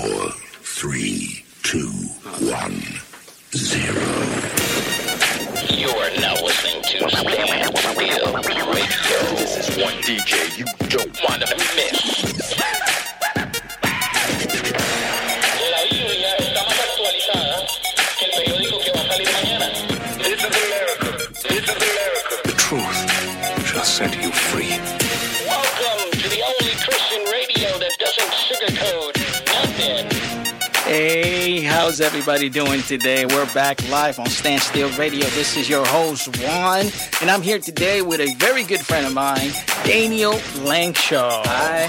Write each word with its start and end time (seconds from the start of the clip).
four, 0.00 0.30
three, 0.60 1.44
two, 1.62 1.88
one, 2.50 2.82
zero. 3.54 4.10
You 5.70 5.88
are 5.88 6.10
now 6.18 6.34
listening 6.42 6.82
to 6.82 7.08
Stand 7.10 7.76
Still 7.78 8.02
Radio. 8.02 9.06
This 9.36 9.56
is 9.56 9.68
one 9.78 9.94
DJ 10.02 10.58
you 10.58 10.64
don't 10.88 11.14
Want 11.22 11.42
to 11.42 11.56
miss. 11.76 12.56
La 15.70 15.80
Biblia 15.90 16.36
está 16.38 16.62
más 16.64 16.80
actualizada 16.80 17.56
que 18.18 18.24
el 18.24 18.30
periódico 18.32 18.78
que 18.80 18.90
va 18.90 19.00
a 19.00 19.06
salir 19.06 19.28
mañana. 19.32 19.66
This 20.18 20.38
is 20.38 20.44
America. 20.44 21.08
This 21.48 21.62
is 21.62 21.68
America. 21.68 22.34
The 22.42 22.54
truth 22.56 23.00
shall 23.64 23.84
set 23.84 24.12
you 24.20 24.32
free. 24.32 24.93
How's 31.94 32.00
everybody 32.00 32.48
doing 32.48 32.82
today? 32.82 33.24
We're 33.24 33.46
back 33.54 33.88
live 33.88 34.18
on 34.18 34.26
Standstill 34.26 34.90
Radio. 34.98 35.26
This 35.26 35.56
is 35.56 35.68
your 35.68 35.86
host, 35.86 36.26
Juan, 36.38 36.86
and 37.20 37.30
I'm 37.30 37.40
here 37.40 37.60
today 37.60 38.02
with 38.02 38.18
a 38.18 38.34
very 38.34 38.64
good 38.64 38.80
friend 38.80 39.06
of 39.06 39.14
mine, 39.14 39.52
Daniel 39.84 40.32
Langshaw. 40.64 41.44
Hi. 41.46 41.84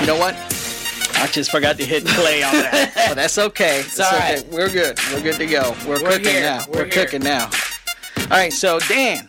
You 0.00 0.06
know 0.06 0.16
what? 0.16 0.36
I 1.16 1.26
just 1.32 1.50
forgot 1.50 1.76
to 1.78 1.84
hit 1.84 2.04
play 2.04 2.44
on 2.44 2.52
that, 2.52 2.92
but 3.08 3.14
that's 3.14 3.36
okay. 3.36 3.80
It's 3.80 3.98
all 3.98 4.06
okay. 4.06 4.34
right. 4.36 4.48
We're 4.52 4.70
good. 4.70 4.96
We're 5.12 5.22
good 5.22 5.38
to 5.38 5.46
go. 5.46 5.74
We're, 5.84 6.00
We're 6.00 6.10
cooking 6.10 6.30
here. 6.30 6.42
now. 6.42 6.64
We're 6.68 6.84
We're, 6.84 6.88
cooking 6.88 7.24
now. 7.24 7.50
All 8.20 8.28
right, 8.28 8.52
so 8.52 8.78
Dan, 8.78 9.26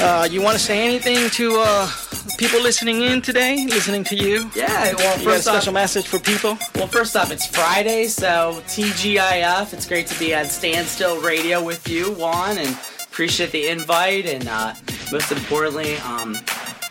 uh, 0.00 0.26
you 0.28 0.42
want 0.42 0.58
to 0.58 0.62
say 0.64 0.84
anything 0.84 1.30
to 1.30 1.62
uh, 1.64 1.88
people 2.38 2.60
listening 2.62 3.02
in 3.02 3.20
today, 3.22 3.66
listening 3.66 4.04
to 4.04 4.16
you? 4.16 4.50
Yeah, 4.54 4.66
well, 4.68 4.90
You 4.90 4.96
got 4.98 5.16
a 5.16 5.20
first 5.20 5.44
special 5.44 5.70
off, 5.70 5.74
message 5.74 6.06
for 6.06 6.18
people? 6.18 6.58
well, 6.74 6.86
first 6.86 7.16
off, 7.16 7.30
it's 7.30 7.46
Friday, 7.46 8.06
so 8.06 8.62
TGIF. 8.66 9.72
It's 9.72 9.86
great 9.86 10.06
to 10.08 10.18
be 10.18 10.34
on 10.34 10.44
Standstill 10.46 11.20
Radio 11.20 11.62
with 11.62 11.88
you, 11.88 12.12
Juan, 12.14 12.58
and 12.58 12.76
appreciate 13.02 13.50
the 13.52 13.68
invite. 13.68 14.26
And 14.26 14.46
uh, 14.48 14.74
most 15.10 15.32
importantly, 15.32 15.96
um, 15.98 16.36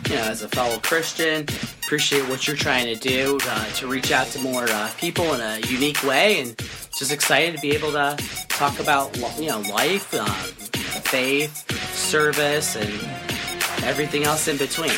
you 0.09 0.15
know, 0.15 0.23
as 0.23 0.41
a 0.41 0.49
fellow 0.49 0.79
Christian, 0.79 1.45
appreciate 1.83 2.27
what 2.29 2.47
you're 2.47 2.55
trying 2.57 2.85
to 2.85 2.95
do 2.95 3.39
uh, 3.43 3.65
to 3.73 3.87
reach 3.87 4.11
out 4.11 4.27
to 4.27 4.39
more 4.39 4.65
uh, 4.69 4.89
people 4.97 5.33
in 5.33 5.41
a 5.41 5.59
unique 5.67 6.01
way, 6.03 6.41
and 6.41 6.57
just 6.97 7.11
excited 7.11 7.55
to 7.55 7.61
be 7.61 7.71
able 7.71 7.91
to 7.91 8.15
talk 8.49 8.79
about 8.79 9.15
you 9.39 9.47
know 9.47 9.59
life, 9.61 10.13
um, 10.13 10.27
faith, 11.05 11.69
service, 11.95 12.75
and 12.75 12.89
everything 13.83 14.23
else 14.23 14.47
in 14.47 14.57
between. 14.57 14.91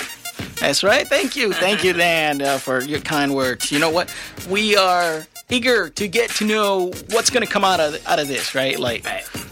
That's 0.64 0.82
right. 0.82 1.06
Thank 1.06 1.36
you. 1.36 1.52
Thank 1.52 1.84
you, 1.84 1.92
Dan, 1.92 2.42
uh, 2.42 2.58
for 2.58 2.82
your 2.82 3.02
kind 3.02 3.36
words. 3.36 3.70
You 3.70 3.80
know 3.80 3.90
what? 3.90 4.10
We 4.50 4.78
are 4.78 5.28
eager 5.50 5.90
to 5.90 6.08
get 6.08 6.30
to 6.38 6.46
know 6.46 6.86
what's 7.12 7.30
going 7.30 7.46
to 7.46 7.52
come 7.52 7.66
out 7.66 7.82
of 7.82 8.02
out 8.08 8.18
of 8.18 8.30
this, 8.30 8.56
right? 8.56 8.80
Like, 8.80 9.04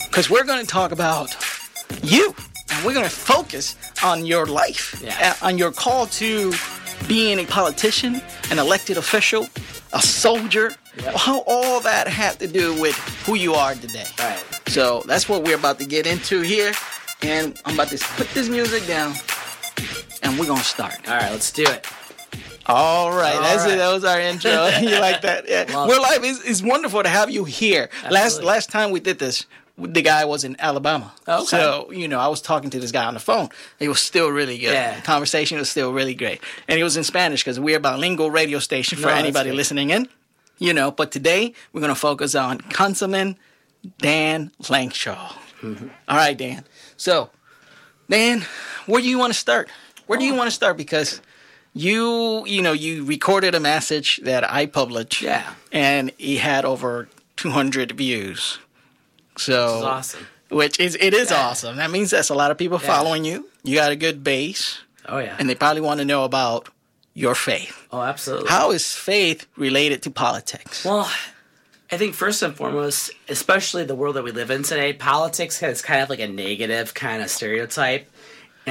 because 0.08 0.30
we're 0.30 0.46
going 0.46 0.62
to 0.62 0.66
talk 0.66 0.94
about 0.94 1.36
you, 2.02 2.34
and 2.72 2.86
we're 2.86 2.94
going 2.94 3.04
to 3.04 3.12
focus 3.12 3.76
on 4.02 4.26
your 4.26 4.46
life, 4.46 5.02
Yeah. 5.04 5.36
uh, 5.42 5.46
on 5.48 5.58
your 5.58 5.72
call 5.74 6.06
to 6.08 6.54
being 7.10 7.40
a 7.40 7.46
politician, 7.46 8.22
an 8.50 8.58
elected 8.58 8.96
official, 8.98 9.50
a 9.92 10.02
soldier. 10.02 10.72
Yep. 11.04 11.16
How 11.16 11.40
all 11.46 11.82
that 11.82 12.08
had 12.08 12.40
to 12.40 12.48
do 12.48 12.80
with 12.80 12.96
who 13.26 13.36
you 13.36 13.54
are 13.54 13.76
today. 13.76 14.06
Right. 14.18 14.40
So 14.68 15.04
that's 15.06 15.28
what 15.28 15.44
we're 15.44 15.58
about 15.58 15.78
to 15.80 15.86
get 15.86 16.08
into 16.08 16.40
here, 16.40 16.72
and 17.22 17.60
I'm 17.66 17.74
about 17.74 17.90
to 17.90 17.98
put 18.16 18.30
this 18.30 18.48
music 18.48 18.88
down, 18.88 19.14
and 20.22 20.40
we're 20.40 20.46
gonna 20.48 20.64
start. 20.64 21.08
All 21.08 21.16
right, 21.16 21.32
let's 21.32 21.52
do 21.52 21.64
it. 21.64 21.86
All 22.66 23.12
right, 23.12 23.36
All 23.36 23.42
that's 23.42 23.64
right. 23.64 23.74
it. 23.74 23.78
That 23.78 23.92
was 23.92 24.04
our 24.04 24.20
intro. 24.20 24.52
you 24.82 25.00
like 25.00 25.22
that? 25.22 25.48
Yeah. 25.50 25.66
Love 25.74 25.90
We're 25.90 26.00
live. 26.00 26.24
It's, 26.24 26.44
it's 26.44 26.62
wonderful 26.62 27.04
to 27.04 27.10
have 27.10 27.30
you 27.30 27.44
here. 27.44 27.90
Last 28.04 28.16
Absolutely. 28.16 28.48
last 28.48 28.70
time 28.70 28.92
we 28.92 29.00
did 29.00 29.20
this, 29.20 29.46
the 29.78 30.02
guy 30.02 30.26
was 30.26 30.44
in 30.44 30.56
Alabama. 30.60 31.12
Okay. 31.28 31.46
So 31.46 31.92
you 31.92 32.08
know, 32.08 32.20
I 32.20 32.28
was 32.28 32.42
talking 32.42 32.70
to 32.70 32.80
this 32.80 32.92
guy 32.92 33.06
on 33.06 33.16
the 33.16 33.20
phone. 33.20 33.50
It 33.80 33.90
was 33.90 34.00
still 34.00 34.30
really 34.30 34.58
good. 34.58 34.74
Yeah. 34.74 34.96
The 34.96 35.02
conversation 35.02 35.58
was 35.58 35.70
still 35.70 35.92
really 35.92 36.14
great, 36.14 36.42
and 36.68 36.80
it 36.80 36.84
was 36.84 36.98
in 36.98 37.04
Spanish 37.04 37.44
because 37.44 37.60
we're 37.60 37.78
a 37.78 37.80
bilingual 37.80 38.30
radio 38.32 38.60
station 38.60 38.98
for 38.98 39.08
No, 39.08 39.14
anybody 39.16 39.52
listening 39.52 39.90
in. 39.90 40.08
You 40.60 40.74
know, 40.74 40.92
but 40.92 41.12
today 41.12 41.54
we're 41.74 41.82
gonna 41.82 41.96
focus 41.96 42.36
on 42.36 42.60
Councilman 42.60 43.38
Dan 43.98 44.52
Langshaw. 44.70 45.34
Mm-hmm. 45.62 45.88
All 46.08 46.18
right, 46.18 46.38
Dan. 46.38 46.64
So, 46.98 47.32
Dan, 48.10 48.46
where 48.86 49.02
do 49.02 49.08
you 49.10 49.18
want 49.18 49.34
to 49.34 49.40
start? 49.40 49.70
Where 50.12 50.20
do 50.20 50.26
you 50.26 50.34
oh. 50.34 50.38
want 50.38 50.50
to 50.50 50.52
start? 50.54 50.76
Because 50.76 51.22
you, 51.74 52.46
you 52.46 52.62
know, 52.62 52.74
you 52.74 53.06
recorded 53.06 53.56
a 53.56 53.62
message 53.62 54.20
that 54.26 54.44
I 54.52 54.66
published. 54.66 55.22
Yeah. 55.22 55.54
And 55.72 56.12
it 56.20 56.40
had 56.40 56.66
over 56.66 57.08
200 57.38 57.94
views. 57.94 58.60
So, 59.38 59.68
This 59.68 59.78
is 59.78 59.84
awesome. 59.84 60.28
which 60.50 60.80
is 60.82 60.98
it 61.00 61.14
is 61.14 61.32
Yeah. 61.32 61.38
awesome. 61.48 61.78
That 61.78 61.92
means 61.92 62.12
that's 62.12 62.28
a 62.28 62.36
lot 62.36 62.52
of 62.52 62.58
people 62.58 62.78
Yeah. 62.82 62.88
following 62.88 63.24
you. 63.24 63.48
You 63.64 63.76
got 63.78 63.94
a 63.94 63.96
good 63.96 64.22
base, 64.22 64.80
Oh 65.08 65.20
yeah. 65.20 65.38
and 65.40 65.50
they 65.50 65.56
probably 65.56 65.80
want 65.80 66.00
to 66.00 66.06
know 66.06 66.26
about 66.26 66.68
your 67.14 67.34
faith. 67.34 67.88
oh, 67.94 68.02
absolutely. 68.02 68.50
How 68.50 68.72
is 68.72 68.92
faith 68.94 69.48
related 69.56 70.02
to 70.04 70.12
politics? 70.12 70.84
Well, 70.84 71.10
I 71.90 71.96
think 71.96 72.16
first 72.16 72.42
and 72.42 72.54
foremost, 72.54 73.12
especially 73.30 73.86
the 73.86 73.96
world 73.96 74.18
that 74.18 74.24
we 74.26 74.32
live 74.32 74.52
in 74.52 74.64
today, 74.64 74.92
politics 74.92 75.60
has 75.62 75.82
kind 75.82 76.02
of 76.02 76.10
like 76.10 76.20
a 76.20 76.28
negative 76.28 76.94
kind 76.94 77.24
of 77.24 77.30
stereotype. 77.30 78.11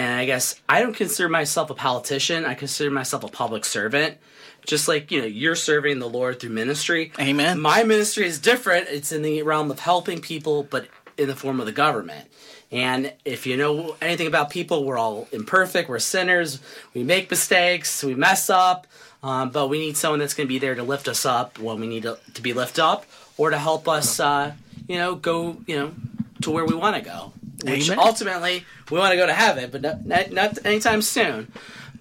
And 0.01 0.19
I 0.19 0.25
guess 0.25 0.59
I 0.67 0.81
don't 0.81 0.97
consider 0.97 1.29
myself 1.29 1.69
a 1.69 1.75
politician. 1.75 2.47
I 2.47 2.55
consider 2.55 2.91
myself 2.91 3.23
a 3.23 3.29
public 3.29 3.67
servant. 3.67 4.17
Just 4.65 4.89
like, 4.89 5.11
you 5.11 5.21
know, 5.21 5.27
you're 5.27 5.55
serving 5.55 5.99
the 5.99 6.09
Lord 6.09 6.41
through 6.41 6.51
ministry. 6.51 7.13
Amen. 7.21 7.61
My 7.61 7.83
ministry 7.83 8.25
is 8.25 8.39
different. 8.39 8.89
It's 8.89 9.13
in 9.13 9.21
the 9.21 9.43
realm 9.43 9.71
of 9.71 9.79
helping 9.79 10.23
people, 10.23 10.63
but 10.63 10.89
in 11.19 11.29
the 11.29 11.37
form 11.37 11.61
of 11.61 11.67
the 11.67 11.73
government. 11.73 12.27
And 12.73 13.13
if 13.27 13.47
you 13.47 13.59
know 13.59 13.95
anything 14.01 14.27
about 14.27 14.49
people, 14.49 14.87
we're 14.87 14.97
all 14.97 15.29
imperfect. 15.33 15.91
We're 15.91 15.99
sinners. 15.99 16.61
We 16.95 17.03
make 17.03 17.31
mistakes. 17.31 18.03
We 18.03 18.15
mess 18.15 18.49
up. 18.49 18.87
Um, 19.23 19.51
but 19.51 19.69
we 19.69 19.81
need 19.81 19.99
someone 19.99 20.21
that's 20.21 20.33
going 20.33 20.47
to 20.47 20.49
be 20.49 20.59
there 20.59 20.77
to 20.77 20.83
lift 20.83 21.09
us 21.09 21.27
up 21.27 21.59
when 21.59 21.79
we 21.79 21.87
need 21.87 22.05
to, 22.05 22.19
to 22.33 22.41
be 22.41 22.55
lifted 22.55 22.83
up, 22.83 23.05
or 23.37 23.51
to 23.51 23.59
help 23.59 23.87
us, 23.87 24.19
uh, 24.19 24.55
you 24.89 24.97
know, 24.97 25.15
go, 25.15 25.59
you 25.67 25.79
know, 25.79 25.93
to 26.41 26.51
where 26.51 26.65
we 26.65 26.75
want 26.75 26.97
to 26.97 27.03
go. 27.03 27.35
Which 27.65 27.91
Amen. 27.91 27.99
ultimately 27.99 28.65
we 28.91 28.99
want 28.99 29.13
to 29.13 29.17
go 29.17 29.27
to 29.27 29.35
heaven, 29.35 29.71
but 29.71 29.83
not, 29.83 30.07
not, 30.07 30.31
not 30.33 30.67
anytime 30.67 31.03
soon. 31.03 31.53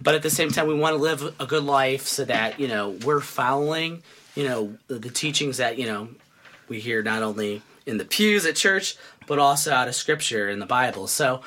But 0.02 0.16
at 0.16 0.24
the 0.24 0.30
same 0.30 0.50
time, 0.52 0.68
we 0.68 0.74
want 0.76 0.96
to 0.96 1.02
live 1.02 1.36
a 1.40 1.46
good 1.46 1.64
life 1.64 2.08
so 2.08 2.24
that 2.26 2.60
you 2.60 2.68
know 2.68 2.92
we're 3.04 3.20
following, 3.20 4.02
you 4.36 4.48
know, 4.48 4.78
the, 4.88 4.96
the 4.96 5.10
teachings 5.10 5.58
that 5.58 5.78
you 5.78 5.86
know 5.86 6.10
we 6.70 6.80
hear 6.80 7.04
not 7.04 7.22
only 7.24 7.62
in 7.86 7.98
the 7.98 8.06
pews 8.06 8.46
at 8.46 8.56
church, 8.56 8.96
but 9.28 9.40
also 9.40 9.74
out 9.74 9.88
of 9.88 9.96
scripture 9.96 10.50
in 10.50 10.60
the 10.60 10.66
Bible. 10.66 11.08
So, 11.08 11.42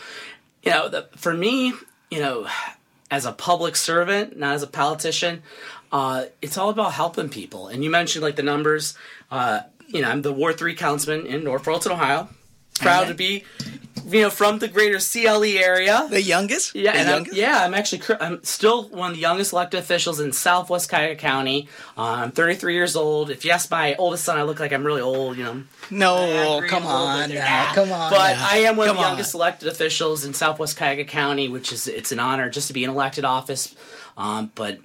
you 0.62 0.70
know, 0.70 0.88
the, 0.88 1.08
for 1.16 1.32
me, 1.32 1.72
you 2.10 2.20
know, 2.20 2.46
as 3.10 3.24
a 3.24 3.32
public 3.32 3.76
servant, 3.76 4.36
not 4.36 4.54
as 4.54 4.62
a 4.62 4.66
politician, 4.66 5.42
uh, 5.90 6.24
it's 6.40 6.58
all 6.58 6.70
about 6.70 6.92
helping 6.92 7.28
people. 7.28 7.68
And 7.68 7.82
you 7.84 7.90
mentioned 7.90 8.22
like 8.22 8.36
the 8.36 8.42
numbers. 8.42 8.94
Uh, 9.30 9.60
you 9.88 10.02
know, 10.02 10.10
I'm 10.10 10.22
the 10.22 10.32
Ward 10.32 10.58
Three 10.58 10.74
councilman 10.74 11.26
in 11.26 11.44
North 11.44 11.64
Royalton, 11.64 11.92
Ohio. 11.92 12.28
Proud 12.82 13.08
to 13.08 13.14
be, 13.14 13.44
you 14.06 14.22
know, 14.22 14.30
from 14.30 14.58
the 14.58 14.68
greater 14.68 14.98
CLE 14.98 15.44
area. 15.44 16.06
The 16.10 16.20
youngest? 16.20 16.74
Yeah, 16.74 16.92
The 16.92 16.98
and 16.98 17.08
I'm, 17.10 17.26
yeah, 17.32 17.64
I'm 17.64 17.74
actually 17.74 18.02
I'm 18.20 18.42
still 18.44 18.88
one 18.88 19.10
of 19.10 19.16
the 19.16 19.22
youngest 19.22 19.52
elected 19.52 19.80
officials 19.80 20.20
in 20.20 20.32
Southwest 20.32 20.88
Cuyahoga 20.88 21.16
County. 21.16 21.68
Uh, 21.96 22.02
I'm 22.02 22.32
33 22.32 22.74
years 22.74 22.96
old. 22.96 23.30
If 23.30 23.44
you 23.44 23.50
ask 23.52 23.70
my 23.70 23.94
oldest 23.96 24.24
son, 24.24 24.36
I 24.38 24.42
look 24.42 24.60
like 24.60 24.72
I'm 24.72 24.84
really 24.84 25.00
old. 25.00 25.36
You 25.36 25.44
know, 25.44 25.62
No, 25.90 26.56
agree 26.58 26.68
come 26.68 26.84
on 26.86 27.30
now. 27.30 27.66
Nah. 27.68 27.74
Come 27.74 27.92
on. 27.92 28.10
But 28.10 28.34
now. 28.34 28.48
I 28.50 28.56
am 28.58 28.76
one 28.76 28.88
of 28.88 28.94
Come 28.94 29.02
the 29.02 29.06
on. 29.06 29.10
youngest 29.12 29.34
elected 29.34 29.68
officials 29.68 30.24
in 30.24 30.34
Southwest 30.34 30.76
Cuyahoga 30.76 31.04
County, 31.04 31.48
which 31.48 31.72
is 31.72 31.86
it's 31.86 32.12
an 32.12 32.18
honor 32.18 32.50
just 32.50 32.66
to 32.68 32.72
be 32.74 32.84
in 32.84 32.90
elected 32.90 33.24
office. 33.24 33.74
Um, 34.16 34.50
but 34.54 34.78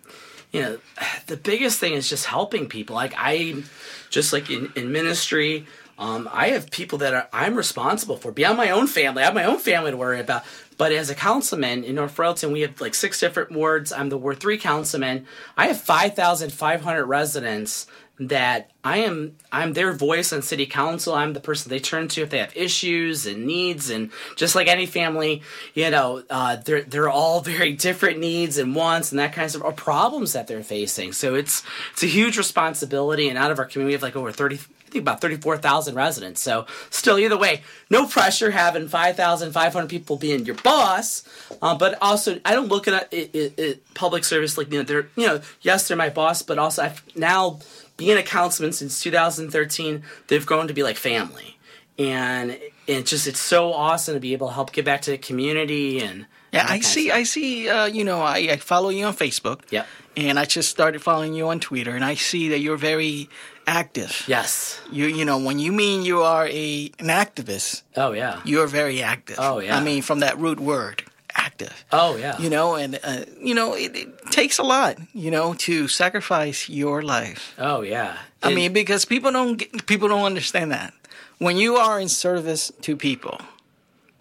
you 0.52 0.62
know, 0.62 0.78
the 1.28 1.38
biggest 1.38 1.80
thing 1.80 1.94
is 1.94 2.08
just 2.10 2.26
helping 2.28 2.68
people. 2.70 2.96
Like 2.96 3.14
I, 3.18 3.64
just 4.10 4.32
like 4.32 4.50
in, 4.50 4.72
in 4.76 4.92
ministry, 4.92 5.66
um, 5.98 6.30
I 6.32 6.50
have 6.50 6.70
people 6.70 7.00
that 7.00 7.14
are 7.14 7.28
I'm 7.34 7.56
responsible 7.56 8.18
for 8.18 8.32
beyond 8.32 8.58
my 8.58 8.70
own 8.70 8.88
family. 8.88 9.24
I 9.24 9.26
have 9.26 9.34
my 9.34 9.46
own 9.46 9.60
family 9.60 9.92
to 9.92 9.98
worry 9.98 10.20
about. 10.20 10.44
But 10.78 10.92
as 10.92 11.10
a 11.10 11.16
councilman 11.16 11.84
in 11.84 11.96
North 11.96 12.16
Royalton, 12.16 12.52
we 12.52 12.62
have 12.62 12.80
like 12.80 12.94
six 12.94 13.20
different 13.20 13.52
wards. 13.52 13.92
I'm 13.92 14.10
the 14.10 14.18
Ward 14.18 14.40
Three 14.40 14.60
councilman. 14.60 15.26
I 15.58 15.68
have 15.68 15.82
five 15.82 16.16
thousand 16.16 16.54
five 16.54 16.82
hundred 16.82 17.06
residents 17.06 17.88
that 18.20 18.72
I 18.84 19.00
am 19.00 19.36
I'm 19.52 19.74
their 19.74 19.94
voice 19.94 20.34
on 20.34 20.42
city 20.42 20.66
council. 20.66 21.14
I'm 21.14 21.34
the 21.34 21.40
person 21.40 21.70
they 21.70 21.80
turn 21.80 22.08
to 22.10 22.22
if 22.22 22.30
they 22.30 22.40
have 22.40 22.56
issues 22.56 23.26
and 23.26 23.46
needs, 23.46 23.90
and 23.90 24.12
just 24.36 24.56
like 24.56 24.68
any 24.68 24.86
family, 24.86 25.44
you 25.74 25.90
know, 25.90 26.24
uh, 26.30 26.58
they're 26.58 26.84
they're 26.84 27.10
all 27.10 27.42
very 27.42 27.74
different 27.74 28.20
needs 28.20 28.58
and 28.58 28.76
wants 28.76 29.12
and 29.12 29.20
that 29.20 29.34
kinds 29.34 29.56
of 29.56 29.64
or 29.64 29.72
problems 29.72 30.34
that 30.34 30.48
they're 30.48 30.64
facing. 30.64 31.12
So 31.12 31.36
it's 31.36 31.64
it's 31.94 32.04
a 32.04 32.08
huge 32.08 32.38
responsibility, 32.38 33.30
and 33.30 33.38
out 33.38 33.52
of 33.52 33.60
our 33.60 33.66
community, 33.66 33.90
we 33.90 33.94
have 33.94 34.04
like 34.04 34.16
over 34.16 34.32
thirty. 34.32 34.60
I 34.88 34.90
think 34.90 35.02
about 35.02 35.20
34,000 35.20 35.96
residents. 35.96 36.42
So, 36.42 36.66
still, 36.90 37.20
either 37.20 37.38
way, 37.38 37.62
no 37.90 38.08
pressure 38.08 38.52
having 38.52 38.88
5,500 38.88 39.90
people 39.90 40.16
being 40.16 40.46
your 40.46 40.56
boss. 40.56 41.24
Uh, 41.62 41.78
but 41.78 41.98
also, 42.02 42.40
I 42.46 42.54
don't 42.54 42.70
look 42.70 42.88
at 42.88 43.12
it, 43.12 43.36
it, 43.36 43.60
it, 43.60 43.94
public 43.96 44.24
service 44.24 44.58
like, 44.58 44.72
you 44.72 44.80
know, 44.80 44.84
they're, 44.84 45.10
you 45.18 45.28
know, 45.28 45.42
yes, 45.62 45.88
they're 45.88 45.98
my 45.98 46.10
boss, 46.10 46.42
but 46.42 46.58
also 46.58 46.84
I've 46.84 47.04
now 47.18 47.60
being 47.98 48.18
a 48.18 48.24
councilman 48.24 48.72
since 48.72 49.02
2013, 49.02 50.04
they've 50.28 50.46
grown 50.46 50.68
to 50.70 50.74
be 50.74 50.84
like 50.84 50.96
family. 50.96 51.58
And 52.00 52.58
it 52.86 53.08
just, 53.08 53.28
it's 53.28 53.40
so 53.40 53.74
awesome 53.74 54.14
to 54.14 54.20
be 54.22 54.32
able 54.34 54.48
to 54.48 54.54
help 54.54 54.72
give 54.72 54.86
back 54.86 55.02
to 55.02 55.12
the 55.12 55.18
community 55.18 56.00
and. 56.00 56.28
Yeah, 56.54 56.66
I 56.70 56.80
see. 56.80 57.12
I 57.12 57.24
see. 57.24 57.68
Uh, 57.68 57.88
you 57.88 58.06
know, 58.06 58.22
I, 58.22 58.38
I 58.38 58.56
follow 58.56 58.88
you 58.88 59.06
on 59.06 59.14
Facebook. 59.14 59.64
Yeah. 59.70 59.86
And 60.16 60.40
I 60.40 60.46
just 60.46 60.70
started 60.70 61.02
following 61.02 61.34
you 61.34 61.50
on 61.50 61.60
Twitter, 61.60 61.94
and 61.94 62.06
I 62.06 62.16
see 62.16 62.50
that 62.50 62.60
you're 62.60 62.78
very 62.78 63.30
active. 63.68 64.24
Yes. 64.28 64.80
You 64.92 65.06
you 65.08 65.26
know 65.26 65.38
when 65.38 65.60
you 65.60 65.72
mean 65.72 66.02
you 66.04 66.22
are 66.24 66.48
a 66.48 66.92
an 67.00 67.08
activist, 67.08 67.84
Oh, 67.96 68.14
yeah. 68.14 68.40
you're 68.46 68.68
very 68.68 69.04
active. 69.04 69.38
Oh, 69.40 69.60
yeah. 69.60 69.78
I 69.78 69.84
mean 69.84 70.02
from 70.02 70.20
that 70.22 70.38
root 70.40 70.60
word, 70.60 71.04
active. 71.36 71.86
oh, 71.92 72.16
yeah. 72.16 72.40
You 72.40 72.50
know, 72.50 72.76
and 72.76 73.00
uh, 73.04 73.26
you 73.40 73.54
know 73.54 73.76
it, 73.76 73.96
it 73.96 74.32
takes 74.32 74.58
a 74.60 74.64
lot, 74.64 74.98
you 75.14 75.30
know, 75.32 75.54
to 75.68 75.88
sacrifice 75.88 76.70
your 76.70 77.02
life. 77.04 77.54
oh, 77.60 77.82
yeah. 77.82 78.18
I 78.44 78.54
mean, 78.54 78.72
because 78.72 79.04
people 79.06 79.32
don't 79.32 79.58
get, 79.58 79.86
people 79.88 80.08
don't 80.08 80.24
understand 80.26 80.72
that 80.72 80.94
when 81.40 81.58
you 81.58 81.76
are 81.76 82.00
in 82.00 82.08
service 82.10 82.72
to 82.82 82.96
people, 82.96 83.42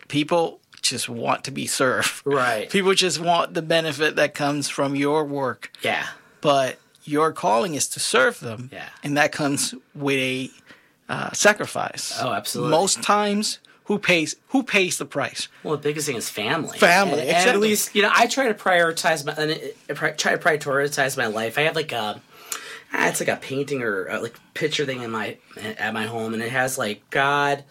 people 0.08 0.58
just 0.82 1.08
want 1.08 1.44
to 1.44 1.50
be 1.50 1.66
served. 1.66 2.22
Right. 2.24 2.68
People 2.70 2.94
just 2.94 3.20
want 3.20 3.54
the 3.54 3.62
benefit 3.62 4.16
that 4.16 4.34
comes 4.34 4.68
from 4.68 4.96
your 4.96 5.24
work, 5.24 5.70
yeah. 5.82 6.06
but 6.40 6.78
your 7.06 7.32
calling 7.32 7.74
is 7.74 7.88
to 7.88 8.00
serve 8.00 8.40
them. 8.40 8.70
Yeah. 8.72 8.88
And 9.02 9.16
that 9.16 9.32
comes 9.32 9.74
with 9.94 10.18
a 10.18 10.50
uh, 11.08 11.32
sacrifice. 11.32 12.18
Oh, 12.20 12.32
absolutely. 12.32 12.70
Most 12.70 13.02
times, 13.02 13.58
who 13.84 13.98
pays 13.98 14.34
who 14.48 14.62
pays 14.62 14.98
the 14.98 15.04
price? 15.04 15.48
Well, 15.62 15.76
the 15.76 15.82
biggest 15.82 16.06
thing 16.06 16.16
is 16.16 16.28
family. 16.28 16.76
Family, 16.78 17.20
And, 17.20 17.30
and 17.30 17.50
at 17.50 17.60
least 17.60 17.94
you 17.94 18.02
know, 18.02 18.10
I 18.12 18.26
try 18.26 18.48
to 18.48 18.54
prioritize 18.54 19.24
my, 19.24 19.32
and 19.32 19.52
I 19.88 20.10
try 20.10 20.36
to 20.36 20.42
prioritize 20.42 21.16
my 21.16 21.28
life. 21.28 21.56
I 21.56 21.62
have 21.62 21.76
like 21.76 21.92
a, 21.92 22.20
ah, 22.92 23.08
it's 23.08 23.20
like 23.20 23.28
a 23.28 23.36
painting 23.36 23.82
or 23.82 24.10
uh 24.10 24.20
like 24.20 24.34
picture 24.54 24.84
thing 24.84 25.02
in 25.02 25.10
my 25.12 25.36
at 25.56 25.94
my 25.94 26.06
home, 26.06 26.34
and 26.34 26.42
it 26.42 26.50
has 26.50 26.76
like 26.76 27.08
God, 27.10 27.62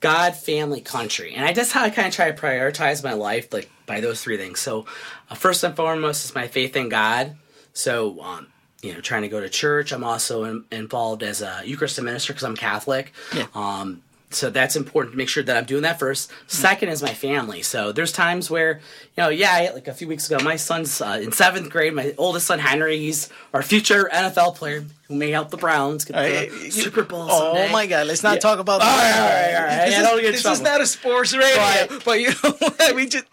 God, 0.00 0.36
family, 0.36 0.82
country, 0.82 1.32
and 1.34 1.46
I 1.46 1.54
just 1.54 1.72
how 1.72 1.84
I 1.84 1.90
kind 1.90 2.08
of 2.08 2.14
try 2.14 2.30
to 2.30 2.38
prioritize 2.38 3.02
my 3.02 3.14
life 3.14 3.50
like 3.52 3.70
by 3.86 4.00
those 4.00 4.22
three 4.22 4.36
things. 4.36 4.60
So, 4.60 4.84
uh, 5.30 5.34
first 5.34 5.64
and 5.64 5.74
foremost 5.74 6.26
is 6.26 6.34
my 6.34 6.48
faith 6.48 6.76
in 6.76 6.90
God. 6.90 7.36
So, 7.72 8.20
um, 8.22 8.46
you 8.82 8.94
know, 8.94 9.00
trying 9.00 9.22
to 9.22 9.28
go 9.28 9.40
to 9.40 9.48
church. 9.48 9.92
I'm 9.92 10.04
also 10.04 10.44
in, 10.44 10.64
involved 10.72 11.22
as 11.22 11.42
a 11.42 11.62
Eucharist 11.64 12.00
minister 12.02 12.32
because 12.32 12.44
I'm 12.44 12.56
Catholic. 12.56 13.12
Yeah. 13.34 13.46
Um, 13.54 14.02
so 14.32 14.48
that's 14.48 14.76
important 14.76 15.12
to 15.14 15.18
make 15.18 15.28
sure 15.28 15.42
that 15.42 15.56
I'm 15.56 15.64
doing 15.64 15.82
that 15.82 15.98
first. 15.98 16.30
Second 16.46 16.88
is 16.90 17.02
my 17.02 17.12
family. 17.12 17.62
So 17.62 17.90
there's 17.90 18.12
times 18.12 18.48
where, 18.48 18.74
you 19.16 19.22
know, 19.24 19.28
yeah, 19.28 19.70
like 19.74 19.88
a 19.88 19.92
few 19.92 20.06
weeks 20.06 20.30
ago, 20.30 20.42
my 20.44 20.54
son's 20.54 21.00
uh, 21.00 21.18
in 21.20 21.32
seventh 21.32 21.68
grade. 21.68 21.94
My 21.94 22.14
oldest 22.16 22.46
son 22.46 22.60
Henry, 22.60 22.96
he's 22.98 23.28
our 23.52 23.60
future 23.62 24.08
NFL 24.14 24.54
player 24.54 24.84
who 25.08 25.16
may 25.16 25.30
help 25.32 25.50
the 25.50 25.56
Browns 25.56 26.04
get 26.04 26.14
the 26.50 26.70
Super 26.70 27.02
Bowl. 27.02 27.26
Oh 27.28 27.54
someday. 27.56 27.72
my 27.72 27.86
God! 27.88 28.06
Let's 28.06 28.22
not 28.22 28.34
Yeah. 28.34 28.38
talk 28.40 28.60
about 28.60 28.80
All 28.82 28.86
right, 28.86 29.12
all 29.12 29.20
right, 29.20 29.54
all 29.56 29.66
right. 29.66 29.86
This, 30.20 30.36
is, 30.36 30.42
this 30.44 30.52
is 30.58 30.60
not 30.62 30.80
a 30.80 30.86
sports 30.86 31.34
radio, 31.36 31.88
But- 31.88 32.04
but, 32.04 32.20
you 32.20 32.28
know 32.28 32.50
what? 32.52 32.94
We 32.94 33.08
just 33.08 33.26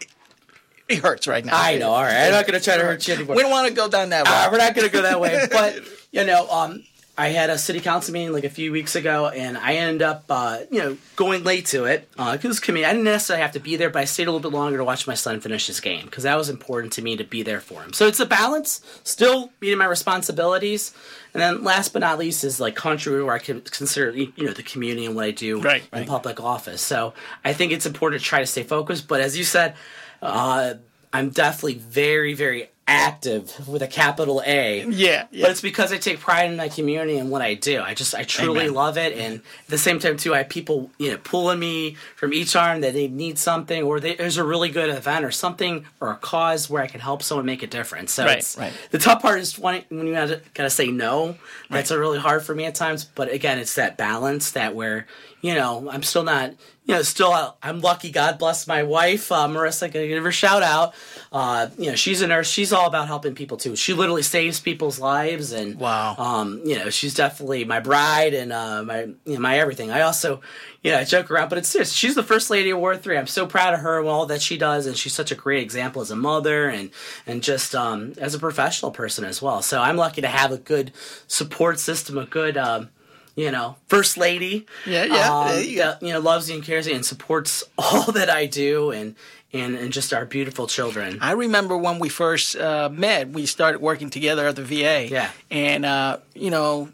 it 0.88 0.98
hurts 0.98 1.26
right 1.26 1.44
now. 1.44 1.52
I 1.60 1.78
know. 1.78 1.90
All 1.90 2.02
right, 2.02 2.26
I'm 2.26 2.32
not 2.32 2.46
going 2.46 2.58
to 2.58 2.64
try 2.64 2.76
to 2.76 2.84
hurt 2.84 3.06
you 3.06 3.14
anymore. 3.14 3.36
We 3.36 3.42
don't 3.42 3.50
want 3.50 3.68
to 3.68 3.74
go 3.74 3.88
down 3.88 4.08
that 4.10 4.26
Uh, 4.26 4.48
we're 4.50 4.58
not 4.58 4.74
going 4.74 4.86
to 4.86 4.92
go 4.92 5.02
that 5.02 5.20
way. 5.20 5.46
But 5.50 5.80
you 6.12 6.24
know, 6.24 6.48
um, 6.50 6.84
I 7.16 7.28
had 7.30 7.50
a 7.50 7.58
city 7.58 7.80
council 7.80 8.14
meeting 8.14 8.32
like 8.32 8.44
a 8.44 8.48
few 8.50 8.70
weeks 8.70 8.94
ago, 8.94 9.26
and 9.28 9.58
I 9.58 9.74
ended 9.74 10.02
up, 10.02 10.24
uh, 10.30 10.60
you 10.70 10.78
know, 10.78 10.96
going 11.16 11.42
late 11.42 11.66
to 11.66 11.84
it 11.86 12.08
because 12.16 12.60
committee. 12.60 12.86
I 12.86 12.90
didn't 12.90 13.04
necessarily 13.04 13.42
have 13.42 13.52
to 13.52 13.60
be 13.60 13.74
there, 13.74 13.90
but 13.90 14.00
I 14.00 14.04
stayed 14.04 14.28
a 14.28 14.30
little 14.32 14.48
bit 14.50 14.56
longer 14.56 14.78
to 14.78 14.84
watch 14.84 15.06
my 15.08 15.14
son 15.14 15.40
finish 15.40 15.66
his 15.66 15.80
game 15.80 16.04
because 16.04 16.22
that 16.22 16.36
was 16.38 16.48
important 16.48 16.92
to 16.94 17.02
me 17.02 17.16
to 17.16 17.24
be 17.24 17.42
there 17.42 17.60
for 17.60 17.82
him. 17.82 17.92
So 17.92 18.06
it's 18.06 18.20
a 18.20 18.26
balance, 18.26 18.80
still 19.02 19.50
meeting 19.60 19.78
my 19.78 19.86
responsibilities, 19.86 20.94
and 21.34 21.42
then 21.42 21.64
last 21.64 21.92
but 21.92 21.98
not 22.00 22.18
least 22.20 22.44
is 22.44 22.60
like 22.60 22.76
country 22.76 23.22
where 23.22 23.34
I 23.34 23.38
can 23.40 23.62
consider 23.62 24.10
you 24.12 24.32
know 24.38 24.52
the 24.52 24.62
community 24.62 25.04
and 25.06 25.16
what 25.16 25.24
I 25.24 25.30
do 25.32 25.60
Right, 25.60 25.82
in 25.92 25.98
right. 26.00 26.06
public 26.08 26.40
office. 26.40 26.80
So 26.82 27.14
I 27.44 27.52
think 27.52 27.72
it's 27.72 27.84
important 27.86 28.22
to 28.22 28.28
try 28.28 28.38
to 28.40 28.46
stay 28.46 28.62
focused. 28.62 29.08
But 29.08 29.20
as 29.20 29.36
you 29.36 29.44
said, 29.44 29.74
uh, 30.22 30.74
I'm 31.12 31.30
definitely 31.30 31.74
very, 31.74 32.34
very 32.34 32.70
active 32.90 33.68
with 33.68 33.82
a 33.82 33.86
capital 33.86 34.42
A. 34.46 34.82
Yeah, 34.86 35.26
yeah. 35.30 35.42
But 35.42 35.50
it's 35.50 35.60
because 35.60 35.92
I 35.92 35.98
take 35.98 36.20
pride 36.20 36.50
in 36.50 36.56
my 36.56 36.70
community 36.70 37.18
and 37.18 37.30
what 37.30 37.42
I 37.42 37.52
do. 37.52 37.82
I 37.82 37.92
just 37.92 38.14
I 38.14 38.22
truly 38.22 38.62
Amen. 38.62 38.74
love 38.74 38.96
it, 38.96 39.12
and 39.12 39.36
at 39.36 39.68
the 39.68 39.76
same 39.76 39.98
time 39.98 40.16
too, 40.16 40.34
I 40.34 40.38
have 40.38 40.48
people 40.48 40.90
you 40.98 41.10
know 41.10 41.18
pulling 41.18 41.58
me 41.58 41.96
from 42.16 42.32
each 42.32 42.56
arm 42.56 42.80
that 42.80 42.94
they 42.94 43.06
need 43.08 43.38
something, 43.38 43.82
or 43.82 44.00
they, 44.00 44.14
there's 44.14 44.38
a 44.38 44.44
really 44.44 44.70
good 44.70 44.88
event 44.88 45.24
or 45.24 45.30
something 45.30 45.84
or 46.00 46.10
a 46.12 46.16
cause 46.16 46.70
where 46.70 46.82
I 46.82 46.86
can 46.86 47.00
help 47.00 47.22
someone 47.22 47.44
make 47.44 47.62
a 47.62 47.66
difference. 47.66 48.12
So 48.12 48.24
Right, 48.24 48.38
it's, 48.38 48.56
right. 48.56 48.72
the 48.90 48.98
tough 48.98 49.20
part 49.20 49.38
is 49.40 49.58
when, 49.58 49.82
when 49.90 50.06
you 50.06 50.14
gotta, 50.14 50.40
gotta 50.54 50.70
say 50.70 50.86
no. 50.88 51.36
That's 51.68 51.90
a 51.90 51.98
really 51.98 52.18
hard 52.18 52.42
for 52.42 52.54
me 52.54 52.64
at 52.64 52.74
times. 52.74 53.04
But 53.04 53.30
again, 53.30 53.58
it's 53.58 53.74
that 53.74 53.98
balance 53.98 54.52
that 54.52 54.74
where 54.74 55.06
you 55.40 55.54
know 55.54 55.88
I'm 55.90 56.02
still 56.02 56.24
not 56.24 56.50
you 56.84 56.94
know 56.94 57.02
still 57.02 57.56
I'm 57.62 57.80
lucky. 57.80 58.10
God 58.10 58.38
bless 58.38 58.66
my 58.66 58.82
wife, 58.82 59.30
uh, 59.30 59.46
Marissa. 59.46 59.84
I 59.84 59.88
give 59.88 60.22
her 60.22 60.30
a 60.30 60.32
shout 60.32 60.62
out. 60.62 60.94
Uh, 61.30 61.68
you 61.78 61.90
know 61.90 61.96
she's 61.96 62.22
a 62.22 62.26
nurse. 62.26 62.50
She's 62.50 62.72
all 62.72 62.86
about 62.86 63.06
helping 63.06 63.34
people 63.34 63.56
too. 63.56 63.76
She 63.76 63.92
literally 63.92 64.22
saves 64.22 64.58
people's 64.58 64.98
lives 64.98 65.52
and 65.52 65.78
Wow. 65.78 66.16
Um, 66.16 66.62
you 66.64 66.78
know 66.78 66.90
she's 66.90 67.14
definitely 67.14 67.64
my 67.64 67.80
bride 67.80 68.34
and 68.34 68.52
uh, 68.52 68.82
my 68.82 69.02
you 69.02 69.34
know, 69.34 69.40
my 69.40 69.58
everything. 69.58 69.90
I 69.90 70.00
also 70.00 70.40
you 70.82 70.90
know 70.90 70.98
I 70.98 71.04
joke 71.04 71.30
around, 71.30 71.50
but 71.50 71.58
it's 71.58 71.68
serious. 71.68 71.92
She's 71.92 72.14
the 72.14 72.22
first 72.22 72.48
lady 72.50 72.70
of 72.70 72.78
Ward 72.78 73.02
Three. 73.02 73.18
I'm 73.18 73.26
so 73.26 73.46
proud 73.46 73.74
of 73.74 73.80
her 73.80 73.98
and 73.98 74.08
all 74.08 74.26
that 74.26 74.40
she 74.40 74.56
does, 74.56 74.86
and 74.86 74.96
she's 74.96 75.12
such 75.12 75.30
a 75.30 75.34
great 75.36 75.62
example 75.62 76.00
as 76.00 76.10
a 76.10 76.16
mother 76.16 76.68
and 76.68 76.90
and 77.26 77.42
just 77.42 77.74
um, 77.74 78.14
as 78.18 78.34
a 78.34 78.38
professional 78.38 78.90
person 78.90 79.24
as 79.24 79.42
well. 79.42 79.62
So 79.62 79.82
I'm 79.82 79.96
lucky 79.96 80.22
to 80.22 80.28
have 80.28 80.52
a 80.52 80.58
good 80.58 80.92
support 81.26 81.78
system, 81.78 82.16
a 82.16 82.24
good. 82.24 82.56
Um, 82.56 82.90
you 83.38 83.50
know, 83.50 83.76
first 83.88 84.16
lady. 84.16 84.66
Yeah, 84.86 85.04
yeah, 85.04 85.30
Um, 85.38 85.48
there 85.48 85.62
you 85.62 85.78
that, 85.78 86.02
you 86.02 86.12
know, 86.12 86.20
loves 86.20 86.48
you 86.48 86.56
and 86.56 86.64
cares 86.64 86.86
you 86.86 86.94
and 86.94 87.04
supports 87.04 87.64
all 87.78 88.12
that 88.12 88.28
I 88.30 88.46
do 88.46 88.90
and 88.90 89.14
and 89.52 89.76
and 89.78 89.92
just 89.92 90.12
our 90.12 90.26
beautiful 90.26 90.66
children. 90.66 91.18
I 91.20 91.32
remember 91.32 91.74
when 91.76 91.98
we 92.00 92.08
first 92.10 92.56
uh, 92.56 92.88
met, 92.92 93.28
we 93.30 93.46
started 93.46 93.80
working 93.80 94.10
together 94.10 94.46
at 94.48 94.56
the 94.56 94.64
VA. 94.64 95.06
Yeah. 95.08 95.30
And, 95.50 95.84
uh, 95.86 96.18
you 96.34 96.50
know, 96.50 96.88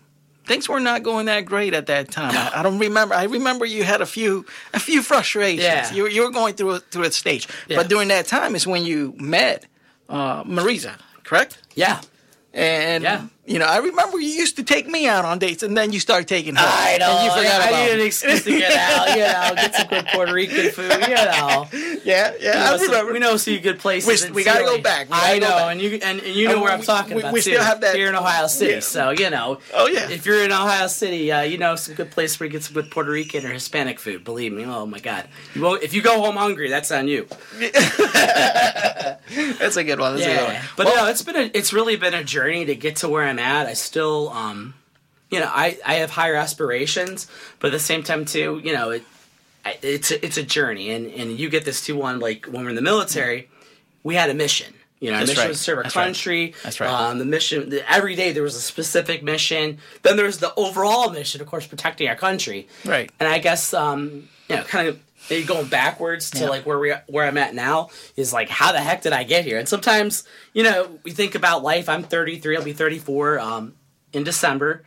things 0.46 0.68
were 0.68 0.80
not 0.80 1.02
going 1.02 1.26
that 1.26 1.46
great 1.46 1.74
at 1.74 1.86
that 1.86 2.10
time. 2.10 2.34
I, 2.36 2.60
I 2.60 2.62
don't 2.62 2.78
remember. 2.78 3.14
I 3.14 3.24
remember 3.24 3.64
you 3.66 3.82
had 3.82 4.00
a 4.02 4.06
few 4.06 4.44
a 4.74 4.78
few 4.78 5.02
frustrations. 5.02 5.64
Yeah. 5.64 5.92
You, 5.94 6.02
were- 6.04 6.10
you 6.10 6.22
were 6.24 6.30
going 6.30 6.54
through 6.54 6.72
a, 6.76 6.80
through 6.90 7.04
a 7.04 7.10
stage. 7.12 7.48
Yeah. 7.68 7.78
But 7.78 7.88
during 7.88 8.08
that 8.08 8.26
time 8.26 8.54
is 8.54 8.66
when 8.66 8.84
you 8.84 9.14
met 9.18 9.64
uh, 10.08 10.44
Marisa, 10.44 10.92
correct? 11.24 11.58
Yeah. 11.74 12.00
And, 12.52 13.02
Yeah. 13.02 13.26
You 13.46 13.58
know, 13.58 13.66
I 13.66 13.76
remember 13.78 14.18
you 14.18 14.28
used 14.28 14.56
to 14.56 14.62
take 14.62 14.86
me 14.88 15.06
out 15.06 15.24
on 15.24 15.38
dates 15.38 15.62
and 15.62 15.76
then 15.76 15.92
you 15.92 16.00
started 16.00 16.26
taking 16.28 16.54
her. 16.56 16.64
I 16.66 16.96
know. 16.98 17.10
And 17.10 17.24
you 17.26 17.30
forgot 17.30 17.60
I, 17.60 17.68
about 17.68 17.74
I 17.74 17.86
need 17.86 18.00
an 18.00 18.06
excuse 18.06 18.44
to 18.44 18.50
get 18.50 18.72
out. 18.74 19.08
You 19.10 19.22
know, 19.22 19.54
get 19.62 19.74
some 19.74 19.88
good 19.88 20.06
Puerto 20.14 20.32
Rican 20.32 20.70
food. 20.70 20.90
You 20.90 21.14
know, 21.14 21.68
Yeah, 21.72 21.98
yeah. 22.04 22.32
You 22.38 22.44
know, 22.54 22.60
I 22.74 22.76
some- 22.78 22.86
remember. 22.90 23.12
we 23.12 23.18
know 23.18 23.36
see 23.36 23.58
good 23.58 23.78
places. 23.78 24.26
We- 24.26 24.32
we 24.32 24.44
gotta 24.44 24.64
Sealy. 24.64 24.76
go 24.78 24.82
back. 24.82 25.08
I 25.10 25.38
know, 25.38 25.48
back. 25.48 25.72
and 25.72 25.80
you 25.80 25.90
and, 26.02 26.20
and 26.20 26.34
you 26.36 26.48
know 26.48 26.60
where 26.60 26.72
we- 26.72 26.78
I'm 26.78 26.82
talking 26.82 27.14
we- 27.16 27.22
about. 27.22 27.32
we 27.34 27.40
too. 27.40 27.50
still 27.52 27.62
have 27.62 27.80
that- 27.82 27.94
here 27.96 28.08
in 28.08 28.14
Ohio 28.14 28.46
City. 28.46 28.74
Yeah. 28.74 28.80
So 28.80 29.10
you 29.10 29.28
know, 29.30 29.58
Oh, 29.74 29.88
yeah. 29.88 30.08
If 30.10 30.24
you're 30.26 30.42
in 30.44 30.52
Ohio 30.52 30.86
City, 30.86 31.30
uh, 31.32 31.42
you 31.42 31.58
know 31.58 31.76
some 31.76 31.94
good 31.94 32.10
place 32.10 32.38
where 32.40 32.46
you 32.46 32.52
get 32.52 32.62
some 32.64 32.74
good 32.74 32.90
Puerto 32.90 33.10
Rican 33.10 33.44
or 33.46 33.50
Hispanic 33.52 34.00
food. 34.00 34.24
Believe 34.24 34.52
me. 34.52 34.64
Oh 34.64 34.86
my 34.86 35.00
God, 35.00 35.26
you 35.54 35.60
won't, 35.62 35.82
if 35.82 35.92
you 35.94 36.02
go 36.02 36.20
home 36.22 36.36
hungry, 36.36 36.68
that's 36.70 36.90
on 36.90 37.08
you. 37.08 37.26
That's 39.58 39.76
a 39.76 39.84
good 39.84 39.98
one. 40.00 40.16
That's 40.16 40.26
a 40.26 40.34
good 40.34 40.44
one. 40.44 40.52
Yeah, 40.54 40.62
but 40.76 40.84
no, 40.84 41.06
it's 41.08 41.22
been 41.22 41.36
a, 41.36 41.50
it's 41.54 41.72
really 41.72 41.96
been 41.96 42.14
a 42.14 42.22
journey 42.24 42.64
to 42.66 42.74
get 42.74 42.96
to 42.96 43.08
where 43.08 43.24
I'm 43.24 43.33
at. 43.38 43.66
I 43.66 43.74
still, 43.74 44.30
um, 44.30 44.74
you 45.30 45.40
know, 45.40 45.50
I, 45.50 45.78
I 45.84 45.94
have 45.94 46.10
higher 46.10 46.34
aspirations, 46.34 47.26
but 47.58 47.68
at 47.68 47.72
the 47.72 47.78
same 47.78 48.02
time 48.02 48.24
too, 48.24 48.60
you 48.62 48.72
know, 48.72 48.90
it, 48.90 49.02
it's 49.82 50.10
a, 50.10 50.24
it's 50.24 50.36
a 50.36 50.42
journey, 50.42 50.90
and 50.90 51.06
and 51.06 51.38
you 51.38 51.48
get 51.48 51.64
this 51.64 51.84
too. 51.84 51.96
One 51.96 52.20
like 52.20 52.46
when 52.46 52.64
we're 52.64 52.70
in 52.70 52.76
the 52.76 52.82
military, 52.82 53.48
we 54.02 54.14
had 54.14 54.30
a 54.30 54.34
mission. 54.34 54.74
You 55.00 55.10
know, 55.10 55.18
That's 55.18 55.30
mission 55.30 55.42
right. 55.42 55.48
was 55.48 55.58
to 55.58 55.64
serve 55.64 55.78
our 55.78 55.82
That's 55.82 55.96
right. 55.96 56.04
country. 56.04 56.54
That's 56.62 56.80
right. 56.80 56.88
Um, 56.88 57.18
the 57.18 57.24
mission 57.24 57.68
the, 57.70 57.90
every 57.90 58.14
day 58.14 58.32
there 58.32 58.42
was 58.42 58.56
a 58.56 58.60
specific 58.60 59.22
mission. 59.22 59.78
Then 60.02 60.16
there 60.16 60.26
was 60.26 60.38
the 60.38 60.54
overall 60.54 61.10
mission, 61.10 61.40
of 61.40 61.46
course, 61.46 61.66
protecting 61.66 62.08
our 62.08 62.16
country. 62.16 62.68
Right. 62.84 63.10
And 63.20 63.28
I 63.28 63.38
guess 63.38 63.74
um, 63.74 64.28
you 64.48 64.56
know, 64.56 64.62
kind 64.62 64.88
of 64.88 64.98
maybe 65.30 65.46
going 65.46 65.66
backwards 65.66 66.30
to 66.30 66.38
Yeah. 66.40 66.48
like 66.48 66.66
where 66.66 66.78
we 66.78 66.92
where 67.06 67.26
I'm 67.26 67.38
at 67.38 67.54
now 67.54 67.90
is 68.16 68.32
like 68.32 68.48
how 68.48 68.72
the 68.72 68.80
heck 68.80 69.02
did 69.02 69.12
I 69.12 69.24
get 69.24 69.44
here? 69.44 69.58
And 69.58 69.68
sometimes 69.68 70.24
you 70.52 70.62
know 70.62 70.98
we 71.04 71.10
think 71.12 71.34
about 71.34 71.62
life. 71.62 71.88
I'm 71.88 72.02
33. 72.02 72.56
I'll 72.56 72.62
be 72.64 72.72
34 72.72 73.38
um, 73.40 73.74
in 74.12 74.24
December. 74.24 74.84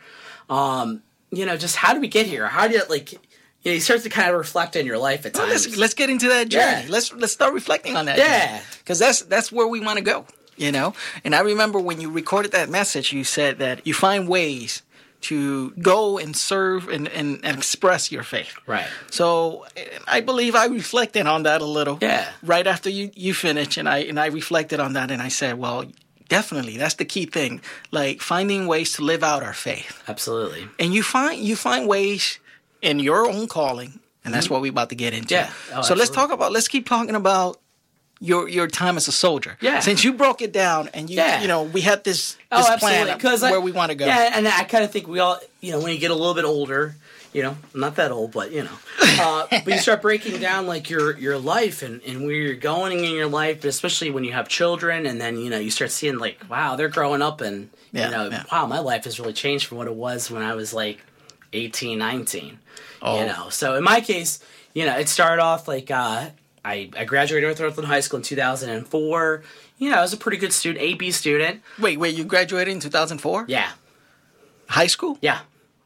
Um, 0.48 1.02
you 1.30 1.44
know, 1.44 1.56
just 1.56 1.76
how 1.76 1.92
do 1.94 2.00
we 2.00 2.08
get 2.08 2.26
here? 2.26 2.46
How 2.46 2.68
do 2.68 2.74
you 2.74 2.82
like? 2.88 3.12
You, 3.12 3.72
know, 3.72 3.74
you 3.74 3.80
start 3.80 4.02
to 4.02 4.08
kind 4.08 4.30
of 4.30 4.36
reflect 4.38 4.76
on 4.76 4.86
your 4.86 4.98
life 4.98 5.26
at 5.26 5.34
Well, 5.34 5.46
times. 5.46 5.66
let's 5.66 5.76
let's 5.76 5.94
get 5.94 6.08
into 6.10 6.28
that 6.28 6.48
journey. 6.48 6.84
Yeah. 6.84 6.86
Let's 6.88 7.12
let's 7.12 7.32
start 7.32 7.52
reflecting 7.52 7.96
on 7.96 8.06
that. 8.06 8.16
Yeah. 8.16 8.60
because 8.78 8.98
that's 8.98 9.22
that's 9.22 9.50
where 9.52 9.66
we 9.66 9.80
want 9.80 9.98
to 9.98 10.04
go. 10.04 10.24
You 10.56 10.72
know, 10.72 10.94
and 11.22 11.36
I 11.36 11.40
remember 11.40 11.78
when 11.78 12.00
you 12.00 12.10
recorded 12.10 12.50
that 12.52 12.68
message, 12.68 13.12
you 13.12 13.22
said 13.24 13.58
that 13.58 13.86
you 13.86 13.94
find 13.94 14.26
ways 14.28 14.82
to 15.20 15.70
go 15.72 16.18
and 16.18 16.36
serve 16.36 16.88
and, 16.88 17.08
and, 17.08 17.40
and 17.44 17.58
express 17.58 18.12
your 18.12 18.22
faith. 18.22 18.54
Right. 18.66 18.86
So 19.10 19.66
I 20.06 20.20
believe 20.20 20.54
I 20.54 20.66
reflected 20.66 21.26
on 21.26 21.42
that 21.42 21.60
a 21.60 21.66
little. 21.66 21.98
Yeah. 22.00 22.28
Right 22.42 22.66
after 22.66 22.88
you 22.88 23.10
you 23.14 23.34
finished, 23.34 23.76
and 23.76 23.88
I 23.88 23.98
and 23.98 24.18
I 24.18 24.26
reflected 24.26 24.80
on 24.80 24.92
that, 24.92 25.10
and 25.10 25.20
I 25.20 25.28
said, 25.28 25.58
well, 25.58 25.84
definitely 26.28 26.76
that's 26.76 26.94
the 26.94 27.04
key 27.04 27.26
thing, 27.26 27.60
like 27.90 28.20
finding 28.20 28.66
ways 28.66 28.92
to 28.94 29.02
live 29.02 29.22
out 29.22 29.42
our 29.42 29.54
faith 29.54 30.02
Absolutely. 30.06 30.68
and 30.78 30.94
you 30.94 31.02
find 31.02 31.40
you 31.40 31.56
find 31.56 31.88
ways 31.88 32.38
in 32.80 33.00
your 33.00 33.26
own 33.28 33.48
calling, 33.48 33.98
and 34.24 34.32
that's 34.32 34.48
what 34.48 34.60
we're 34.60 34.70
about 34.70 34.90
to 34.90 34.94
get 34.94 35.14
into. 35.14 35.34
Mm-hmm. 35.34 35.70
Yeah. 35.72 35.78
Oh, 35.78 35.82
so 35.82 35.94
let's 35.94 36.10
talk 36.10 36.30
about 36.30 36.52
let's 36.52 36.68
keep 36.68 36.88
talking 36.88 37.16
about 37.16 37.58
your 38.20 38.48
your 38.48 38.66
time 38.66 38.96
as 38.96 39.08
a 39.08 39.12
soldier. 39.12 39.56
Yeah. 39.60 39.80
Since 39.80 40.04
you 40.04 40.12
broke 40.12 40.42
it 40.42 40.52
down, 40.52 40.88
and 40.94 41.08
you 41.08 41.16
Yeah. 41.16 41.40
you 41.42 41.48
know 41.48 41.62
we 41.62 41.80
had 41.82 42.04
this 42.04 42.36
Oh, 42.50 42.58
this 42.58 42.70
absolutely. 42.70 43.04
plan 43.04 43.16
Because 43.16 43.42
of 43.42 43.50
where 43.50 43.60
we 43.60 43.72
want 43.72 43.90
to 43.90 43.96
go. 43.96 44.06
Yeah, 44.06 44.32
and 44.34 44.46
I 44.48 44.64
kind 44.64 44.84
of 44.84 44.90
think 44.90 45.06
we 45.06 45.18
all, 45.20 45.38
you 45.60 45.72
know, 45.72 45.80
when 45.80 45.92
you 45.92 45.98
get 45.98 46.10
a 46.10 46.14
little 46.14 46.34
bit 46.34 46.44
older, 46.44 46.96
you 47.32 47.42
know, 47.42 47.56
I'm 47.74 47.80
not 47.80 47.96
that 47.96 48.10
old, 48.10 48.32
but 48.32 48.50
you 48.52 48.64
know, 48.64 48.70
uh, 49.02 49.46
but 49.50 49.66
you 49.66 49.78
start 49.78 50.00
breaking 50.02 50.40
down 50.40 50.66
like 50.66 50.88
your 50.90 51.16
your 51.18 51.38
life 51.38 51.82
and, 51.82 52.00
and 52.02 52.24
where 52.24 52.34
you're 52.34 52.54
going 52.56 53.04
in 53.04 53.12
your 53.14 53.28
life, 53.28 53.64
especially 53.64 54.10
when 54.10 54.24
you 54.24 54.32
have 54.32 54.48
children, 54.48 55.06
and 55.06 55.20
then 55.20 55.38
you 55.38 55.50
know 55.50 55.58
you 55.58 55.70
start 55.70 55.90
seeing 55.90 56.18
like, 56.18 56.40
wow, 56.48 56.74
they're 56.76 56.88
growing 56.88 57.22
up, 57.22 57.40
and 57.40 57.68
Yeah, 57.92 58.06
you 58.06 58.10
know, 58.10 58.30
yeah. 58.30 58.44
wow, 58.50 58.66
my 58.66 58.78
life 58.80 59.04
has 59.04 59.20
really 59.20 59.32
changed 59.34 59.66
from 59.66 59.78
what 59.78 59.86
it 59.86 59.94
was 59.94 60.30
when 60.30 60.42
I 60.42 60.54
was 60.54 60.72
like 60.74 60.98
18, 61.52 61.98
19. 61.98 62.58
Oh. 63.00 63.20
You 63.20 63.26
know, 63.26 63.48
so 63.50 63.74
in 63.76 63.84
my 63.84 64.00
case, 64.00 64.40
you 64.74 64.84
know, 64.86 64.98
it 64.98 65.08
started 65.08 65.40
off 65.42 65.68
like 65.68 65.90
uh, 65.90 66.30
I 66.68 66.90
I 66.96 67.04
graduated 67.04 67.46
North 67.48 67.60
Northland 67.60 67.88
High 67.88 68.00
School 68.00 68.18
in 68.18 68.22
2004. 68.22 69.42
You 69.78 69.90
know, 69.90 69.96
I 69.98 70.00
was 70.02 70.12
a 70.12 70.16
pretty 70.16 70.38
good 70.38 70.52
student, 70.52 70.82
AB 70.84 71.10
student. 71.12 71.62
Wait, 71.78 71.98
wait, 71.98 72.14
you 72.16 72.24
graduated 72.24 72.72
in 72.74 72.80
2004? 72.80 73.44
Yeah, 73.48 73.70
High 74.68 74.88
school? 74.88 75.18
yeah, 75.22 75.40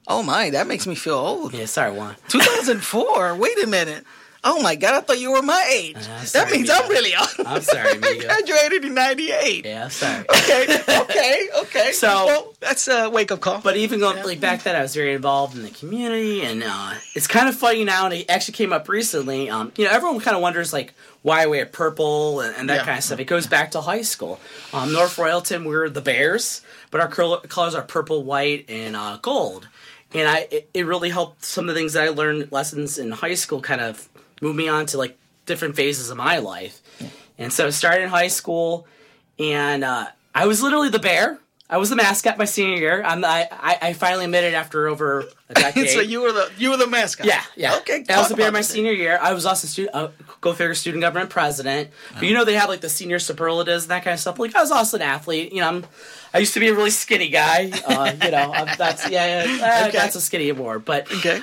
Oh 0.09 0.23
my, 0.23 0.51
that 0.51 0.67
makes 0.67 0.87
me 0.87 0.95
feel 0.97 1.15
old. 1.15 1.55
yeah. 1.55 1.67
Sorry, 1.67 1.93
Juan. 1.93 2.17
2004. 2.29 3.37
wait 3.37 3.63
a 3.63 3.67
minute. 3.67 4.05
Oh 4.45 4.61
my 4.61 4.75
God, 4.75 4.95
I 4.95 5.01
thought 5.03 5.21
you 5.21 5.31
were 5.31 5.41
my 5.43 5.71
age. 5.73 5.95
that 5.95 6.27
sorry, 6.27 6.51
means 6.51 6.69
Mika. 6.69 6.83
I'm 6.83 6.91
really 6.91 7.15
old. 7.15 7.47
I'm 7.47 7.63
sorry, 7.63 7.91
I 8.03 8.19
graduated 8.19 8.85
in 8.85 8.95
'98. 8.95 9.65
Yeah, 9.65 9.87
sorry. 9.87 10.25
Okay, 10.29 10.81
okay, 11.01 11.49
okay. 11.61 11.93
So- 11.93 12.27
well, 12.27 12.55
that's 12.59 12.89
a 12.89 13.09
wake 13.09 13.31
up 13.31 13.41
call. 13.41 13.61
But 13.61 13.77
even 13.77 14.01
going 14.01 14.21
like 14.25 14.41
back 14.41 14.65
then, 14.65 14.75
I 14.75 14.83
was 14.83 14.95
very 14.97 15.15
involved 15.15 15.57
in 15.57 15.63
the 15.63 15.71
community, 15.71 16.43
and 16.43 16.65
uh, 16.67 16.95
it's 17.15 17.29
kind 17.29 17.49
of 17.49 17.55
funny 17.55 17.85
now. 17.85 18.07
And 18.07 18.15
it 18.15 18.29
actually 18.29 18.55
came 18.55 18.73
up 18.73 18.89
recently. 18.89 19.49
Um, 19.49 19.71
you 19.77 19.85
know, 19.85 19.93
everyone 19.93 20.19
kind 20.21 20.35
of 20.37 20.43
wonders 20.43 20.73
like 20.73 20.93
why 21.23 21.43
I 21.45 21.47
wear 21.47 21.65
purple 21.65 22.41
and, 22.41 22.57
and 22.57 22.69
that 22.69 22.79
Yeah. 22.79 22.85
kind 22.85 22.99
of 22.99 23.05
stuff. 23.05 23.21
It 23.21 23.27
goes 23.27 23.47
back 23.47 23.71
to 23.73 23.81
high 23.81 24.03
school. 24.03 24.41
Um, 24.73 24.93
North 24.93 25.17
Royalton, 25.19 25.65
we're 25.67 25.89
the 25.89 26.01
Bears, 26.01 26.63
but 26.91 27.01
our 27.01 27.07
col- 27.07 27.39
colors 27.43 27.77
are 27.77 27.83
purple, 27.83 28.25
white, 28.25 28.65
and 28.69 28.97
uh, 28.97 29.19
gold. 29.23 29.69
And 30.15 30.29
I, 30.29 30.49
it, 30.51 30.69
it 30.75 30.85
really 30.85 31.11
helped 31.11 31.45
some 31.45 31.69
of 31.69 31.75
the 31.75 31.81
things 31.81 31.93
that 31.95 32.03
I 32.05 32.09
learned 32.09 32.51
lessons 32.51 32.99
in 32.99 33.13
high 33.13 33.35
school 33.35 33.61
kind 33.63 33.81
of 33.81 34.09
move 34.43 34.55
me 34.55 34.69
on 34.69 34.85
to 34.87 34.99
like 34.99 35.17
different 35.47 35.77
phases 35.77 36.11
of 36.11 36.19
my 36.19 36.37
life. 36.39 36.83
And 37.39 37.51
so 37.53 37.67
I 37.69 37.71
started 37.71 38.03
in 38.03 38.09
high 38.11 38.29
school, 38.29 38.87
and 39.39 39.83
uh, 39.83 40.09
I 40.35 40.47
was 40.47 40.63
literally 40.63 40.91
the 40.91 40.99
bear. 40.99 41.39
I 41.71 41.79
was 41.79 41.89
the 41.89 41.97
mascot 41.97 42.37
my 42.37 42.45
senior 42.45 42.77
year. 42.77 43.03
I'm, 43.03 43.25
I, 43.25 43.49
I 43.51 43.79
I 43.81 43.93
finally 43.95 44.27
admitted 44.27 44.53
after 44.53 44.89
over 44.89 45.25
a 45.49 45.55
decade. 45.65 45.89
so 45.89 46.01
you 46.01 46.21
were 46.21 46.31
the 46.31 46.51
you 46.59 46.69
were 46.71 46.77
the 46.77 46.87
mascot. 46.87 47.27
Yeah, 47.27 47.43
yeah. 47.57 47.77
Okay. 47.77 48.05
I 48.11 48.19
was 48.19 48.29
the 48.29 48.37
bear 48.37 48.53
my 48.53 48.61
senior 48.61 48.93
year. 48.93 49.19
I 49.23 49.33
was 49.33 49.47
also 49.47 49.67
student, 49.67 49.95
uh, 49.97 50.09
go 50.43 50.53
figure, 50.53 50.75
student 50.75 51.01
government 51.01 51.31
president. 51.31 51.89
But 52.13 52.25
you 52.25 52.35
know 52.35 52.45
they 52.45 52.55
have 52.55 52.69
like 52.69 52.83
the 52.83 52.91
senior 52.91 53.19
superlatives 53.19 53.85
and 53.85 53.91
that 53.91 54.05
kind 54.05 54.13
of 54.13 54.21
stuff. 54.21 54.39
Like 54.39 54.55
I 54.55 54.61
was 54.61 54.71
also 54.71 54.99
an 54.99 55.03
athlete. 55.03 55.53
You 55.55 55.63
know, 55.63 55.69
I'm, 55.69 55.87
I 56.35 56.39
used 56.39 56.53
to 56.55 56.61
be 56.61 56.69
a 56.69 56.75
really 56.75 56.91
skinny 56.91 57.31
guy. 57.31 57.73
Uh, 57.87 58.13
you 58.23 58.31
know, 58.31 58.53
I'm, 58.53 58.77
that's 58.77 59.09
yeah, 59.09 59.47
yeah 59.47 59.65
uh, 59.85 59.89
Okay. 59.89 59.97
that's 59.97 60.15
a 60.15 60.21
skinny 60.21 60.51
award. 60.51 60.85
But 60.85 61.11
Okay. 61.11 61.41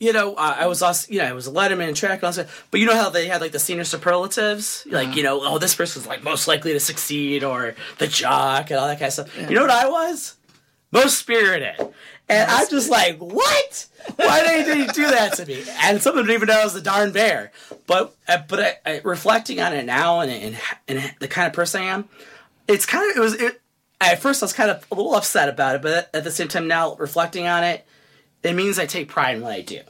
You 0.00 0.12
know, 0.12 0.34
uh, 0.34 0.56
I 0.58 0.66
was 0.66 0.82
also, 0.82 1.10
you 1.12 1.20
know, 1.20 1.26
I 1.26 1.32
was 1.32 1.46
a 1.46 1.52
letterman 1.52 1.88
in 1.88 1.94
track 1.94 2.22
and 2.22 2.24
all 2.24 2.32
that. 2.32 2.48
But 2.70 2.80
you 2.80 2.86
know 2.86 2.96
how 2.96 3.10
they 3.10 3.28
had 3.28 3.40
like 3.40 3.52
the 3.52 3.58
senior 3.58 3.84
superlatives, 3.84 4.86
like 4.90 5.16
you 5.16 5.22
know, 5.22 5.40
oh, 5.42 5.58
this 5.58 5.74
person's 5.74 6.06
like 6.06 6.22
most 6.22 6.48
likely 6.48 6.72
to 6.72 6.80
succeed, 6.80 7.44
or 7.44 7.74
the 7.98 8.06
jock 8.06 8.70
and 8.70 8.78
all 8.78 8.86
that 8.86 8.98
kind 8.98 9.08
of 9.08 9.12
stuff. 9.12 9.38
You 9.38 9.54
know 9.54 9.62
what 9.62 9.70
I 9.70 9.88
was? 9.88 10.36
Most 10.90 11.18
spirited, 11.18 11.76
and 12.28 12.50
I'm 12.50 12.68
just 12.68 12.90
like, 12.90 13.18
what? 13.18 13.86
Why 14.16 14.42
did 14.42 14.66
they 14.66 14.92
do 14.92 15.06
that 15.06 15.34
to 15.34 15.46
me? 15.46 15.64
And 15.82 16.02
some 16.02 16.12
of 16.12 16.16
them 16.18 16.26
didn't 16.26 16.42
even 16.42 16.48
know 16.48 16.60
I 16.60 16.64
was 16.64 16.74
the 16.74 16.80
darn 16.80 17.12
bear. 17.12 17.52
But 17.86 18.14
uh, 18.28 18.38
but 18.48 18.60
I, 18.60 18.76
I, 18.86 19.00
reflecting 19.04 19.60
on 19.60 19.72
it 19.72 19.84
now 19.84 20.20
and, 20.20 20.30
and 20.30 20.56
and 20.88 21.14
the 21.20 21.28
kind 21.28 21.46
of 21.46 21.52
person 21.52 21.82
I 21.82 21.86
am, 21.86 22.08
it's 22.68 22.86
kind 22.86 23.10
of 23.10 23.16
it 23.16 23.20
was. 23.20 23.34
It, 23.34 23.60
at 24.00 24.20
first, 24.20 24.42
I 24.42 24.46
was 24.46 24.52
kind 24.52 24.70
of 24.70 24.84
a 24.90 24.94
little 24.94 25.14
upset 25.14 25.48
about 25.48 25.76
it, 25.76 25.82
but 25.82 26.10
at 26.12 26.24
the 26.24 26.30
same 26.30 26.48
time, 26.48 26.68
now 26.68 26.94
reflecting 26.96 27.46
on 27.46 27.64
it, 27.64 27.86
it 28.44 28.54
means 28.54 28.78
I 28.78 28.86
take 28.86 29.08
pride 29.08 29.36
in 29.36 29.42
what 29.42 29.52
I 29.52 29.62
do. 29.62 29.80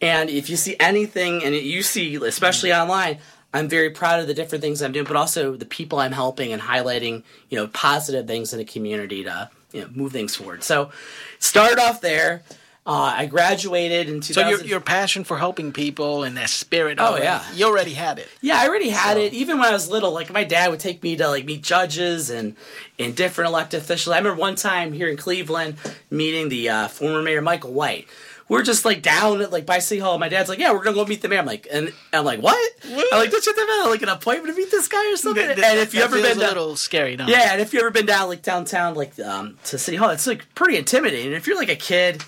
And 0.00 0.30
if 0.30 0.50
you 0.50 0.56
see 0.56 0.76
anything, 0.78 1.42
and 1.44 1.54
you 1.54 1.82
see, 1.82 2.16
especially 2.16 2.72
online, 2.72 3.18
I'm 3.52 3.68
very 3.68 3.90
proud 3.90 4.20
of 4.20 4.26
the 4.26 4.34
different 4.34 4.62
things 4.62 4.82
I'm 4.82 4.92
doing, 4.92 5.06
but 5.06 5.16
also 5.16 5.56
the 5.56 5.64
people 5.64 5.98
I'm 5.98 6.12
helping 6.12 6.52
and 6.52 6.60
highlighting, 6.60 7.24
you 7.48 7.58
know, 7.58 7.66
positive 7.68 8.26
things 8.26 8.52
in 8.52 8.58
the 8.58 8.64
community 8.64 9.24
to 9.24 9.50
you 9.72 9.82
know 9.82 9.88
move 9.92 10.12
things 10.12 10.36
forward. 10.36 10.62
So, 10.62 10.90
start 11.38 11.78
off 11.78 12.00
there. 12.00 12.42
Uh, 12.88 13.12
I 13.18 13.26
graduated 13.26 14.08
in 14.08 14.20
2000. 14.22 14.32
So 14.32 14.48
your 14.48 14.60
your 14.66 14.80
passion 14.80 15.22
for 15.22 15.36
helping 15.36 15.72
people 15.72 16.22
and 16.24 16.38
that 16.38 16.48
spirit. 16.48 16.98
Oh, 16.98 17.08
already- 17.08 17.24
yeah. 17.24 17.42
You 17.54 17.66
already 17.66 17.92
had 17.92 18.18
it. 18.18 18.28
Yeah, 18.40 18.58
I 18.58 18.66
already 18.66 18.88
had 18.88 19.14
So- 19.18 19.20
it. 19.20 19.34
Even 19.34 19.58
when 19.58 19.68
I 19.68 19.72
was 19.72 19.90
little, 19.90 20.10
like 20.12 20.32
my 20.32 20.42
dad 20.44 20.70
would 20.70 20.80
take 20.80 21.02
me 21.02 21.14
to 21.16 21.28
like 21.28 21.44
meet 21.44 21.62
judges 21.62 22.30
and 22.30 22.56
and 22.98 23.14
different 23.14 23.48
elected 23.48 23.80
officials. 23.82 24.14
I 24.14 24.18
remember 24.18 24.40
one 24.40 24.54
time 24.54 24.94
here 24.94 25.08
in 25.08 25.18
Cleveland 25.18 25.76
meeting 26.10 26.48
the 26.48 26.70
uh, 26.70 26.88
former 26.88 27.20
mayor 27.22 27.42
Michael 27.42 27.72
White. 27.74 28.08
We're 28.48 28.62
just 28.62 28.86
like 28.86 29.02
down 29.02 29.42
at 29.42 29.52
like 29.52 29.66
by 29.66 29.78
City 29.80 30.00
Hall. 30.00 30.16
My 30.16 30.30
dad's 30.30 30.48
like, 30.48 30.58
"Yeah, 30.58 30.72
we're 30.72 30.82
gonna 30.82 30.96
go 30.96 31.04
meet 31.04 31.20
the 31.20 31.28
mayor." 31.28 31.40
I'm 31.40 31.44
like, 31.44 31.66
and 31.70 31.92
I'm 32.14 32.24
like, 32.24 32.40
"What?" 32.40 32.56
I'm 32.86 32.96
like, 33.20 33.30
"Don't 33.30 33.44
you 33.44 33.52
have 33.54 33.90
like 33.90 34.00
an 34.00 34.08
appointment 34.08 34.54
to 34.54 34.58
meet 34.58 34.70
this 34.70 34.88
guy 34.88 35.12
or 35.12 35.16
something?" 35.18 35.46
That- 35.46 35.58
and 35.62 35.78
if 35.80 35.92
you 35.92 36.00
ever 36.00 36.16
been 36.16 36.38
a 36.38 36.40
down, 36.40 36.48
little 36.48 36.74
scary, 36.76 37.16
no? 37.16 37.26
yeah, 37.26 37.52
and 37.52 37.60
if 37.60 37.74
you 37.74 37.80
ever 37.80 37.90
been 37.90 38.06
down 38.06 38.30
like 38.30 38.40
downtown, 38.40 38.94
like 38.94 39.18
um, 39.20 39.58
to 39.64 39.76
City 39.76 39.98
Hall, 39.98 40.08
it's 40.08 40.26
like 40.26 40.46
pretty 40.54 40.78
intimidating. 40.78 41.32
If 41.32 41.46
you're 41.46 41.58
like 41.58 41.68
a 41.68 41.76
kid, 41.76 42.24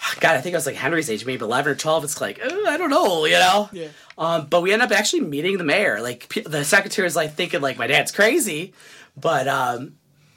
God, 0.20 0.36
I 0.36 0.40
think 0.40 0.54
I 0.54 0.58
was 0.58 0.66
like 0.66 0.76
Henry's 0.76 1.10
age, 1.10 1.24
maybe 1.26 1.42
eleven 1.44 1.72
or 1.72 1.76
twelve. 1.76 2.04
It's 2.04 2.20
like 2.20 2.40
uh, 2.44 2.48
I 2.68 2.76
don't 2.76 2.90
know, 2.90 3.24
you 3.24 3.34
know. 3.34 3.68
Yeah. 3.72 3.88
Um, 4.18 4.46
but 4.46 4.60
we 4.62 4.72
end 4.72 4.82
up 4.82 4.90
actually 4.90 5.20
meeting 5.22 5.58
the 5.58 5.64
mayor. 5.64 6.00
Like 6.00 6.28
the 6.44 6.64
secretary 6.64 7.06
is 7.06 7.16
like 7.16 7.34
thinking 7.34 7.60
like 7.60 7.78
my 7.78 7.86
dad's 7.86 8.12
crazy, 8.12 8.72
but 9.16 9.48
um, 9.48 9.94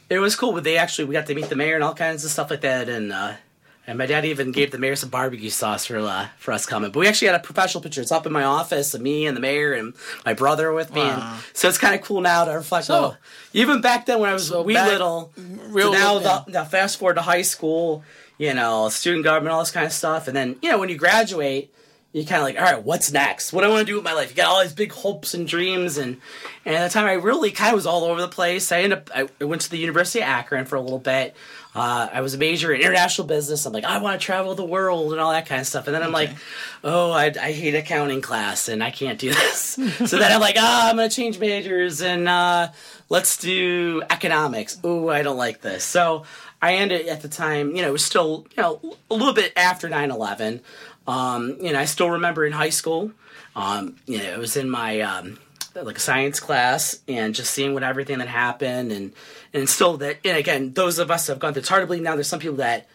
it 0.09 0.19
was 0.19 0.35
cool. 0.35 0.53
But 0.53 0.63
they 0.63 0.77
actually 0.77 1.05
we 1.05 1.13
got 1.13 1.27
to 1.27 1.35
meet 1.35 1.49
the 1.49 1.55
mayor 1.55 1.75
and 1.75 1.83
all 1.83 1.93
kinds 1.93 2.23
of 2.25 2.31
stuff 2.31 2.49
like 2.49 2.61
that. 2.61 2.87
And 2.89 3.11
uh, 3.11 3.33
and 3.85 3.97
my 3.97 4.05
dad 4.05 4.23
even 4.23 4.53
gave 4.53 4.71
the 4.71 4.77
mayor 4.77 4.95
some 4.95 5.09
barbecue 5.09 5.49
sauce 5.49 5.85
for 5.85 5.97
uh, 5.99 6.27
for 6.37 6.53
us 6.53 6.65
coming. 6.65 6.91
But 6.91 6.99
we 6.99 7.07
actually 7.07 7.27
had 7.27 7.35
a 7.35 7.43
professional 7.43 7.83
picture. 7.83 7.99
It's 8.01 8.11
up 8.13 8.25
in 8.25 8.31
my 8.31 8.43
office 8.45 8.93
of 8.93 9.01
me 9.01 9.25
and 9.25 9.35
the 9.35 9.41
mayor 9.41 9.73
and 9.73 9.93
my 10.25 10.33
brother 10.33 10.71
with 10.71 10.93
me. 10.93 11.01
Wow. 11.01 11.33
And 11.35 11.43
so 11.53 11.67
it's 11.67 11.77
kind 11.77 11.93
of 11.93 12.01
cool 12.01 12.21
now 12.21 12.45
to 12.45 12.51
reflect. 12.51 12.85
So- 12.87 12.95
oh, 12.95 13.17
even 13.51 13.81
back 13.81 14.05
then 14.05 14.19
when 14.19 14.29
I 14.29 14.33
was 14.33 14.47
So 14.47 14.61
wee 14.61 14.75
little, 14.75 15.33
real 15.37 15.91
to 15.91 15.97
now, 15.97 16.19
yeah. 16.19 16.43
the, 16.45 16.51
now 16.51 16.63
fast 16.63 16.97
forward 16.97 17.15
to 17.15 17.21
high 17.21 17.41
school, 17.41 18.03
you 18.37 18.53
know, 18.53 18.89
student 18.89 19.23
government, 19.23 19.53
all 19.53 19.61
this 19.61 19.71
kind 19.71 19.85
of 19.85 19.93
stuff, 19.93 20.27
and 20.27 20.35
then 20.35 20.57
you 20.61 20.69
know 20.69 20.77
when 20.77 20.89
you 20.89 20.97
graduate, 20.97 21.73
you 22.13 22.23
kind 22.25 22.37
of 22.37 22.43
like, 22.43 22.57
all 22.57 22.63
right, 22.63 22.83
what's 22.83 23.11
next? 23.11 23.53
What 23.53 23.61
do 23.61 23.67
I 23.67 23.69
want 23.71 23.87
to 23.87 23.91
do 23.91 23.95
with 23.95 24.03
my 24.03 24.13
life? 24.13 24.29
You 24.29 24.35
got 24.35 24.45
all 24.45 24.61
these 24.61 24.73
big 24.73 24.91
hopes 24.91 25.33
and 25.33 25.47
dreams, 25.47 25.97
and 25.97 26.21
and 26.63 26.75
at 26.75 26.87
the 26.87 26.93
time 26.93 27.05
I 27.05 27.13
really 27.13 27.51
kind 27.51 27.71
of 27.71 27.75
was 27.75 27.87
all 27.87 28.03
over 28.05 28.21
the 28.21 28.27
place. 28.27 28.71
I 28.71 28.81
ended 28.81 28.99
up 28.99 29.11
I 29.13 29.43
went 29.43 29.63
to 29.63 29.69
the 29.69 29.77
University 29.77 30.19
of 30.19 30.27
Akron 30.27 30.65
for 30.65 30.75
a 30.75 30.81
little 30.81 30.99
bit. 30.99 31.35
Uh, 31.75 32.07
I 32.13 32.21
was 32.21 32.35
a 32.35 32.37
major 32.37 32.71
in 32.71 32.81
international 32.81 33.27
business. 33.27 33.65
I'm 33.65 33.73
like, 33.73 33.83
I 33.83 33.97
want 33.97 34.19
to 34.19 34.23
travel 34.23 34.53
the 34.53 34.63
world 34.63 35.11
and 35.11 35.19
all 35.19 35.31
that 35.31 35.47
kind 35.47 35.59
of 35.59 35.65
stuff. 35.65 35.87
And 35.87 35.95
then 35.95 36.03
I'm 36.03 36.11
like, 36.11 36.29
oh, 36.83 37.11
I, 37.11 37.33
I 37.41 37.51
hate 37.51 37.73
accounting 37.73 38.21
class 38.21 38.67
and 38.67 38.83
I 38.83 38.91
can't 38.91 39.17
do 39.17 39.29
this. 39.33 39.79
so 40.05 40.19
then 40.19 40.31
I'm 40.31 40.39
like, 40.39 40.55
ah, 40.59 40.91
I'm 40.91 40.97
going 40.97 41.09
to 41.09 41.15
change 41.15 41.39
majors 41.39 41.99
and 42.03 42.27
uh, 42.27 42.69
let's 43.09 43.37
do 43.37 44.03
economics. 44.11 44.77
Oh, 44.83 45.09
I 45.09 45.23
don't 45.23 45.37
like 45.37 45.61
this. 45.61 45.83
So 45.83 46.25
I 46.63 46.75
ended 46.75 47.07
at 47.07 47.21
the 47.21 47.27
time, 47.27 47.75
you 47.75 47.81
know, 47.81 47.89
it 47.89 47.91
was 47.91 48.05
still, 48.05 48.45
you 48.55 48.63
know, 48.63 48.79
a 49.11 49.13
little 49.13 49.33
bit 49.33 49.51
after 49.57 49.89
9 49.89 50.11
11. 50.11 50.61
Um, 51.07 51.57
you 51.59 51.73
know, 51.73 51.79
I 51.79 51.85
still 51.85 52.09
remember 52.11 52.45
in 52.45 52.53
high 52.53 52.69
school, 52.69 53.11
um, 53.55 53.97
you 54.07 54.17
know, 54.19 54.23
it 54.31 54.39
was 54.39 54.55
in 54.55 54.69
my, 54.69 55.01
um, 55.01 55.37
like 55.75 55.99
science 55.99 56.39
class 56.39 56.99
and 57.07 57.35
just 57.35 57.51
seeing 57.51 57.73
what 57.73 57.83
everything 57.83 58.19
that 58.19 58.27
happened 58.27 58.91
and 58.91 59.11
and 59.55 59.67
still 59.67 59.97
that 59.97 60.17
and 60.23 60.37
again 60.37 60.71
those 60.73 60.99
of 60.99 61.09
us 61.09 61.25
have 61.27 61.39
gone 61.39 61.51
through 61.53 61.61
it's 61.61 61.69
hard 61.69 61.81
to 61.81 61.87
believe 61.87 62.03
now 62.03 62.13
there's 62.13 62.27
some 62.27 62.39
people 62.39 62.57
that 62.57 62.85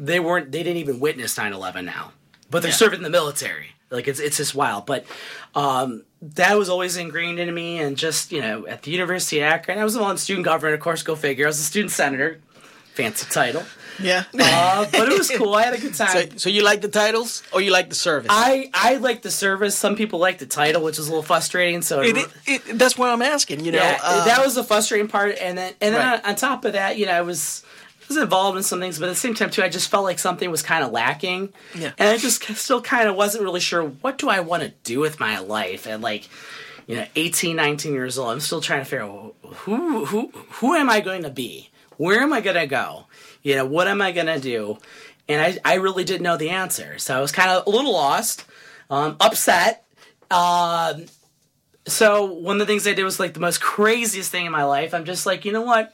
they 0.00 0.18
weren't 0.18 0.50
they 0.50 0.64
didn't 0.64 0.78
even 0.78 0.98
witness 0.98 1.36
9-11 1.38 1.84
now 1.84 2.10
but 2.50 2.60
they're 2.62 2.72
Yeah. 2.72 2.76
serving 2.76 2.98
in 2.98 3.04
the 3.04 3.10
military 3.10 3.68
like 3.90 4.08
it's 4.08 4.18
it's 4.18 4.36
just 4.36 4.52
wild 4.52 4.84
but 4.84 5.04
um 5.54 6.02
that 6.20 6.58
was 6.58 6.68
always 6.68 6.96
ingrained 6.96 7.38
in 7.38 7.54
me 7.54 7.78
and 7.78 7.96
just 7.96 8.32
you 8.32 8.40
know 8.40 8.66
at 8.66 8.82
the 8.82 8.90
university 8.90 9.38
of 9.38 9.44
akron 9.44 9.78
i 9.78 9.84
was 9.84 9.96
on 9.96 10.18
student 10.18 10.44
government 10.44 10.74
of 10.74 10.80
course 10.80 11.04
go 11.04 11.14
figure 11.14 11.46
i 11.46 11.48
was 11.48 11.60
a 11.60 11.62
student 11.62 11.92
senator 11.92 12.40
fancy 12.98 13.26
title 13.40 13.64
Yeah. 14.00 14.22
Uh, 14.38 14.86
but 14.92 15.08
it 15.10 15.18
was 15.18 15.30
cool. 15.38 15.54
I 15.60 15.62
had 15.68 15.74
a 15.74 15.80
good 15.84 15.94
so, 16.00 16.04
time. 16.06 16.38
so 16.38 16.48
you 16.56 16.62
like 16.70 16.80
the 16.86 16.92
titles 17.02 17.42
or 17.52 17.60
you 17.60 17.72
like 17.78 17.88
the 17.88 17.94
service? 18.08 18.30
I 18.30 18.70
I 18.72 18.90
like 19.08 19.22
the 19.22 19.30
service. 19.44 19.74
Some 19.84 19.94
people 19.96 20.18
like 20.26 20.38
the 20.38 20.46
title, 20.46 20.82
which 20.86 20.98
is 21.00 21.06
a 21.08 21.10
little 21.10 21.22
frustrating. 21.32 21.82
So 21.82 21.94
it, 22.02 22.16
it, 22.16 22.28
it, 22.46 22.62
that's 22.78 22.96
what 22.98 23.08
I'm 23.10 23.22
asking. 23.22 23.64
You 23.66 23.72
know, 23.72 23.82
yeah, 23.82 23.98
uh, 24.02 24.24
that 24.30 24.44
was 24.44 24.54
the 24.54 24.62
frustrating 24.70 25.08
part. 25.08 25.32
And 25.46 25.58
then 25.58 25.72
and 25.80 25.90
then 25.94 26.00
Right. 26.06 26.24
on, 26.24 26.30
on 26.30 26.36
top 26.36 26.64
of 26.64 26.72
that, 26.74 26.96
you 26.98 27.06
know, 27.06 27.12
I 27.12 27.22
was 27.22 27.64
I 28.02 28.06
was 28.14 28.16
involved 28.18 28.56
in 28.56 28.62
some 28.62 28.78
things, 28.80 28.98
but 29.00 29.06
at 29.08 29.12
the 29.18 29.22
same 29.26 29.34
time 29.34 29.50
too, 29.50 29.62
I 29.64 29.68
just 29.68 29.90
felt 29.90 30.04
like 30.04 30.18
something 30.20 30.48
was 30.50 30.62
kind 30.62 30.84
of 30.84 30.92
lacking. 30.92 31.52
Yeah. 31.74 31.90
And 31.98 32.08
I 32.08 32.16
just 32.18 32.42
still 32.56 32.80
kind 32.80 33.08
of 33.08 33.16
wasn't 33.16 33.42
really 33.44 33.60
sure 33.60 33.82
what 34.02 34.16
do 34.18 34.28
I 34.28 34.40
want 34.40 34.62
to 34.62 34.70
do 34.84 35.00
with 35.00 35.18
my 35.18 35.40
life. 35.40 35.86
And 35.90 36.02
like, 36.02 36.28
you 36.86 36.94
know, 36.96 37.06
18, 37.16 37.56
19 37.56 37.92
years 37.92 38.16
old, 38.16 38.30
I'm 38.30 38.40
still 38.40 38.60
trying 38.62 38.80
to 38.80 38.84
figure 38.84 39.04
out 39.06 39.34
who 39.66 40.04
who 40.06 40.30
who 40.60 40.74
am 40.76 40.88
I 40.88 41.00
going 41.00 41.24
to 41.24 41.30
be? 41.30 41.67
Where 41.98 42.20
am 42.20 42.32
I 42.32 42.40
going 42.40 42.56
to 42.56 42.66
go? 42.66 43.06
You 43.42 43.56
know, 43.56 43.66
what 43.66 43.86
am 43.86 44.00
I 44.00 44.12
going 44.12 44.26
to 44.26 44.40
do? 44.40 44.78
And 45.28 45.42
I, 45.42 45.72
I 45.72 45.74
really 45.74 46.04
didn't 46.04 46.22
know 46.22 46.38
the 46.38 46.50
answer. 46.50 46.98
So 46.98 47.16
I 47.16 47.20
was 47.20 47.32
kind 47.32 47.50
of 47.50 47.66
a 47.66 47.70
little 47.70 47.92
lost, 47.92 48.46
um, 48.88 49.16
upset. 49.20 49.84
Um, 50.30 51.04
so 51.86 52.24
one 52.24 52.56
of 52.56 52.60
the 52.60 52.66
things 52.66 52.86
I 52.86 52.94
did 52.94 53.04
was 53.04 53.20
like 53.20 53.34
the 53.34 53.40
most 53.40 53.60
craziest 53.60 54.30
thing 54.30 54.46
in 54.46 54.52
my 54.52 54.64
life. 54.64 54.94
I'm 54.94 55.04
just 55.04 55.26
like, 55.26 55.44
you 55.44 55.52
know 55.52 55.62
what? 55.62 55.92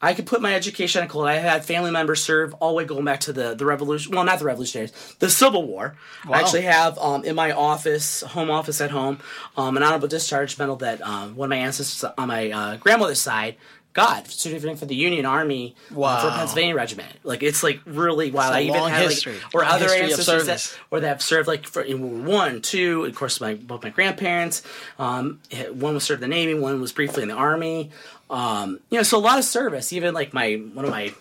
I 0.00 0.12
could 0.12 0.26
put 0.26 0.42
my 0.42 0.54
education 0.54 1.02
on 1.02 1.08
hold. 1.08 1.26
I 1.26 1.34
had 1.34 1.64
family 1.64 1.90
members 1.90 2.22
serve 2.22 2.52
all 2.54 2.70
the 2.70 2.76
way 2.76 2.84
going 2.84 3.04
back 3.04 3.20
to 3.20 3.32
the, 3.32 3.54
the 3.54 3.64
revolution. 3.64 4.14
Well, 4.14 4.24
not 4.24 4.38
the 4.38 4.44
revolutionaries, 4.44 4.92
the 5.20 5.30
Civil 5.30 5.66
War. 5.66 5.96
I 6.28 6.40
actually 6.40 6.62
have 6.62 6.98
um, 6.98 7.24
in 7.24 7.34
my 7.34 7.52
office, 7.52 8.20
home 8.20 8.50
office 8.50 8.82
at 8.82 8.90
home, 8.90 9.20
um, 9.56 9.76
an 9.76 9.82
honorable 9.82 10.08
discharge 10.08 10.58
medal 10.58 10.76
that 10.76 11.00
um, 11.00 11.34
one 11.34 11.46
of 11.46 11.50
my 11.50 11.64
ancestors 11.64 12.10
on 12.18 12.28
my 12.28 12.50
uh, 12.50 12.76
grandmother's 12.76 13.20
side 13.20 13.56
got 13.96 14.28
certificate 14.28 14.78
for 14.78 14.86
the 14.86 14.94
Union 14.94 15.24
Army 15.26 15.74
uh, 15.90 15.94
Wow. 15.94 16.20
for 16.20 16.30
Pennsylvania 16.36 16.74
Regiment. 16.74 17.08
Like 17.24 17.42
it's 17.42 17.62
like 17.62 17.80
really 17.86 18.30
wild. 18.30 18.54
I 18.54 18.60
even 18.62 18.74
long 18.78 18.90
had 18.90 19.02
history. 19.08 19.32
like 19.34 19.54
or 19.54 19.62
Long 19.62 19.72
other 19.72 19.86
ancestors 19.88 20.26
that, 20.46 20.60
service. 20.60 20.78
or 20.90 21.00
that 21.00 21.08
have 21.08 21.22
served 21.22 21.48
like 21.48 21.66
for 21.66 21.82
in 21.82 22.00
World 22.00 22.26
War 22.26 22.36
One, 22.36 22.62
two. 22.62 23.04
Of 23.06 23.14
course, 23.14 23.40
my 23.40 23.54
both 23.54 23.82
my 23.82 23.90
grandparents. 23.90 24.62
Um, 24.98 25.40
one 25.72 25.94
was 25.94 26.04
served 26.04 26.22
in 26.22 26.30
the 26.30 26.36
Navy, 26.36 26.54
one 26.54 26.80
was 26.80 26.92
briefly 26.92 27.22
in 27.22 27.28
the 27.30 27.34
Army. 27.34 27.90
Um, 28.28 28.80
you 28.90 28.98
know, 28.98 29.02
so 29.02 29.18
a 29.18 29.20
lot 29.20 29.38
of 29.38 29.44
service. 29.44 29.92
Even 29.92 30.12
like 30.14 30.34
my 30.34 30.54
one 30.54 30.84
of 30.84 30.90
my 30.90 31.14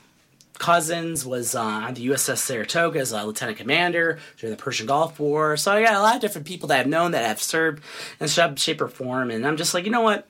cousins 0.57 1.25
was 1.25 1.53
uh, 1.55 1.61
on 1.61 1.93
the 1.95 2.07
USS 2.07 2.37
Saratoga 2.37 2.99
as 2.99 3.11
a 3.11 3.25
lieutenant 3.25 3.57
commander 3.57 4.19
during 4.37 4.55
the 4.55 4.61
Persian 4.61 4.87
Gulf 4.87 5.19
War. 5.19 5.57
So 5.57 5.71
I 5.71 5.83
got 5.83 5.95
a 5.95 5.99
lot 6.01 6.15
of 6.15 6.21
different 6.21 6.47
people 6.47 6.69
that 6.69 6.79
I've 6.79 6.87
known 6.87 7.11
that 7.11 7.25
have 7.25 7.41
served 7.41 7.83
in 8.19 8.27
some 8.27 8.55
shape 8.55 8.81
or 8.81 8.87
form, 8.87 9.31
and 9.31 9.45
I'm 9.45 9.57
just 9.57 9.73
like, 9.73 9.85
you 9.85 9.91
know 9.91 10.01
what? 10.01 10.27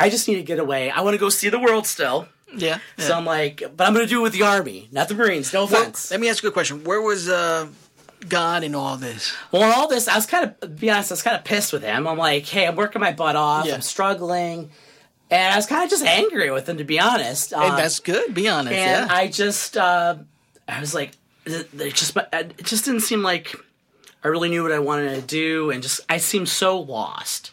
I 0.00 0.10
just 0.10 0.26
need 0.28 0.36
to 0.36 0.42
get 0.42 0.58
away. 0.58 0.90
I 0.90 1.00
want 1.02 1.14
to 1.14 1.18
go 1.18 1.28
see 1.28 1.48
the 1.48 1.58
world 1.58 1.86
still. 1.86 2.26
yeah. 2.54 2.78
So. 2.98 3.14
I'm 3.16 3.24
like, 3.24 3.62
but 3.76 3.86
I'm 3.86 3.94
going 3.94 4.04
to 4.06 4.10
do 4.10 4.20
it 4.20 4.22
with 4.22 4.32
the 4.32 4.42
Army, 4.42 4.88
not 4.92 5.08
the 5.08 5.14
Marines. 5.14 5.52
No 5.52 5.66
Well, 5.66 5.82
offense. 5.82 6.10
let 6.10 6.20
me 6.20 6.28
ask 6.28 6.42
you 6.42 6.48
a 6.48 6.52
question. 6.52 6.82
Where 6.84 7.00
was 7.00 7.28
uh, 7.28 7.68
God 8.28 8.64
in 8.64 8.74
all 8.74 8.96
this? 8.96 9.32
Well, 9.52 9.62
in 9.62 9.70
all 9.72 9.86
this, 9.88 10.08
I 10.08 10.16
was 10.16 10.26
kind 10.26 10.44
of, 10.46 10.60
to 10.60 10.66
be 10.68 10.90
honest, 10.90 11.12
I 11.12 11.14
was 11.14 11.22
kind 11.22 11.36
of 11.36 11.44
pissed 11.44 11.72
with 11.72 11.82
him. 11.82 12.06
I'm 12.08 12.18
like, 12.18 12.46
hey, 12.46 12.66
I'm 12.66 12.74
working 12.76 13.00
my 13.00 13.12
butt 13.12 13.36
off. 13.36 13.66
Yeah. 13.66 13.74
I'm 13.74 13.80
struggling. 13.82 14.70
And 15.30 15.54
I 15.54 15.56
was 15.56 15.66
kind 15.66 15.84
of 15.84 15.90
just 15.90 16.04
angry 16.04 16.50
with 16.50 16.68
him, 16.68 16.78
to 16.78 16.84
be 16.84 16.98
honest. 16.98 17.50
Hey, 17.50 17.56
Um, 17.56 17.76
that's 17.76 18.00
good. 18.00 18.34
Be 18.34 18.48
honest. 18.48 18.74
and 18.76 19.08
yeah. 19.08 19.14
I 19.14 19.28
just, 19.28 19.76
uh, 19.76 20.16
I 20.66 20.80
was 20.80 20.92
like, 20.92 21.12
it 21.46 21.68
it 21.78 21.94
just, 21.94 22.16
it 22.32 22.64
just 22.64 22.84
didn't 22.84 23.00
seem 23.02 23.22
like 23.22 23.54
I 24.24 24.28
really 24.28 24.48
knew 24.50 24.62
what 24.64 24.72
I 24.72 24.78
wanted 24.80 25.14
to 25.14 25.22
do, 25.22 25.70
and 25.70 25.82
just 25.82 26.00
I 26.08 26.18
seemed 26.18 26.48
so 26.48 26.78
lost. 26.80 27.52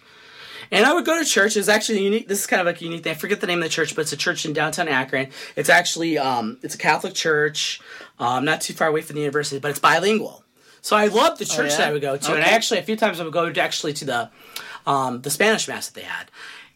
And 0.71 0.85
I 0.85 0.93
would 0.93 1.05
go 1.05 1.17
to 1.21 1.27
church. 1.27 1.55
It's 1.57 1.67
actually 1.69 2.03
unique. 2.03 2.27
This 2.27 2.41
is 2.41 2.47
kind 2.47 2.59
of 2.59 2.65
like 2.65 2.81
a 2.81 2.83
unique 2.83 3.03
thing. 3.03 3.11
I 3.11 3.15
forget 3.15 3.39
the 3.41 3.47
name 3.47 3.59
of 3.59 3.63
the 3.63 3.69
church, 3.69 3.95
but 3.95 4.01
it's 4.01 4.13
a 4.13 4.17
church 4.17 4.45
in 4.45 4.53
downtown 4.53 4.87
Akron. 4.87 5.29
It's 5.55 5.69
actually 5.69 6.17
um, 6.17 6.57
it's 6.63 6.75
a 6.75 6.77
Catholic 6.77 7.13
church, 7.13 7.79
um, 8.19 8.45
not 8.45 8.61
too 8.61 8.73
far 8.73 8.87
away 8.87 9.01
from 9.01 9.15
the 9.15 9.21
university, 9.21 9.59
but 9.59 9.71
it's 9.71 9.79
bilingual. 9.79 10.43
So 10.81 10.95
I 10.95 11.07
loved 11.07 11.39
the 11.39 11.45
church 11.45 11.71
yeah? 11.71 11.77
that 11.77 11.87
I 11.89 11.91
would 11.93 12.01
go 12.01 12.17
to, 12.17 12.33
and 12.33 12.43
I 12.43 12.47
actually 12.49 12.79
a 12.79 12.83
few 12.83 12.95
times 12.95 13.19
I 13.19 13.23
would 13.23 13.33
go 13.33 13.51
to 13.51 13.61
actually 13.61 13.93
to 13.93 14.05
the 14.05 14.29
um, 14.85 15.21
the 15.21 15.29
Spanish 15.29 15.67
mass 15.67 15.87
that 15.87 15.95
they 15.99 16.05
had, 16.05 16.29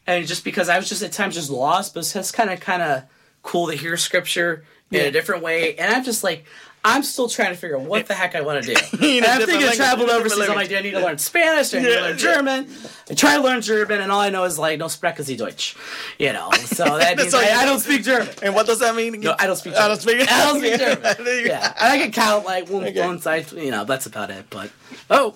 and 0.08 0.28
just 0.28 0.44
because 0.44 0.70
I 0.70 0.78
was 0.78 0.90
just 0.90 1.04
at 1.04 1.12
times 1.12 1.36
just 1.36 1.50
lost, 1.50 1.94
but 1.94 2.02
it's 2.02 2.14
just 2.14 2.34
kind 2.34 2.50
of 2.50 2.60
kind 2.60 2.82
of 2.82 3.04
cool 3.44 3.68
to 3.68 3.76
hear 3.76 3.96
scripture 3.98 4.66
in 4.92 5.00
Yeah. 5.00 5.06
a 5.06 5.12
different 5.12 5.44
way, 5.44 5.76
and 5.76 5.94
I'm 5.94 6.04
just 6.04 6.24
like. 6.24 6.46
I'm 6.84 7.04
still 7.04 7.30
trying 7.30 7.50
to 7.50 7.56
figure 7.56 7.78
out 7.78 7.84
what 7.84 8.08
the 8.08 8.14
heck 8.16 8.34
I 8.36 8.42
want 8.42 8.64
to 8.64 8.74
do. 8.74 8.82
In 9.06 9.24
and 9.24 9.26
a 9.26 9.30
I'm 9.30 9.38
thinking 9.40 9.56
language, 9.58 9.76
traveled 9.76 10.08
different 10.10 10.26
overseas. 10.26 10.34
I'm 10.34 10.56
like, 10.56 10.58
language. 10.58 10.70
do 10.70 10.76
I 10.78 10.82
need 10.82 10.92
to 10.92 11.00
learn 11.00 11.18
Spanish? 11.20 11.70
Do 11.70 11.78
I 11.78 11.82
need 11.82 11.88
to 11.88 11.94
Yeah, 11.94 12.02
learn 12.02 12.12
yeah. 12.12 12.18
German? 12.18 12.68
I 13.10 13.14
try 13.14 13.36
to 13.38 13.44
learn 13.44 13.62
German, 13.62 14.02
and 14.02 14.12
all 14.12 14.20
I 14.20 14.30
know 14.30 14.44
is 14.46 14.58
like, 14.58 14.80
no 14.80 14.88
sprechen 14.88 15.24
Sie 15.24 15.36
Deutsch. 15.38 15.76
You 16.18 16.34
know, 16.34 16.50
so 16.52 16.86
that 16.98 17.18
means 17.18 17.34
all 17.36 17.42
I, 17.42 17.50
I 17.52 17.66
don't 17.66 17.80
speak 17.80 18.04
German. 18.04 18.30
and 18.42 18.56
what 18.56 18.66
does 18.66 18.80
that 18.80 18.96
mean? 18.96 19.20
No, 19.22 19.36
I 19.38 19.46
don't 19.48 19.56
speak. 19.58 19.74
I 19.76 19.88
German. 19.88 19.90
don't 19.90 20.02
speak. 20.02 20.22
I 20.32 20.46
don't 20.46 20.60
speak 20.60 20.80
German. 20.80 21.26
There 21.26 21.40
you 21.42 21.48
go. 21.48 21.54
Yeah, 21.54 21.74
and 21.80 21.94
I 21.94 21.98
can 22.00 22.12
count 22.12 22.46
like 22.46 22.68
one, 22.70 22.92
one 22.96 23.20
side. 23.20 23.52
You 23.52 23.70
know, 23.72 23.84
that's 23.86 24.08
about 24.08 24.30
it. 24.32 24.46
But 24.50 24.72
oh, 25.10 25.36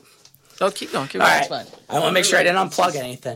Oh, 0.62 0.72
keep 0.72 0.94
going. 0.94 1.06
Keep 1.10 1.20
going. 1.20 1.30
right. 1.30 1.40
It's 1.42 1.50
fine. 1.50 1.66
I 1.90 1.96
want 1.96 2.06
to 2.06 2.12
make 2.14 2.24
sure 2.24 2.40
I 2.40 2.44
didn't 2.44 2.70
unplug 2.70 2.96
anything. 2.96 3.36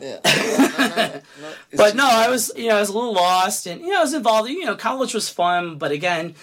But 1.75 1.95
no, 1.95 2.07
I 2.09 2.29
was 2.29 2.51
you 2.55 2.69
know 2.69 2.77
I 2.77 2.79
was 2.79 2.89
a 2.89 2.93
little 2.93 3.13
lost, 3.13 3.67
and 3.67 3.81
you 3.81 3.89
know 3.89 3.99
I 3.99 4.03
was 4.03 4.13
involved. 4.13 4.49
You 4.49 4.65
know, 4.65 4.75
college 4.75 5.13
was 5.13 5.29
fun, 5.29 5.77
but 5.77 5.91
again, 5.91 6.35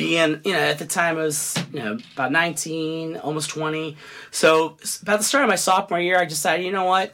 being 0.00 0.40
you 0.44 0.54
know 0.54 0.58
at 0.58 0.78
the 0.78 0.86
time 0.86 1.18
I 1.18 1.24
was 1.24 1.54
you 1.74 1.80
know 1.80 1.98
about 2.14 2.32
nineteen, 2.32 3.18
almost 3.18 3.50
twenty. 3.50 3.98
So 4.30 4.78
about 5.02 5.18
the 5.18 5.24
start 5.24 5.44
of 5.44 5.50
my 5.50 5.56
sophomore 5.56 6.00
year, 6.00 6.18
I 6.18 6.24
decided 6.24 6.64
you 6.64 6.72
know 6.72 6.86
what. 6.86 7.12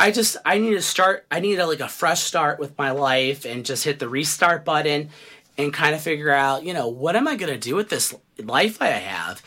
I 0.00 0.10
just 0.10 0.36
I 0.44 0.58
need 0.58 0.72
to 0.72 0.82
start. 0.82 1.26
I 1.30 1.38
need 1.38 1.60
a, 1.60 1.66
like 1.66 1.78
a 1.78 1.88
fresh 1.88 2.22
start 2.22 2.58
with 2.58 2.76
my 2.76 2.90
life 2.90 3.44
and 3.44 3.64
just 3.64 3.84
hit 3.84 4.00
the 4.00 4.08
restart 4.08 4.64
button 4.64 5.10
and 5.56 5.72
kind 5.72 5.94
of 5.94 6.00
figure 6.00 6.32
out, 6.32 6.64
you 6.64 6.74
know, 6.74 6.88
what 6.88 7.14
am 7.14 7.28
I 7.28 7.36
going 7.36 7.52
to 7.52 7.58
do 7.58 7.76
with 7.76 7.88
this 7.88 8.12
life 8.38 8.82
I 8.82 8.88
have? 8.88 9.40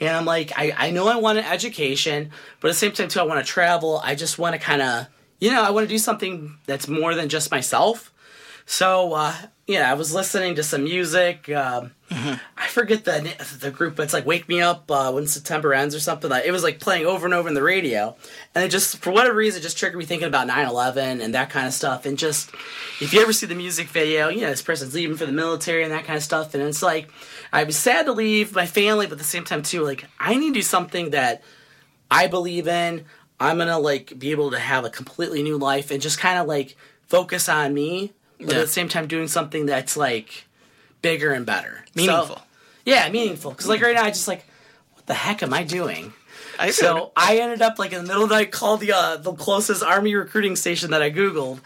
And 0.00 0.10
I'm 0.16 0.24
like, 0.24 0.50
I, 0.56 0.74
I 0.76 0.90
know 0.90 1.06
I 1.06 1.16
want 1.16 1.38
an 1.38 1.44
education, 1.44 2.30
but 2.58 2.68
at 2.68 2.70
the 2.72 2.78
same 2.78 2.90
time 2.90 3.06
too, 3.06 3.20
I 3.20 3.22
want 3.22 3.44
to 3.44 3.52
travel. 3.52 4.00
I 4.02 4.16
just 4.16 4.36
want 4.36 4.54
to 4.54 4.58
kind 4.58 4.82
of, 4.82 5.06
you 5.38 5.52
know, 5.52 5.62
I 5.62 5.70
want 5.70 5.84
to 5.84 5.94
do 5.94 5.98
something 5.98 6.58
that's 6.66 6.88
more 6.88 7.14
than 7.14 7.28
just 7.28 7.52
myself. 7.52 8.11
So, 8.66 9.12
uh, 9.14 9.34
yeah, 9.66 9.90
I 9.90 9.94
was 9.94 10.14
listening 10.14 10.56
to 10.56 10.62
some 10.62 10.84
music. 10.84 11.48
Um, 11.50 11.92
I 12.10 12.66
forget 12.68 13.04
the 13.04 13.56
the 13.60 13.70
group, 13.70 13.96
but 13.96 14.02
it's 14.02 14.12
like 14.12 14.26
"Wake 14.26 14.48
Me 14.48 14.60
Up" 14.60 14.90
uh, 14.90 15.12
when 15.12 15.26
September 15.26 15.72
ends 15.72 15.94
or 15.94 16.00
something. 16.00 16.28
Like, 16.30 16.44
it 16.44 16.50
was 16.50 16.62
like 16.62 16.78
playing 16.78 17.06
over 17.06 17.26
and 17.26 17.34
over 17.34 17.48
in 17.48 17.54
the 17.54 17.62
radio, 17.62 18.16
and 18.54 18.64
it 18.64 18.68
just 18.68 18.98
for 18.98 19.10
whatever 19.12 19.36
reason 19.36 19.60
it 19.60 19.62
just 19.62 19.78
triggered 19.78 19.98
me 19.98 20.04
thinking 20.04 20.28
about 20.28 20.48
9-11 20.48 21.22
and 21.22 21.34
that 21.34 21.50
kind 21.50 21.66
of 21.66 21.72
stuff. 21.72 22.04
And 22.06 22.18
just 22.18 22.50
if 23.00 23.12
you 23.12 23.20
ever 23.22 23.32
see 23.32 23.46
the 23.46 23.54
music 23.54 23.88
video, 23.88 24.28
you 24.28 24.42
know 24.42 24.50
this 24.50 24.62
person's 24.62 24.94
leaving 24.94 25.16
for 25.16 25.26
the 25.26 25.32
military 25.32 25.82
and 25.84 25.92
that 25.92 26.04
kind 26.04 26.16
of 26.16 26.22
stuff, 26.22 26.54
and 26.54 26.62
it's 26.62 26.82
like 26.82 27.08
I 27.52 27.64
was 27.64 27.76
sad 27.76 28.06
to 28.06 28.12
leave 28.12 28.54
my 28.54 28.66
family, 28.66 29.06
but 29.06 29.12
at 29.12 29.18
the 29.18 29.24
same 29.24 29.44
time 29.44 29.62
too, 29.62 29.82
like 29.82 30.04
I 30.18 30.34
need 30.34 30.48
to 30.48 30.54
do 30.54 30.62
something 30.62 31.10
that 31.10 31.42
I 32.10 32.26
believe 32.26 32.68
in. 32.68 33.04
I'm 33.40 33.58
gonna 33.58 33.78
like 33.78 34.18
be 34.18 34.30
able 34.32 34.50
to 34.50 34.58
have 34.58 34.84
a 34.84 34.90
completely 34.90 35.42
new 35.42 35.56
life 35.56 35.90
and 35.90 36.02
just 36.02 36.18
kind 36.18 36.38
of 36.38 36.46
like 36.46 36.76
focus 37.08 37.48
on 37.48 37.74
me, 37.74 38.12
but 38.46 38.54
Yeah. 38.54 38.60
at 38.60 38.66
the 38.66 38.72
same 38.72 38.88
time 38.88 39.06
doing 39.06 39.28
something 39.28 39.66
that's 39.66 39.96
like 39.96 40.44
bigger 41.00 41.32
and 41.32 41.44
better, 41.46 41.84
So- 41.86 41.92
Meaningful. 41.94 42.42
yeah, 42.84 43.08
meaningful. 43.08 43.50
Because 43.52 43.66
like 43.68 43.82
right 43.82 43.94
now, 43.94 44.04
I 44.04 44.10
just 44.10 44.28
like, 44.28 44.44
what 44.94 45.06
the 45.06 45.14
heck 45.14 45.42
am 45.42 45.52
I 45.54 45.62
doing? 45.64 46.12
I 46.58 46.70
So 46.70 47.12
I 47.16 47.38
ended 47.38 47.62
up 47.62 47.78
like 47.78 47.92
in 47.92 47.98
the 48.02 48.06
middle 48.06 48.24
of 48.24 48.28
the 48.28 48.36
night, 48.36 48.52
called 48.52 48.80
the 48.80 48.92
uh, 48.92 49.16
the 49.16 49.32
closest 49.32 49.82
army 49.82 50.14
recruiting 50.14 50.54
station 50.56 50.90
that 50.90 51.02
I 51.02 51.10
googled, 51.10 51.60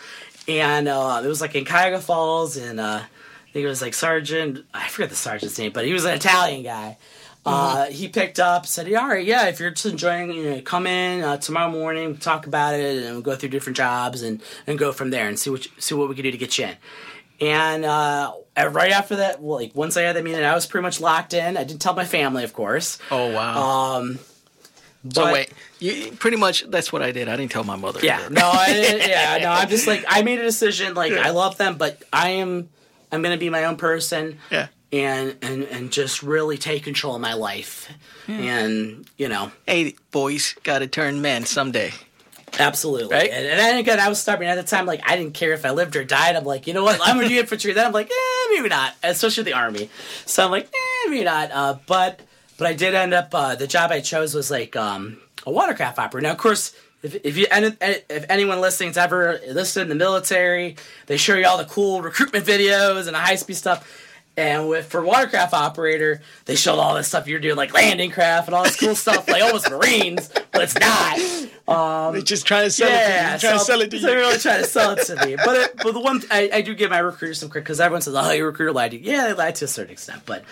and 0.48 0.86
uh, 0.88 1.20
it 1.24 1.26
was 1.28 1.40
like 1.40 1.54
in 1.54 1.64
Cuyahoga 1.64 2.00
Falls, 2.00 2.56
and 2.56 2.78
uh, 2.78 3.00
I 3.02 3.50
think 3.52 3.64
it 3.64 3.68
was 3.68 3.82
like 3.82 3.94
Sergeant. 3.94 4.64
I 4.72 4.86
forget 4.88 5.10
the 5.10 5.16
sergeant's 5.16 5.58
name, 5.58 5.72
but 5.72 5.84
he 5.86 5.92
was 5.92 6.04
an 6.04 6.14
Italian 6.14 6.62
guy. 6.62 6.98
Uh, 7.46 7.86
he 7.86 8.08
picked 8.08 8.40
up, 8.40 8.66
said, 8.66 8.88
"Yeah, 8.88 9.00
"All 9.02 9.08
right, 9.08 9.24
yeah, 9.24 9.46
if 9.46 9.60
you're 9.60 9.70
just 9.70 9.86
enjoying, 9.86 10.32
you 10.32 10.50
know, 10.50 10.60
come 10.62 10.86
in 10.86 11.22
uh, 11.22 11.36
tomorrow 11.36 11.70
morning, 11.70 12.16
talk 12.16 12.46
about 12.46 12.74
it, 12.74 13.04
and 13.04 13.12
we'll 13.12 13.22
go 13.22 13.36
through 13.36 13.50
different 13.50 13.76
jobs 13.76 14.22
and 14.22 14.42
and 14.66 14.78
go 14.78 14.90
from 14.92 15.10
there 15.10 15.28
and 15.28 15.38
see 15.38 15.50
what 15.50 15.64
you- 15.64 15.70
see 15.78 15.94
what 15.94 16.08
we 16.08 16.14
can 16.16 16.24
do 16.24 16.30
to 16.32 16.36
get 16.38 16.58
you 16.58 16.66
in." 16.66 16.76
And 17.38 17.84
uh, 17.84 18.32
right 18.56 18.90
after 18.92 19.16
that, 19.16 19.40
well, 19.42 19.58
like 19.60 19.74
once 19.74 19.96
I 19.96 20.02
had 20.02 20.16
that 20.16 20.24
meeting, 20.24 20.42
I 20.44 20.54
was 20.54 20.66
pretty 20.66 20.82
much 20.82 21.00
locked 21.00 21.34
in. 21.34 21.56
I 21.56 21.64
didn't 21.64 21.80
tell 21.82 21.94
my 21.94 22.04
family, 22.04 22.42
of 22.44 22.52
course. 22.52 22.98
Oh 23.10 23.30
wow. 23.32 23.98
Um, 23.98 24.18
so 25.12 25.22
but- 25.24 25.32
wait, 25.32 25.52
you, 25.78 26.12
pretty 26.12 26.36
much 26.38 26.64
that's 26.68 26.92
what 26.92 27.02
I 27.02 27.12
did. 27.12 27.28
I 27.28 27.36
didn't 27.36 27.52
tell 27.52 27.62
my 27.62 27.76
mother. 27.76 28.00
Yeah, 28.02 28.26
no, 28.30 28.40
I 28.42 29.04
yeah, 29.08 29.38
no. 29.42 29.50
I'm 29.50 29.68
just 29.68 29.86
like 29.86 30.04
I 30.08 30.22
made 30.22 30.40
a 30.40 30.42
decision. 30.44 30.94
Like 30.94 31.12
I 31.12 31.30
love 31.30 31.58
them, 31.58 31.76
but 31.76 32.02
I 32.12 32.30
am 32.30 32.70
I'm 33.12 33.22
gonna 33.22 33.36
be 33.36 33.50
my 33.50 33.64
own 33.66 33.76
person. 33.76 34.38
Yeah. 34.50 34.66
And 34.96 35.36
and 35.42 35.64
and 35.64 35.92
just 35.92 36.22
really 36.22 36.56
take 36.58 36.84
control 36.84 37.14
of 37.16 37.20
my 37.20 37.34
life. 37.34 37.88
And 38.28 39.04
you 39.16 39.28
know, 39.28 39.52
Hey, 39.66 39.94
boys, 40.10 40.54
got 40.62 40.78
to 40.80 40.86
turn 40.86 41.20
men 41.20 41.44
someday. 41.44 41.92
absolutely. 42.58 43.14
Right? 43.14 43.30
And, 43.30 43.46
and 43.46 43.58
then 43.58 43.78
again, 43.78 44.00
I 44.00 44.08
was 44.08 44.20
stubborn 44.20 44.46
at 44.48 44.54
the 44.54 44.62
time. 44.62 44.86
Like 44.86 45.02
I 45.08 45.16
didn't 45.16 45.34
care 45.34 45.52
if 45.52 45.64
I 45.64 45.70
lived 45.70 45.96
or 45.96 46.04
died. 46.04 46.36
I'm 46.36 46.44
like, 46.44 46.66
you 46.66 46.72
know 46.74 46.84
what? 46.84 47.00
I'm 47.02 47.16
gonna 47.16 47.28
do 47.28 47.38
infantry. 47.38 47.72
Then 47.72 47.86
I'm 47.86 47.92
like, 47.92 48.10
eh, 48.10 48.46
maybe 48.54 48.68
not. 48.68 48.94
Especially 49.02 49.44
the 49.44 49.52
army. 49.54 49.90
So 50.24 50.44
I'm 50.44 50.50
like, 50.50 50.66
eh, 50.66 51.08
maybe 51.10 51.24
not. 51.24 51.50
Uh, 51.52 51.78
but 51.86 52.20
but 52.58 52.66
I 52.66 52.72
did 52.72 52.94
end 52.94 53.12
up. 53.12 53.34
Uh, 53.34 53.54
the 53.54 53.66
job 53.66 53.90
I 53.90 54.00
chose 54.00 54.34
was 54.34 54.50
like 54.50 54.76
um, 54.76 55.18
a 55.46 55.50
watercraft 55.50 55.98
operator. 55.98 56.26
Now, 56.28 56.32
of 56.32 56.38
course. 56.38 56.74
If, 57.02 57.14
if 57.24 57.36
you 57.36 57.46
if 57.52 58.24
anyone 58.30 58.60
listening's 58.60 58.96
ever 58.96 59.32
enlisted 59.32 59.82
in 59.82 59.88
the 59.90 59.94
military, 59.94 60.76
they 61.06 61.18
show 61.18 61.34
you 61.36 61.46
all 61.46 61.58
the 61.58 61.66
cool 61.66 62.00
recruitment 62.02 62.44
videos 62.46 63.06
and 63.06 63.14
the 63.14 63.18
high 63.20 63.36
speed 63.36 63.54
stuff. 63.56 63.86
And 64.36 64.68
with 64.68 64.86
for 64.86 65.02
watercraft 65.02 65.54
operator, 65.54 66.20
they 66.44 66.56
showed 66.56 66.78
all 66.78 66.94
this 66.94 67.08
stuff 67.08 67.26
you're 67.26 67.40
doing, 67.40 67.56
like 67.56 67.72
landing 67.72 68.10
craft 68.10 68.48
and 68.48 68.54
all 68.54 68.64
this 68.64 68.78
cool 68.78 68.94
stuff, 69.06 69.28
like 69.28 69.42
almost 69.42 69.70
Marines, 69.70 70.28
but 70.52 70.62
it's 70.62 70.78
not. 70.78 71.18
They're 72.12 72.22
just 72.22 72.46
trying 72.46 72.64
to 72.64 72.70
sell 72.70 72.88
it 72.88 72.90
to 72.90 72.96
you. 72.96 73.08
Yeah, 73.08 73.36
Trying 73.38 73.58
to 73.58 73.64
sell 73.64 73.80
it 73.80 73.90
to 73.90 73.98
so 73.98 74.06
they're 74.06 74.18
really 74.18 74.38
trying 74.38 74.62
to 74.62 74.68
sell 74.68 74.90
it 74.92 75.04
to 75.06 75.26
me. 75.26 75.36
But 75.36 75.56
it, 75.56 75.76
but 75.82 75.92
the 75.92 76.00
one 76.00 76.22
I, 76.30 76.50
I 76.52 76.60
do 76.60 76.74
give 76.74 76.90
my 76.90 76.98
recruiters 76.98 77.40
some 77.40 77.48
credit 77.48 77.64
because 77.64 77.80
everyone 77.80 78.02
says, 78.02 78.14
"Oh, 78.14 78.30
your 78.30 78.46
recruiter 78.46 78.72
lied 78.72 78.92
to 78.92 78.98
you." 78.98 79.10
Yeah, 79.10 79.28
they 79.28 79.32
lied 79.32 79.54
to 79.56 79.64
a 79.64 79.68
certain 79.68 79.92
extent. 79.92 80.22
But 80.26 80.44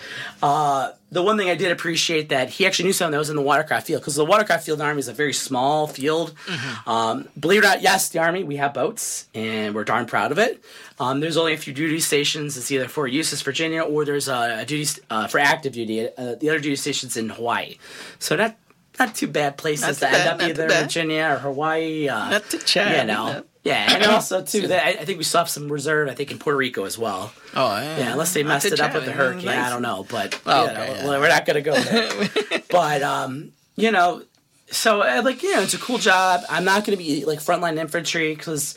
uh, 0.43 0.91
the 1.11 1.21
one 1.21 1.37
thing 1.37 1.49
I 1.49 1.55
did 1.55 1.71
appreciate 1.71 2.29
that 2.29 2.49
he 2.49 2.65
actually 2.65 2.85
knew 2.85 2.93
someone 2.93 3.11
that 3.13 3.19
was 3.19 3.29
in 3.29 3.35
the 3.35 3.41
watercraft 3.41 3.87
field 3.87 4.01
because 4.01 4.15
the 4.15 4.25
watercraft 4.25 4.65
field 4.65 4.81
army 4.81 4.99
is 4.99 5.07
a 5.07 5.13
very 5.13 5.33
small 5.33 5.87
field. 5.87 6.33
Mm-hmm. 6.47 6.89
Um, 6.89 7.27
believe 7.39 7.63
it 7.63 7.65
or 7.65 7.69
not, 7.69 7.81
yes, 7.81 8.09
the 8.09 8.19
army 8.19 8.43
we 8.43 8.57
have 8.57 8.73
boats 8.73 9.27
and 9.33 9.73
we're 9.75 9.83
darn 9.83 10.07
proud 10.07 10.31
of 10.31 10.39
it. 10.39 10.63
Um, 10.99 11.19
there's 11.19 11.37
only 11.37 11.53
a 11.53 11.57
few 11.57 11.73
duty 11.73 11.99
stations. 11.99 12.57
It's 12.57 12.71
either 12.71 12.87
Fort 12.87 13.11
Eustis, 13.11 13.41
Virginia, 13.43 13.81
or 13.81 14.03
there's 14.03 14.27
a, 14.27 14.59
a 14.61 14.65
duty 14.65 15.01
uh, 15.09 15.27
for 15.27 15.39
active 15.39 15.73
duty. 15.73 16.07
Uh, 16.17 16.35
the 16.35 16.49
other 16.49 16.59
duty 16.59 16.75
stations 16.75 17.15
in 17.17 17.29
Hawaii. 17.29 17.77
So 18.19 18.35
not 18.35 18.57
not 18.99 19.13
too 19.15 19.27
bad 19.27 19.57
places 19.57 20.01
Not 20.01 20.09
to 20.09 20.15
too 20.15 20.21
end 20.21 20.29
up 20.29 20.41
either. 20.49 20.69
Virginia 20.69 21.29
or 21.33 21.39
Hawaii. 21.39 22.07
Uh, 22.07 22.29
Not 22.29 22.49
to 22.49 22.57
bad, 22.75 23.01
You 23.01 23.07
know. 23.13 23.43
Yeah, 23.65 23.95
and 23.95 24.03
also 24.11 24.43
too 24.43 24.67
that 24.67 24.85
I, 24.85 24.89
I 25.01 25.05
think 25.05 25.17
we 25.17 25.23
still 25.25 25.39
have 25.39 25.49
some 25.49 25.69
reserve. 25.69 26.07
I 26.07 26.13
think 26.13 26.31
in 26.31 26.37
Puerto 26.37 26.55
Rico 26.55 26.85
as 26.85 26.97
well. 26.97 27.33
Oh, 27.55 27.75
yeah. 27.75 27.97
Yeah, 27.97 28.11
unless 28.13 28.33
they 28.33 28.43
Not 28.43 28.49
messed 28.49 28.67
it 28.67 28.79
up 28.79 28.93
with 28.93 29.05
the 29.05 29.11
hurricane, 29.11 29.49
I 29.49 29.69
don't 29.69 29.81
know. 29.81 30.05
But 30.09 30.39
Oh, 30.45 30.65
you 30.65 30.71
okay, 30.71 30.93
yeah. 31.03 31.07
we're 31.07 31.27
not 31.27 31.45
gonna 31.45 31.61
go 31.61 31.73
there. 31.73 32.29
but 32.69 33.01
um, 33.01 33.51
you 33.75 33.91
know, 33.91 34.21
so 34.69 35.01
uh, 35.01 35.21
like 35.25 35.41
you 35.43 35.53
know, 35.55 35.63
it's 35.63 35.73
a 35.73 35.79
cool 35.79 35.97
job. 35.97 36.41
I'm 36.49 36.63
not 36.63 36.85
gonna 36.85 36.97
be 36.97 37.25
like 37.25 37.39
frontline 37.39 37.77
infantry 37.77 38.33
because. 38.35 38.75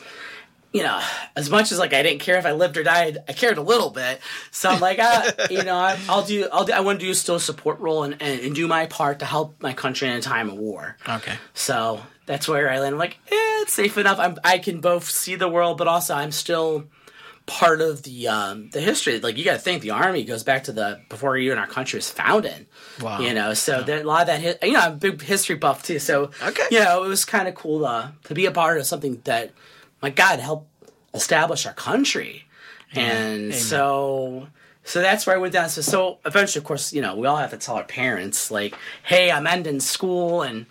You 0.71 0.83
know, 0.83 1.01
as 1.35 1.49
much 1.49 1.71
as 1.71 1.79
like 1.79 1.93
I 1.95 2.03
didn't 2.03 2.19
care 2.19 2.37
if 2.37 2.45
I 2.45 2.51
lived 2.51 2.77
or 2.77 2.83
died, 2.83 3.17
I 3.27 3.33
cared 3.33 3.57
a 3.57 3.61
little 3.63 3.89
bit. 3.89 4.21
So 4.51 4.69
I'm 4.69 4.79
like, 4.79 4.99
uh, 4.99 5.31
you 5.49 5.63
know, 5.63 5.75
I, 5.75 5.97
I'll 6.07 6.21
do, 6.21 6.47
I'll 6.53 6.63
do, 6.63 6.73
I 6.73 6.81
want 6.81 6.99
to 6.99 7.05
do 7.07 7.11
still 7.15 7.37
a 7.37 7.39
support 7.39 7.79
role 7.79 8.03
and, 8.03 8.15
and, 8.21 8.39
and 8.41 8.53
do 8.53 8.67
my 8.67 8.85
part 8.85 9.17
to 9.17 9.25
help 9.25 9.63
my 9.63 9.73
country 9.73 10.07
in 10.07 10.13
a 10.13 10.21
time 10.21 10.47
of 10.47 10.59
war. 10.59 10.95
Okay. 11.09 11.33
So 11.55 12.01
that's 12.29 12.47
where 12.47 12.69
I 12.69 12.77
land. 12.79 12.93
I'm 12.93 12.99
like, 12.99 13.17
eh, 13.31 13.61
it's 13.63 13.73
safe 13.73 13.97
enough. 13.97 14.19
I'm, 14.19 14.37
I 14.43 14.59
can 14.59 14.81
both 14.81 15.09
see 15.09 15.33
the 15.35 15.47
world, 15.49 15.79
but 15.79 15.87
also 15.87 16.13
I'm 16.13 16.31
still 16.31 16.85
part 17.47 17.81
of 17.81 18.03
the 18.03 18.27
um, 18.27 18.69
the 18.69 18.79
history. 18.79 19.19
Like 19.19 19.35
you 19.35 19.43
got 19.43 19.53
to 19.53 19.59
think, 19.59 19.81
the 19.81 19.89
army 19.89 20.23
goes 20.23 20.43
back 20.43 20.65
to 20.65 20.71
the 20.71 21.01
before 21.09 21.35
even 21.37 21.57
our 21.57 21.65
country 21.65 21.97
was 21.97 22.09
founded. 22.11 22.67
Wow. 23.01 23.19
You 23.19 23.33
know, 23.33 23.55
so 23.55 23.81
there, 23.81 24.01
a 24.01 24.03
lot 24.03 24.21
of 24.21 24.27
that. 24.27 24.41
hi- 24.61 24.67
You 24.67 24.73
know, 24.73 24.79
I'm 24.81 24.93
a 24.93 24.95
big 24.97 25.21
history 25.23 25.55
buff 25.55 25.81
too. 25.81 25.97
So 25.97 26.29
Okay. 26.43 26.63
you 26.69 26.79
know, 26.79 27.03
it 27.03 27.07
was 27.07 27.25
kind 27.25 27.47
of 27.47 27.55
cool 27.55 27.79
to 27.79 28.13
to 28.25 28.33
be 28.35 28.45
a 28.45 28.51
part 28.51 28.77
of 28.77 28.85
something 28.85 29.19
that, 29.23 29.49
my 30.01 30.11
God, 30.11 30.39
helped 30.39 30.67
establish 31.15 31.65
our 31.65 31.73
country. 31.73 32.45
And 32.95 33.53
so. 33.53 34.47
So 34.85 35.01
that's 35.01 35.27
where 35.27 35.35
I 35.35 35.39
went 35.39 35.53
down. 35.53 35.69
So, 35.69 35.81
so 35.81 36.17
eventually, 36.25 36.61
of 36.61 36.65
course, 36.65 36.93
you 36.93 37.01
know, 37.01 37.15
we 37.15 37.27
all 37.27 37.37
have 37.37 37.51
to 37.51 37.57
tell 37.57 37.75
our 37.75 37.83
parents, 37.83 38.49
like, 38.49 38.73
"Hey, 39.03 39.29
I'm 39.29 39.45
ending 39.45 39.79
school, 39.81 40.41
and 40.41 40.65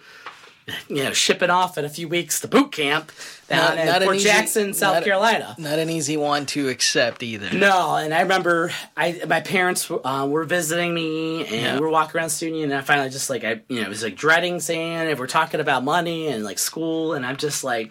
you 0.89 1.03
know, 1.05 1.13
shipping 1.13 1.51
off 1.51 1.79
in 1.79 1.85
a 1.85 1.89
few 1.89 2.09
weeks 2.09 2.41
to 2.41 2.49
boot 2.49 2.73
camp 2.73 3.11
down 3.49 3.77
Not- 3.77 3.87
not 3.87 4.03
Fort 4.03 4.17
easy- 4.17 4.29
Jackson, 4.29 4.75
South 4.75 4.95
not- 4.97 5.05
Carolina. 5.05 5.55
Not 5.59 5.79
an 5.79 5.89
easy 5.91 6.17
one 6.17 6.45
to 6.47 6.69
accept 6.69 7.23
either. 7.23 7.51
No, 7.57 7.97
and 7.97 8.13
I 8.13 8.21
remember 8.21 8.71
I 8.97 9.21
my 9.27 9.41
parents 9.41 9.91
uh, 9.91 10.27
were 10.29 10.45
visiting 10.45 10.93
me, 10.95 11.43
and 11.47 11.51
Yeah. 11.51 11.75
we 11.75 11.81
were 11.81 11.89
walking 11.91 12.19
around 12.19 12.31
student, 12.31 12.65
and 12.65 12.75
I 12.75 12.81
finally 12.83 13.09
just 13.11 13.31
like 13.31 13.45
I 13.45 13.61
you 13.69 13.83
know 13.83 13.89
was 13.89 14.03
like 14.03 14.17
dreading 14.17 14.61
saying 14.61 15.09
if 15.09 15.19
we're 15.19 15.27
talking 15.27 15.61
about 15.61 15.85
money 15.85 16.29
and 16.29 16.45
like 16.45 16.59
school, 16.59 17.15
and 17.15 17.25
I'm 17.25 17.37
just 17.37 17.65
like, 17.65 17.91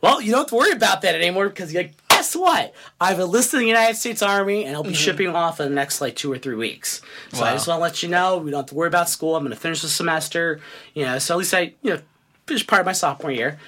well, 0.00 0.20
you 0.20 0.30
don't 0.32 0.40
have 0.40 0.46
to 0.48 0.54
worry 0.56 0.72
about 0.72 1.02
that 1.02 1.14
anymore 1.14 1.48
because 1.48 1.72
like 1.72 1.92
guess 2.18 2.34
what? 2.34 2.74
I've 3.00 3.20
enlisted 3.20 3.60
in 3.60 3.60
the 3.60 3.68
United 3.68 3.96
States 3.96 4.22
Army, 4.22 4.64
and 4.64 4.74
I'll 4.74 4.82
be 4.82 4.92
shipping 4.92 5.28
off 5.28 5.60
in 5.60 5.68
the 5.68 5.74
next 5.74 6.00
like 6.00 6.16
two 6.16 6.32
or 6.32 6.38
three 6.38 6.56
weeks. 6.56 7.00
So 7.32 7.44
I 7.44 7.52
just 7.52 7.68
want 7.68 7.78
to 7.78 7.82
let 7.82 8.02
you 8.02 8.08
know 8.08 8.38
we 8.38 8.50
don't 8.50 8.60
have 8.60 8.66
to 8.66 8.74
worry 8.74 8.88
about 8.88 9.08
school. 9.08 9.36
I'm 9.36 9.44
going 9.44 9.54
to 9.54 9.60
finish 9.60 9.82
the 9.82 9.88
semester, 9.88 10.60
you 10.94 11.04
know. 11.04 11.18
So 11.20 11.34
at 11.34 11.38
least 11.38 11.54
I 11.54 11.74
you 11.82 11.94
know 11.94 12.00
finished 12.46 12.66
part 12.66 12.80
of 12.80 12.86
my 12.86 12.92
sophomore 12.92 13.30
year. 13.30 13.58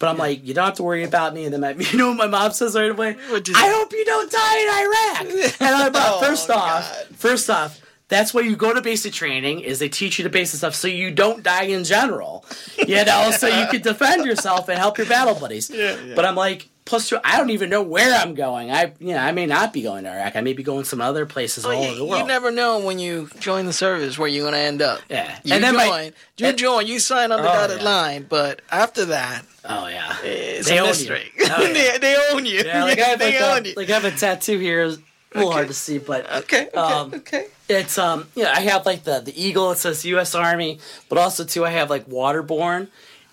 But 0.00 0.08
I'm 0.08 0.16
like, 0.16 0.46
you 0.46 0.54
don't 0.54 0.64
have 0.64 0.76
to 0.76 0.82
worry 0.82 1.04
about 1.04 1.34
me. 1.34 1.44
And 1.44 1.52
then 1.52 1.60
my, 1.60 1.70
you 1.92 1.98
know 1.98 2.08
what 2.08 2.16
my 2.16 2.26
mom 2.26 2.52
says 2.52 2.74
right 2.74 2.90
away? 2.90 3.16
I 3.20 3.68
hope 3.68 3.92
you 3.92 4.04
don't 4.04 4.32
die 4.32 4.58
in 4.58 4.68
Iraq. 4.86 5.54
And 5.60 5.74
I'm 5.74 5.80
uh, 5.80 5.84
like, 5.84 5.92
Oh, 5.96 6.20
first 6.20 6.48
off, 6.48 6.90
God. 6.90 7.16
first 7.16 7.50
off, 7.50 7.80
that's 8.08 8.32
why 8.32 8.40
you 8.40 8.56
go 8.56 8.72
to 8.74 8.80
basic 8.80 9.12
training 9.12 9.60
is 9.60 9.78
they 9.78 9.90
teach 9.90 10.18
you 10.18 10.22
the 10.24 10.30
basic 10.30 10.58
stuff 10.58 10.74
so 10.74 10.88
you 10.88 11.10
don't 11.10 11.42
die 11.42 11.64
in 11.64 11.84
general. 11.84 12.46
You 12.78 13.04
know, 13.04 13.30
so 13.30 13.46
you 13.46 13.66
can 13.68 13.82
defend 13.82 14.24
yourself 14.24 14.68
and 14.68 14.78
help 14.78 14.96
your 14.98 15.06
battle 15.06 15.34
buddies. 15.34 15.70
Yeah, 15.80 15.96
yeah. 16.04 16.14
But 16.16 16.24
I'm 16.24 16.34
like, 16.34 16.69
plus 16.90 17.08
two, 17.08 17.18
I 17.24 17.38
don't 17.38 17.50
even 17.50 17.70
know 17.70 17.80
where 17.82 18.14
I'm 18.14 18.34
going. 18.34 18.70
I 18.70 18.92
you 18.98 19.14
know, 19.14 19.18
I 19.18 19.32
may 19.32 19.46
not 19.46 19.72
be 19.72 19.80
going 19.82 20.04
to 20.04 20.10
Iraq. 20.10 20.36
I 20.36 20.40
may 20.42 20.52
be 20.52 20.62
going 20.62 20.84
some 20.84 21.00
other 21.00 21.24
places 21.24 21.64
all 21.64 21.70
Well, 21.70 21.84
over 21.84 21.94
the 21.96 22.04
world. 22.04 22.20
you 22.20 22.26
never 22.26 22.50
know 22.50 22.80
when 22.80 22.98
you 22.98 23.30
join 23.38 23.64
the 23.66 23.72
service 23.72 24.18
where 24.18 24.28
you're 24.28 24.42
going 24.44 24.54
to 24.54 24.58
end 24.60 24.82
up. 24.82 25.00
Yeah. 25.08 25.38
You 25.44 25.54
And 25.54 25.64
then 25.64 25.74
join, 25.74 25.88
my- 25.88 26.12
you 26.36 26.46
and- 26.46 26.58
join, 26.58 26.86
you 26.86 26.98
sign 26.98 27.32
on 27.32 27.40
the 27.42 27.48
Oh, 27.48 27.52
dotted 27.54 27.78
yeah. 27.78 27.84
line, 27.84 28.26
but 28.28 28.60
after 28.70 29.06
that, 29.06 29.46
oh 29.64 29.86
yeah. 29.88 30.16
it's 30.22 30.68
They 30.68 30.76
a 30.78 30.80
own 30.80 30.86
you. 30.86 30.90
mystery. 30.90 31.32
Oh, 31.40 31.62
yeah. 31.62 31.72
they, 31.72 31.98
they 31.98 32.16
own 32.32 32.44
you. 32.44 32.62
Yeah, 32.64 32.84
like 32.84 32.98
I 32.98 33.04
have 33.04 33.18
they 33.24 33.40
like, 33.40 33.50
own 33.58 33.64
a, 33.64 33.68
you. 33.68 33.74
like 33.76 33.88
I 33.90 33.92
have 33.94 34.04
a 34.04 34.10
tattoo 34.10 34.58
here. 34.58 34.82
It's 34.82 34.98
a 35.34 35.38
little 35.38 35.52
hard 35.52 35.68
to 35.68 35.74
see, 35.74 35.98
but 35.98 36.28
okay, 36.42 36.66
okay, 36.66 36.76
um, 36.76 37.14
okay. 37.14 37.46
it's 37.68 37.98
um 37.98 38.26
yeah 38.34 38.52
I 38.52 38.62
have 38.62 38.84
like 38.84 39.04
the 39.04 39.20
the 39.20 39.32
eagle 39.40 39.70
it 39.70 39.78
says 39.78 40.04
U.S. 40.04 40.34
Army, 40.34 40.80
but 41.08 41.18
also 41.18 41.44
too 41.44 41.64
I 41.64 41.70
have 41.70 41.88
like 41.88 42.06
waterborne. 42.08 42.88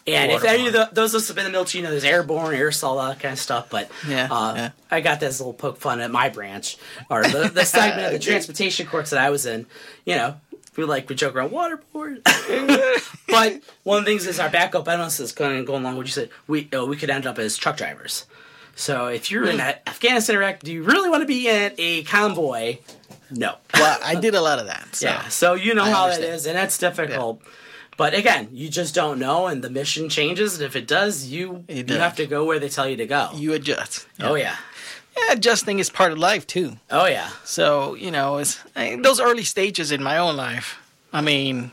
And 0.07 0.31
if 0.31 0.43
any 0.45 0.67
of 0.67 0.73
the, 0.73 0.89
those 0.93 1.13
of 1.13 1.19
us 1.21 1.27
have 1.27 1.35
been 1.35 1.45
in 1.45 1.51
the 1.51 1.55
military, 1.57 1.81
you 1.81 1.83
know, 1.83 1.91
there's 1.91 2.05
airborne, 2.05 2.55
aerosol, 2.55 2.83
all 2.83 3.07
that 3.07 3.19
kind 3.19 3.33
of 3.33 3.39
stuff. 3.39 3.69
But 3.69 3.91
Yeah, 4.07 4.27
uh, 4.31 4.53
yeah. 4.55 4.71
I 4.89 5.01
got 5.01 5.19
this 5.19 5.39
little 5.39 5.53
poke 5.53 5.77
fun 5.77 5.99
at 5.99 6.11
my 6.11 6.29
branch, 6.29 6.77
or 7.09 7.23
the, 7.23 7.49
the 7.53 7.65
segment 7.65 8.07
of 8.07 8.13
the 8.13 8.19
transportation 8.31 8.87
course 8.87 9.09
that 9.09 9.19
I 9.19 9.29
was 9.29 9.45
in. 9.45 9.65
You 10.05 10.15
know, 10.15 10.35
we 10.77 10.85
like 10.85 11.09
we 11.09 11.15
joke 11.15 11.35
around 11.35 11.51
waterboard. 11.51 12.23
but 13.27 13.61
one 13.83 13.99
of 13.99 14.05
the 14.05 14.11
things 14.11 14.27
is 14.27 14.39
our 14.39 14.49
backup. 14.49 14.87
I 14.87 14.91
don't 14.91 15.01
know 15.01 15.05
if 15.07 15.11
this 15.11 15.19
is 15.19 15.31
going 15.33 15.67
along. 15.67 15.97
What 15.97 16.05
you 16.05 16.11
said, 16.11 16.29
we 16.47 16.69
uh, 16.71 16.85
we 16.85 16.95
could 16.95 17.09
end 17.09 17.25
up 17.25 17.37
as 17.39 17.57
truck 17.57 17.77
drivers. 17.77 18.25
So 18.75 19.07
if 19.07 19.31
you're 19.31 19.49
in 19.49 19.59
Afghanistan, 19.59 20.35
Iraq, 20.35 20.59
do 20.59 20.71
you 20.71 20.83
really 20.83 21.09
want 21.09 21.23
to 21.23 21.27
be 21.27 21.49
in 21.49 21.73
a 21.79 22.03
convoy? 22.03 22.77
No. 23.31 23.55
Well, 23.73 23.99
I 24.03 24.15
did 24.15 24.35
a 24.35 24.41
lot 24.41 24.59
of 24.59 24.67
that. 24.67 24.87
So. 24.93 25.07
Yeah, 25.07 25.27
so 25.27 25.53
you 25.55 25.73
know 25.73 25.83
I 25.83 25.89
how 25.91 26.05
that 26.07 26.13
understand. 26.15 26.35
is, 26.35 26.45
and 26.45 26.57
that's 26.57 26.77
difficult. 26.77 27.41
But 27.97 28.13
again, 28.13 28.49
you 28.53 28.69
just 28.69 28.93
don't 28.93 29.17
know, 29.17 29.47
and 29.47 29.63
the 29.63 29.69
mission 29.71 30.07
changes. 30.07 30.53
And 30.55 30.63
if 30.63 30.75
it 30.75 30.87
does, 30.87 31.25
you 31.27 31.65
It 31.67 31.89
you 31.89 31.97
have 31.97 32.15
to 32.17 32.27
go 32.27 32.45
where 32.45 32.59
they 32.59 32.69
tell 32.69 32.87
you 32.87 32.95
to 32.97 33.07
go. 33.07 33.31
You 33.33 33.53
adjust. 33.53 34.07
oh 34.19 34.35
yeah, 34.35 34.55
Yeah, 35.17 35.33
adjusting 35.33 35.79
is 35.79 35.89
part 35.89 36.11
of 36.11 36.19
life 36.19 36.45
too. 36.45 36.77
oh 36.91 37.07
yeah. 37.07 37.29
So 37.43 37.95
you 37.95 38.11
know, 38.11 38.37
it's 38.37 38.59
I, 38.75 38.97
those 39.01 39.19
early 39.19 39.43
stages 39.43 39.91
in 39.91 40.01
my 40.03 40.17
own 40.19 40.37
life. 40.37 40.79
I 41.11 41.21
mean, 41.21 41.71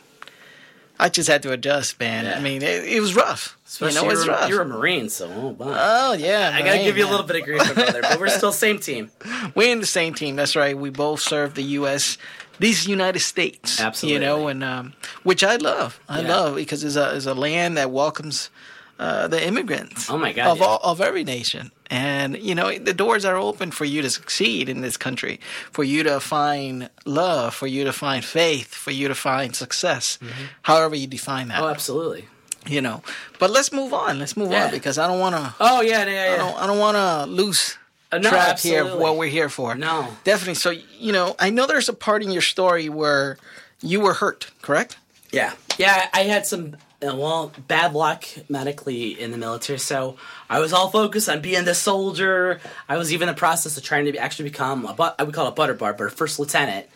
I 0.99 1.09
just 1.09 1.29
had 1.29 1.43
to 1.43 1.53
adjust, 1.53 1.99
man. 2.01 2.25
Yeah. 2.25 2.39
I 2.39 2.41
mean, 2.41 2.63
it, 2.63 2.85
it 2.85 3.01
was 3.01 3.15
rough. 3.15 3.59
Especially 3.67 3.97
you 3.97 4.05
know, 4.05 4.11
it's 4.11 4.25
you're, 4.25 4.35
rough. 4.35 4.49
you're 4.49 4.63
a 4.63 4.65
Marine, 4.67 5.09
so 5.09 5.29
oh, 5.29 5.57
oh 5.61 6.13
yeah, 6.13 6.53
I 6.55 6.63
gotta 6.63 6.79
give 6.79 6.97
you 6.97 7.05
a 7.07 7.11
little 7.11 7.27
bit 7.27 7.37
of 7.37 7.45
grief, 7.45 7.75
brother, 7.75 8.01
but 8.03 8.21
we're 8.21 8.29
still 8.29 8.53
same 8.53 8.79
team. 8.79 9.11
We're 9.55 9.73
in 9.73 9.81
the 9.81 9.87
same 9.87 10.15
team. 10.15 10.37
That's 10.37 10.55
right. 10.57 10.77
We 10.79 10.91
both 10.91 11.21
serve 11.21 11.55
the 11.55 11.63
U.S. 11.79 12.17
These 12.59 12.87
United 12.87 13.21
States, 13.21 13.81
Absolutely. 13.81 14.15
you 14.15 14.21
know, 14.21 14.49
and 14.49 14.63
um, 14.65 14.93
which 15.25 15.43
I 15.43 15.57
love. 15.57 15.99
I 16.09 16.21
Yeah. 16.21 16.29
love 16.37 16.55
because 16.57 16.85
it's 16.85 16.97
a 16.97 17.17
it's 17.17 17.27
a 17.27 17.35
land 17.35 17.77
that 17.77 17.91
welcomes 17.91 18.51
uh, 18.99 19.27
the 19.27 19.45
immigrants. 19.45 20.09
Oh 20.09 20.17
my 20.19 20.33
God, 20.33 20.47
Of 20.53 20.59
yeah. 20.59 20.65
all 20.67 20.79
of 20.83 21.01
every 21.01 21.25
nation, 21.25 21.73
and 21.91 22.37
you 22.39 22.55
know 22.55 22.79
the 22.79 22.95
doors 22.95 23.25
are 23.25 23.37
open 23.37 23.73
for 23.73 23.85
you 23.85 24.03
to 24.03 24.11
succeed 24.11 24.69
in 24.69 24.83
this 24.83 24.97
country, 24.97 25.41
for 25.73 25.83
you 25.83 26.05
to 26.05 26.21
find 26.21 26.89
love, 27.05 27.55
for 27.55 27.67
you 27.67 27.83
to 27.85 27.93
find 27.93 28.25
faith, 28.25 28.73
for 28.73 28.93
you 28.93 29.09
to 29.09 29.15
find 29.17 29.57
success, 29.57 30.19
however 30.63 30.95
you 30.95 31.09
define 31.09 31.49
that. 31.49 31.55
Mm-hmm. 31.57 31.65
Oh, 31.65 31.71
absolutely. 31.71 32.29
you 32.67 32.81
know, 32.81 33.03
but 33.41 33.51
let's 33.51 33.73
move 33.73 33.93
on. 33.93 34.19
Let's 34.21 34.37
move 34.37 34.53
Yeah. 34.53 34.67
on 34.67 34.71
because 34.71 34.97
I 34.97 35.07
don't 35.09 35.19
want 35.19 35.35
to. 35.35 35.55
Oh 35.59 35.81
yeah, 35.83 36.07
yeah, 36.07 36.27
yeah. 36.29 36.35
I 36.35 36.37
don't. 36.39 36.57
I 36.63 36.67
don't 36.69 36.79
want 36.79 36.97
to 36.97 37.27
lose 37.43 37.77
Uh, 38.15 38.19
no, 38.19 38.31
track 38.31 38.59
here 38.61 38.81
of 38.81 38.87
absolutely. 38.87 39.03
what 39.03 39.17
we're 39.17 39.29
here 39.29 39.49
for. 39.49 39.75
No. 39.75 40.09
definitely. 40.23 40.55
So 40.55 40.71
you 40.71 41.13
know, 41.13 41.35
I 41.39 41.51
know 41.51 41.67
there's 41.67 41.89
a 41.89 41.93
part 41.93 42.23
in 42.23 42.31
your 42.31 42.43
story 42.43 42.89
where 42.89 43.39
you 43.83 44.01
were 44.01 44.15
hurt, 44.15 44.51
correct? 44.63 44.97
Yeah, 45.33 45.53
yeah. 45.79 46.09
I 46.13 46.21
had 46.23 46.47
some 46.47 46.77
uh, 47.03 47.17
well 47.17 47.53
bad 47.67 47.93
luck 47.93 48.25
medically 48.49 49.21
in 49.21 49.33
the 49.33 49.37
military, 49.37 49.81
so 49.81 50.17
I 50.49 50.61
was 50.61 50.73
all 50.73 50.91
focused 50.91 51.29
on 51.29 51.41
being 51.41 51.65
the 51.65 51.75
soldier. 51.75 52.61
I 52.89 52.97
was 52.97 53.13
even 53.13 53.29
in 53.29 53.35
the 53.35 53.39
process 53.39 53.77
of 53.77 53.83
trying 53.83 54.05
to 54.05 54.13
be, 54.13 54.19
actually 54.19 54.49
become 54.49 54.87
a 54.87 54.95
but 54.95 55.17
I 55.19 55.25
would 55.25 55.35
call 55.35 55.47
it 55.47 55.51
a 55.51 55.53
butter 55.53 55.75
bar, 55.75 55.93
but 55.93 56.07
a 56.07 56.11
first 56.11 56.39
lieutenant. 56.39 56.87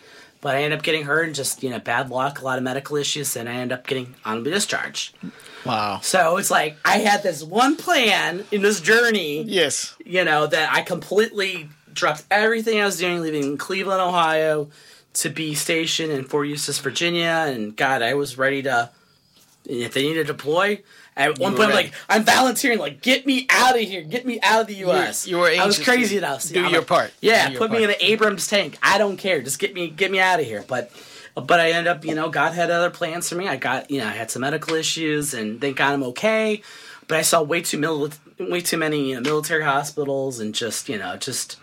But 0.40 0.54
I 0.54 0.62
ended 0.62 0.78
up 0.78 0.84
getting 0.84 1.04
hurt 1.04 1.26
and 1.26 1.34
just 1.34 1.62
you 1.62 1.70
know 1.70 1.78
bad 1.80 2.10
luck, 2.10 2.40
a 2.40 2.44
lot 2.44 2.58
of 2.58 2.64
medical 2.64 2.96
issues, 2.96 3.36
and 3.36 3.48
I 3.48 3.54
ended 3.54 3.76
up 3.76 3.86
getting 3.86 4.14
honorably 4.24 4.52
discharged. 4.52 5.16
Wow. 5.64 6.00
So 6.02 6.36
it's 6.36 6.50
like 6.50 6.76
I 6.84 6.98
had 6.98 7.22
this 7.22 7.42
one 7.42 7.76
plan 7.76 8.44
in 8.52 8.62
this 8.62 8.80
journey 8.80 9.42
Yes. 9.42 9.96
you 10.04 10.24
know, 10.24 10.46
that 10.46 10.72
I 10.72 10.82
completely 10.82 11.68
dropped 11.92 12.24
everything 12.30 12.80
I 12.80 12.84
was 12.84 12.98
doing, 12.98 13.20
leaving 13.20 13.56
Cleveland, 13.58 14.00
Ohio, 14.00 14.68
to 15.14 15.28
be 15.30 15.54
stationed 15.54 16.12
in 16.12 16.24
Fort 16.24 16.46
Eustis, 16.46 16.78
Virginia, 16.78 17.46
and 17.48 17.76
God, 17.76 18.02
I 18.02 18.14
was 18.14 18.38
ready 18.38 18.62
to 18.62 18.90
if 19.64 19.92
they 19.92 20.02
needed 20.02 20.26
to 20.26 20.32
deploy, 20.32 20.80
at 21.18 21.38
one 21.38 21.56
point, 21.56 21.68
I'm 21.70 21.74
like, 21.74 21.92
I'm 22.08 22.24
volunteering. 22.24 22.78
Like, 22.78 23.02
get 23.02 23.26
me 23.26 23.46
out 23.50 23.74
of 23.74 23.80
here. 23.80 24.02
Get 24.02 24.24
me 24.24 24.40
out 24.40 24.60
of 24.62 24.66
the 24.68 24.76
U.S. 24.76 25.26
you 25.26 25.36
were 25.38 25.50
I 25.50 25.66
was 25.66 25.78
crazy 25.82 26.18
to 26.20 26.24
enough. 26.24 26.48
do 26.48 26.64
I'm 26.64 26.70
your 26.70 26.80
like, 26.80 26.88
part. 26.88 27.12
Yeah, 27.20 27.50
Do 27.50 27.58
put 27.58 27.70
me 27.70 27.78
part. 27.78 27.82
in 27.84 27.90
an 27.90 27.96
Abrams 28.00 28.46
tank. 28.46 28.78
I 28.82 28.98
don't 28.98 29.16
care. 29.16 29.42
Just 29.42 29.58
get 29.58 29.74
me, 29.74 29.88
get 29.88 30.10
me 30.12 30.20
out 30.20 30.38
of 30.38 30.46
here. 30.46 30.64
But, 30.66 30.92
but 31.34 31.58
I 31.58 31.72
ended 31.72 31.88
up, 31.88 32.04
you 32.04 32.14
know, 32.14 32.30
God 32.30 32.54
had 32.54 32.70
other 32.70 32.88
plans 32.90 33.28
for 33.28 33.34
me. 33.34 33.48
I 33.48 33.56
got, 33.56 33.90
you 33.90 33.98
know, 33.98 34.06
I 34.06 34.10
had 34.12 34.30
some 34.30 34.40
medical 34.42 34.74
issues, 34.74 35.34
and 35.34 35.60
thank 35.60 35.76
God 35.76 35.92
I'm 35.92 36.04
okay. 36.04 36.62
But 37.08 37.18
I 37.18 37.22
saw 37.22 37.42
way 37.42 37.62
too 37.62 37.78
mil- 37.78 38.10
way 38.38 38.60
too 38.60 38.76
many 38.76 39.10
you 39.10 39.14
know, 39.16 39.20
military 39.20 39.64
hospitals, 39.64 40.38
and 40.38 40.54
just, 40.54 40.88
you 40.88 40.98
know, 40.98 41.16
just 41.16 41.56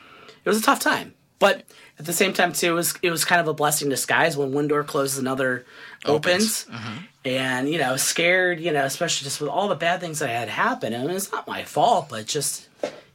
it 0.43 0.49
was 0.49 0.59
a 0.59 0.61
tough 0.63 0.79
time. 0.81 1.13
But 1.39 1.63
at 1.99 2.05
the 2.05 2.13
same 2.13 2.33
time, 2.33 2.51
too, 2.51 2.71
it 2.71 2.75
was 2.75 2.95
it 3.01 3.11
was 3.11 3.23
kind 3.25 3.39
of 3.39 3.47
a 3.47 3.53
blessing 3.53 3.85
in 3.85 3.89
disguise. 3.89 4.35
When 4.35 4.51
one 4.53 4.67
door 4.67 4.83
closes, 4.83 5.17
another 5.19 5.65
opens. 6.05 6.65
And 7.23 7.69
you 7.69 7.79
know, 7.79 7.95
scared. 7.97 8.60
You 8.60 8.71
know, 8.71 8.86
especially 8.86 9.25
just 9.25 9.41
with 9.41 9.49
all 9.49 9.67
the 9.67 9.75
bad 9.75 9.99
things 9.99 10.19
that 10.19 10.29
had 10.29 10.49
happened. 10.49 10.95
I 10.95 10.99
mean, 11.01 11.12
it's 11.12 11.31
not 11.31 11.47
my 11.47 11.63
fault, 11.63 12.08
but 12.10 12.25
just 12.27 12.67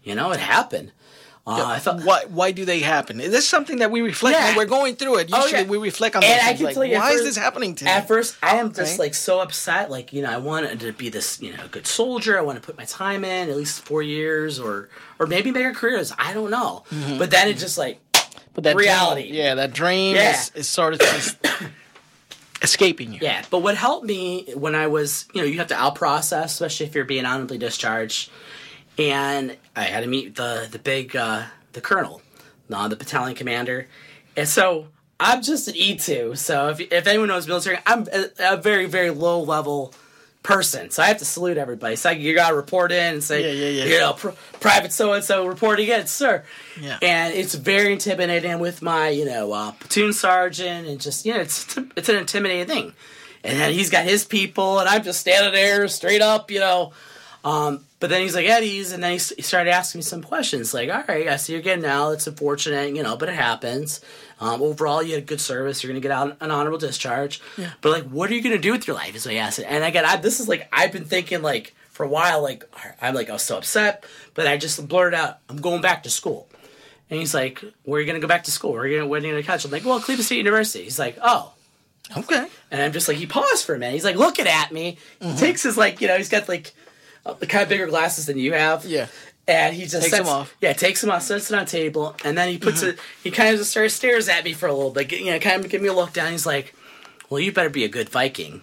you 0.02 0.14
know, 0.14 0.32
it 0.32 0.40
happened. 0.40 0.92
Uh, 1.46 1.64
I 1.66 1.78
thought 1.78 2.02
why 2.02 2.24
why 2.28 2.52
do 2.52 2.64
they 2.64 2.80
happen? 2.80 3.20
Is 3.20 3.30
this 3.32 3.48
something 3.48 3.78
that 3.78 3.90
we 3.90 4.02
reflect 4.02 4.36
Yeah. 4.36 4.48
when 4.48 4.56
we're 4.56 4.66
going 4.66 4.94
through 4.96 5.18
it? 5.18 5.30
Oh, 5.32 5.46
yeah. 5.46 5.62
we 5.64 5.78
reflect 5.78 6.14
on 6.14 6.22
And 6.22 6.40
I 6.46 6.52
can 6.52 6.66
like, 6.66 6.74
tell 6.74 6.84
you, 6.84 6.96
why 6.98 7.12
is 7.12 7.24
this 7.24 7.36
happening 7.36 7.74
to 7.76 7.84
me? 7.86 7.90
At 7.90 8.06
first, 8.06 8.36
I 8.42 8.56
am 8.56 8.72
just 8.72 8.98
like 8.98 9.14
so 9.14 9.40
upset. 9.40 9.90
Like 9.90 10.12
you 10.12 10.22
know, 10.22 10.30
I 10.30 10.36
wanted 10.36 10.78
to 10.80 10.92
be 10.92 11.08
this 11.08 11.40
you 11.40 11.56
know 11.56 11.62
good 11.70 11.86
soldier. 11.86 12.36
I 12.38 12.42
want 12.42 12.60
to 12.60 12.64
put 12.64 12.76
my 12.76 12.84
time 12.84 13.24
in 13.24 13.48
at 13.48 13.56
least 13.56 13.80
four 13.84 14.02
years, 14.02 14.60
or 14.60 14.90
or 15.18 15.26
maybe 15.26 15.50
make 15.50 15.64
a 15.66 15.72
career. 15.72 16.02
I 16.18 16.34
don't 16.34 16.50
know. 16.50 16.84
Mm-hmm. 16.90 17.18
But 17.18 17.30
then 17.30 17.48
it 17.48 17.54
just 17.54 17.78
like 17.78 18.00
but 18.54 18.64
that 18.64 18.76
reality. 18.76 19.22
dream, 19.22 19.34
yeah, 19.34 19.54
that 19.54 19.72
dream 19.72 20.16
Yeah. 20.16 20.32
is, 20.32 20.50
is 20.54 20.68
sort 20.68 20.92
of 20.94 21.00
just 21.00 21.36
escaping 22.62 23.12
you. 23.12 23.20
Yeah, 23.22 23.44
but 23.50 23.60
what 23.60 23.76
helped 23.76 24.06
me 24.06 24.52
when 24.54 24.74
I 24.74 24.86
was, 24.86 25.26
you 25.32 25.40
know, 25.40 25.46
you 25.46 25.58
have 25.58 25.68
to 25.68 25.76
out 25.76 25.94
process, 25.94 26.52
especially 26.52 26.86
if 26.86 26.94
you're 26.94 27.04
being 27.04 27.24
honorably 27.24 27.58
discharged. 27.58 28.30
And 28.98 29.56
I 29.74 29.84
had 29.84 30.02
to 30.02 30.06
meet 30.06 30.36
the 30.36 30.68
the 30.70 30.78
big 30.78 31.16
uh, 31.16 31.44
the 31.72 31.80
colonel, 31.80 32.20
the 32.68 32.96
battalion 32.96 33.36
commander, 33.36 33.88
and 34.36 34.48
so 34.48 34.88
I'm 35.18 35.42
just 35.42 35.68
an 35.68 35.76
E 35.76 35.96
two. 35.96 36.34
So 36.34 36.68
if 36.68 36.80
if 36.80 37.06
anyone 37.06 37.28
knows 37.28 37.46
military, 37.46 37.78
I'm 37.86 38.06
a, 38.12 38.26
a 38.40 38.56
very 38.56 38.86
very 38.86 39.10
low 39.10 39.42
level 39.42 39.94
person. 40.42 40.90
So 40.90 41.02
I 41.02 41.06
have 41.06 41.18
to 41.18 41.24
salute 41.24 41.58
everybody. 41.58 41.96
So 41.96 42.10
you 42.10 42.34
got 42.34 42.50
to 42.50 42.56
report 42.56 42.92
in 42.92 43.14
and 43.14 43.24
say, 43.24 43.42
Yeah, 43.42 43.66
yeah, 43.68 43.84
yeah. 43.84 43.92
you 43.92 43.98
know, 44.00 44.12
pr- 44.14 44.30
private 44.60 44.92
so 44.92 45.12
and 45.12 45.22
so 45.22 45.46
reporting 45.46 45.88
in, 45.88 46.06
sir. 46.06 46.44
Yeah. 46.80 46.98
And 47.02 47.34
it's 47.34 47.54
very 47.54 47.92
intimidating 47.92 48.58
with 48.58 48.82
my, 48.82 49.08
you 49.10 49.24
know, 49.26 49.52
uh, 49.52 49.72
platoon 49.72 50.12
sergeant, 50.12 50.88
and 50.88 51.00
just 51.00 51.26
you 51.26 51.34
know, 51.34 51.40
it's 51.40 51.76
it's 51.96 52.08
an 52.08 52.16
intimidating 52.16 52.66
thing. 52.66 52.92
And 53.42 53.58
then 53.58 53.72
he's 53.72 53.88
got 53.90 54.04
his 54.04 54.24
people, 54.24 54.80
and 54.80 54.88
I'm 54.88 55.02
just 55.02 55.20
standing 55.20 55.52
there 55.52 55.88
straight 55.88 56.20
up, 56.20 56.50
you 56.50 56.60
know. 56.60 56.92
Um, 57.42 57.84
but 58.00 58.08
then 58.08 58.22
he's 58.22 58.34
like 58.34 58.46
Eddie's, 58.46 58.92
and 58.92 59.02
then 59.02 59.12
he, 59.12 59.18
started 59.18 59.70
asking 59.70 59.98
me 59.98 60.02
some 60.02 60.22
questions, 60.22 60.72
like, 60.72 60.88
"All 60.88 61.04
right, 61.06 61.28
I 61.28 61.36
see 61.36 61.52
you're 61.52 61.62
getting 61.62 61.84
out. 61.84 62.12
It's 62.12 62.26
unfortunate, 62.26 62.96
you 62.96 63.02
know, 63.02 63.16
but 63.16 63.28
it 63.28 63.34
happens. 63.34 64.00
Um, 64.40 64.62
overall, 64.62 65.02
you 65.02 65.14
had 65.16 65.26
good 65.26 65.40
service. 65.40 65.82
You're 65.82 65.92
gonna 65.92 66.00
get 66.00 66.10
out 66.10 66.36
an 66.40 66.50
honorable 66.50 66.78
discharge. 66.78 67.42
But 67.82 67.92
like, 67.92 68.04
what 68.04 68.30
are 68.30 68.34
you 68.34 68.42
gonna 68.42 68.58
do 68.58 68.72
with 68.72 68.86
your 68.86 68.96
life?" 68.96 69.14
Is 69.14 69.26
what 69.26 69.32
he 69.32 69.38
asked. 69.38 69.60
And 69.60 69.84
again, 69.84 70.06
I, 70.06 70.16
this 70.16 70.40
is 70.40 70.48
like 70.48 70.66
I've 70.72 70.92
been 70.92 71.04
thinking 71.04 71.42
like 71.42 71.74
for 71.90 72.04
a 72.04 72.08
while. 72.08 72.42
Like 72.42 72.64
I'm 73.02 73.14
like 73.14 73.28
I 73.28 73.34
was 73.34 73.42
so 73.42 73.58
upset, 73.58 74.04
but 74.32 74.46
I 74.46 74.56
just 74.56 74.88
blurted 74.88 75.18
out, 75.18 75.38
"I'm 75.50 75.60
going 75.60 75.82
back 75.82 76.02
to 76.04 76.10
school." 76.10 76.48
And 77.10 77.20
he's 77.20 77.34
like, 77.34 77.62
"Where 77.84 77.98
are 77.98 78.00
you 78.00 78.06
gonna 78.06 78.20
go 78.20 78.28
back 78.28 78.44
to 78.44 78.50
school? 78.50 78.72
Where 78.72 78.82
are 78.82 78.86
you 78.86 78.96
gonna 78.98 79.08
when 79.08 79.22
are 79.22 79.26
you 79.26 79.32
gonna 79.32 79.42
catch?" 79.42 79.66
I'm 79.66 79.70
like, 79.70 79.84
"Well, 79.84 80.00
Cleveland 80.00 80.24
State 80.24 80.38
University." 80.38 80.84
He's 80.84 80.98
like, 80.98 81.18
"Oh." 81.20 81.52
Okay. 82.16 82.46
And 82.72 82.82
I'm 82.82 82.92
just 82.92 83.06
like, 83.06 83.18
he 83.18 83.26
paused 83.26 83.64
for 83.64 83.74
a 83.74 83.78
minute. 83.78 83.94
He's 83.94 84.04
like 84.04 84.16
looking 84.16 84.48
at 84.48 84.72
me. 84.72 84.98
Mm-hmm. 85.20 85.32
He 85.32 85.38
takes 85.38 85.62
his 85.62 85.76
like, 85.76 86.00
you 86.00 86.08
know, 86.08 86.16
he's 86.16 86.28
got 86.28 86.48
like 86.48 86.74
kind 87.34 87.62
of 87.62 87.68
bigger 87.68 87.86
glasses 87.86 88.26
than 88.26 88.38
you 88.38 88.52
have. 88.52 88.84
Yeah. 88.84 89.06
And 89.48 89.74
he 89.74 89.82
just 89.82 89.94
Takes 90.02 90.10
sets, 90.10 90.18
them 90.18 90.28
off. 90.28 90.48
Mm-hmm. 90.50 90.64
Yeah, 90.66 90.72
takes 90.74 91.00
them 91.00 91.10
off, 91.10 91.22
sets 91.22 91.50
it 91.50 91.56
on 91.56 91.62
a 91.62 91.66
table, 91.66 92.14
and 92.24 92.38
then 92.38 92.48
he 92.50 92.58
puts 92.58 92.82
it. 92.82 92.98
He 93.24 93.30
kind 93.32 93.50
of 93.52 93.58
just 93.58 93.70
starts 93.72 93.94
stares 93.94 94.28
at 94.28 94.44
me 94.44 94.52
for 94.52 94.66
a 94.68 94.72
little 94.72 94.90
bit. 94.92 95.10
You 95.12 95.24
know, 95.32 95.38
kind 95.40 95.64
of 95.64 95.70
give 95.70 95.82
me 95.82 95.88
a 95.88 95.92
look 95.92 96.12
down. 96.12 96.30
He's 96.30 96.46
like, 96.46 96.72
"Well, 97.28 97.40
you 97.40 97.50
better 97.50 97.70
be 97.70 97.82
a 97.84 97.88
good 97.88 98.08
Viking." 98.10 98.62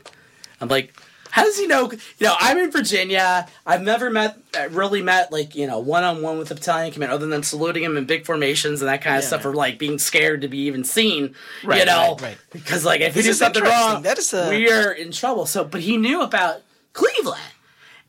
I'm 0.61 0.69
like, 0.69 0.93
"How 1.31 1.43
does 1.43 1.57
he 1.59 1.67
know?" 1.67 1.91
You 1.91 2.27
know, 2.27 2.35
I'm 2.39 2.57
in 2.57 2.71
Virginia. 2.71 3.47
I've 3.65 3.81
never 3.81 4.09
met, 4.09 4.37
uh, 4.57 4.69
really 4.69 5.01
met 5.01 5.29
like 5.29 5.55
you 5.55 5.67
know, 5.67 5.79
one 5.79 6.05
on 6.05 6.21
one 6.21 6.37
with 6.37 6.49
the 6.49 6.55
battalion 6.55 6.93
commander, 6.93 7.15
other 7.15 7.27
than 7.27 7.43
saluting 7.43 7.83
him 7.83 7.97
in 7.97 8.05
big 8.05 8.25
formations 8.25 8.81
and 8.81 8.87
that 8.87 9.01
kind 9.01 9.17
of 9.17 9.23
Yeah. 9.23 9.27
stuff, 9.27 9.45
or 9.45 9.53
like 9.53 9.77
being 9.79 9.99
scared 9.99 10.41
to 10.43 10.47
be 10.47 10.59
even 10.59 10.85
seen. 10.85 11.35
Right, 11.65 11.79
you 11.79 11.85
know, 11.85 12.11
right, 12.11 12.21
right. 12.21 12.37
because 12.53 12.85
like 12.85 13.01
if 13.01 13.13
he 13.13 13.27
is 13.27 13.39
something 13.39 13.63
wrong, 13.63 14.03
That 14.03 14.19
is 14.19 14.33
a- 14.33 14.47
we 14.49 14.71
are 14.71 14.91
in 14.91 15.11
trouble. 15.11 15.45
So, 15.47 15.65
but 15.65 15.81
he 15.81 15.97
knew 15.97 16.21
about 16.21 16.61
Cleveland, 16.93 17.41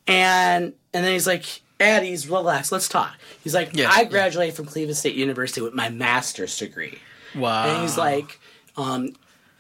and 0.09 0.73
and 0.93 1.05
then 1.05 1.13
he's 1.13 1.27
like, 1.27 1.45
"Addie's 1.79 2.29
relax, 2.29 2.73
let's 2.73 2.89
talk." 2.89 3.15
He's 3.45 3.55
like, 3.55 3.71
Yeah, 3.75 3.91
"I 3.93 4.03
yeah. 4.03 4.09
graduated 4.09 4.57
from 4.57 4.65
Cleveland 4.67 4.97
State 4.97 5.15
University 5.15 5.61
with 5.61 5.75
my 5.75 5.89
master's 5.91 6.57
degree," 6.59 6.99
Wow. 7.37 7.67
and 7.69 7.83
he's 7.83 7.97
like, 7.99 8.41
um, 8.77 9.15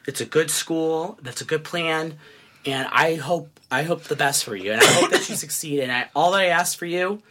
"It's 0.06 0.20
a 0.20 0.26
good 0.26 0.50
school. 0.50 1.18
That's 1.22 1.40
a 1.40 1.44
good 1.44 1.62
plan." 1.64 2.18
And 2.66 2.88
I 2.90 3.14
hope 3.14 3.60
I 3.70 3.82
hope 3.84 4.04
the 4.04 4.16
best 4.16 4.44
for 4.44 4.56
you, 4.56 4.72
and 4.72 4.80
I 4.80 4.86
hope 4.86 5.10
that 5.10 5.28
you 5.28 5.36
succeed. 5.46 5.80
And 5.80 5.92
I, 5.92 6.08
all 6.16 6.32
that 6.32 6.40
I 6.40 6.46
ask 6.46 6.76
for 6.78 6.86
you 6.86 7.22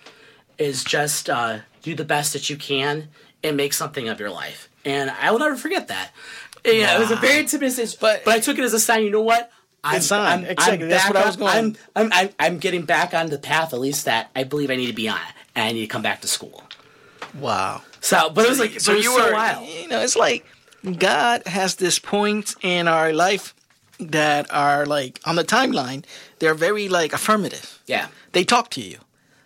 is 0.58 0.84
just 0.84 1.30
uh, 1.30 1.60
do 1.82 1.93
the 1.95 2.06
best 2.06 2.34
that 2.34 2.49
you 2.49 2.56
can 2.58 3.10
and 3.43 3.58
make 3.58 3.73
something 3.73 4.08
of 4.10 4.19
your 4.19 4.30
life. 4.32 4.69
And 4.86 5.12
I 5.12 5.32
will 5.32 5.39
never 5.39 5.56
forget 5.56 5.89
that. 5.89 6.12
Yeah, 6.65 6.95
it 6.95 6.99
was 6.99 7.12
a 7.12 7.15
very 7.15 7.39
intimidating, 7.39 7.88
but 8.01 8.23
but 8.25 8.34
I 8.36 8.39
took 8.39 8.58
it 8.58 8.63
as 8.63 8.73
a 8.73 8.80
sign. 8.80 9.03
You 9.03 9.12
know 9.12 9.21
what? 9.21 9.51
I'm, 9.83 10.01
sign. 10.01 10.43
Exactly. 10.45 10.87
That's 10.87 11.05
back 11.05 11.13
what 11.13 11.23
I 11.23 11.25
was 11.27 11.35
going- 11.37 11.49
I'm, 11.57 11.77
I'm, 11.95 12.09
I'm, 12.13 12.29
I'm 12.39 12.57
getting 12.57 12.83
back 12.83 13.13
on 13.13 13.27
the 13.27 13.37
path, 13.37 13.73
at 13.73 13.79
least 13.79 14.05
that 14.05 14.29
I 14.35 14.43
believe 14.43 14.69
I 14.71 14.75
need 14.75 14.87
to 14.87 14.93
be 14.93 15.07
on, 15.07 15.19
and 15.55 15.65
I 15.65 15.71
need 15.71 15.81
to 15.81 15.87
come 15.87 16.01
back 16.01 16.21
to 16.21 16.27
school. 16.27 16.63
wow. 17.39 17.81
So, 18.01 18.29
but 18.29 18.45
it 18.45 18.49
was 18.49 18.59
like, 18.59 18.79
so 18.79 18.93
you 18.93 19.03
so 19.03 19.25
were, 19.27 19.33
wild. 19.33 19.67
you 19.67 19.87
know, 19.87 19.99
it's 20.01 20.15
like 20.15 20.45
God 20.97 21.45
has 21.47 21.75
this 21.75 21.99
point 21.99 22.55
in 22.61 22.87
our 22.87 23.11
life 23.11 23.53
that 23.99 24.53
are 24.53 24.85
like 24.85 25.19
on 25.25 25.35
the 25.35 25.43
timeline. 25.43 26.05
They're 26.39 26.53
very 26.53 26.87
like 26.87 27.11
affirmative. 27.13 27.81
Yeah, 27.87 28.07
They 28.31 28.43
talk 28.43 28.69
to 28.71 28.81
you. 28.81 28.99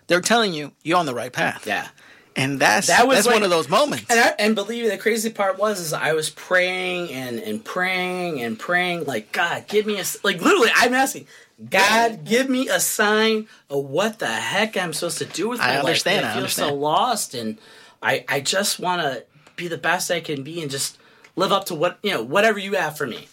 They're 0.06 0.20
telling 0.20 0.52
you 0.52 0.72
you're 0.82 0.98
on 0.98 1.06
the 1.06 1.14
right 1.14 1.32
path. 1.32 1.66
yeah. 1.66 1.88
And 2.34 2.58
that's 2.58 2.86
That 2.86 3.06
was 3.06 3.18
that's 3.18 3.26
like- 3.26 3.34
one 3.34 3.42
of 3.42 3.50
those 3.50 3.68
moments. 3.68 4.06
And 4.08 4.18
I, 4.18 4.34
and 4.38 4.54
believe 4.54 4.84
me, 4.84 4.88
the 4.90 4.98
crazy 4.98 5.30
part 5.30 5.58
was 5.58 5.80
is 5.80 5.92
I 5.92 6.12
was 6.14 6.30
praying 6.30 7.10
and 7.12 7.38
and 7.38 7.64
praying 7.64 8.40
and 8.42 8.58
praying 8.58 9.04
like 9.04 9.32
God, 9.32 9.66
give 9.68 9.84
me 9.86 9.98
a 10.00 10.04
like 10.24 10.40
literally 10.40 10.70
I'm 10.74 10.94
asking 10.94 11.26
God, 11.70 12.24
give 12.24 12.48
me 12.48 12.68
a 12.68 12.80
sign 12.80 13.46
of 13.70 13.84
what 13.84 14.18
the 14.18 14.26
heck 14.26 14.76
I'm 14.76 14.92
supposed 14.92 15.18
to 15.18 15.26
do 15.26 15.50
with 15.50 15.58
my 15.60 15.74
I 15.74 15.78
understand, 15.78 16.22
life. 16.22 16.34
I 16.34 16.38
I 16.38 16.40
feel 16.40 16.48
so 16.48 16.74
lost, 16.74 17.34
and 17.34 17.58
I 18.02 18.24
I 18.28 18.40
just 18.40 18.80
want 18.80 19.02
to 19.02 19.24
be 19.54 19.68
the 19.68 19.78
best 19.78 20.10
I 20.10 20.20
can 20.20 20.42
be 20.42 20.60
and 20.62 20.70
just 20.70 20.98
live 21.36 21.52
up 21.52 21.66
to 21.66 21.74
what 21.74 21.98
you 22.02 22.10
know 22.12 22.22
whatever 22.22 22.58
you 22.58 22.72
have 22.74 22.96
for 22.96 23.06
me. 23.06 23.28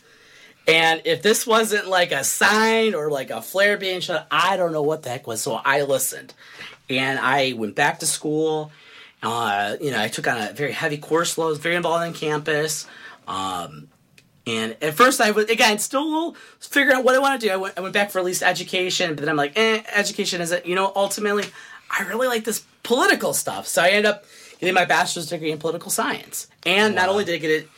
And 0.67 1.01
if 1.05 1.23
this 1.23 1.47
wasn't 1.47 1.87
like 1.87 2.11
a 2.11 2.23
sign 2.23 2.93
or 2.93 3.09
like 3.09 3.31
a 3.31 3.41
flare 3.41 3.77
being 3.77 4.01
shot, 4.01 4.27
I 4.29 4.57
don't 4.57 4.73
know 4.73 4.83
what 4.83 5.01
the 5.03 5.09
heck 5.09 5.25
was. 5.25 5.41
So 5.41 5.53
I 5.53 5.81
listened, 5.83 6.33
and 6.89 7.17
I 7.17 7.53
went 7.53 7.75
back 7.75 7.99
to 8.01 8.05
school. 8.05 8.71
Uh, 9.21 9.75
you 9.81 9.91
know, 9.91 9.99
I 9.99 10.07
took 10.07 10.27
on 10.27 10.37
a 10.37 10.53
very 10.53 10.71
heavy 10.71 10.97
course 10.97 11.37
load, 11.37 11.49
was 11.49 11.57
very 11.57 11.75
involved 11.75 12.05
on 12.05 12.13
campus. 12.13 12.87
Um, 13.27 13.89
and 14.47 14.75
at 14.81 14.93
first, 14.95 15.21
I 15.21 15.31
was 15.31 15.45
again 15.49 15.77
still 15.79 16.03
a 16.03 16.05
little 16.05 16.35
figuring 16.59 16.97
out 16.97 17.03
what 17.03 17.15
I 17.15 17.19
want 17.19 17.39
to 17.39 17.47
do. 17.47 17.53
I 17.53 17.57
went, 17.57 17.77
I 17.77 17.81
went 17.81 17.93
back 17.93 18.09
for 18.09 18.19
at 18.19 18.25
least 18.25 18.41
education, 18.41 19.15
but 19.15 19.19
then 19.19 19.29
I'm 19.29 19.35
like, 19.35 19.57
eh, 19.57 19.83
education 19.93 20.41
isn't. 20.41 20.65
You 20.65 20.75
know, 20.75 20.91
ultimately, 20.95 21.45
I 21.89 22.03
really 22.03 22.27
like 22.27 22.45
this 22.45 22.63
political 22.83 23.33
stuff. 23.33 23.67
So 23.67 23.81
I 23.83 23.89
ended 23.89 24.05
up 24.05 24.25
getting 24.59 24.73
my 24.73 24.85
bachelor's 24.85 25.27
degree 25.27 25.51
in 25.51 25.59
political 25.59 25.91
science. 25.91 26.47
And 26.65 26.95
not 26.95 27.09
only 27.09 27.25
did 27.25 27.35
I 27.35 27.37
get 27.37 27.51
it, 27.51 27.69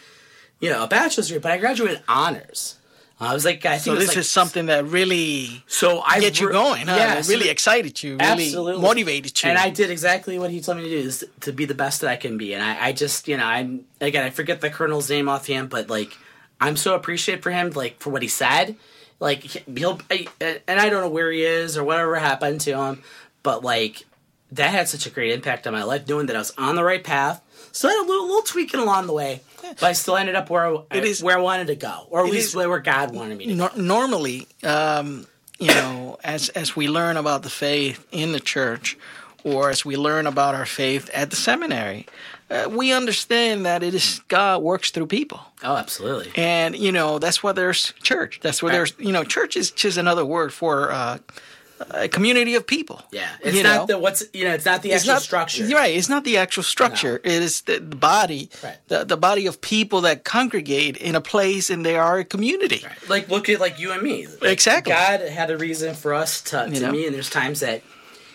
you 0.59 0.69
know, 0.69 0.83
a 0.83 0.87
bachelor's 0.87 1.27
degree, 1.27 1.41
but 1.41 1.51
I 1.51 1.57
graduated 1.57 2.03
honors. 2.07 2.77
I 3.21 3.33
was 3.33 3.45
like, 3.45 3.65
I 3.65 3.77
think 3.77 3.83
so 3.83 3.95
this 3.95 4.09
like- 4.09 4.17
is 4.17 4.29
something 4.29 4.65
that 4.65 4.85
really 4.85 5.63
so 5.67 6.01
I 6.01 6.19
get 6.19 6.39
you 6.39 6.51
going, 6.51 6.87
huh? 6.87 6.95
Yeah, 6.97 7.21
really 7.27 7.49
excited 7.49 8.01
you, 8.01 8.17
really 8.17 8.45
Absolutely. 8.45 8.81
motivated 8.81 9.43
you. 9.43 9.49
And 9.49 9.59
I 9.59 9.69
did 9.69 9.91
exactly 9.91 10.39
what 10.39 10.49
he 10.49 10.59
told 10.59 10.77
me 10.79 10.83
to 10.85 10.89
do 10.89 10.97
is 10.97 11.25
to 11.41 11.51
be 11.53 11.65
the 11.65 11.75
best 11.75 12.01
that 12.01 12.09
I 12.09 12.15
can 12.15 12.37
be. 12.37 12.53
And 12.53 12.63
I, 12.63 12.87
I 12.87 12.91
just, 12.93 13.27
you 13.27 13.37
know, 13.37 13.45
I'm 13.45 13.85
again, 14.01 14.23
I 14.23 14.31
forget 14.31 14.59
the 14.61 14.69
colonel's 14.71 15.09
name 15.09 15.29
offhand, 15.29 15.69
but 15.69 15.87
like, 15.89 16.17
I'm 16.59 16.75
so 16.75 16.95
appreciative 16.95 17.43
for 17.43 17.51
him, 17.51 17.69
like 17.71 17.99
for 17.99 18.09
what 18.09 18.21
he 18.23 18.27
said. 18.27 18.75
Like 19.19 19.43
he'll, 19.43 19.99
and 20.09 20.61
I 20.67 20.89
don't 20.89 21.01
know 21.01 21.09
where 21.09 21.31
he 21.31 21.43
is 21.43 21.77
or 21.77 21.83
whatever 21.83 22.15
happened 22.15 22.61
to 22.61 22.75
him, 22.75 23.03
but 23.43 23.63
like 23.63 24.03
that 24.51 24.71
had 24.71 24.87
such 24.89 25.05
a 25.05 25.11
great 25.11 25.31
impact 25.31 25.67
on 25.67 25.73
my 25.73 25.83
life, 25.83 26.07
knowing 26.07 26.25
that 26.25 26.35
I 26.35 26.39
was 26.39 26.53
on 26.57 26.75
the 26.75 26.83
right 26.83 27.03
path. 27.03 27.41
So 27.71 27.87
I 27.87 27.91
had 27.91 28.03
a 28.03 28.07
little, 28.07 28.25
little 28.25 28.41
tweaking 28.41 28.79
along 28.79 29.05
the 29.07 29.13
way, 29.13 29.41
but 29.61 29.83
I 29.83 29.93
still 29.93 30.17
ended 30.17 30.35
up 30.35 30.49
where 30.49 30.65
I, 30.65 30.77
It 30.91 31.05
is- 31.05 31.23
where 31.23 31.37
I 31.37 31.41
wanted 31.41 31.67
to 31.67 31.75
go, 31.75 32.07
or 32.09 32.25
at 32.25 32.31
least 32.31 32.49
is- 32.49 32.55
where 32.55 32.79
God 32.79 33.13
wanted 33.13 33.37
me 33.37 33.45
to. 33.47 33.53
go. 33.55 33.57
Nor- 33.57 33.75
normally, 33.83 34.47
um, 34.63 35.27
you 35.59 35.67
know, 35.73 36.17
as 36.23 36.49
as 36.49 36.75
we 36.75 36.87
learn 36.87 37.17
about 37.17 37.43
the 37.43 37.49
faith 37.49 38.05
in 38.11 38.31
the 38.31 38.39
church, 38.39 38.97
or 39.43 39.69
as 39.69 39.83
we 39.85 39.95
learn 39.95 40.27
about 40.27 40.55
our 40.55 40.65
faith 40.65 41.09
at 41.13 41.29
the 41.29 41.35
seminary, 41.35 42.05
uh, 42.49 42.67
we 42.69 42.91
understand 42.91 43.65
that 43.65 43.81
it 43.83 43.93
is 43.93 44.21
God 44.27 44.61
works 44.61 44.91
through 44.91 45.07
people. 45.07 45.39
Oh, 45.63 45.75
absolutely. 45.75 46.31
And 46.35 46.75
you 46.75 46.91
know 46.91 47.19
that's 47.19 47.43
why 47.43 47.51
there's 47.51 47.93
church. 48.03 48.39
That's 48.41 48.61
where 48.63 48.69
Right. 48.71 48.77
there's 48.77 48.93
you 48.97 49.11
know 49.11 49.23
church 49.23 49.55
is 49.55 49.69
just 49.71 49.97
another 49.97 50.25
word 50.25 50.51
for 50.53 50.91
uh, 50.91 51.19
a 51.89 52.07
community 52.07 52.55
of 52.55 52.65
people. 52.67 53.01
Yeah, 53.11 53.27
it's 53.41 53.55
You 53.57 53.63
not 53.63 53.75
know? 53.75 53.85
the 53.95 53.97
what's 53.99 54.23
you 54.33 54.45
know, 54.45 54.53
it's 54.53 54.65
not 54.65 54.81
the 54.81 54.91
It's 54.91 55.01
actual 55.03 55.13
not 55.13 55.21
structure. 55.21 55.65
Right. 55.67 55.95
It's 55.95 56.09
not 56.09 56.23
the 56.23 56.37
actual 56.37 56.63
structure. 56.63 57.19
It 57.23 57.31
is 57.43 57.61
the, 57.61 57.79
the 57.79 57.95
body, 57.95 58.49
Right. 58.63 58.77
the, 58.87 59.03
the 59.05 59.17
body 59.17 59.47
of 59.47 59.59
people 59.61 60.01
that 60.01 60.23
congregate 60.23 60.97
in 60.97 61.15
a 61.15 61.21
place 61.21 61.69
and 61.69 61.85
they 61.85 61.95
are 61.95 62.19
a 62.19 62.25
community. 62.25 62.81
Right. 62.85 63.09
Like 63.09 63.29
look 63.29 63.49
at 63.49 63.59
like 63.59 63.79
you 63.79 63.91
and 63.91 64.01
me. 64.01 64.27
Like, 64.27 64.51
Exactly. 64.51 64.93
God 64.93 65.21
had 65.21 65.49
a 65.49 65.57
reason 65.57 65.95
for 65.95 66.13
us 66.13 66.41
to 66.51 66.69
You 66.71 66.79
know? 66.81 66.91
me, 66.91 67.05
and 67.05 67.13
there's 67.15 67.29
times 67.29 67.61
that. 67.61 67.81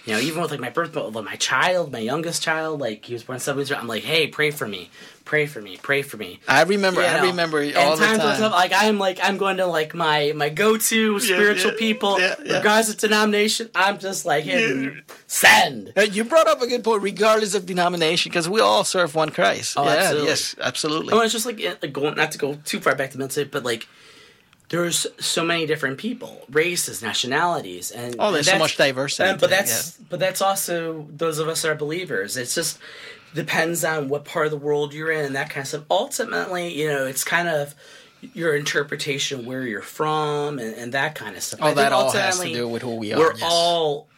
You 0.06 0.12
know, 0.12 0.20
even 0.20 0.40
with 0.40 0.52
like 0.52 0.60
my 0.60 0.70
birth, 0.70 0.92
but 0.92 1.12
with 1.12 1.24
my 1.24 1.34
child, 1.34 1.90
my 1.90 1.98
youngest 1.98 2.40
child, 2.40 2.80
like 2.80 3.04
he 3.04 3.12
was 3.12 3.24
born 3.24 3.40
seven 3.40 3.58
weeks. 3.58 3.70
ago, 3.70 3.80
I'm 3.80 3.88
like, 3.88 4.04
hey, 4.04 4.28
pray 4.28 4.52
for 4.52 4.66
me, 4.68 4.88
pray 5.24 5.46
for 5.46 5.60
me, 5.60 5.78
pray 5.82 6.02
for 6.02 6.16
me. 6.16 6.38
I 6.46 6.62
remember. 6.62 7.00
You 7.00 7.08
I 7.08 7.26
remember 7.26 7.60
and 7.60 7.74
all 7.76 7.96
the 7.96 8.06
times 8.06 8.18
when 8.18 8.28
time. 8.28 8.36
stuff- 8.36 8.52
like 8.52 8.72
I'm 8.72 8.98
like 9.00 9.18
I'm 9.20 9.36
going 9.36 9.56
to 9.56 9.66
like 9.66 9.94
my 9.96 10.32
my 10.36 10.48
go 10.48 10.76
to 10.76 11.18
spiritual 11.18 11.72
yeah, 11.72 11.78
people, 11.78 12.20
yeah, 12.20 12.36
yeah. 12.44 12.58
regardless 12.58 12.90
of 12.90 12.98
denomination. 12.98 13.68
I'm 13.74 13.98
just 13.98 14.24
like 14.24 14.44
hitting 14.44 15.02
send. 15.26 15.92
You 16.12 16.22
brought 16.22 16.46
up 16.46 16.62
a 16.62 16.68
good 16.68 16.84
point, 16.84 17.02
regardless 17.02 17.56
of 17.56 17.66
denomination, 17.66 18.30
because 18.30 18.48
we 18.48 18.60
all 18.60 18.84
serve 18.84 19.16
one 19.16 19.30
Christ. 19.30 19.74
Oh, 19.76 19.84
yeah, 19.84 19.90
absolutely. 19.90 20.28
Yes, 20.28 20.54
absolutely. 20.60 21.14
Oh, 21.14 21.20
it's 21.20 21.32
just 21.32 21.46
like, 21.46 21.60
like 21.60 21.92
going 21.92 22.14
not 22.14 22.30
to 22.30 22.38
go 22.38 22.54
too 22.64 22.78
far 22.78 22.94
back 22.94 23.10
to 23.10 23.18
military, 23.18 23.46
but 23.46 23.64
like 23.64 23.88
there's 24.68 25.06
so 25.20 25.44
many 25.44 25.64
different 25.66 25.98
people, 25.98 26.42
races, 26.50 27.02
nationalities, 27.02 27.90
and 27.90 28.16
Oh, 28.18 28.32
there's 28.32 28.46
so 28.50 28.58
much 28.58 28.76
diversity 28.76 29.28
and- 29.30 29.40
but 29.40 29.50
that's 29.50 29.92
but 30.10 30.18
that's 30.20 30.42
also 30.42 31.06
those 31.10 31.38
of 31.38 31.48
us 31.48 31.62
that 31.62 31.70
are 31.70 31.74
believers. 31.76 32.36
It's 32.36 32.54
just 32.54 32.78
depends 33.34 33.84
on 33.84 34.08
what 34.08 34.24
part 34.24 34.46
of 34.46 34.50
the 34.50 34.56
world 34.58 34.94
you're 34.94 35.10
in 35.10 35.24
and 35.24 35.34
that 35.36 35.50
kind 35.50 35.62
of 35.62 35.68
stuff. 35.68 35.84
Ultimately, 35.90 36.72
you 36.74 36.88
know, 36.88 37.06
it's 37.06 37.22
kind 37.24 37.48
of 37.48 37.74
your 38.34 38.56
interpretation 38.56 39.40
of 39.40 39.46
where 39.46 39.62
you're 39.62 39.82
from 39.82 40.58
and, 40.58 40.74
and 40.74 40.92
that 40.92 41.14
kind 41.14 41.36
of 41.36 41.42
stuff. 41.42 41.60
Oh, 41.62 41.74
that 41.74 41.92
all 41.92 42.10
has 42.12 42.40
to 42.40 42.52
do 42.52 42.66
with 42.66 42.82
who 42.82 42.96
we 42.96 43.12
are, 43.12 43.18
We're 43.18 43.34
yes. 43.34 43.42
all 43.44 44.08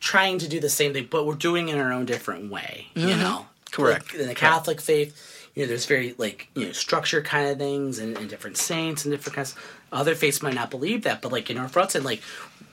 trying 0.00 0.38
to 0.38 0.48
do 0.48 0.60
the 0.60 0.68
same 0.68 0.92
thing, 0.92 1.08
but 1.10 1.26
we're 1.26 1.34
doing 1.34 1.68
it 1.68 1.74
in 1.74 1.80
our 1.80 1.92
own 1.92 2.06
different 2.06 2.50
way. 2.50 2.86
You 2.94 3.08
know, 3.16 3.46
Mm-hmm. 3.72 3.82
Correct. 3.82 4.12
Like, 4.12 4.22
in 4.22 4.28
the 4.28 4.34
Catholic 4.34 4.80
faith, 4.80 5.35
you 5.56 5.62
know, 5.62 5.68
there's 5.68 5.86
very 5.86 6.14
like 6.18 6.48
you 6.54 6.66
know 6.66 6.72
structure 6.72 7.22
kind 7.22 7.48
of 7.48 7.58
things 7.58 7.98
and, 7.98 8.16
and 8.18 8.28
different 8.28 8.58
saints 8.58 9.04
and 9.04 9.12
different 9.12 9.34
kinds. 9.34 9.56
Other 9.90 10.14
faiths 10.14 10.42
might 10.42 10.54
not 10.54 10.70
believe 10.70 11.02
that, 11.02 11.22
but 11.22 11.32
like 11.32 11.50
in 11.50 11.56
our 11.56 11.68
front 11.68 11.96
end, 11.96 12.04
like 12.04 12.20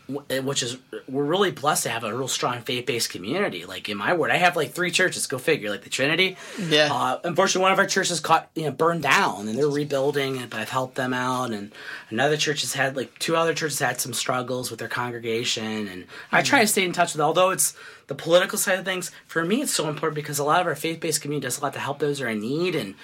which 0.08 0.64
is 0.64 0.78
we're 1.08 1.24
really 1.24 1.52
blessed 1.52 1.84
to 1.84 1.90
have 1.90 2.04
a 2.04 2.14
real 2.14 2.28
strong 2.28 2.62
faith-based 2.62 3.10
community. 3.10 3.66
Like 3.66 3.88
in 3.88 3.98
my 3.98 4.14
word 4.14 4.32
I 4.32 4.38
have 4.38 4.56
like 4.56 4.72
three 4.72 4.92
churches. 4.92 5.28
Go 5.28 5.38
figure. 5.38 5.70
Like 5.70 5.84
the 5.84 5.90
Trinity. 5.90 6.36
Yeah. 6.60 6.90
Uh, 6.92 7.20
unfortunately, 7.24 7.64
one 7.64 7.72
of 7.72 7.80
our 7.80 7.86
churches 7.86 8.20
caught 8.20 8.50
you 8.56 8.64
know 8.64 8.72
burned 8.72 9.04
down, 9.04 9.48
and 9.48 9.58
they're 9.58 9.68
rebuilding. 9.68 10.38
And 10.38 10.50
but 10.50 10.60
I've 10.60 10.70
helped 10.70 10.96
them 10.96 11.14
out. 11.14 11.52
And 11.52 11.72
another 12.10 12.38
church 12.38 12.62
has 12.62 12.74
had 12.74 12.96
like 12.96 13.18
two 13.20 13.36
other 13.36 13.54
churches 13.54 13.80
had 13.80 14.02
some 14.02 14.14
struggles 14.14 14.70
with 14.70 14.80
their 14.80 14.90
congregation. 14.90 15.88
And 15.88 16.06
I 16.32 16.42
try 16.42 16.62
to 16.62 16.68
stay 16.68 16.84
in 16.84 16.92
touch 16.92 17.14
with. 17.14 17.22
Although 17.22 17.52
it's 17.52 17.74
the 18.08 18.16
political 18.16 18.58
side 18.58 18.80
of 18.80 18.86
things, 18.86 19.12
for 19.28 19.46
me, 19.46 19.62
it's 19.62 19.74
so 19.74 19.88
important 19.88 20.16
because 20.16 20.40
a 20.40 20.44
lot 20.44 20.60
of 20.60 20.68
our 20.68 20.76
faith-based 20.76 21.22
community 21.22 21.46
does 21.46 21.60
a 21.60 21.62
lot 21.62 21.74
to 21.74 21.80
help 21.80 22.00
those 22.00 22.20
who 22.20 22.26
are 22.26 22.30
in 22.30 22.42
need. 22.42 22.76
And 22.76 22.96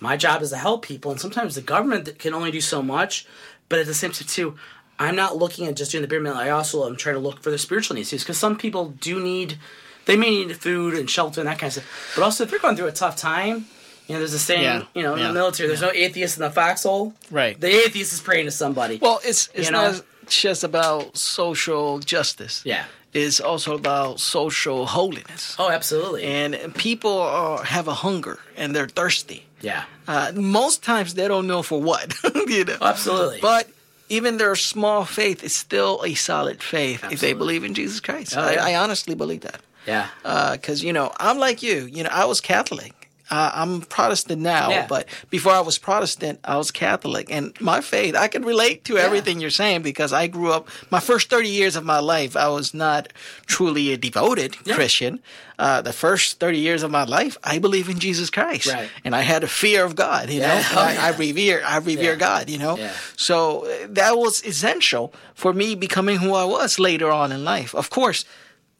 my 0.00 0.16
job 0.16 0.42
is 0.42 0.50
to 0.50 0.56
help 0.56 0.84
people. 0.84 1.12
And 1.12 1.20
sometimes 1.20 1.54
the 1.54 1.60
government 1.60 2.18
can 2.18 2.34
only 2.34 2.50
do 2.50 2.60
so 2.60 2.82
much. 2.82 3.26
But 3.68 3.80
at 3.80 3.86
the 3.86 3.94
same 3.94 4.12
time, 4.12 4.26
too, 4.26 4.56
I'm 4.98 5.14
not 5.16 5.36
looking 5.36 5.66
at 5.66 5.76
just 5.76 5.92
doing 5.92 6.02
the 6.02 6.08
bare 6.08 6.20
minimum. 6.20 6.42
I 6.42 6.50
also 6.50 6.86
am 6.86 6.96
trying 6.96 7.14
to 7.14 7.20
look 7.20 7.42
for 7.42 7.50
the 7.50 7.58
spiritual 7.58 7.94
needs 7.96 8.10
too, 8.10 8.18
because 8.18 8.38
some 8.38 8.56
people 8.56 8.90
do 9.00 9.20
need, 9.20 9.58
they 10.06 10.16
may 10.16 10.30
need 10.30 10.56
food 10.56 10.94
and 10.94 11.08
shelter 11.08 11.40
and 11.40 11.48
that 11.48 11.58
kind 11.58 11.68
of 11.68 11.72
stuff. 11.74 12.12
But 12.16 12.24
also, 12.24 12.44
if 12.44 12.50
they're 12.50 12.58
going 12.58 12.76
through 12.76 12.88
a 12.88 12.92
tough 12.92 13.16
time, 13.16 13.66
you 14.06 14.14
know, 14.14 14.18
there's 14.20 14.32
a 14.34 14.38
saying, 14.38 14.62
Yeah, 14.62 14.82
you 14.94 15.02
know, 15.02 15.14
in 15.14 15.20
yeah, 15.20 15.28
the 15.28 15.34
military, 15.34 15.68
there's 15.68 15.82
no 15.82 15.92
atheist 15.92 16.36
in 16.38 16.42
the 16.42 16.50
foxhole. 16.50 17.12
Right. 17.30 17.60
The 17.60 17.68
atheist 17.68 18.12
is 18.12 18.20
praying 18.20 18.46
to 18.46 18.50
somebody. 18.50 18.98
well, 19.00 19.20
it's 19.24 19.48
it's 19.54 19.66
You 19.68 19.72
know? 19.72 19.92
not 19.92 20.02
just 20.26 20.64
about 20.64 21.16
social 21.16 21.98
justice. 22.00 22.62
yeah. 22.64 22.84
It's 23.14 23.40
also 23.40 23.74
about 23.74 24.20
social 24.20 24.84
holiness. 24.84 25.56
Oh, 25.58 25.70
absolutely. 25.70 26.24
And 26.24 26.74
people 26.74 27.18
are, 27.18 27.64
have 27.64 27.88
a 27.88 27.94
hunger 27.94 28.38
and 28.54 28.76
they're 28.76 28.86
thirsty. 28.88 29.46
yeah. 29.62 29.84
Uh, 30.06 30.32
most 30.34 30.82
times 30.82 31.14
they 31.14 31.26
don't 31.26 31.46
know 31.46 31.62
for 31.62 31.80
what, 31.80 32.14
you 32.46 32.64
know. 32.64 32.76
Absolutely. 32.82 33.38
But 33.40 33.68
even 34.08 34.36
their 34.38 34.56
small 34.56 35.04
faith 35.04 35.42
is 35.44 35.54
still 35.54 36.02
a 36.04 36.14
solid 36.14 36.62
faith 36.62 37.04
if 37.10 37.20
they 37.20 37.32
believe 37.32 37.64
in 37.64 37.74
Jesus 37.74 38.00
Christ. 38.00 38.36
Oh, 38.36 38.40
I, 38.40 38.52
yeah. 38.52 38.64
I 38.64 38.74
honestly 38.76 39.14
believe 39.14 39.42
that. 39.42 39.60
yeah. 39.86 40.08
Uh, 40.24 40.52
because, 40.52 40.82
you 40.82 40.92
know, 40.92 41.12
I'm 41.18 41.38
like 41.38 41.62
you. 41.62 41.86
You 41.86 42.04
know, 42.04 42.10
I 42.12 42.24
was 42.24 42.40
Catholic. 42.40 42.92
Uh, 43.30 43.50
I'm 43.54 43.82
Protestant 43.82 44.40
now, 44.40 44.70
Yeah. 44.70 44.86
but 44.86 45.06
before 45.30 45.52
I 45.52 45.60
was 45.60 45.76
Protestant, 45.78 46.40
I 46.44 46.56
was 46.56 46.70
Catholic. 46.70 47.30
And 47.30 47.52
my 47.60 47.80
faith, 47.82 48.14
I 48.16 48.26
can 48.28 48.42
relate 48.42 48.84
to 48.84 48.96
everything 48.96 49.38
you're 49.40 49.50
saying 49.50 49.82
because 49.82 50.12
I 50.14 50.28
grew 50.28 50.50
up, 50.50 50.68
my 50.90 51.00
first 51.00 51.28
30 51.28 51.48
years 51.48 51.76
of 51.76 51.84
my 51.84 51.98
life, 52.00 52.36
I 52.36 52.48
was 52.48 52.72
not 52.72 53.12
truly 53.46 53.92
a 53.92 53.98
devoted 53.98 54.56
Yeah. 54.64 54.74
Christian. 54.76 55.20
Uh, 55.58 55.82
the 55.82 55.92
first 55.92 56.38
30 56.40 56.58
years 56.58 56.82
of 56.82 56.90
my 56.90 57.04
life, 57.04 57.36
I 57.44 57.58
believe 57.58 57.88
in 57.90 57.98
Jesus 57.98 58.30
Christ. 58.30 58.72
Right. 58.72 58.88
And 59.04 59.14
I 59.14 59.20
had 59.22 59.44
a 59.44 59.48
fear 59.48 59.84
of 59.84 59.94
God, 59.94 60.30
you 60.30 60.40
know. 60.40 60.62
I, 60.72 60.96
I 60.98 61.08
revere, 61.18 61.62
I 61.66 61.76
revere 61.78 62.12
Yeah. 62.12 62.18
God, 62.28 62.48
you 62.48 62.58
know. 62.58 62.78
Yeah. 62.78 62.92
So 63.16 63.66
uh, 63.66 63.88
that 63.90 64.16
was 64.16 64.42
essential 64.46 65.12
for 65.34 65.52
me 65.52 65.74
becoming 65.74 66.16
who 66.18 66.32
I 66.34 66.44
was 66.46 66.78
later 66.78 67.10
on 67.10 67.30
in 67.32 67.44
life. 67.44 67.74
Of 67.74 67.90
course, 67.90 68.24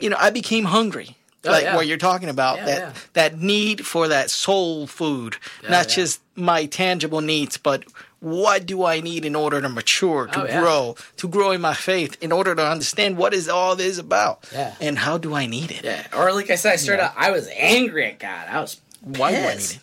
you 0.01 0.09
know, 0.09 0.17
I 0.19 0.31
became 0.31 0.65
hungry. 0.67 1.17
Oh, 1.45 1.51
like 1.53 1.63
yeah. 1.65 1.77
what 1.77 1.87
you're 1.87 1.97
talking 1.99 2.29
about, 2.29 2.57
Yeah, 2.59 2.65
that 2.67 2.79
yeah. 2.81 2.93
that 3.13 3.39
need 3.41 3.87
for 3.87 4.09
that 4.09 4.29
soul 4.31 4.87
food, 4.89 5.37
not 5.69 5.89
just 5.89 6.21
my 6.35 6.67
tangible 6.67 7.21
needs, 7.21 7.57
but 7.57 7.85
what 8.21 8.67
do 8.67 8.85
I 8.85 9.01
need 9.01 9.25
in 9.25 9.37
order 9.37 9.61
to 9.61 9.69
mature, 9.69 10.27
to 10.27 10.43
Oh, 10.43 10.61
grow, 10.61 10.97
to 11.19 11.29
grow 11.29 11.53
in 11.53 11.61
my 11.61 11.75
faith, 11.75 12.17
in 12.21 12.33
order 12.33 12.57
to 12.57 12.67
understand 12.69 13.17
what 13.17 13.33
is 13.35 13.49
all 13.49 13.77
this 13.77 13.99
about, 13.99 14.45
Yeah. 14.53 14.75
and 14.81 14.99
how 14.99 15.17
do 15.19 15.33
I 15.35 15.47
need 15.47 15.71
it? 15.71 15.85
Yeah. 15.85 16.05
Or 16.17 16.33
like 16.33 16.51
I 16.51 16.57
said, 16.57 16.73
I 16.73 16.77
started 16.77 17.05
out, 17.05 17.13
I 17.17 17.31
was 17.31 17.49
angry 17.55 18.07
at 18.07 18.19
God. 18.19 18.49
I 18.51 18.61
was 18.61 18.81
Why 19.03 19.31
do 19.31 19.37
I 19.37 19.41
need 19.43 19.53
pissed. 19.53 19.75
it? 19.77 19.81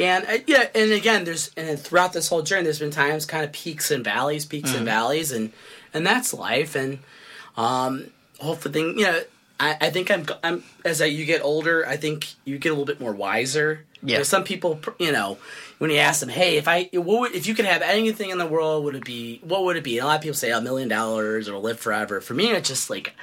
And 0.00 0.26
uh, 0.26 0.38
yeah, 0.46 0.68
and 0.74 0.92
again, 0.92 1.24
there's 1.24 1.50
and 1.56 1.80
throughout 1.80 2.12
this 2.12 2.28
whole 2.28 2.42
journey, 2.42 2.64
there's 2.64 2.78
been 2.78 2.90
times 2.90 3.24
kind 3.24 3.44
of 3.44 3.50
peaks 3.52 3.90
and 3.90 4.04
valleys, 4.04 4.44
peaks 4.44 4.68
Mm-hmm. 4.68 4.76
and 4.76 4.86
valleys, 4.86 5.32
and 5.32 5.52
and 5.94 6.06
that's 6.06 6.34
life. 6.34 6.76
And 6.76 6.98
um, 7.56 8.10
hopefully, 8.38 8.72
thing 8.74 8.98
you 8.98 9.06
know, 9.06 9.20
I, 9.60 9.76
I 9.80 9.90
think 9.90 10.10
I'm 10.10 10.26
I'm 10.44 10.62
as 10.84 11.02
I, 11.02 11.06
you 11.06 11.24
get 11.24 11.42
older, 11.42 11.86
I 11.86 11.96
think 11.96 12.28
you 12.44 12.58
get 12.58 12.70
a 12.70 12.72
little 12.72 12.84
bit 12.86 13.00
more 13.00 13.12
wiser. 13.12 13.84
Yeah. 14.02 14.12
You 14.12 14.16
know, 14.18 14.22
some 14.22 14.44
people, 14.44 14.80
you 14.98 15.10
know, 15.10 15.38
when 15.78 15.90
you 15.90 15.96
ask 15.98 16.20
them, 16.20 16.28
hey, 16.28 16.56
if 16.56 16.68
I 16.68 16.88
what 16.92 17.20
would, 17.20 17.34
if 17.34 17.46
you 17.46 17.54
could 17.54 17.64
have 17.64 17.82
anything 17.82 18.30
in 18.30 18.38
the 18.38 18.46
world, 18.46 18.84
would 18.84 18.94
it 18.94 19.04
be 19.04 19.40
what 19.42 19.64
would 19.64 19.76
it 19.76 19.84
be? 19.84 19.98
And 19.98 20.04
a 20.04 20.06
lot 20.06 20.16
of 20.16 20.22
people 20.22 20.36
say 20.36 20.52
a 20.52 20.60
million 20.60 20.88
dollars 20.88 21.48
or 21.48 21.58
live 21.58 21.80
forever. 21.80 22.20
For 22.20 22.34
me, 22.34 22.50
it's 22.50 22.68
just 22.68 22.90
like 22.90 23.14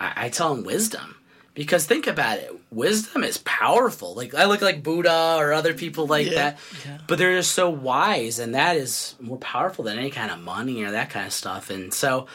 I, 0.00 0.26
I 0.26 0.28
tell 0.30 0.54
them 0.54 0.64
wisdom. 0.64 1.16
Because 1.54 1.86
think 1.86 2.06
about 2.06 2.36
it, 2.36 2.54
wisdom 2.70 3.24
is 3.24 3.38
powerful. 3.38 4.14
Like 4.14 4.34
I 4.34 4.44
look 4.44 4.60
like 4.60 4.82
Buddha 4.82 5.36
or 5.38 5.54
other 5.54 5.72
people 5.72 6.06
like 6.06 6.26
Yeah, 6.26 6.34
that, 6.34 6.58
yeah. 6.86 6.98
but 7.06 7.16
they're 7.16 7.34
just 7.34 7.52
so 7.52 7.70
wise, 7.70 8.38
and 8.38 8.54
that 8.54 8.76
is 8.76 9.14
more 9.20 9.38
powerful 9.38 9.82
than 9.82 9.98
any 9.98 10.10
kind 10.10 10.30
of 10.30 10.38
money 10.38 10.82
or 10.84 10.90
that 10.90 11.08
kind 11.08 11.26
of 11.26 11.32
stuff. 11.32 11.70
And 11.70 11.94
so, 11.94 12.26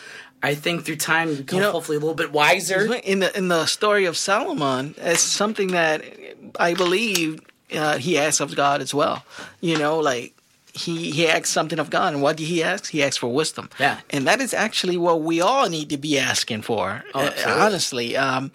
I 0.44 0.56
think 0.56 0.86
through 0.86 0.98
time, 0.98 1.30
you 1.30 1.36
become 1.38 1.60
know- 1.60 1.72
hopefully 1.72 1.98
a 1.98 2.00
little 2.00 2.16
bit 2.16 2.32
wiser. 2.32 2.94
In 2.96 3.20
the 3.20 3.38
in 3.38 3.48
the 3.48 3.66
story 3.66 4.06
of 4.06 4.18
Solomon, 4.18 4.96
it's 4.98 5.22
something 5.22 5.70
that 5.70 6.04
I 6.60 6.74
believe 6.74 7.42
uh, 7.76 7.98
he 7.98 8.18
asks 8.18 8.40
of 8.42 8.56
God 8.56 8.82
as 8.82 8.94
well. 8.94 9.24
You 9.62 9.78
know, 9.78 10.00
like 10.00 10.34
he 10.74 11.12
he 11.12 11.28
asks 11.28 11.50
something 11.50 11.80
of 11.80 11.90
God, 11.90 12.14
and 12.14 12.22
what 12.24 12.38
did 12.38 12.46
he 12.48 12.64
ask? 12.64 12.90
He 12.92 13.04
asked 13.04 13.20
for 13.20 13.32
wisdom. 13.32 13.70
Yeah. 13.80 14.00
and 14.10 14.26
that 14.28 14.42
is 14.42 14.54
actually 14.54 14.98
what 14.98 15.22
we 15.22 15.42
all 15.42 15.70
need 15.70 15.90
to 15.90 15.98
be 15.98 16.18
asking 16.18 16.64
for. 16.64 17.04
Oh, 17.14 17.20
uh, 17.26 17.58
honestly, 17.60 18.16
um, 18.18 18.52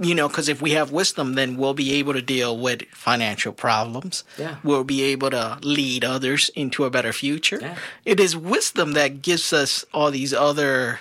you 0.00 0.14
know, 0.14 0.26
because 0.28 0.48
if 0.48 0.62
we 0.62 0.70
have 0.72 0.90
wisdom, 0.90 1.34
then 1.34 1.56
we'll 1.58 1.74
be 1.74 1.92
able 1.94 2.14
to 2.14 2.22
deal 2.22 2.56
with 2.58 2.82
financial 2.92 3.52
problems. 3.52 4.24
Yeah. 4.38 4.56
we'll 4.64 4.84
be 4.84 5.02
able 5.12 5.30
to 5.30 5.58
lead 5.62 6.02
others 6.04 6.50
into 6.56 6.84
a 6.84 6.90
better 6.90 7.12
future. 7.12 7.58
Yeah. 7.60 7.76
It 8.06 8.18
is 8.18 8.34
wisdom 8.34 8.92
that 8.94 9.20
gives 9.22 9.52
us 9.52 9.84
all 9.92 10.10
these 10.10 10.32
other 10.32 11.00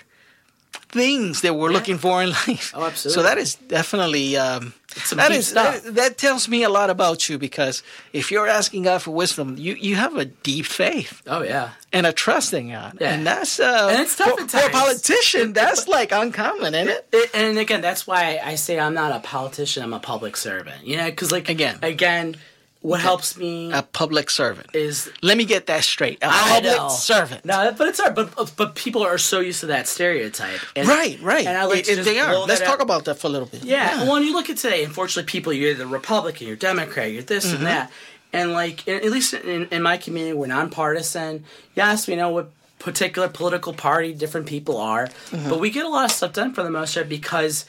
things 0.92 1.42
that 1.42 1.56
we're 1.56 1.72
looking 1.72 1.98
for 1.98 2.22
in 2.22 2.30
life. 2.48 2.74
Oh, 2.76 2.84
absolutely. 2.86 3.16
So 3.16 3.24
that 3.24 3.38
is 3.38 3.56
definitely 3.56 4.38
um, 4.38 4.74
some 4.90 5.18
that 5.18 5.30
deep 5.30 5.38
is 5.40 5.48
stuff. 5.48 5.84
that, 5.84 5.96
that 5.96 6.18
tells 6.18 6.48
me 6.50 6.64
a 6.64 6.70
lot 6.70 6.90
about 6.90 7.30
you 7.30 7.38
because 7.38 7.82
if 8.14 8.30
you're 8.32 8.48
asking 8.48 8.84
God 8.84 9.02
for 9.02 9.12
wisdom, 9.12 9.56
you 9.58 9.74
you 9.76 9.96
have 9.96 10.16
a 10.18 10.26
deep 10.26 10.66
faith 10.66 11.22
Oh 11.28 11.42
yeah, 11.44 11.70
and 11.94 12.06
a 12.06 12.12
trust 12.14 12.54
in 12.54 12.70
God, 12.72 12.98
Yeah. 13.00 13.14
and 13.14 13.26
that's 13.26 13.60
uh, 13.60 13.88
And 13.92 14.02
it's 14.02 14.16
tough 14.18 14.38
for, 14.40 14.48
for 14.48 14.58
a 14.58 14.70
politician. 14.70 15.54
That's 15.54 15.88
like 15.88 16.12
uncommon, 16.12 16.74
isn't 16.76 16.90
it? 16.90 17.08
It- 17.14 17.32
and 17.34 17.58
again, 17.58 17.82
that's 17.82 18.06
why 18.06 18.40
I 18.44 18.56
say 18.56 18.80
I'm 18.80 18.94
not 18.94 19.12
a 19.16 19.20
politician. 19.20 19.84
I'm 19.84 19.94
a 19.94 20.00
public 20.00 20.36
servant. 20.38 20.86
You 20.86 20.98
know, 20.98 21.10
because 21.10 21.32
like 21.32 21.50
Again. 21.50 21.78
again, 21.82 22.36
what 22.82 23.00
helps 23.00 23.38
me 23.38 23.72
A 23.72 23.84
public 23.84 24.30
servant. 24.32 24.67
is 24.74 25.10
Let 25.22 25.38
me 25.38 25.46
get 25.46 25.67
that 25.67 25.84
straight. 25.84 26.17
A 26.24 26.28
I 26.28 26.56
public 26.56 26.78
know. 26.78 26.89
servant. 26.89 27.46
No, 27.46 27.74
but 27.78 27.88
it's 27.88 28.00
hard. 28.00 28.15
But 28.15 28.54
but 28.58 28.74
people 28.76 29.04
are 29.04 29.17
so 29.20 29.39
used 29.39 29.60
to 29.60 29.67
that 29.67 29.88
stereotype. 29.88 30.60
And, 30.76 30.88
Right, 30.88 31.20
right. 31.22 31.46
And 31.46 31.58
I 31.58 31.65
like 31.65 31.88
It- 31.88 32.04
they 32.04 32.20
are. 32.20 32.36
Let's 32.48 32.62
talk 32.62 32.80
out. 32.80 32.82
about 32.82 33.06
that 33.06 33.16
for 33.20 33.28
a 33.28 33.30
little 33.30 33.47
bit. 33.47 33.64
Yeah. 33.64 34.03
Well, 34.03 34.14
when 34.14 34.24
you 34.24 34.34
look 34.34 34.49
at 34.49 34.58
today, 34.58 34.84
unfortunately, 34.84 35.30
people 35.30 35.53
you're 35.53 35.72
either 35.72 35.86
Republican, 35.86 36.47
you're 36.47 36.56
Democrat, 36.56 37.12
you're 37.12 37.22
this 37.24 37.45
Mm-hmm. 37.45 37.56
and 37.58 37.66
that, 37.68 37.91
and 38.34 38.51
like 38.53 38.88
at 38.88 39.03
least 39.12 39.34
in, 39.36 39.68
in 39.70 39.82
my 39.84 39.97
community, 39.97 40.34
we're 40.34 40.47
nonpartisan. 40.47 41.43
Yes, 41.76 42.08
we 42.08 42.16
know 42.16 42.30
what 42.30 42.49
particular 42.80 43.28
political 43.28 43.74
party 43.74 44.12
different 44.14 44.47
people 44.47 44.78
are, 44.78 45.06
Mm-hmm. 45.30 45.49
but 45.49 45.60
we 45.60 45.70
get 45.70 45.86
a 45.86 45.89
lot 45.89 46.06
of 46.06 46.12
stuff 46.12 46.34
done 46.34 46.51
for 46.53 46.64
the 46.64 46.72
most 46.72 46.95
part 46.95 47.08
because 47.08 47.66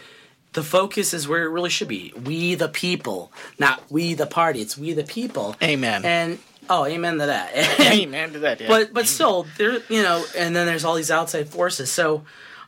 the 0.53 0.63
focus 0.63 1.15
is 1.15 1.27
where 1.27 1.45
it 1.45 1.49
really 1.49 1.71
should 1.71 1.89
be. 1.89 2.13
We 2.25 2.55
the 2.55 2.69
people, 2.69 3.33
not 3.59 3.83
we 3.91 4.15
the 4.15 4.27
party. 4.27 4.61
It's 4.61 4.77
we 4.77 4.93
the 4.93 5.05
people. 5.05 5.57
Amen. 5.63 6.05
And 6.05 6.39
oh, 6.69 6.85
amen 6.87 7.19
to 7.19 7.27
that. 7.27 7.51
Amen 7.81 8.33
to 8.35 8.39
that. 8.41 8.61
Yeah. 8.61 8.69
but 8.69 8.93
but 8.93 9.07
still 9.07 9.47
there 9.59 9.81
you 9.89 10.03
know 10.03 10.25
and 10.37 10.55
then 10.55 10.67
there's 10.67 10.85
all 10.85 10.95
these 10.95 11.11
outside 11.11 11.49
forces 11.49 11.91
so 11.91 12.23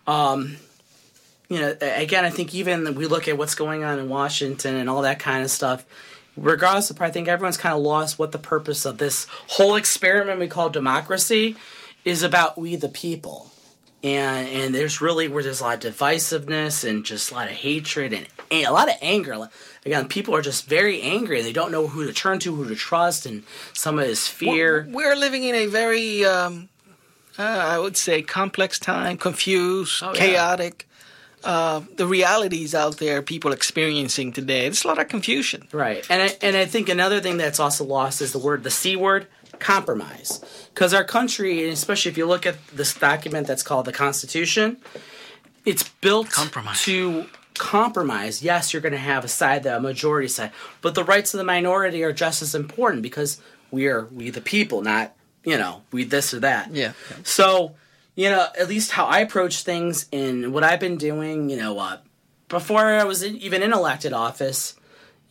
um 0.07 0.57
you 1.49 1.59
know 1.59 1.77
again 1.81 2.25
i 2.25 2.31
think 2.31 2.55
even 2.55 2.95
we 2.95 3.07
look 3.07 3.29
at 3.29 3.39
what's 3.39 3.55
going 3.55 3.85
on 3.85 3.99
in 3.99 4.09
washington 4.09 4.75
and 4.77 4.91
all 4.91 5.03
that 5.03 5.19
kind 5.19 5.45
of 5.45 5.51
stuff 5.51 5.85
regardless 6.37 6.91
of 6.91 7.01
i 7.01 7.11
think 7.11 7.29
everyone's 7.29 7.57
kind 7.57 7.75
of 7.75 7.81
lost 7.83 8.19
what 8.19 8.33
the 8.33 8.39
purpose 8.39 8.85
of 8.85 8.99
this 8.99 9.27
whole 9.49 9.77
experiment 9.77 10.41
we 10.41 10.49
call 10.49 10.69
democracy 10.69 11.57
is 12.05 12.23
about 12.23 12.59
we 12.59 12.77
the 12.77 12.89
people 12.89 13.51
and 14.05 14.47
and 14.49 14.75
there's 14.75 15.01
really 15.01 15.27
where 15.27 15.43
there's 15.43 15.61
a 15.61 15.65
lot 15.65 15.85
of 15.85 15.95
divisiveness 15.97 16.89
and 16.89 17.05
just 17.05 17.31
a 17.31 17.35
lot 17.35 17.47
of 17.49 17.55
hatred 17.55 18.13
and 18.13 18.27
a, 18.53 18.65
a 18.65 18.71
lot 18.71 18.89
of 18.89 18.95
anger 19.03 19.49
again 19.87 20.07
people 20.07 20.35
are 20.37 20.43
just 20.43 20.67
very 20.69 21.01
angry 21.03 21.39
and 21.39 21.47
they 21.47 21.53
don't 21.53 21.73
know 21.73 21.87
who 21.89 22.07
to 22.07 22.13
turn 22.13 22.39
to 22.39 22.55
who 22.55 22.69
to 22.69 22.75
trust 22.77 23.25
and 23.27 23.43
some 23.73 23.99
of 23.99 24.07
this 24.07 24.29
fear 24.29 24.87
We're 24.91 25.17
living 25.17 25.43
in 25.45 25.55
a 25.55 25.67
very, 25.67 26.25
um, 26.25 26.69
uh, 27.39 27.43
I 27.43 27.79
would 27.79 27.97
say, 27.97 28.23
complex 28.23 28.79
time, 28.79 29.17
confused, 29.17 30.03
Oh, 30.05 30.13
yeah. 30.13 30.21
chaotic. 30.21 30.89
Uh, 31.43 31.81
the 31.97 32.07
realities 32.07 32.75
out 32.75 32.97
there 32.99 33.21
people 33.21 33.53
experiencing 33.53 34.33
today. 34.33 34.63
There's 34.63 34.85
a 34.85 34.89
lot 34.89 34.99
of 34.99 35.09
confusion. 35.09 35.69
Right, 35.73 36.03
and 36.09 36.23
I, 36.23 36.37
and 36.41 36.57
I 36.57 36.65
think 36.65 36.89
another 36.89 37.21
thing 37.21 37.37
that's 37.37 37.61
also 37.61 37.85
lost 37.85 38.23
is 38.23 38.33
the 38.33 38.39
word, 38.39 38.63
the 38.63 38.71
c 38.71 38.97
word, 38.97 39.27
compromise. 39.65 40.45
Because 40.73 40.93
our 40.93 41.05
country, 41.05 41.65
and 41.65 41.73
especially 41.73 42.11
if 42.11 42.19
you 42.19 42.27
look 42.27 42.45
at 42.47 42.57
this 42.69 42.95
document 42.95 43.47
that's 43.47 43.63
called 43.63 43.87
the 43.87 43.93
Constitution, 43.93 44.77
it's 45.65 45.89
built 45.89 46.31
Compromise. 46.31 46.83
to 46.83 47.27
compromise. 47.55 48.43
Yes, 48.43 48.73
you're 48.73 48.83
going 48.83 48.93
to 48.93 48.99
have 48.99 49.25
a 49.25 49.29
side, 49.29 49.63
that 49.63 49.79
a 49.79 49.81
majority 49.81 50.29
side, 50.29 50.53
but 50.83 50.95
the 50.95 51.05
rights 51.05 51.33
of 51.33 51.39
the 51.39 51.45
minority 51.45 52.03
are 52.05 52.13
just 52.13 52.43
as 52.43 52.55
important 52.55 53.03
because 53.03 53.41
we 53.71 53.87
are 53.87 54.05
we 54.07 54.31
the 54.31 54.41
people, 54.41 54.83
not 54.83 55.15
you 55.45 55.57
know 55.57 55.83
we 55.93 56.05
this 56.05 56.35
or 56.35 56.41
that. 56.41 56.73
Yeah. 56.73 56.93
So, 57.23 57.75
you 58.17 58.29
know, 58.29 58.47
at 58.59 58.69
least 58.69 58.91
how 58.93 59.07
I 59.07 59.21
approach 59.21 59.63
things 59.63 60.07
and 60.13 60.53
what 60.53 60.63
I've 60.63 60.81
been 60.81 60.99
doing, 60.99 61.49
you 61.49 61.57
know, 61.57 61.79
uh, 61.79 61.99
before 62.49 62.81
I 62.81 63.05
was 63.05 63.23
in, 63.23 63.37
even 63.39 63.63
in 63.63 63.73
elected 63.73 64.13
office, 64.13 64.75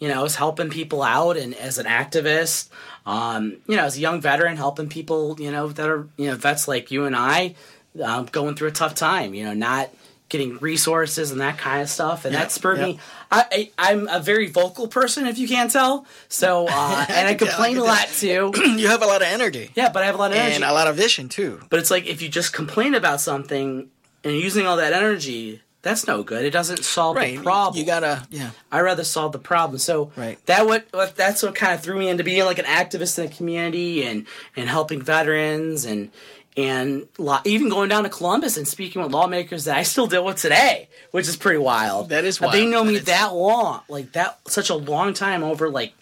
you 0.04 0.10
know, 0.10 0.20
I 0.20 0.22
was 0.22 0.36
helping 0.36 0.70
people 0.70 1.02
out 1.02 1.38
and 1.38 1.56
as 1.56 1.78
an 1.78 1.86
activist, 1.86 2.68
um, 3.06 3.56
you 3.70 3.78
know, 3.78 3.86
as 3.86 3.96
a 3.96 4.02
young 4.02 4.20
veteran, 4.20 4.58
helping 4.58 4.90
people, 4.90 5.38
you 5.40 5.50
know, 5.50 5.70
that 5.70 5.90
are, 5.90 6.10
you 6.18 6.28
know, 6.28 6.36
vets 6.36 6.68
like 6.68 6.92
you 6.92 7.06
and 7.06 7.16
I 7.16 7.56
um, 8.04 8.26
going 8.26 8.56
through 8.56 8.68
a 8.68 8.72
tough 8.72 8.96
time, 8.96 9.34
you 9.34 9.46
know, 9.46 9.54
not 9.54 9.90
getting 10.28 10.58
resources 10.58 11.32
and 11.32 11.40
that 11.40 11.58
kind 11.58 11.82
of 11.82 11.90
stuff. 11.90 12.26
And 12.26 12.36
that 12.36 12.52
spurred 12.52 12.80
yeah. 12.80 12.86
me. 12.86 13.00
I, 13.32 13.46
I, 13.50 13.72
I'm 13.78 14.10
a 14.10 14.20
very 14.20 14.48
vocal 14.50 14.90
person, 14.90 15.26
if 15.26 15.38
you 15.38 15.48
can't 15.48 15.72
tell. 15.72 16.06
So, 16.28 16.68
uh, 16.70 17.06
and 17.08 17.26
I 17.30 17.32
I 17.32 17.36
complain 17.36 17.76
can 17.76 17.84
a 17.84 17.86
lot 17.86 18.08
too. 18.10 18.52
You 18.84 18.90
have 18.90 19.04
a 19.04 19.06
lot 19.06 19.22
of 19.22 19.30
energy 19.30 19.72
Yeah, 19.74 19.90
but 19.90 20.04
I 20.04 20.08
have 20.08 20.16
a 20.16 20.18
lot 20.18 20.32
of 20.32 20.38
energy. 20.38 20.56
and 20.56 20.66
a 20.66 20.74
lot 20.74 20.88
of 20.88 20.98
vision 20.98 21.30
too. 21.30 21.62
But 21.70 21.80
it's 21.80 21.90
like 21.90 22.08
if 22.08 22.22
you 22.22 22.28
just 22.28 22.52
complain 22.52 22.94
about 22.94 23.22
something 23.22 23.90
and 24.26 24.36
using 24.36 24.68
all 24.68 24.76
that 24.76 24.92
energy, 24.92 25.62
that's 25.84 26.08
no 26.08 26.24
good. 26.24 26.44
It 26.44 26.50
doesn't 26.52 26.84
solve 26.84 27.16
Right. 27.18 27.38
the 27.38 27.44
problem. 27.44 27.80
You 27.80 27.86
gotta. 27.86 28.26
Yeah. 28.32 28.50
I 28.72 28.80
rather 28.82 29.04
solve 29.04 29.32
the 29.34 29.40
problem. 29.40 29.78
So 29.78 30.12
Right. 30.16 30.44
that 30.48 30.66
what, 30.66 30.88
what 30.92 31.16
that's 31.16 31.44
what 31.44 31.54
kind 31.54 31.74
of 31.74 31.82
threw 31.82 32.00
me 32.00 32.10
into 32.10 32.24
being 32.24 32.44
like 32.46 32.58
an 32.58 32.66
activist 32.66 33.20
in 33.20 33.28
the 33.30 33.36
community 33.36 34.04
and 34.04 34.26
and 34.56 34.68
helping 34.68 35.02
veterans 35.02 35.86
and 35.86 36.10
and 36.56 37.08
lo- 37.18 37.40
even 37.46 37.68
going 37.70 37.90
down 37.90 38.04
to 38.04 38.10
Columbus 38.10 38.58
and 38.58 38.68
speaking 38.68 39.02
with 39.02 39.12
lawmakers 39.12 39.66
that 39.66 39.76
I 39.78 39.84
still 39.84 40.06
deal 40.08 40.24
with 40.24 40.38
today, 40.38 40.88
which 41.12 41.28
is 41.28 41.36
pretty 41.36 41.58
wild. 41.60 42.10
That 42.10 42.26
is 42.26 42.38
But 42.38 42.52
They 42.52 42.62
wild. 42.62 42.72
know 42.72 42.84
me 42.84 42.96
is- 42.96 43.06
that 43.06 43.34
long, 43.34 43.82
like 43.90 44.12
that, 44.14 44.40
such 44.48 44.70
a 44.70 44.76
long 44.76 45.14
time 45.16 45.44
over 45.44 45.70
like 45.70 45.94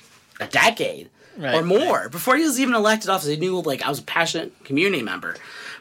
a 0.41 0.47
decade 0.47 1.09
Right, 1.38 1.55
or 1.55 1.63
more. 1.63 2.09
Before 2.09 2.36
he 2.36 2.43
was 2.43 2.59
even 2.59 2.73
elected 2.75 3.09
office, 3.09 3.27
they 3.27 3.38
knew 3.38 3.61
like 3.61 3.82
I 3.82 3.89
was 3.89 3.99
a 3.99 4.03
passionate 4.03 4.63
community 4.65 5.01
member. 5.01 5.38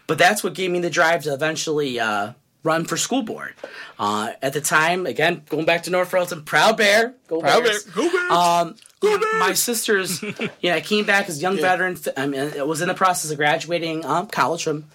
But 0.07 0.19
that's 0.19 0.43
what 0.45 0.55
gave 0.55 0.71
me 0.71 0.79
the 0.81 0.89
drive 0.91 1.25
to 1.25 1.35
eventually 1.35 1.99
uh, 1.99 2.33
run 2.63 2.85
for 2.85 2.97
school 2.97 3.23
board. 3.23 3.55
Uh, 3.99 4.33
at 4.43 4.53
the 4.53 4.61
time, 4.61 5.07
again, 5.07 5.43
going 5.49 5.65
back 5.65 5.85
to 5.85 5.91
North 5.91 6.11
Royalton, 6.11 6.45
proud 6.45 6.77
bear, 6.77 7.15
go 7.29 7.41
Proud 7.41 7.65
Bears. 7.65 7.85
Bear. 7.85 7.95
Go 7.95 8.11
Bears. 8.11 8.31
Um, 8.31 8.77
you 9.03 9.19
know, 9.19 9.39
my 9.39 9.55
sisters, 9.55 10.23
yeah, 10.61 10.75
I 10.75 10.81
came 10.81 11.07
back 11.07 11.29
as 11.29 11.39
a 11.39 11.41
young 11.41 11.57
veteran. 11.57 11.97
I 12.17 12.27
mean, 12.27 12.53
I 12.59 12.63
was 12.63 12.83
in 12.83 12.89
the 12.89 12.95
process 12.95 13.31
of 13.31 13.39
graduating 13.39 14.05
um, 14.05 14.27
college 14.27 14.65
from 14.65 14.87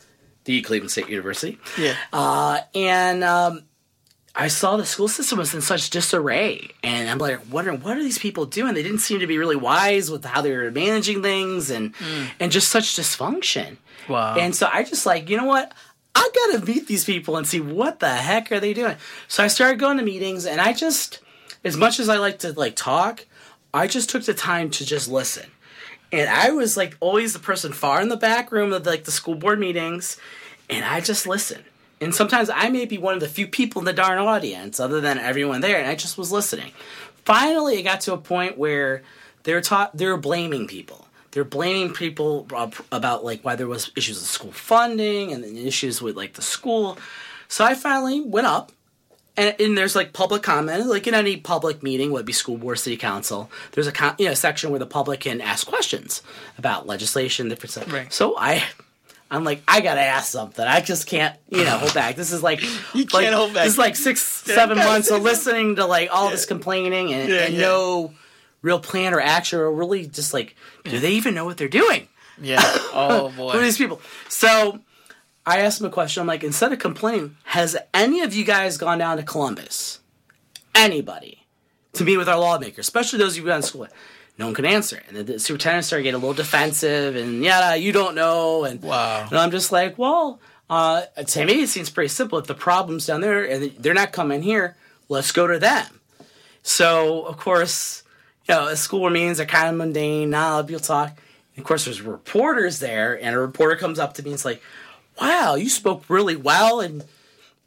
the 0.43 0.61
Cleveland 0.61 0.91
State 0.91 1.09
University. 1.09 1.57
Yeah. 1.77 1.95
Uh, 2.13 2.59
and 2.75 3.23
um, 3.23 3.63
I 4.35 4.47
saw 4.47 4.77
the 4.77 4.85
school 4.85 5.07
system 5.07 5.39
was 5.39 5.53
in 5.53 5.61
such 5.61 5.89
disarray, 5.89 6.69
and 6.83 7.09
I'm 7.09 7.17
like 7.17 7.39
wondering 7.51 7.81
what 7.81 7.97
are 7.97 8.03
these 8.03 8.19
people 8.19 8.45
doing? 8.45 8.73
They 8.73 8.83
didn't 8.83 8.99
seem 8.99 9.19
to 9.19 9.27
be 9.27 9.37
really 9.37 9.55
wise 9.55 10.11
with 10.11 10.25
how 10.25 10.41
they 10.41 10.55
were 10.55 10.69
managing 10.71 11.21
things, 11.21 11.69
and 11.69 11.95
and 12.39 12.51
just 12.51 12.69
such 12.69 12.95
dysfunction. 12.95 13.77
Wow. 14.09 14.35
And 14.35 14.55
so 14.55 14.69
I 14.71 14.83
just 14.83 15.05
like 15.05 15.29
you 15.29 15.37
know 15.37 15.45
what. 15.45 15.73
I 16.15 16.29
gotta 16.33 16.65
meet 16.65 16.87
these 16.87 17.03
people 17.03 17.37
and 17.37 17.45
see 17.45 17.59
what 17.59 17.99
the 17.99 18.09
heck 18.09 18.51
are 18.51 18.59
they 18.59 18.73
doing. 18.73 18.95
So 19.27 19.43
I 19.43 19.47
started 19.47 19.79
going 19.79 19.97
to 19.97 20.03
meetings, 20.03 20.45
and 20.45 20.61
I 20.61 20.73
just, 20.73 21.19
as 21.63 21.75
much 21.75 21.99
as 21.99 22.09
I 22.09 22.17
like 22.17 22.39
to 22.39 22.53
like 22.53 22.75
talk, 22.75 23.25
I 23.73 23.87
just 23.87 24.09
took 24.09 24.23
the 24.23 24.33
time 24.33 24.69
to 24.71 24.85
just 24.85 25.09
listen. 25.09 25.51
And 26.11 26.29
I 26.29 26.51
was 26.51 26.77
like 26.77 26.95
always 27.01 27.33
the 27.33 27.39
person 27.39 27.73
far 27.73 28.01
in 28.01 28.09
the 28.09 28.17
back 28.17 28.51
room 28.51 28.71
of 28.71 28.85
like 28.85 29.03
the 29.03 29.11
school 29.11 29.35
board 29.35 29.59
meetings, 29.59 30.17
and 30.69 30.85
I 30.85 31.01
just 31.01 31.27
listened. 31.27 31.65
And 31.99 32.13
sometimes 32.13 32.49
I 32.49 32.69
may 32.69 32.85
be 32.85 32.97
one 32.97 33.13
of 33.13 33.19
the 33.19 33.27
few 33.27 33.47
people 33.47 33.79
in 33.79 33.85
the 33.85 33.93
darn 33.93 34.19
audience, 34.19 34.79
other 34.79 35.01
than 35.01 35.17
everyone 35.17 35.61
there, 35.61 35.77
and 35.77 35.87
I 35.87 35.95
just 35.95 36.17
was 36.17 36.31
listening. 36.31 36.71
Finally, 37.25 37.79
it 37.79 37.83
got 37.83 38.01
to 38.01 38.13
a 38.13 38.17
point 38.17 38.57
where 38.57 39.03
they're 39.43 39.61
taught 39.61 39.97
they're 39.97 40.17
blaming 40.17 40.67
people. 40.67 41.04
They're 41.35 41.43
blaming 41.43 41.91
people 41.91 42.47
about 42.93 43.25
like 43.25 43.41
why 43.43 43.57
there 43.57 43.67
was 43.67 43.91
issues 43.97 44.15
with 44.19 44.25
school 44.25 44.53
funding 44.53 45.33
and 45.33 45.43
issues 45.43 46.01
with 46.01 46.15
like 46.15 46.31
the 46.35 46.41
school. 46.41 46.97
So 47.49 47.65
I 47.65 47.75
finally 47.75 48.21
went 48.21 48.47
up 48.47 48.71
and, 49.35 49.53
and 49.59 49.77
there's 49.77 49.97
like 49.97 50.13
public 50.13 50.43
comment, 50.43 50.87
like 50.87 51.07
in 51.07 51.13
any 51.13 51.35
public 51.35 51.83
meeting, 51.83 52.15
it 52.15 52.25
be 52.25 52.31
school 52.31 52.57
board, 52.57 52.79
city 52.79 52.95
council. 52.95 53.51
There's 53.73 53.85
a 53.85 53.91
con- 53.91 54.15
you 54.17 54.27
know 54.29 54.33
section 54.33 54.69
where 54.69 54.79
the 54.79 54.85
public 54.85 55.19
can 55.19 55.41
ask 55.41 55.67
questions 55.67 56.21
about 56.57 56.87
legislation, 56.87 57.49
different 57.49 57.71
stuff. 57.71 57.91
Right. 57.91 58.13
So 58.13 58.37
I, 58.37 58.63
I'm 59.29 59.43
like, 59.43 59.61
I 59.67 59.81
gotta 59.81 59.99
ask 59.99 60.31
something. 60.31 60.65
I 60.65 60.79
just 60.79 61.05
can't, 61.05 61.37
you 61.49 61.65
know, 61.65 61.77
hold 61.79 61.93
back. 61.93 62.15
This 62.15 62.31
is 62.31 62.43
like, 62.43 62.61
You 62.95 63.03
like, 63.11 63.25
can't 63.25 63.35
hold 63.35 63.53
back. 63.53 63.65
This 63.65 63.73
is 63.73 63.77
like 63.77 63.97
six, 63.97 64.21
seven 64.21 64.77
months 64.77 65.11
of 65.11 65.21
listening 65.21 65.75
to 65.75 65.85
like 65.85 66.07
all 66.13 66.29
this 66.29 66.45
complaining 66.45 67.11
and, 67.11 67.29
Yeah, 67.29 67.39
and 67.41 67.53
yeah. 67.55 67.59
no 67.59 68.13
real 68.65 68.79
plan 68.79 69.13
or 69.13 69.21
action 69.21 69.59
or 69.59 69.71
really 69.71 70.07
just 70.07 70.33
like, 70.33 70.55
do 70.83 70.99
they 70.99 71.11
even 71.11 71.35
know 71.35 71.45
what 71.45 71.57
they're 71.57 71.67
doing? 71.69 72.07
Yeah. 72.41 72.61
Oh 72.97 73.29
boy. 73.35 73.51
Who 73.51 73.59
are 73.59 73.61
these 73.61 73.77
people? 73.77 73.99
So 74.29 74.79
I 75.45 75.59
asked 75.59 75.81
him 75.81 75.87
a 75.87 75.89
question. 75.89 76.21
I'm 76.21 76.27
like, 76.27 76.43
instead 76.45 76.71
of 76.71 76.79
complaining, 76.79 77.35
has 77.43 77.75
any 77.93 78.21
of 78.21 78.33
you 78.33 78.43
guys 78.45 78.77
gone 78.77 78.97
down 78.99 79.17
to 79.17 79.23
Columbus? 79.23 79.99
Anybody 80.73 81.45
to 81.93 82.03
meet 82.03 82.17
with 82.17 82.27
our 82.29 82.39
lawmakers, 82.39 82.85
especially 82.85 83.19
those 83.19 83.33
of 83.33 83.37
you 83.37 83.43
who 83.43 83.49
got 83.49 83.57
in 83.57 83.61
school? 83.63 83.87
No 84.37 84.45
one 84.45 84.53
could 84.53 84.65
answer. 84.65 85.01
And 85.07 85.17
the, 85.17 85.23
the 85.23 85.39
superintendent 85.39 85.85
started 85.85 86.03
getting 86.03 86.15
a 86.15 86.19
little 86.25 86.33
defensive 86.33 87.15
and 87.15 87.43
yeah, 87.43 87.75
you 87.75 87.91
don't 87.91 88.15
know. 88.15 88.63
And, 88.65 88.81
Wow. 88.81 89.27
and 89.29 89.37
I'm 89.37 89.51
just 89.51 89.71
like, 89.71 89.97
well, 89.97 90.39
uh, 90.69 91.01
to 91.01 91.45
me, 91.45 91.61
it 91.63 91.69
seems 91.69 91.89
pretty 91.89 92.09
simple. 92.09 92.37
If 92.39 92.47
the 92.47 92.55
problem's 92.55 93.05
down 93.05 93.21
there 93.21 93.43
and 93.43 93.71
they're 93.77 93.93
not 93.93 94.11
coming 94.11 94.41
here, 94.41 94.75
let's 95.09 95.31
go 95.31 95.47
to 95.47 95.59
them. 95.59 96.01
So, 96.63 97.23
of 97.25 97.37
course, 97.37 98.03
you 98.47 98.55
know, 98.55 98.73
school 98.75 99.09
meetings 99.09 99.39
are 99.39 99.45
kind 99.45 99.69
of 99.69 99.75
mundane. 99.75 100.29
Now 100.29 100.61
people 100.61 100.79
talk. 100.81 101.09
And 101.55 101.63
of 101.63 101.63
course, 101.63 101.85
there's 101.85 102.01
reporters 102.01 102.79
there, 102.79 103.17
and 103.21 103.35
a 103.35 103.39
reporter 103.39 103.75
comes 103.77 103.97
up 103.99 104.13
to 104.15 104.23
me 104.23 104.31
and 104.31 104.35
is 104.35 104.45
like, 104.45 104.61
"Wow, 105.21 105.55
you 105.55 105.69
spoke 105.69 106.03
really 106.09 106.35
well, 106.35 106.81
and 106.81 107.03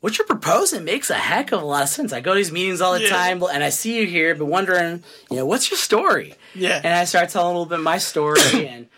what 0.01 0.19
you're 0.19 0.27
proposing 0.27 0.85
makes 0.85 1.09
a 1.11 1.15
heck 1.15 1.53
of 1.53 1.63
a 1.63 1.65
lot 1.65 1.83
of 1.85 1.89
sense." 1.89 2.13
I 2.13 2.21
go 2.21 2.33
to 2.35 2.37
these 2.37 2.53
meetings 2.53 2.81
all 2.83 2.93
the 2.93 3.03
Yeah. 3.03 3.09
time, 3.09 3.43
and 3.43 3.65
I 3.65 3.71
see 3.71 3.99
you 3.99 4.07
here, 4.07 4.35
but 4.35 4.45
wondering, 4.45 5.03
you 5.31 5.37
know, 5.39 5.47
what's 5.47 5.71
your 5.71 5.79
story? 5.79 6.35
Yeah. 6.55 6.81
And 6.85 6.95
I 6.95 7.05
start 7.05 7.31
telling 7.31 7.47
a 7.49 7.59
little 7.59 7.67
bit 7.67 7.79
of 7.79 7.85
my 7.85 7.97
story, 7.99 8.41
and 8.69 8.89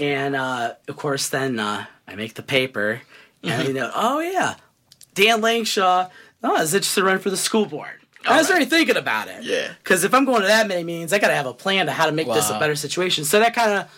and 0.00 0.34
uh, 0.34 0.74
of 0.88 0.96
course, 0.96 1.28
then 1.28 1.60
uh, 1.60 1.86
I 2.08 2.16
make 2.16 2.34
the 2.34 2.42
paper, 2.42 3.02
and 3.44 3.68
you 3.68 3.72
know, 3.74 3.90
oh 3.94 4.18
yeah, 4.18 4.56
Dan 5.14 5.40
Langshaw, 5.40 6.10
oh, 6.42 6.60
is 6.60 6.74
interested 6.74 7.02
to 7.02 7.06
run 7.06 7.20
for 7.20 7.30
the 7.30 7.36
school 7.36 7.66
board. 7.66 8.00
I 8.26 8.38
was 8.38 8.50
already 8.50 8.66
thinking 8.66 8.96
about 8.96 9.28
it. 9.28 9.42
Yeah. 9.42 9.72
Because 9.78 10.04
if 10.04 10.14
I'm 10.14 10.24
going 10.24 10.42
to 10.42 10.46
that 10.46 10.66
many 10.66 10.84
meetings, 10.84 11.12
I 11.12 11.18
got 11.18 11.28
to 11.28 11.34
have 11.34 11.46
a 11.46 11.54
plan 11.54 11.86
to 11.86 11.92
how 11.92 12.06
to 12.06 12.12
make 12.12 12.26
this 12.26 12.50
a 12.50 12.58
better 12.58 12.74
situation. 12.74 13.24
So 13.24 13.40
that 13.40 13.54
kind 13.54 13.72
of 13.72 13.90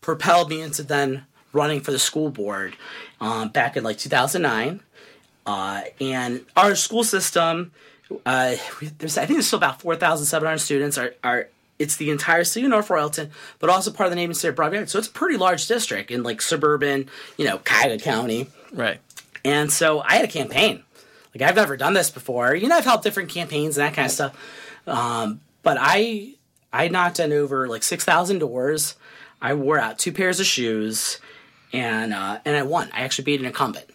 propelled 0.00 0.50
me 0.50 0.60
into 0.60 0.82
then 0.82 1.24
running 1.52 1.80
for 1.80 1.92
the 1.92 1.98
school 1.98 2.30
board 2.30 2.76
um, 3.20 3.48
back 3.48 3.76
in 3.76 3.84
like 3.84 3.98
2009. 3.98 4.80
Uh, 5.46 5.82
and 6.00 6.44
our 6.56 6.74
school 6.74 7.04
system, 7.04 7.72
uh, 8.26 8.56
there's, 8.98 9.16
I 9.16 9.24
think 9.24 9.36
there's 9.36 9.46
still 9.46 9.58
about 9.58 9.80
4,700 9.80 10.58
students. 10.58 10.98
Are, 10.98 11.14
are 11.24 11.48
it's 11.78 11.96
the 11.96 12.10
entire 12.10 12.44
city 12.44 12.66
of 12.66 12.70
North 12.70 12.88
Royalton, 12.88 13.30
but 13.58 13.70
also 13.70 13.90
part 13.90 14.08
of 14.08 14.10
the 14.10 14.16
neighboring 14.16 14.34
state 14.34 14.48
of 14.48 14.56
Broad 14.56 14.88
So 14.88 14.98
it's 14.98 15.08
a 15.08 15.12
pretty 15.12 15.38
large 15.38 15.66
district 15.66 16.10
in 16.10 16.22
like 16.22 16.42
suburban, 16.42 17.08
you 17.36 17.44
know, 17.44 17.58
Cuyahoga 17.58 18.02
County. 18.02 18.48
Right. 18.72 19.00
And 19.44 19.72
so 19.72 20.00
I 20.00 20.14
had 20.16 20.24
a 20.24 20.28
campaign. 20.28 20.82
Like 21.38 21.48
I've 21.50 21.56
never 21.56 21.76
done 21.76 21.92
this 21.94 22.10
before. 22.10 22.54
You 22.54 22.68
know, 22.68 22.76
I've 22.76 22.84
helped 22.84 23.04
different 23.04 23.28
campaigns 23.30 23.76
and 23.78 23.86
that 23.86 23.94
kind 23.94 24.06
of 24.06 24.12
stuff. 24.12 24.36
Um, 24.86 25.40
but 25.62 25.76
I 25.80 26.34
I 26.72 26.88
knocked 26.88 27.20
on 27.20 27.32
over 27.32 27.68
like 27.68 27.82
six 27.82 28.04
thousand 28.04 28.38
doors. 28.40 28.94
I 29.40 29.54
wore 29.54 29.78
out 29.78 29.98
two 29.98 30.12
pairs 30.12 30.40
of 30.40 30.46
shoes, 30.46 31.20
and 31.72 32.12
uh, 32.12 32.40
and 32.44 32.56
I 32.56 32.62
won. 32.62 32.88
I 32.92 33.02
actually 33.02 33.24
beat 33.24 33.40
an 33.40 33.46
incumbent. 33.46 33.86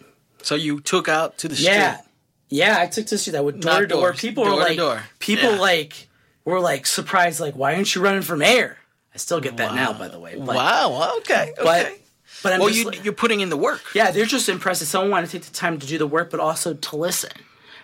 So 0.42 0.54
you 0.54 0.80
took 0.80 1.08
out 1.08 1.38
to 1.38 1.48
the 1.48 1.54
Yeah, 1.56 1.96
street. 1.96 2.08
yeah. 2.50 2.76
I 2.80 2.86
took 2.86 3.06
to 3.06 3.14
the 3.14 3.18
street. 3.18 3.36
I 3.36 3.40
would 3.40 3.60
door 3.60 3.80
to 3.80 3.86
door. 3.86 4.00
doors. 4.08 4.20
People 4.20 4.44
Door 4.44 4.54
were 4.54 4.60
like, 4.60 4.76
door. 4.76 5.02
people 5.18 5.52
Yeah. 5.52 5.58
like 5.60 6.08
were 6.44 6.60
like 6.60 6.86
surprised. 6.86 7.40
Like, 7.40 7.54
why 7.56 7.74
aren't 7.74 7.94
you 7.94 8.02
running 8.02 8.22
for 8.22 8.36
mayor? 8.36 8.76
I 9.14 9.18
still 9.18 9.40
get 9.40 9.56
that 9.58 9.74
now, 9.74 9.92
by 9.92 10.08
the 10.08 10.18
way. 10.18 10.34
But, 10.36 10.56
wow. 10.56 11.14
Okay. 11.18 11.52
Okay. 11.52 11.62
But 11.62 11.98
but 12.44 12.52
I'm 12.52 12.60
well, 12.60 12.68
just 12.68 12.78
you 12.80 12.86
like- 12.86 13.04
you're 13.04 13.12
putting 13.12 13.40
in 13.40 13.48
the 13.48 13.56
work. 13.56 13.82
yeah, 13.94 14.12
they're 14.12 14.24
just 14.24 14.48
impressed 14.48 14.80
that 14.80 14.86
someone 14.86 15.10
wanted 15.10 15.26
to 15.30 15.32
take 15.32 15.46
the 15.46 15.52
time 15.52 15.78
to 15.80 15.86
do 15.86 15.98
the 15.98 16.06
work, 16.06 16.30
but 16.30 16.38
also 16.38 16.74
to 16.74 16.96
listen. 16.96 17.32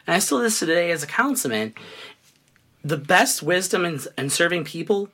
And 0.07 0.15
I 0.15 0.21
still 0.21 0.39
this 0.39 0.59
today 0.59 0.93
as 0.93 1.03
a 1.03 1.07
councilman. 1.07 1.75
The 2.85 2.97
best 2.97 3.43
wisdom 3.43 3.85
in, 3.85 4.01
in 4.17 4.31
serving 4.31 4.65
people 4.65 5.11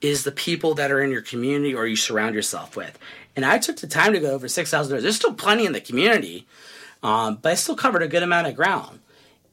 is 0.00 0.24
the 0.24 0.32
people 0.32 0.74
that 0.74 0.92
are 0.92 1.02
in 1.02 1.10
your 1.10 1.22
community 1.22 1.74
or 1.74 1.86
you 1.86 1.96
surround 1.96 2.34
yourself 2.34 2.76
with. 2.76 2.98
And 3.34 3.44
I 3.44 3.58
took 3.58 3.76
the 3.76 3.86
time 3.86 4.12
to 4.12 4.20
go 4.20 4.32
over 4.32 4.48
6,000 4.48 4.90
doors. 4.90 5.02
There's 5.02 5.16
still 5.16 5.34
plenty 5.34 5.66
in 5.66 5.72
the 5.72 5.80
community, 5.80 6.46
um, 7.02 7.38
but 7.42 7.52
I 7.52 7.54
still 7.54 7.76
covered 7.76 8.02
a 8.02 8.08
good 8.08 8.22
amount 8.22 8.46
of 8.46 8.54
ground. 8.54 9.00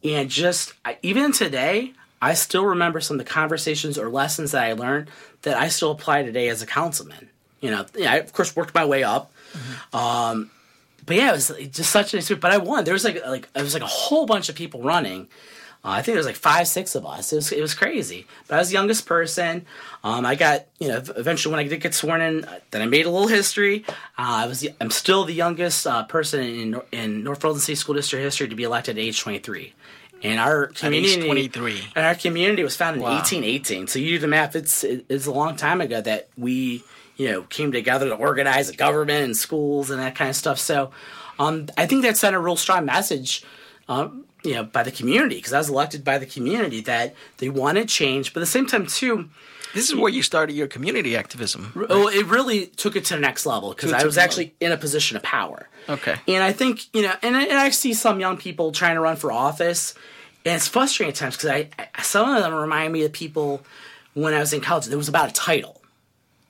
And 0.03 0.29
just, 0.29 0.73
I, 0.85 0.97
even 1.01 1.31
today, 1.31 1.93
I 2.21 2.33
still 2.33 2.65
remember 2.65 3.01
some 3.01 3.19
of 3.19 3.25
the 3.25 3.31
conversations 3.31 3.97
or 3.97 4.09
lessons 4.09 4.51
that 4.51 4.63
I 4.63 4.73
learned 4.73 5.09
that 5.41 5.57
I 5.57 5.67
still 5.67 5.91
apply 5.91 6.23
today 6.23 6.47
as 6.49 6.61
a 6.61 6.65
councilman. 6.65 7.29
You 7.63 7.71
know, 7.71 7.85
yeah, 7.95 8.11
I, 8.13 8.15
of 8.17 8.33
course, 8.33 8.55
worked 8.55 8.75
my 8.75 8.85
way 8.85 9.03
up. 9.03 9.31
Um, 9.93 10.51
but 11.05 11.15
yeah, 11.17 11.29
it 11.29 11.33
was 11.33 11.47
just 11.71 11.91
such 11.91 12.13
an 12.13 12.19
experience. 12.19 12.41
But 12.41 12.51
I 12.51 12.57
won. 12.57 12.83
There 12.83 12.93
was 12.93 13.03
like 13.03 13.25
like 13.25 13.47
it 13.55 13.61
was 13.61 13.73
like 13.73 13.83
a 13.83 13.87
whole 13.87 14.25
bunch 14.25 14.49
of 14.49 14.55
people 14.55 14.81
running. 14.81 15.27
Uh, 15.85 15.89
I 15.89 16.01
think 16.01 16.07
there 16.13 16.17
was 16.17 16.25
like 16.25 16.37
five, 16.37 16.65
six 16.67 16.95
of 16.95 17.05
us. 17.05 17.33
It 17.33 17.35
was 17.37 17.51
it 17.51 17.61
was 17.61 17.73
crazy. 17.73 18.25
But 18.47 18.55
I 18.55 18.59
was 18.59 18.69
the 18.69 18.73
youngest 18.75 19.05
person. 19.05 19.65
Um, 20.03 20.25
I 20.25 20.35
got 20.35 20.65
you 20.79 20.87
know 20.87 21.01
eventually 21.17 21.51
when 21.53 21.65
I 21.65 21.67
did 21.67 21.81
get 21.81 21.93
sworn 21.93 22.21
in, 22.21 22.45
uh, 22.45 22.59
then 22.71 22.81
I 22.81 22.85
made 22.85 23.05
a 23.05 23.09
little 23.09 23.27
history. 23.27 23.83
Uh, 23.89 23.93
I 24.17 24.47
was 24.47 24.61
the, 24.61 24.71
I'm 24.79 24.91
still 24.91 25.25
the 25.25 25.33
youngest 25.33 25.85
uh, 25.85 26.03
person 26.03 26.41
in 26.41 26.81
in 26.91 27.23
North 27.23 27.41
Royalton 27.41 27.59
City 27.59 27.75
School 27.75 27.95
District 27.95 28.23
history 28.23 28.47
to 28.47 28.55
be 28.55 28.63
elected 28.63 28.97
at 28.97 29.01
age 29.01 29.19
23. 29.19 29.73
And 30.25 30.39
our 30.39 30.67
community, 30.67 31.15
23. 31.49 31.81
and 31.97 32.05
our 32.05 32.15
community 32.15 32.63
was 32.63 32.77
founded 32.77 33.01
in 33.01 33.09
1818. 33.09 33.87
So 33.87 33.99
you 33.99 34.11
do 34.11 34.19
the 34.19 34.27
math. 34.27 34.55
It's 34.55 34.85
it- 34.85 35.05
it's 35.09 35.25
a 35.25 35.31
long 35.33 35.57
time 35.57 35.81
ago 35.81 35.99
that 35.99 36.29
we 36.37 36.81
you 37.17 37.29
know 37.31 37.43
came 37.43 37.71
together 37.71 38.09
to 38.09 38.15
organize 38.15 38.69
a 38.69 38.75
government 38.75 39.23
and 39.25 39.37
schools 39.37 39.89
and 39.89 39.99
that 39.99 40.15
kind 40.15 40.29
of 40.29 40.35
stuff. 40.35 40.59
So 40.59 40.91
um, 41.39 41.67
I 41.77 41.85
think 41.85 42.03
that 42.03 42.17
sent 42.17 42.35
a 42.35 42.39
real 42.39 42.55
strong 42.55 42.85
message. 42.85 43.43
Um, 43.89 44.25
you 44.45 44.53
know, 44.55 44.63
by 44.65 44.83
the 44.83 44.91
community, 44.91 45.35
because 45.35 45.53
I 45.53 45.57
was 45.57 45.69
elected 45.69 46.03
by 46.03 46.17
the 46.17 46.25
community 46.25 46.81
that 46.81 47.15
they 47.37 47.47
wanted 47.47 47.87
change, 47.87 48.33
but 48.33 48.39
at 48.41 48.43
the 48.43 48.47
same 48.51 48.65
time 48.65 48.85
too, 48.85 49.29
This 49.73 49.89
is 49.89 49.95
where 49.95 50.11
you 50.11 50.21
started 50.21 50.51
your 50.53 50.67
community 50.67 51.15
activism. 51.15 51.71
well, 51.89 52.09
it 52.09 52.25
really 52.25 52.65
took 52.67 52.97
it 52.97 53.05
to 53.05 53.13
the 53.15 53.21
next 53.21 53.45
level 53.45 53.69
because 53.69 53.93
I 53.93 54.03
was 54.03 54.15
the 54.15 54.21
actually 54.21 54.53
in 54.59 54.73
a 54.73 54.77
position 54.77 55.15
of 55.15 55.23
power. 55.23 55.69
Okay. 55.87 56.15
And 56.27 56.43
I 56.43 56.51
think, 56.51 56.93
you 56.93 57.03
know, 57.03 57.13
and, 57.21 57.37
I- 57.37 57.43
and 57.45 57.57
I 57.57 57.69
see 57.69 57.93
some 57.93 58.19
young 58.19 58.35
people 58.35 58.73
trying 58.73 58.95
to 58.95 59.01
run 59.01 59.15
for 59.15 59.31
office, 59.31 59.93
and 60.45 60.55
it's 60.55 60.67
frustrating 60.67 61.11
at 61.11 61.15
times 61.15 61.37
because 61.37 61.49
I, 61.49 61.69
I, 61.79 62.01
some 62.01 62.29
of 62.35 62.43
them 62.43 62.53
remind 62.53 62.91
me 62.91 63.03
of 63.05 63.13
people 63.13 63.61
when 64.13 64.33
I 64.33 64.39
was 64.39 64.51
in 64.51 64.59
college. 64.59 64.89
It 64.89 64.95
was 64.97 65.07
about 65.09 65.29
a 65.29 65.33
title. 65.33 65.81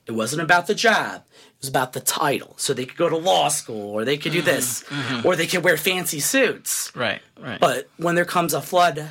It 0.06 0.12
wasn't 0.12 0.42
about 0.42 0.68
the 0.68 0.76
job. 0.76 1.24
It 1.32 1.62
was 1.62 1.70
about 1.70 1.94
the 1.94 2.02
title. 2.02 2.56
So 2.58 2.74
they 2.74 2.86
could 2.86 2.98
go 2.98 3.08
to 3.10 3.16
law 3.16 3.48
school, 3.48 3.92
or 3.92 4.04
they 4.04 4.18
could 4.18 4.34
do 4.34 4.42
this, 4.42 4.84
or 5.24 5.36
they 5.36 5.48
could 5.48 5.64
wear 5.64 5.78
fancy 5.78 6.20
suits. 6.20 6.92
Right. 6.96 7.22
Right. 7.40 7.60
But 7.60 7.90
when 7.98 8.16
there 8.16 8.26
comes 8.26 8.54
a 8.54 8.62
flood, 8.62 9.10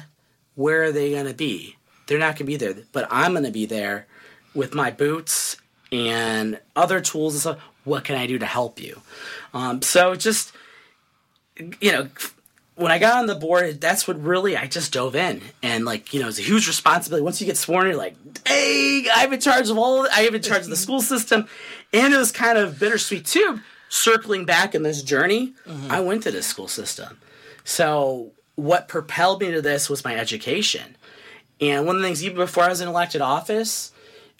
where 0.54 0.82
are 0.84 0.92
they 0.92 1.12
going 1.12 1.26
to 1.26 1.34
be? 1.34 1.76
They're 2.06 2.18
not 2.18 2.36
going 2.36 2.38
to 2.38 2.44
be 2.44 2.56
there. 2.56 2.74
But 2.92 3.08
I'm 3.10 3.32
going 3.32 3.44
to 3.44 3.50
be 3.50 3.64
there 3.64 4.06
with 4.54 4.74
my 4.74 4.90
boots 4.90 5.56
and 5.90 6.60
other 6.76 7.00
tools 7.00 7.34
and 7.34 7.40
stuff. 7.40 7.58
What 7.84 8.04
can 8.04 8.16
I 8.16 8.26
do 8.26 8.38
to 8.38 8.46
help 8.46 8.80
you? 8.80 9.00
Um, 9.54 9.80
so 9.82 10.14
just, 10.14 10.52
you 11.80 11.92
know, 11.92 12.08
when 12.74 12.90
I 12.90 12.98
got 12.98 13.18
on 13.18 13.26
the 13.26 13.34
board, 13.34 13.80
that's 13.80 14.08
what 14.08 14.20
really 14.22 14.56
I 14.56 14.66
just 14.66 14.92
dove 14.92 15.14
in 15.14 15.42
and 15.62 15.84
like 15.84 16.14
you 16.14 16.20
know 16.20 16.28
it's 16.28 16.38
a 16.38 16.42
huge 16.42 16.66
responsibility. 16.66 17.22
Once 17.22 17.40
you 17.40 17.46
get 17.46 17.56
sworn, 17.56 17.86
you're 17.86 17.96
like, 17.96 18.16
hey, 18.46 19.06
I'm 19.14 19.32
in 19.32 19.40
charge 19.40 19.68
of 19.68 19.78
all. 19.78 20.06
I 20.12 20.22
am 20.22 20.34
in 20.34 20.42
charge 20.42 20.62
of 20.62 20.70
the 20.70 20.76
school 20.76 21.00
system, 21.00 21.46
and 21.92 22.14
it 22.14 22.16
was 22.16 22.32
kind 22.32 22.58
of 22.58 22.78
bittersweet 22.78 23.26
too. 23.26 23.60
Circling 23.88 24.46
back 24.46 24.74
in 24.74 24.82
this 24.82 25.02
journey, 25.02 25.52
mm-hmm. 25.66 25.90
I 25.90 26.00
went 26.00 26.22
to 26.22 26.30
this 26.30 26.46
school 26.46 26.68
system. 26.68 27.18
So 27.64 28.32
what 28.54 28.88
propelled 28.88 29.42
me 29.42 29.50
to 29.50 29.60
this 29.60 29.90
was 29.90 30.02
my 30.04 30.16
education, 30.16 30.96
and 31.60 31.86
one 31.86 31.96
of 31.96 32.02
the 32.02 32.08
things 32.08 32.24
even 32.24 32.38
before 32.38 32.64
I 32.64 32.68
was 32.68 32.80
in 32.80 32.88
elected 32.88 33.20
office 33.20 33.91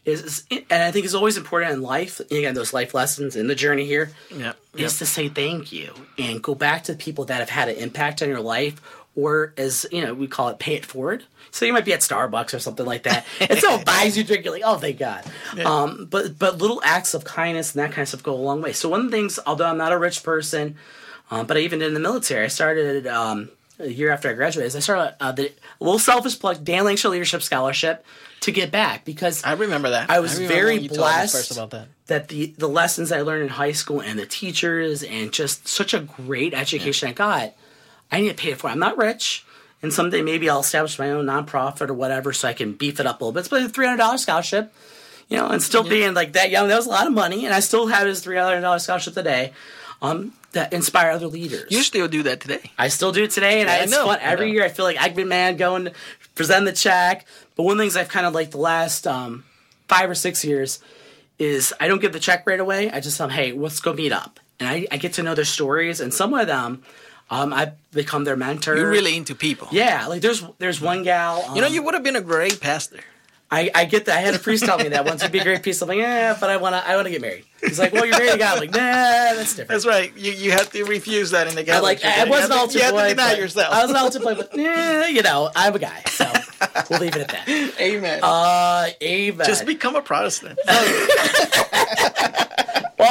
is, 0.04 0.44
and 0.50 0.82
I 0.82 0.90
think 0.90 1.06
is 1.06 1.14
always 1.14 1.36
important 1.36 1.72
in 1.72 1.82
life. 1.82 2.20
Again, 2.20 2.54
those 2.54 2.72
life 2.72 2.94
lessons 2.94 3.36
in 3.36 3.46
the 3.46 3.54
journey 3.54 3.86
here 3.86 4.10
yeah. 4.34 4.54
is 4.76 4.98
to 4.98 5.06
say 5.06 5.28
thank 5.28 5.70
you 5.72 5.94
and 6.18 6.42
go 6.42 6.54
back 6.54 6.84
to 6.84 6.92
the 6.92 6.98
people 6.98 7.24
that 7.26 7.38
have 7.38 7.50
had 7.50 7.68
an 7.68 7.76
impact 7.76 8.22
on 8.22 8.28
your 8.28 8.40
life 8.40 8.80
or 9.14 9.52
as 9.56 9.86
you 9.92 10.02
know 10.02 10.14
we 10.14 10.26
call 10.26 10.48
it 10.48 10.58
pay 10.58 10.74
it 10.74 10.86
forward 10.86 11.22
so 11.50 11.64
you 11.64 11.72
might 11.72 11.84
be 11.84 11.92
at 11.92 12.00
starbucks 12.00 12.54
or 12.54 12.58
something 12.58 12.86
like 12.86 13.02
that 13.02 13.26
and 13.40 13.58
someone 13.58 13.84
buys 13.84 14.16
you 14.16 14.24
drink 14.24 14.44
you're 14.44 14.54
like 14.54 14.62
oh 14.64 14.76
thank 14.76 14.98
god 14.98 15.24
um, 15.64 16.06
but 16.10 16.38
but 16.38 16.58
little 16.58 16.80
acts 16.84 17.14
of 17.14 17.24
kindness 17.24 17.74
and 17.74 17.80
that 17.82 17.90
kind 17.90 18.02
of 18.02 18.08
stuff 18.08 18.22
go 18.22 18.32
a 18.32 18.36
long 18.36 18.62
way 18.62 18.72
so 18.72 18.88
one 18.88 19.00
of 19.00 19.10
the 19.10 19.12
things 19.12 19.38
although 19.46 19.66
i'm 19.66 19.76
not 19.76 19.92
a 19.92 19.98
rich 19.98 20.22
person 20.22 20.76
um, 21.30 21.46
but 21.46 21.56
i 21.56 21.60
even 21.60 21.78
did 21.78 21.88
in 21.88 21.94
the 21.94 22.00
military 22.00 22.44
i 22.44 22.48
started 22.48 23.06
um, 23.06 23.50
a 23.78 23.88
year 23.88 24.10
after 24.10 24.30
i 24.30 24.32
graduated 24.32 24.74
i 24.74 24.80
started 24.80 25.14
uh, 25.20 25.32
the 25.32 25.52
a 25.80 25.84
little 25.84 25.98
selfish 25.98 26.38
plug 26.38 26.64
dan 26.64 26.84
langshaw 26.84 27.10
leadership 27.10 27.42
scholarship 27.42 28.04
to 28.42 28.52
get 28.52 28.70
back 28.70 29.04
because 29.04 29.42
I 29.44 29.52
remember 29.54 29.90
that. 29.90 30.10
I 30.10 30.20
was 30.20 30.34
remember 30.34 30.54
very 30.54 30.74
when 30.74 30.82
you 30.84 30.88
told 30.88 31.00
me 31.00 31.04
blessed 31.04 31.34
first 31.36 31.50
about 31.52 31.70
that. 31.70 31.88
that 32.06 32.28
the 32.28 32.54
the 32.58 32.68
lessons 32.68 33.10
I 33.12 33.22
learned 33.22 33.42
in 33.44 33.48
high 33.48 33.72
school 33.72 34.00
and 34.00 34.18
the 34.18 34.26
teachers 34.26 35.02
and 35.02 35.32
just 35.32 35.66
such 35.66 35.94
a 35.94 36.00
great 36.00 36.54
education 36.54 37.08
I 37.08 37.12
got, 37.12 37.54
I 38.10 38.20
need 38.20 38.28
to 38.28 38.34
pay 38.34 38.50
it 38.52 38.58
for. 38.58 38.68
I'm 38.68 38.78
not 38.78 38.96
rich, 38.98 39.44
and 39.82 39.92
someday 39.92 40.22
maybe 40.22 40.48
I'll 40.50 40.60
establish 40.60 40.98
my 40.98 41.10
own 41.10 41.26
nonprofit 41.26 41.88
or 41.88 41.94
whatever 41.94 42.32
so 42.32 42.48
I 42.48 42.52
can 42.52 42.74
beef 42.74 43.00
it 43.00 43.06
up 43.06 43.20
a 43.20 43.24
little 43.24 43.32
bit. 43.32 43.40
It's 43.40 43.48
but 43.48 43.62
a 43.62 43.68
three 43.68 43.86
hundred 43.86 43.98
dollars 43.98 44.22
scholarship, 44.22 44.72
you 45.28 45.36
know, 45.36 45.48
and 45.48 45.62
still 45.62 45.84
being 45.84 46.14
like 46.14 46.32
that 46.34 46.50
young, 46.50 46.68
that 46.68 46.76
was 46.76 46.86
a 46.86 46.90
lot 46.90 47.06
of 47.06 47.12
money, 47.12 47.44
and 47.46 47.54
I 47.54 47.60
still 47.60 47.86
have 47.86 48.06
his 48.06 48.20
three 48.20 48.36
hundred 48.36 48.60
dollars 48.62 48.82
scholarship 48.84 49.14
today. 49.14 49.52
Um, 50.00 50.32
that 50.50 50.72
inspire 50.72 51.12
other 51.12 51.28
leaders. 51.28 51.70
You 51.70 51.82
still 51.82 52.08
do 52.08 52.24
that 52.24 52.40
today. 52.40 52.72
I 52.76 52.88
still 52.88 53.12
do 53.12 53.22
it 53.22 53.30
today, 53.30 53.60
and 53.60 53.68
Yeah, 53.68 53.74
I, 53.76 53.78
I 53.78 53.82
it's 53.84 53.92
know, 53.92 54.06
fun. 54.06 54.18
I 54.18 54.22
Every 54.24 54.48
know. 54.48 54.52
year, 54.54 54.64
I 54.64 54.68
feel 54.68 54.84
like 54.84 54.98
I've 54.98 55.14
been 55.14 55.28
mad 55.28 55.56
going 55.58 55.84
to 55.86 55.92
present 56.34 56.64
the 56.66 56.72
check. 56.72 57.26
But 57.56 57.64
one 57.64 57.72
of 57.72 57.78
the 57.78 57.84
things 57.84 57.96
I've 57.96 58.08
kind 58.08 58.26
of 58.26 58.34
like 58.34 58.50
the 58.50 58.58
last 58.58 59.06
um, 59.06 59.44
five 59.88 60.08
or 60.10 60.14
six 60.14 60.44
years 60.44 60.78
is 61.38 61.72
I 61.80 61.88
don't 61.88 62.00
give 62.00 62.12
the 62.12 62.20
check 62.20 62.46
right 62.46 62.60
away. 62.60 62.90
I 62.90 63.00
just 63.00 63.16
tell 63.18 63.26
them, 63.28 63.36
hey, 63.36 63.52
let's 63.52 63.80
go 63.80 63.92
meet 63.92 64.12
up, 64.12 64.38
and 64.60 64.68
I, 64.68 64.86
I 64.90 64.96
get 64.96 65.14
to 65.14 65.22
know 65.22 65.34
their 65.34 65.44
stories, 65.44 66.00
and 66.00 66.12
some 66.14 66.32
of 66.34 66.46
them, 66.46 66.82
um, 67.30 67.52
I've 67.52 67.72
become 67.92 68.24
their 68.24 68.36
mentor. 68.36 68.76
You're 68.76 68.90
really 68.90 69.16
into 69.16 69.34
people. 69.34 69.68
yeah. 69.72 70.06
Like 70.06 70.20
there's 70.22 70.44
there's 70.58 70.80
one 70.80 71.02
gal. 71.02 71.44
Um, 71.48 71.56
You 71.56 71.62
know, 71.62 71.68
you 71.68 71.82
would 71.82 71.94
have 71.94 72.02
been 72.02 72.16
a 72.16 72.20
great 72.20 72.60
pastor. 72.60 73.00
I, 73.54 73.70
I 73.74 73.84
get 73.84 74.06
that. 74.06 74.16
I 74.16 74.20
had 74.22 74.34
a 74.34 74.38
priest 74.38 74.64
tell 74.64 74.78
me 74.78 74.88
that 74.88 75.04
once. 75.04 75.20
It'd 75.20 75.30
be 75.30 75.38
a 75.38 75.44
great 75.44 75.62
priest. 75.62 75.82
I'm 75.82 75.88
like, 75.88 75.98
yeah, 75.98 76.34
but 76.40 76.48
I 76.48 76.56
wanna 76.56 76.82
I 76.86 76.96
wanna 76.96 77.10
get 77.10 77.20
married. 77.20 77.44
He's 77.60 77.78
like, 77.78 77.92
well, 77.92 78.06
you're 78.06 78.16
married 78.18 78.32
to 78.32 78.38
God. 78.38 78.54
I'm 78.54 78.60
like, 78.60 78.70
nah, 78.70 78.78
that's 78.80 79.50
different. 79.50 79.68
That's 79.68 79.84
right. 79.86 80.10
You 80.16 80.32
you 80.32 80.52
have 80.52 80.70
to 80.72 80.84
refuse 80.84 81.32
that 81.32 81.46
in 81.48 81.54
the 81.54 81.70
I 81.70 81.80
like 81.80 82.00
Church. 82.00 82.10
I 82.16 82.24
was 82.24 82.36
an 82.36 82.40
have 82.40 82.50
to- 82.50 82.56
altar 82.56 82.78
You 82.78 82.84
have 82.84 82.94
to 82.94 83.08
deny 83.10 83.28
but- 83.32 83.38
yourself. 83.38 83.74
I 83.74 83.82
was 83.82 83.90
an 83.90 83.96
altar 83.98 84.20
boy, 84.20 84.34
but 84.36 84.58
eh, 84.58 85.08
you 85.08 85.20
know, 85.22 85.50
I'm 85.54 85.74
a 85.74 85.78
guy, 85.78 86.02
so 86.08 86.32
we'll 86.88 87.00
leave 87.00 87.14
it 87.14 87.20
at 87.22 87.28
that. 87.28 87.46
Amen. 87.80 88.20
Uh, 88.22 88.86
Ava. 89.02 89.44
Just 89.44 89.66
become 89.66 89.96
a 89.96 90.02
Protestant. 90.02 90.58
well, 90.66 90.82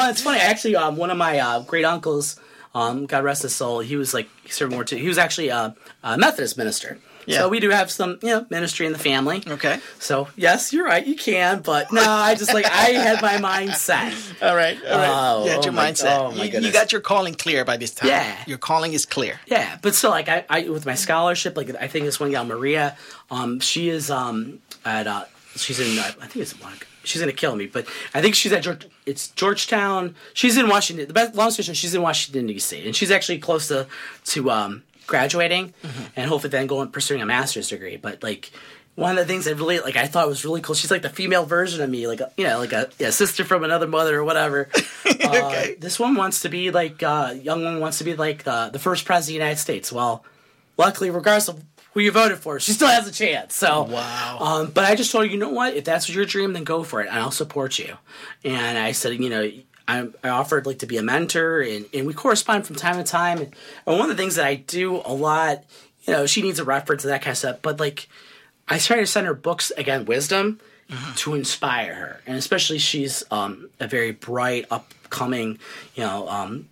it's 0.09 0.21
funny. 0.21 0.39
Actually, 0.39 0.75
um, 0.75 0.97
one 0.97 1.09
of 1.11 1.17
my 1.17 1.39
uh, 1.39 1.59
great 1.61 1.85
uncles, 1.85 2.39
um, 2.73 3.05
God 3.05 3.23
rest 3.23 3.43
his 3.43 3.55
soul, 3.55 3.79
he 3.79 3.95
was 3.95 4.13
like 4.13 4.27
he 4.43 4.49
served 4.49 4.73
more 4.73 4.83
too. 4.83 4.97
He 4.97 5.07
was 5.07 5.17
actually 5.17 5.49
a, 5.49 5.75
a 6.03 6.17
Methodist 6.17 6.57
minister, 6.57 6.99
Yeah. 7.25 7.39
So 7.39 7.49
we 7.49 7.59
do 7.59 7.69
have 7.69 7.91
some, 7.91 8.17
you 8.21 8.29
know, 8.29 8.45
ministry 8.49 8.85
in 8.85 8.93
the 8.93 8.99
family. 8.99 9.43
Okay. 9.47 9.79
So 9.99 10.27
yes, 10.35 10.73
you're 10.73 10.85
right. 10.85 11.05
You 11.05 11.15
can, 11.15 11.61
but 11.61 11.91
no, 11.91 12.01
I 12.01 12.35
just 12.35 12.53
like 12.53 12.65
I 12.65 12.91
had 12.91 13.21
my 13.21 13.37
mind 13.39 13.73
set. 13.73 14.13
All 14.41 14.55
right. 14.55 14.77
All 14.83 14.97
right. 14.97 15.09
Oh, 15.11 15.43
you 15.45 15.49
had 15.51 15.59
oh 15.59 15.63
your 15.63 15.73
my- 15.73 15.91
mindset. 15.91 16.17
oh 16.17 16.31
my 16.31 16.45
you, 16.45 16.59
you 16.59 16.71
got 16.71 16.91
your 16.91 17.01
calling 17.01 17.33
clear 17.35 17.63
by 17.65 17.77
this 17.77 17.91
time. 17.91 18.09
Yeah. 18.09 18.35
Your 18.47 18.57
calling 18.57 18.93
is 18.93 19.05
clear. 19.05 19.39
Yeah, 19.45 19.77
but 19.81 19.93
still, 19.95 20.09
like 20.11 20.29
I, 20.29 20.45
I 20.49 20.69
with 20.69 20.85
my 20.85 20.95
scholarship, 20.95 21.55
like 21.57 21.73
I 21.79 21.87
think 21.87 22.05
this 22.05 22.19
one 22.19 22.31
gal 22.31 22.45
Maria, 22.45 22.97
um, 23.29 23.59
she 23.59 23.89
is 23.89 24.09
um 24.09 24.59
at 24.85 25.07
uh, 25.07 25.25
she's 25.55 25.79
in 25.79 25.99
uh, 25.99 26.03
I 26.21 26.27
think 26.27 26.37
it's 26.43 26.59
like 26.63 26.87
she's 27.03 27.21
gonna 27.21 27.33
kill 27.33 27.55
me, 27.55 27.67
but 27.67 27.85
I 28.13 28.21
think 28.21 28.35
she's 28.35 28.51
at 28.53 28.63
George, 28.63 28.87
it's 29.05 29.29
Georgetown. 29.29 30.15
She's 30.33 30.57
in 30.57 30.67
Washington. 30.69 31.07
The 31.07 31.13
best 31.13 31.35
long 31.35 31.51
story 31.51 31.65
short, 31.65 31.77
she's 31.77 31.93
in 31.93 32.01
Washington 32.01 32.47
D.C. 32.47 32.85
and 32.85 32.95
she's 32.95 33.11
actually 33.11 33.39
close 33.39 33.67
to 33.67 33.87
to 34.25 34.49
um 34.51 34.83
graduating 35.11 35.73
and 36.15 36.27
hopefully 36.27 36.49
then 36.49 36.65
going 36.65 36.89
pursuing 36.89 37.21
a 37.21 37.25
master's 37.25 37.69
degree. 37.69 37.97
But 37.97 38.23
like. 38.23 38.51
One 38.95 39.11
of 39.11 39.25
the 39.25 39.25
things 39.25 39.45
that 39.45 39.55
really 39.55 39.79
like 39.79 39.95
I 39.95 40.05
thought 40.05 40.27
was 40.27 40.43
really 40.43 40.59
cool. 40.59 40.75
She's 40.75 40.91
like 40.91 41.01
the 41.01 41.09
female 41.09 41.45
version 41.45 41.81
of 41.81 41.89
me, 41.89 42.07
like 42.07 42.19
a, 42.19 42.29
you 42.35 42.43
know, 42.43 42.59
like 42.59 42.73
a, 42.73 42.89
yeah, 42.99 43.11
sister 43.11 43.45
from 43.45 43.63
another 43.63 43.87
mother 43.87 44.19
or 44.19 44.25
whatever. 44.25 44.67
Okay. 45.05 45.73
Uh, 45.73 45.79
this 45.79 45.97
one 45.97 46.15
wants 46.15 46.41
to 46.41 46.49
be 46.49 46.71
like 46.71 47.01
uh, 47.01 47.33
young 47.41 47.63
one 47.63 47.79
wants 47.79 47.99
to 47.99 48.03
be 48.03 48.15
like 48.15 48.43
the 48.43 48.69
the 48.71 48.79
first 48.79 49.05
president 49.05 49.23
of 49.23 49.39
the 49.39 49.45
United 49.45 49.59
States. 49.61 49.91
Well, 49.93 50.25
luckily, 50.77 51.09
regardless 51.09 51.47
of 51.47 51.63
who 51.93 52.01
you 52.01 52.11
voted 52.11 52.37
for, 52.39 52.59
she 52.59 52.73
still 52.73 52.89
has 52.89 53.07
a 53.07 53.11
chance. 53.13 53.55
So 53.55 53.83
Wow. 53.83 54.37
Um, 54.39 54.71
but 54.71 54.83
I 54.83 54.95
just 54.95 55.11
told 55.11 55.25
her, 55.25 55.31
you 55.31 55.37
know 55.37 55.49
what? 55.49 55.73
If 55.73 55.85
that's 55.85 56.09
your 56.09 56.25
dream, 56.25 56.51
then 56.53 56.65
go 56.65 56.83
for 56.83 57.01
it, 57.01 57.07
and 57.07 57.17
I'll 57.17 57.31
support 57.31 57.79
you. 57.79 57.95
And 58.43 58.77
I 58.77 58.91
said, 58.91 59.13
you 59.13 59.29
know. 59.29 59.49
I, 59.91 60.27
I 60.27 60.29
offered 60.29 60.65
like 60.65 60.79
to 60.79 60.85
be 60.85 60.97
a 60.97 61.03
mentor 61.03 61.61
and, 61.61 61.85
and 61.93 62.07
we 62.07 62.13
correspond 62.13 62.65
from 62.65 62.75
time 62.75 62.97
to 62.97 63.03
time 63.03 63.39
and, 63.39 63.55
one 63.85 64.01
of 64.01 64.15
the 64.15 64.21
things 64.21 64.35
that 64.35 64.45
I 64.45 64.55
do 64.55 65.01
a 65.05 65.13
lot 65.13 65.63
you 66.03 66.13
know 66.13 66.25
she 66.25 66.41
needs 66.41 66.59
a 66.59 66.63
reference 66.63 67.03
and 67.03 67.11
that 67.11 67.21
kind 67.21 67.31
of 67.31 67.37
stuff 67.37 67.57
but 67.61 67.79
like 67.79 68.07
I 68.71 68.77
try 68.77 68.97
to 68.97 69.05
send 69.05 69.27
her 69.27 69.33
books 69.33 69.71
again, 69.75 70.05
wisdom, 70.05 70.61
to 71.17 71.35
inspire 71.35 71.93
her, 71.93 72.21
and 72.25 72.37
especially 72.37 72.77
she's 72.77 73.23
um, 73.31 73.69
a 73.79 73.87
very 73.87 74.11
bright, 74.11 74.65
upcoming, 74.71 75.59
you 75.95 76.03
know, 76.03 76.27
um, 76.27 76.69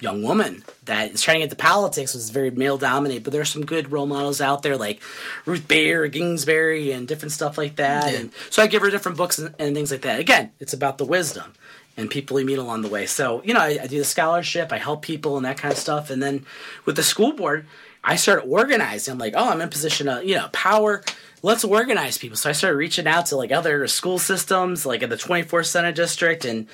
young 0.00 0.22
woman 0.22 0.62
that 0.84 1.12
is 1.12 1.22
trying 1.22 1.36
to 1.36 1.40
get 1.40 1.50
to 1.50 1.56
politics. 1.56 2.14
Was 2.14 2.28
very 2.30 2.50
male 2.50 2.76
dominated, 2.76 3.24
but 3.24 3.32
there's 3.32 3.50
some 3.50 3.64
good 3.64 3.92
role 3.92 4.06
models 4.06 4.40
out 4.42 4.62
there 4.62 4.76
like 4.76 5.02
Ruth 5.46 5.66
Bader, 5.68 6.06
Ginsburg, 6.08 6.88
and 6.88 7.08
different 7.08 7.32
stuff 7.32 7.56
like 7.56 7.76
that. 7.76 8.12
Yeah. 8.12 8.20
And 8.20 8.30
so 8.50 8.62
I 8.62 8.66
give 8.66 8.82
her 8.82 8.90
different 8.90 9.16
books 9.16 9.38
and, 9.38 9.54
and 9.58 9.74
things 9.74 9.90
like 9.90 10.02
that. 10.02 10.20
Again, 10.20 10.50
it's 10.60 10.72
about 10.72 10.98
the 10.98 11.04
wisdom 11.04 11.52
and 11.96 12.10
people 12.10 12.38
you 12.38 12.46
meet 12.46 12.58
along 12.58 12.82
the 12.82 12.88
way. 12.88 13.06
So 13.06 13.42
you 13.44 13.54
know, 13.54 13.60
I, 13.60 13.78
I 13.82 13.86
do 13.86 13.98
the 13.98 14.04
scholarship, 14.04 14.72
I 14.72 14.78
help 14.78 15.02
people 15.02 15.36
and 15.36 15.44
that 15.46 15.58
kind 15.58 15.72
of 15.72 15.78
stuff, 15.78 16.10
and 16.10 16.22
then 16.22 16.44
with 16.84 16.96
the 16.96 17.02
school 17.02 17.32
board. 17.32 17.66
I 18.04 18.16
started 18.16 18.48
organizing. 18.48 19.12
I'm 19.12 19.18
like, 19.18 19.34
oh, 19.36 19.50
I'm 19.50 19.60
in 19.60 19.68
position 19.68 20.08
of, 20.08 20.24
you 20.24 20.34
know, 20.34 20.48
power. 20.52 21.04
Let's 21.42 21.62
organize 21.62 22.18
people. 22.18 22.36
So 22.36 22.50
I 22.50 22.52
started 22.52 22.76
reaching 22.76 23.06
out 23.06 23.26
to 23.26 23.36
like 23.36 23.52
other 23.52 23.86
school 23.86 24.18
systems, 24.18 24.84
like 24.84 25.02
in 25.02 25.10
the 25.10 25.16
24th 25.16 25.66
Senate 25.66 25.94
District. 25.94 26.44
And 26.44 26.66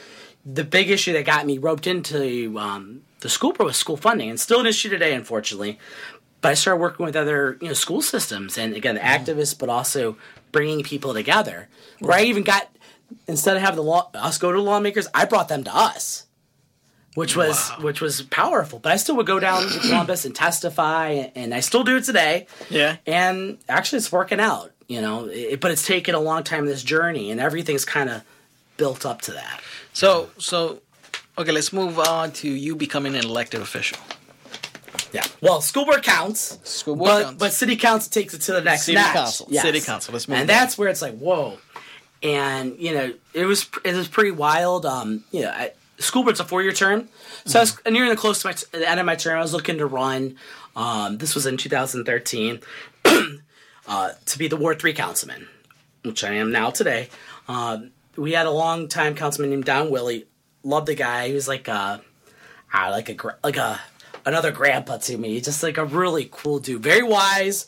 the 0.44 0.64
big 0.64 0.90
issue 0.90 1.12
that 1.12 1.26
got 1.26 1.46
me 1.46 1.58
roped 1.58 1.86
into 1.86 2.58
um, 2.58 3.02
the 3.20 3.28
school 3.28 3.52
board 3.52 3.66
was 3.66 3.76
school 3.76 3.96
funding, 3.96 4.30
and 4.30 4.40
still 4.40 4.60
an 4.60 4.66
issue 4.66 4.88
today, 4.88 5.14
unfortunately. 5.14 5.78
But 6.40 6.52
I 6.52 6.54
started 6.54 6.80
working 6.80 7.04
with 7.04 7.16
other, 7.16 7.58
you 7.60 7.68
know, 7.68 7.74
school 7.74 8.00
systems, 8.00 8.56
and 8.56 8.74
again, 8.74 8.94
the 8.94 9.00
activists, 9.00 9.58
but 9.58 9.68
also 9.68 10.16
bringing 10.52 10.82
people 10.82 11.12
together. 11.12 11.68
Where 11.98 12.16
I 12.16 12.22
even 12.22 12.44
got 12.44 12.70
instead 13.26 13.56
of 13.56 13.62
having 13.62 13.76
the 13.76 13.82
law 13.82 14.10
us 14.14 14.38
go 14.38 14.52
to 14.52 14.60
lawmakers, 14.60 15.06
I 15.14 15.24
brought 15.24 15.48
them 15.48 15.64
to 15.64 15.74
us 15.74 16.26
which 17.14 17.34
was 17.34 17.70
which 17.80 18.00
was 18.00 18.22
powerful. 18.22 18.78
But 18.78 18.92
I 18.92 18.96
still 18.96 19.16
would 19.16 19.26
go 19.26 19.40
down 19.40 19.66
to 19.68 19.78
Columbus 19.80 20.24
and 20.24 20.34
testify, 20.34 21.10
and 21.34 21.52
I 21.52 21.60
still 21.60 21.82
do 21.82 21.96
it 21.96 22.04
today. 22.04 22.46
Yeah. 22.70 22.98
And 23.06 23.58
actually, 23.68 23.98
it's 23.98 24.12
working 24.12 24.38
out, 24.38 24.70
you 24.86 25.00
know. 25.00 25.26
It, 25.26 25.60
but 25.60 25.72
it's 25.72 25.84
taken 25.84 26.14
a 26.14 26.20
long 26.20 26.44
time 26.44 26.66
this 26.66 26.84
journey, 26.84 27.32
and 27.32 27.40
everything's 27.40 27.84
kind 27.84 28.08
of 28.08 28.22
built 28.76 29.04
up 29.04 29.22
to 29.22 29.32
that. 29.32 29.60
So 29.92 30.30
so 30.38 30.80
okay, 31.36 31.50
let's 31.50 31.72
move 31.72 31.98
on 31.98 32.30
to 32.34 32.48
you 32.48 32.76
becoming 32.76 33.16
an 33.16 33.24
elected 33.24 33.62
official. 33.62 33.98
Yeah. 35.12 35.24
Well, 35.40 35.60
school 35.60 35.86
board 35.86 36.02
counts. 36.02 36.58
School 36.68 36.94
board 36.94 37.08
but, 37.08 37.22
counts. 37.24 37.38
but 37.38 37.52
city 37.52 37.76
council 37.76 38.10
takes 38.10 38.34
it 38.34 38.42
to 38.42 38.52
the 38.52 38.60
next 38.60 38.82
City 38.84 38.96
notch. 38.96 39.12
council. 39.14 39.48
Yes. 39.50 39.64
City 39.64 39.80
council. 39.80 40.12
Let's 40.12 40.28
move 40.28 40.34
And 40.38 40.42
on. 40.42 40.46
that's 40.46 40.76
where 40.76 40.88
it's 40.88 41.00
like, 41.02 41.16
whoa. 41.18 41.58
And 42.22 42.76
you 42.78 42.92
know, 42.94 43.12
it 43.34 43.44
was 43.46 43.68
it 43.84 43.94
was 43.94 44.08
pretty 44.08 44.30
wild. 44.32 44.84
Um, 44.86 45.24
you 45.30 45.42
know, 45.42 45.50
I, 45.50 45.72
school 45.98 46.22
board's 46.24 46.40
a 46.40 46.44
four 46.44 46.62
year 46.62 46.72
term, 46.72 47.08
so 47.44 47.58
I 47.58 47.62
was 47.62 47.72
Mm-hmm. 47.76 47.92
nearing 47.92 48.10
the 48.10 48.16
close 48.16 48.42
to 48.42 48.48
my 48.48 48.54
the 48.78 48.88
end 48.88 48.98
of 49.00 49.06
my 49.06 49.14
term. 49.14 49.38
I 49.38 49.42
was 49.42 49.52
looking 49.52 49.78
to 49.78 49.86
run. 49.86 50.36
Um, 50.76 51.18
this 51.18 51.34
was 51.34 51.46
in 51.46 51.56
2013 51.56 52.60
uh, 53.86 54.10
to 54.26 54.38
be 54.38 54.48
the 54.48 54.56
Ward 54.56 54.78
Three 54.80 54.92
councilman, 54.92 55.48
which 56.04 56.24
I 56.24 56.34
am 56.34 56.50
now 56.52 56.70
today. 56.70 57.08
Um, 57.48 57.90
we 58.16 58.32
had 58.32 58.46
a 58.46 58.50
long 58.50 58.88
time 58.88 59.14
councilman 59.14 59.50
named 59.50 59.64
Don 59.64 59.90
Willie. 59.90 60.26
Loved 60.64 60.86
the 60.88 60.94
guy. 60.94 61.28
He 61.28 61.34
was 61.34 61.46
like 61.48 61.68
a, 61.68 62.00
ah, 62.72 62.88
like 62.90 63.08
a 63.08 63.36
like 63.44 63.56
a 63.56 63.80
another 64.26 64.50
grandpa 64.50 64.98
to 64.98 65.16
me. 65.16 65.40
Just 65.40 65.62
like 65.62 65.78
a 65.78 65.84
really 65.84 66.28
cool 66.30 66.58
dude. 66.58 66.82
Very 66.82 67.02
wise, 67.04 67.66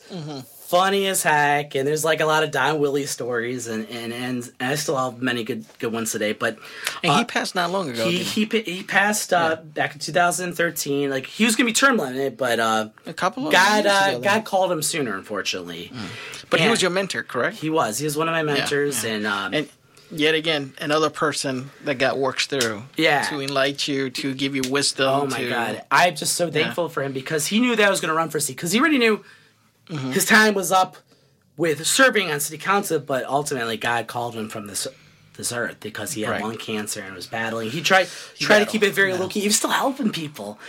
funny 0.71 1.05
as 1.07 1.21
heck. 1.21 1.75
And 1.75 1.85
there's 1.85 2.05
like 2.05 2.21
a 2.21 2.25
lot 2.25 2.43
of 2.43 2.51
Don 2.51 2.79
Willie 2.79 3.05
stories, 3.05 3.67
and 3.67 3.87
and 3.89 4.13
and, 4.13 4.51
I 4.59 4.75
still 4.75 4.97
have 4.97 5.21
many 5.21 5.43
good 5.43 5.65
good 5.79 5.91
ones 5.91 6.11
today. 6.11 6.31
But 6.31 6.57
And 7.03 7.13
he 7.13 7.25
passed 7.25 7.53
not 7.53 7.69
long 7.71 7.89
ago. 7.89 8.07
he 8.09 8.23
he 8.23 8.45
he 8.45 8.81
passed 8.81 9.33
uh, 9.33 9.57
back 9.57 9.93
in 9.93 9.99
2013. 9.99 11.09
Like 11.09 11.27
he 11.27 11.45
was 11.45 11.55
gonna 11.55 11.67
be 11.67 11.73
term 11.73 11.97
limited, 11.97 12.37
but 12.37 12.59
uh, 12.59 12.89
A 13.05 13.13
couple 13.13 13.45
of 13.45 13.53
God 13.53 13.85
uh. 13.85 14.19
God 14.19 14.45
called 14.45 14.71
him 14.71 14.81
sooner, 14.81 15.15
unfortunately. 15.15 15.91
But 16.49 16.61
he 16.61 16.69
was 16.69 16.81
your 16.81 16.91
mentor, 16.91 17.23
correct? 17.23 17.57
He 17.57 17.69
was. 17.69 17.99
He 17.99 18.05
was 18.05 18.17
one 18.17 18.27
of 18.27 18.33
my 18.33 18.43
mentors, 18.43 19.03
yeah. 19.03 19.11
and 19.11 19.27
um, 19.27 19.53
and 19.53 19.69
yet 20.09 20.35
again, 20.35 20.73
another 20.79 21.09
person 21.09 21.71
that 21.83 21.97
God 21.97 22.17
works 22.17 22.47
through. 22.47 22.83
Yeah. 22.95 23.23
To 23.23 23.41
enlighten 23.41 23.93
you, 23.93 24.09
to 24.09 24.33
give 24.33 24.55
you 24.55 24.63
wisdom. 24.69 25.07
Oh 25.09 25.25
my 25.25 25.41
to- 25.41 25.49
god! 25.49 25.83
I'm 25.91 26.15
just 26.15 26.35
so 26.35 26.49
thankful 26.49 26.89
for 26.89 27.03
him 27.03 27.11
because 27.11 27.47
he 27.47 27.59
knew 27.59 27.75
that 27.75 27.85
I 27.85 27.89
was 27.89 27.99
going 27.99 28.09
to 28.09 28.15
run 28.15 28.29
for 28.29 28.39
seat 28.39 28.55
because 28.55 28.71
he 28.71 28.79
already 28.79 28.97
knew 28.97 29.23
Mm-hmm. 29.91 30.11
his 30.11 30.25
time 30.25 30.53
was 30.53 30.71
up 30.71 30.97
with 31.57 31.85
serving 31.85 32.31
on 32.31 32.39
city 32.39 32.57
council, 32.57 32.99
but 32.99 33.25
ultimately 33.25 33.77
God 33.77 34.07
called 34.07 34.33
him 34.35 34.49
from 34.49 34.67
this 34.67 34.87
this 35.37 35.51
earth 35.53 35.77
because 35.79 36.11
he 36.13 36.21
had 36.23 36.31
Right. 36.31 36.41
lung 36.43 36.57
cancer 36.57 37.01
and 37.01 37.15
was 37.15 37.27
battling. 37.27 37.69
He 37.69 37.81
tried 37.81 38.07
tried 38.39 38.59
to 38.59 38.65
keep 38.65 38.83
it 38.83 38.93
very 38.93 39.13
low 39.13 39.27
key. 39.27 39.41
He 39.41 39.47
was 39.47 39.55
still 39.57 39.69
helping 39.69 40.11
people. 40.11 40.59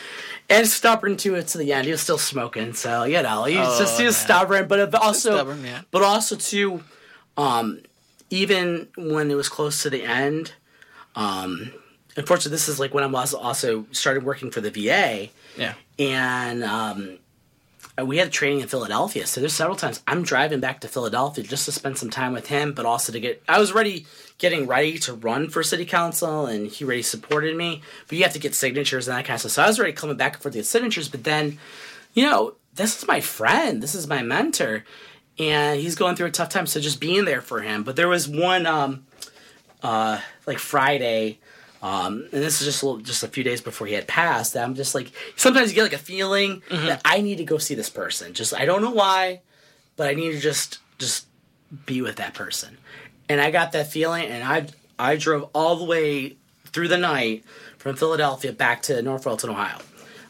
And 0.50 0.66
stubborn 0.66 1.16
to 1.18 1.34
it 1.36 1.46
to 1.48 1.58
the 1.58 1.72
end. 1.72 1.86
He 1.86 1.92
was 1.92 2.00
still 2.00 2.18
smoking, 2.18 2.74
so 2.74 3.04
you 3.04 3.22
know 3.22 3.44
he 3.44 3.56
was 3.56 3.78
just 3.78 3.98
he 3.98 4.04
was 4.04 4.16
man. 4.16 4.24
stubborn, 4.24 4.68
but 4.68 4.94
also 4.94 5.30
Stubborn, 5.36 5.64
yeah. 5.64 5.82
but 5.90 6.02
also 6.02 6.36
too, 6.36 6.82
um, 7.36 7.80
even 8.28 8.88
when 8.96 9.30
it 9.30 9.34
was 9.34 9.48
close 9.48 9.82
to 9.82 9.88
the 9.90 10.02
end, 10.02 10.52
um, 11.16 11.72
unfortunately, 12.16 12.50
this 12.50 12.68
is 12.68 12.78
like 12.80 12.92
when 12.92 13.04
I 13.04 13.06
was 13.06 13.32
also 13.34 13.86
started 13.92 14.24
working 14.24 14.50
for 14.50 14.60
the 14.60 14.70
VA, 14.70 15.30
Yeah. 15.56 15.74
and 15.98 16.62
um, 16.64 17.18
we 18.02 18.16
had 18.18 18.32
training 18.32 18.60
in 18.60 18.68
Philadelphia. 18.68 19.26
So 19.26 19.40
there's 19.40 19.52
several 19.52 19.76
times 19.76 20.02
I'm 20.06 20.22
driving 20.22 20.60
back 20.60 20.80
to 20.80 20.88
Philadelphia 20.88 21.44
just 21.44 21.66
to 21.66 21.72
spend 21.72 21.98
some 21.98 22.10
time 22.10 22.32
with 22.32 22.46
him, 22.46 22.72
but 22.72 22.86
also 22.86 23.12
to 23.12 23.20
get. 23.20 23.42
I 23.48 23.58
was 23.58 23.72
already 23.72 24.06
getting 24.38 24.66
ready 24.66 24.98
to 25.00 25.12
run 25.12 25.50
for 25.50 25.62
city 25.62 25.84
council, 25.84 26.46
and 26.46 26.68
he 26.68 26.84
already 26.84 27.02
supported 27.02 27.56
me. 27.56 27.82
But 28.08 28.16
you 28.16 28.24
have 28.24 28.32
to 28.32 28.38
get 28.38 28.54
signatures 28.54 29.08
and 29.08 29.16
that 29.16 29.24
kind 29.26 29.34
of 29.34 29.40
stuff. 29.40 29.52
So 29.52 29.62
I 29.62 29.66
was 29.66 29.78
already 29.78 29.92
coming 29.94 30.16
back 30.16 30.40
for 30.40 30.50
the 30.50 30.64
signatures, 30.64 31.08
but 31.08 31.24
then, 31.24 31.58
you 32.14 32.24
know, 32.24 32.54
this 32.74 32.98
is 32.98 33.06
my 33.06 33.20
friend, 33.20 33.82
this 33.82 33.94
is 33.94 34.06
my 34.06 34.22
mentor, 34.22 34.84
and 35.38 35.78
he's 35.78 35.94
going 35.94 36.16
through 36.16 36.28
a 36.28 36.30
tough 36.30 36.48
time. 36.48 36.66
So 36.66 36.80
just 36.80 37.00
being 37.00 37.26
there 37.26 37.42
for 37.42 37.60
him. 37.60 37.82
But 37.82 37.96
there 37.96 38.08
was 38.08 38.26
one, 38.26 38.64
um, 38.64 39.06
uh, 39.82 40.20
like 40.46 40.58
Friday. 40.58 41.38
Um, 41.82 42.28
and 42.32 42.42
this 42.42 42.60
is 42.60 42.66
just 42.66 42.82
a 42.82 42.86
little, 42.86 43.00
just 43.00 43.22
a 43.24 43.28
few 43.28 43.42
days 43.42 43.60
before 43.60 43.86
he 43.88 43.94
had 43.94 44.06
passed. 44.06 44.54
That 44.54 44.64
I'm 44.64 44.74
just 44.74 44.94
like 44.94 45.10
sometimes 45.36 45.70
you 45.70 45.74
get 45.74 45.82
like 45.82 45.92
a 45.92 45.98
feeling 45.98 46.62
that 46.70 47.00
I 47.04 47.20
need 47.20 47.36
to 47.38 47.44
go 47.44 47.58
see 47.58 47.74
this 47.74 47.90
person. 47.90 48.34
Just 48.34 48.54
I 48.54 48.64
don't 48.64 48.82
know 48.82 48.92
why, 48.92 49.40
but 49.96 50.08
I 50.08 50.14
need 50.14 50.32
to 50.32 50.38
just 50.40 50.78
just 50.98 51.26
be 51.86 52.00
with 52.00 52.16
that 52.16 52.34
person. 52.34 52.78
And 53.28 53.40
I 53.40 53.50
got 53.50 53.72
that 53.72 53.88
feeling, 53.88 54.26
and 54.26 54.44
I 54.44 54.66
I 54.98 55.16
drove 55.16 55.50
all 55.54 55.76
the 55.76 55.84
way 55.84 56.36
through 56.66 56.88
the 56.88 56.98
night 56.98 57.44
from 57.78 57.96
Philadelphia 57.96 58.52
back 58.52 58.82
to 58.82 59.02
North 59.02 59.24
Royalton, 59.24 59.50
Ohio. 59.50 59.78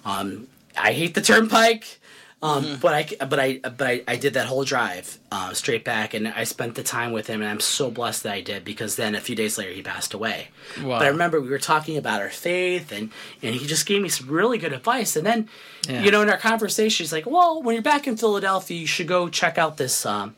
Um, 0.04 0.48
I 0.76 0.92
hate 0.92 1.14
the 1.14 1.20
turnpike, 1.20 2.00
um, 2.42 2.78
but 2.80 2.92
I 2.94 3.24
but 3.26 3.38
I 3.38 3.58
but 3.58 3.82
I, 3.82 4.02
I 4.08 4.16
did 4.16 4.34
that 4.34 4.46
whole 4.46 4.64
drive 4.64 5.18
uh, 5.30 5.54
straight 5.54 5.84
back, 5.84 6.12
and 6.12 6.26
I 6.28 6.44
spent 6.44 6.74
the 6.74 6.82
time 6.82 7.12
with 7.12 7.28
him, 7.28 7.40
and 7.40 7.48
I'm 7.48 7.60
so 7.60 7.90
blessed 7.90 8.24
that 8.24 8.32
I 8.32 8.40
did 8.40 8.64
because 8.64 8.96
then 8.96 9.14
a 9.14 9.20
few 9.20 9.36
days 9.36 9.56
later 9.58 9.70
he 9.72 9.82
passed 9.82 10.12
away. 10.12 10.48
Wow. 10.82 10.98
But 10.98 11.04
I 11.06 11.08
remember 11.08 11.40
we 11.40 11.48
were 11.50 11.58
talking 11.58 11.96
about 11.96 12.20
our 12.20 12.30
faith, 12.30 12.90
and 12.92 13.10
and 13.42 13.54
he 13.54 13.66
just 13.66 13.86
gave 13.86 14.02
me 14.02 14.08
some 14.08 14.28
really 14.28 14.58
good 14.58 14.72
advice, 14.72 15.14
and 15.16 15.24
then 15.24 15.48
Yeah. 15.88 16.02
you 16.02 16.10
know 16.10 16.22
in 16.22 16.28
our 16.30 16.36
conversation 16.38 17.04
he's 17.04 17.12
like, 17.12 17.26
well, 17.26 17.62
when 17.62 17.74
you're 17.74 17.82
back 17.82 18.06
in 18.08 18.16
Philadelphia, 18.16 18.76
you 18.78 18.86
should 18.86 19.08
go 19.08 19.28
check 19.28 19.56
out 19.58 19.76
this. 19.76 20.04
Um, 20.04 20.34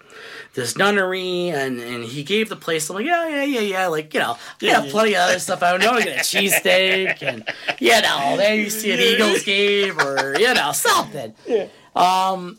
this 0.55 0.77
nunnery 0.77 1.49
and, 1.49 1.81
and 1.81 2.05
he 2.05 2.23
gave 2.23 2.49
the 2.49 2.57
place. 2.57 2.89
I'm 2.89 2.97
like, 2.97 3.07
yeah, 3.07 3.29
yeah, 3.29 3.45
yeah, 3.45 3.61
yeah. 3.61 3.87
Like, 3.89 4.15
you 4.15 4.21
know, 4.21 4.37
yeah, 4.61 4.85
yeah. 4.85 4.91
plenty 4.91 5.15
of 5.15 5.23
other 5.23 5.39
stuff. 5.39 5.63
I 5.63 5.77
know 5.77 5.93
I 5.93 6.03
get 6.03 6.17
a 6.17 6.21
cheesesteak 6.21 7.23
and, 7.23 7.49
you 7.81 8.01
know, 8.01 8.37
there 8.37 8.55
you 8.55 8.71
see 8.71 8.93
an 8.93 9.01
Eagles 9.01 9.43
game 9.43 9.99
or, 10.01 10.37
you 10.39 10.55
know, 10.55 10.73
something. 10.73 11.35
Yeah. 11.47 11.69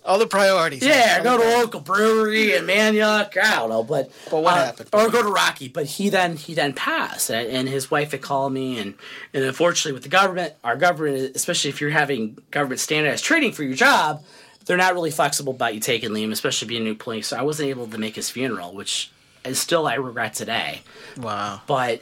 All 0.05 0.17
the 0.17 0.27
priorities. 0.27 0.83
Yeah, 0.83 1.15
All 1.17 1.23
go 1.23 1.37
to 1.37 1.43
a 1.43 1.51
local 1.59 1.81
brewery 1.81 2.53
in 2.53 2.65
Manayunk. 2.65 3.37
I 3.37 3.55
don't 3.57 3.69
know, 3.69 3.83
but 3.83 4.11
But 4.31 4.43
what 4.43 4.53
uh, 4.53 4.65
happened? 4.65 4.89
Or 4.93 5.09
go 5.09 5.23
to 5.23 5.29
Rocky. 5.29 5.67
But 5.67 5.85
he 5.85 6.09
then 6.09 6.37
he 6.37 6.53
then 6.53 6.73
passed, 6.73 7.29
and, 7.29 7.49
and 7.49 7.67
his 7.67 7.91
wife 7.91 8.11
had 8.11 8.21
called 8.21 8.53
me, 8.53 8.79
and 8.79 8.95
and 9.33 9.43
unfortunately 9.43 9.93
with 9.93 10.03
the 10.03 10.09
government, 10.09 10.53
our 10.63 10.77
government, 10.77 11.35
especially 11.35 11.69
if 11.69 11.81
you're 11.81 11.89
having 11.89 12.37
government 12.51 12.79
standardized 12.79 13.23
training 13.25 13.51
for 13.51 13.63
your 13.63 13.75
job, 13.75 14.23
they're 14.65 14.77
not 14.77 14.93
really 14.93 15.11
flexible 15.11 15.53
about 15.53 15.73
you 15.73 15.79
taking 15.79 16.09
Liam, 16.11 16.31
especially 16.31 16.67
being 16.67 16.81
a 16.81 16.85
new 16.85 16.95
place. 16.95 17.27
So 17.27 17.37
I 17.37 17.43
wasn't 17.43 17.69
able 17.69 17.87
to 17.87 17.97
make 17.97 18.15
his 18.15 18.29
funeral, 18.29 18.73
which 18.73 19.11
is 19.43 19.59
still 19.59 19.87
I 19.87 19.95
regret 19.95 20.33
today. 20.33 20.81
Wow. 21.17 21.61
But 21.67 22.01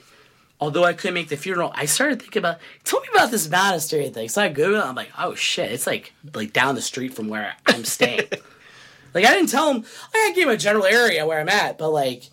although 0.59 0.85
I 0.85 0.93
couldn't 0.93 1.13
make 1.15 1.27
the 1.27 1.35
funeral, 1.35 1.71
I 1.75 1.85
started 1.85 2.21
thinking 2.21 2.39
about 2.39 2.59
tell 2.83 3.01
me 3.01 3.07
about 3.13 3.31
this 3.31 3.49
monastery 3.49 4.09
thing. 4.09 4.29
So 4.29 4.41
I 4.41 4.49
Googled 4.49 4.79
it, 4.79 4.85
I'm 4.85 4.95
like, 4.95 5.11
oh 5.17 5.35
shit, 5.35 5.71
it's 5.71 5.85
like 5.85 6.13
like 6.33 6.53
down 6.53 6.75
the 6.75 6.81
street 6.81 7.13
from 7.13 7.27
where 7.27 7.53
I'm 7.67 7.83
staying. 7.83 8.27
like 9.13 9.25
I 9.25 9.33
didn't 9.33 9.49
tell 9.49 9.73
him 9.73 9.85
I 10.13 10.31
gave 10.33 10.45
him 10.45 10.53
a 10.53 10.57
general 10.57 10.85
area 10.85 11.25
where 11.27 11.39
I'm 11.39 11.49
at, 11.49 11.77
but 11.77 11.89
like 11.89 12.23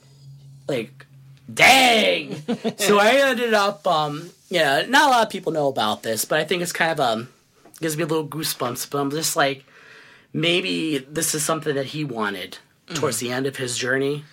like 0.68 1.06
dang. 1.52 2.36
so 2.78 2.98
I 2.98 3.14
ended 3.14 3.52
up 3.52 3.86
um 3.86 4.30
yeah, 4.48 4.84
not 4.88 5.08
a 5.08 5.10
lot 5.10 5.26
of 5.26 5.30
people 5.32 5.52
know 5.52 5.68
about 5.68 6.02
this, 6.04 6.24
but 6.24 6.38
I 6.38 6.44
think 6.44 6.62
it's 6.62 6.72
kind 6.72 6.92
of 6.92 7.00
um 7.00 7.28
gives 7.80 7.96
me 7.96 8.04
a 8.04 8.06
little 8.06 8.28
goosebumps, 8.28 8.90
but 8.90 8.98
I'm 9.00 9.10
just 9.10 9.34
like 9.34 9.64
maybe 10.32 10.98
this 10.98 11.34
is 11.34 11.44
something 11.44 11.74
that 11.74 11.86
he 11.86 12.04
wanted 12.04 12.58
towards 12.94 13.18
the 13.18 13.30
end 13.30 13.46
of 13.46 13.56
his 13.56 13.76
journey 13.76 14.24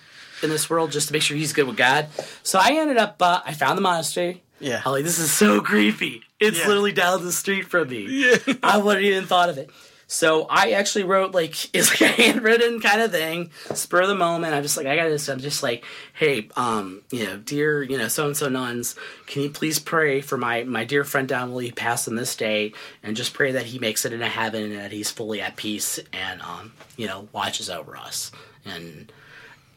in 0.42 0.50
this 0.50 0.68
world 0.70 0.90
just 0.92 1.08
to 1.08 1.12
make 1.12 1.22
sure 1.22 1.36
he's 1.36 1.52
good 1.52 1.66
with 1.66 1.76
God. 1.76 2.08
So 2.42 2.58
I 2.60 2.72
ended 2.72 2.96
up, 2.96 3.20
uh, 3.20 3.40
I 3.44 3.52
found 3.54 3.76
the 3.78 3.82
monastery. 3.82 4.42
Yeah. 4.60 4.82
I'm 4.84 4.92
like, 4.92 5.04
this 5.04 5.18
is 5.18 5.30
so 5.32 5.60
creepy. 5.60 6.22
It's 6.40 6.58
Yeah. 6.60 6.66
literally 6.68 6.92
down 6.92 7.24
the 7.24 7.32
street 7.32 7.66
from 7.66 7.88
me. 7.88 8.06
Yeah. 8.08 8.36
I 8.62 8.78
wouldn't 8.78 9.04
even 9.04 9.26
thought 9.26 9.48
of 9.48 9.58
it. 9.58 9.70
So 10.10 10.46
I 10.48 10.70
actually 10.70 11.04
wrote 11.04 11.32
like 11.32 11.54
it's 11.74 11.90
like 11.90 12.00
a 12.00 12.22
handwritten 12.22 12.80
kind 12.80 13.02
of 13.02 13.12
thing, 13.12 13.50
spur 13.74 14.00
of 14.00 14.08
the 14.08 14.14
moment. 14.14 14.54
I'm 14.54 14.62
just 14.62 14.76
like 14.76 14.86
I 14.86 14.96
got 14.96 15.08
this. 15.10 15.28
I'm 15.28 15.38
just 15.38 15.62
like, 15.62 15.84
hey, 16.14 16.48
um, 16.56 17.02
you 17.10 17.26
know, 17.26 17.36
dear, 17.36 17.82
you 17.82 17.98
know, 17.98 18.08
so 18.08 18.26
and 18.26 18.36
so 18.36 18.48
nuns, 18.48 18.96
can 19.26 19.42
you 19.42 19.50
please 19.50 19.78
pray 19.78 20.22
for 20.22 20.38
my 20.38 20.64
my 20.64 20.84
dear 20.84 21.04
friend 21.04 21.28
Donald? 21.28 21.62
He 21.62 21.70
passed 21.70 22.08
on 22.08 22.16
this 22.16 22.34
day, 22.34 22.72
and 23.02 23.16
just 23.16 23.34
pray 23.34 23.52
that 23.52 23.66
he 23.66 23.78
makes 23.78 24.06
it 24.06 24.14
into 24.14 24.26
heaven 24.26 24.64
and 24.64 24.78
that 24.78 24.92
he's 24.92 25.10
fully 25.10 25.42
at 25.42 25.56
peace 25.56 26.00
and 26.12 26.40
um, 26.40 26.72
you 26.96 27.06
know, 27.06 27.28
watches 27.32 27.68
over 27.68 27.94
us. 27.94 28.32
And 28.64 29.12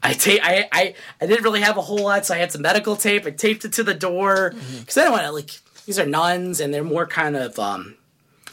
I 0.01 0.13
ta- 0.13 0.39
I, 0.41 0.69
I 0.71 0.95
I 1.19 1.25
didn't 1.27 1.43
really 1.43 1.61
have 1.61 1.75
a 1.75 1.81
whole 1.81 2.03
lot, 2.03 2.25
so 2.25 2.33
I 2.33 2.37
had 2.37 2.53
some 2.53 2.61
medical 2.61 2.95
tape. 2.95 3.25
I 3.25 3.31
taped 3.31 3.65
it 3.65 3.73
to 3.73 3.83
the 3.83 3.93
door 3.93 4.53
because 4.79 4.97
I 4.97 5.03
don't 5.03 5.11
want 5.11 5.25
to 5.25 5.31
like 5.31 5.51
these 5.85 5.99
are 5.99 6.05
nuns 6.05 6.61
and 6.61 6.73
they're 6.73 6.85
more 6.85 7.05
kind 7.05 7.35
of 7.35 7.59
um, 7.59 7.95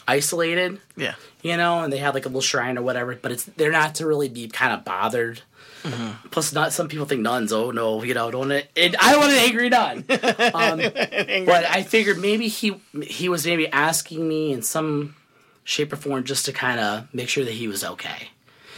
isolated 0.09 0.79
Yeah. 0.95 1.15
you 1.41 1.55
know, 1.57 1.81
and 1.83 1.93
they 1.93 1.97
have 1.99 2.13
like 2.13 2.25
a 2.25 2.29
little 2.29 2.41
shrine 2.41 2.77
or 2.77 2.81
whatever, 2.81 3.15
but 3.15 3.31
it's 3.31 3.43
they're 3.45 3.71
not 3.71 3.95
to 3.95 4.07
really 4.07 4.29
be 4.29 4.47
kind 4.47 4.73
of 4.73 4.83
bothered. 4.83 5.41
Plus, 6.31 6.51
not 6.51 6.73
some 6.73 6.87
people 6.89 7.05
think 7.05 7.21
nuns. 7.21 7.53
Oh 7.53 7.71
no, 7.71 8.03
you 8.03 8.13
know, 8.13 8.29
don't 8.31 8.51
it? 8.51 8.69
it 8.75 8.95
I 9.01 9.11
don't 9.11 9.21
want 9.21 9.31
an 9.33 9.39
angry 9.39 9.69
nun. 9.69 10.03
Um, 10.53 10.77
but 11.45 11.63
I 11.65 11.83
figured 11.83 12.17
maybe 12.19 12.47
he 12.49 12.75
he 13.01 13.29
was 13.29 13.45
maybe 13.45 13.67
asking 13.69 14.27
me 14.27 14.51
in 14.51 14.61
some 14.61 15.15
shape 15.63 15.93
or 15.93 15.95
form 15.95 16.23
just 16.25 16.45
to 16.45 16.51
kind 16.51 16.79
of 16.79 17.13
make 17.13 17.29
sure 17.29 17.45
that 17.45 17.53
he 17.53 17.67
was 17.69 17.83
okay. 17.83 18.29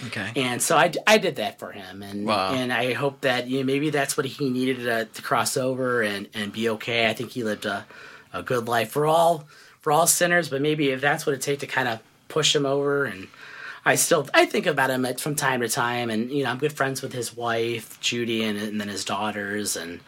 Okay. 0.07 0.31
And 0.35 0.61
so 0.61 0.77
I, 0.77 0.91
I 1.07 1.17
did 1.17 1.35
that 1.37 1.57
for 1.59 1.71
him, 1.71 2.01
and 2.03 2.25
Wow. 2.25 2.53
and 2.53 2.71
I 2.73 2.93
hope 2.93 3.21
that 3.21 3.47
you 3.47 3.59
know, 3.59 3.65
maybe 3.65 3.89
that's 3.89 4.15
what 4.17 4.25
he 4.27 4.49
needed 4.49 4.79
to, 4.83 5.05
to 5.05 5.21
cross 5.23 5.57
over 5.57 6.01
and, 6.03 6.27
and 6.35 6.51
be 6.53 6.69
okay. 6.69 7.09
I 7.09 7.13
think 7.13 7.31
he 7.31 7.43
lived 7.43 7.65
a, 7.65 7.85
a 8.33 8.41
good 8.43 8.67
life 8.67 8.91
for 8.91 9.05
all 9.07 9.47
for 9.81 9.91
all 9.91 10.07
sinners, 10.07 10.49
but 10.49 10.61
maybe 10.61 10.89
if 10.89 11.01
that's 11.01 11.25
what 11.25 11.35
it 11.35 11.41
takes 11.41 11.61
to 11.61 11.67
kind 11.67 11.87
of 11.87 11.99
push 12.27 12.55
him 12.55 12.65
over, 12.65 13.05
and 13.05 13.27
I 13.85 13.95
still 13.95 14.27
I 14.33 14.45
think 14.45 14.65
about 14.65 14.89
him 14.89 15.05
from 15.15 15.35
time 15.35 15.61
to 15.61 15.69
time, 15.69 16.09
and 16.09 16.31
you 16.31 16.43
know 16.43 16.51
I'm 16.51 16.57
good 16.57 16.73
friends 16.73 17.01
with 17.01 17.13
his 17.13 17.35
wife 17.35 17.99
Judy 17.99 18.43
and, 18.43 18.57
and 18.57 18.79
then 18.79 18.87
his 18.87 19.03
daughters, 19.05 19.75
and 19.75 19.99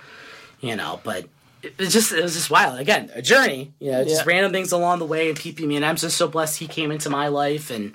you 0.61 0.75
know, 0.75 0.99
but 1.03 1.25
it 1.63 1.77
was 1.77 1.91
just 1.91 2.11
it 2.11 2.21
was 2.21 2.33
just 2.35 2.49
wild. 2.49 2.79
Again, 2.79 3.09
a 3.15 3.21
journey, 3.21 3.71
you 3.79 3.91
know, 3.91 4.03
just 4.03 4.25
Yeah. 4.25 4.31
random 4.33 4.51
things 4.51 4.71
along 4.71 4.99
the 4.99 5.05
way 5.05 5.29
and 5.29 5.37
keeping 5.39 5.67
me. 5.67 5.75
And 5.75 5.85
I'm 5.85 5.95
just 5.95 6.17
so 6.17 6.27
blessed 6.27 6.59
he 6.59 6.67
came 6.67 6.91
into 6.91 7.09
my 7.09 7.27
life, 7.29 7.71
and 7.71 7.93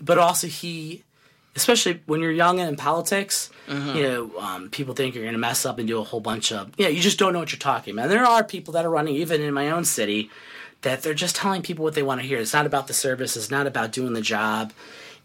but 0.00 0.18
also 0.18 0.46
he 0.46 1.02
especially 1.56 2.00
when 2.06 2.20
you're 2.20 2.32
young 2.32 2.58
and 2.58 2.68
in 2.68 2.74
politics, 2.76 3.48
you 3.68 4.02
know, 4.02 4.38
um, 4.40 4.68
people 4.70 4.92
think 4.92 5.14
you're 5.14 5.22
going 5.22 5.34
to 5.34 5.38
mess 5.38 5.64
up 5.64 5.78
and 5.78 5.86
do 5.86 6.00
a 6.00 6.02
whole 6.02 6.18
bunch 6.18 6.50
of, 6.50 6.72
yeah, 6.76 6.88
you 6.88 7.00
just 7.00 7.16
don't 7.16 7.32
know 7.32 7.38
what 7.38 7.52
you're 7.52 7.60
talking 7.60 7.94
about. 7.94 8.04
And 8.06 8.10
there 8.10 8.24
are 8.26 8.42
people 8.42 8.72
that 8.74 8.84
are 8.84 8.90
running, 8.90 9.14
even 9.14 9.40
in 9.40 9.54
my 9.54 9.70
own 9.70 9.84
city, 9.84 10.30
that 10.84 11.02
they're 11.02 11.12
just 11.12 11.36
telling 11.36 11.62
people 11.62 11.84
what 11.84 11.94
they 11.94 12.02
want 12.02 12.20
to 12.20 12.26
hear. 12.26 12.38
It's 12.38 12.54
not 12.54 12.66
about 12.66 12.86
the 12.86 12.94
service, 12.94 13.36
it's 13.36 13.50
not 13.50 13.66
about 13.66 13.92
doing 13.92 14.12
the 14.12 14.22
job. 14.22 14.72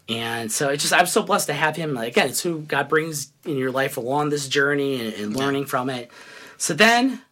And 0.08 0.50
so 0.50 0.70
it's 0.70 0.82
just, 0.82 0.92
I'm 0.92 1.06
so 1.06 1.22
blessed 1.22 1.46
to 1.46 1.52
have 1.52 1.76
him. 1.76 1.94
Like, 1.94 2.08
again, 2.08 2.28
it's 2.28 2.42
who 2.42 2.60
God 2.60 2.88
brings 2.88 3.30
in 3.44 3.56
your 3.56 3.70
life 3.70 3.96
along 3.96 4.30
this 4.30 4.48
journey 4.48 5.06
and, 5.06 5.14
and 5.14 5.36
learning 5.36 5.66
from 5.66 5.88
it. 5.88 6.10
So 6.58 6.74
then, 6.74 7.22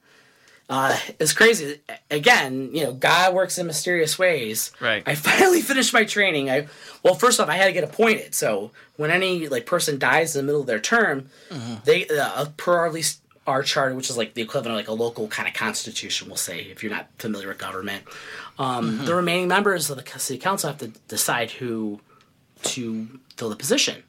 uh, 0.70 0.96
it's 1.18 1.32
crazy. 1.32 1.80
Again, 2.10 2.70
you 2.74 2.84
know, 2.84 2.92
God 2.92 3.34
works 3.34 3.58
in 3.58 3.66
mysterious 3.66 4.18
ways. 4.18 4.70
Right. 4.80 5.02
I 5.06 5.14
finally 5.16 5.62
finished 5.62 5.92
my 5.92 6.04
training. 6.04 6.50
I 6.50 6.68
well, 7.02 7.14
first 7.14 7.40
off, 7.40 7.48
I 7.48 7.54
had 7.54 7.66
to 7.66 7.72
get 7.72 7.84
appointed. 7.84 8.34
So 8.34 8.70
when 8.96 9.10
any 9.10 9.48
like 9.48 9.66
person 9.66 9.98
dies 9.98 10.36
in 10.36 10.42
the 10.42 10.46
middle 10.46 10.60
of 10.60 10.66
their 10.66 10.80
term, 10.80 11.30
they 11.84 12.06
uh, 12.08 12.46
per 12.56 12.76
our 12.76 12.90
least 12.90 13.22
our 13.48 13.62
charter, 13.62 13.94
which 13.94 14.10
is 14.10 14.16
like 14.16 14.34
the 14.34 14.42
equivalent 14.42 14.72
of 14.72 14.76
like 14.76 14.88
a 14.88 14.92
local 15.04 15.26
kind 15.28 15.48
of 15.48 15.54
constitution, 15.54 16.28
we'll 16.28 16.36
say, 16.36 16.60
if 16.60 16.82
you're 16.82 16.92
not 16.92 17.08
familiar 17.18 17.48
with 17.48 17.58
government, 17.58 18.04
um, 18.58 19.04
the 19.04 19.14
remaining 19.14 19.48
members 19.48 19.90
of 19.90 19.96
the 19.96 20.18
city 20.18 20.38
council 20.38 20.68
have 20.70 20.78
to 20.78 20.88
decide 21.08 21.50
who 21.52 22.00
to 22.62 23.08
fill 23.36 23.48
the 23.48 23.56
position. 23.56 24.02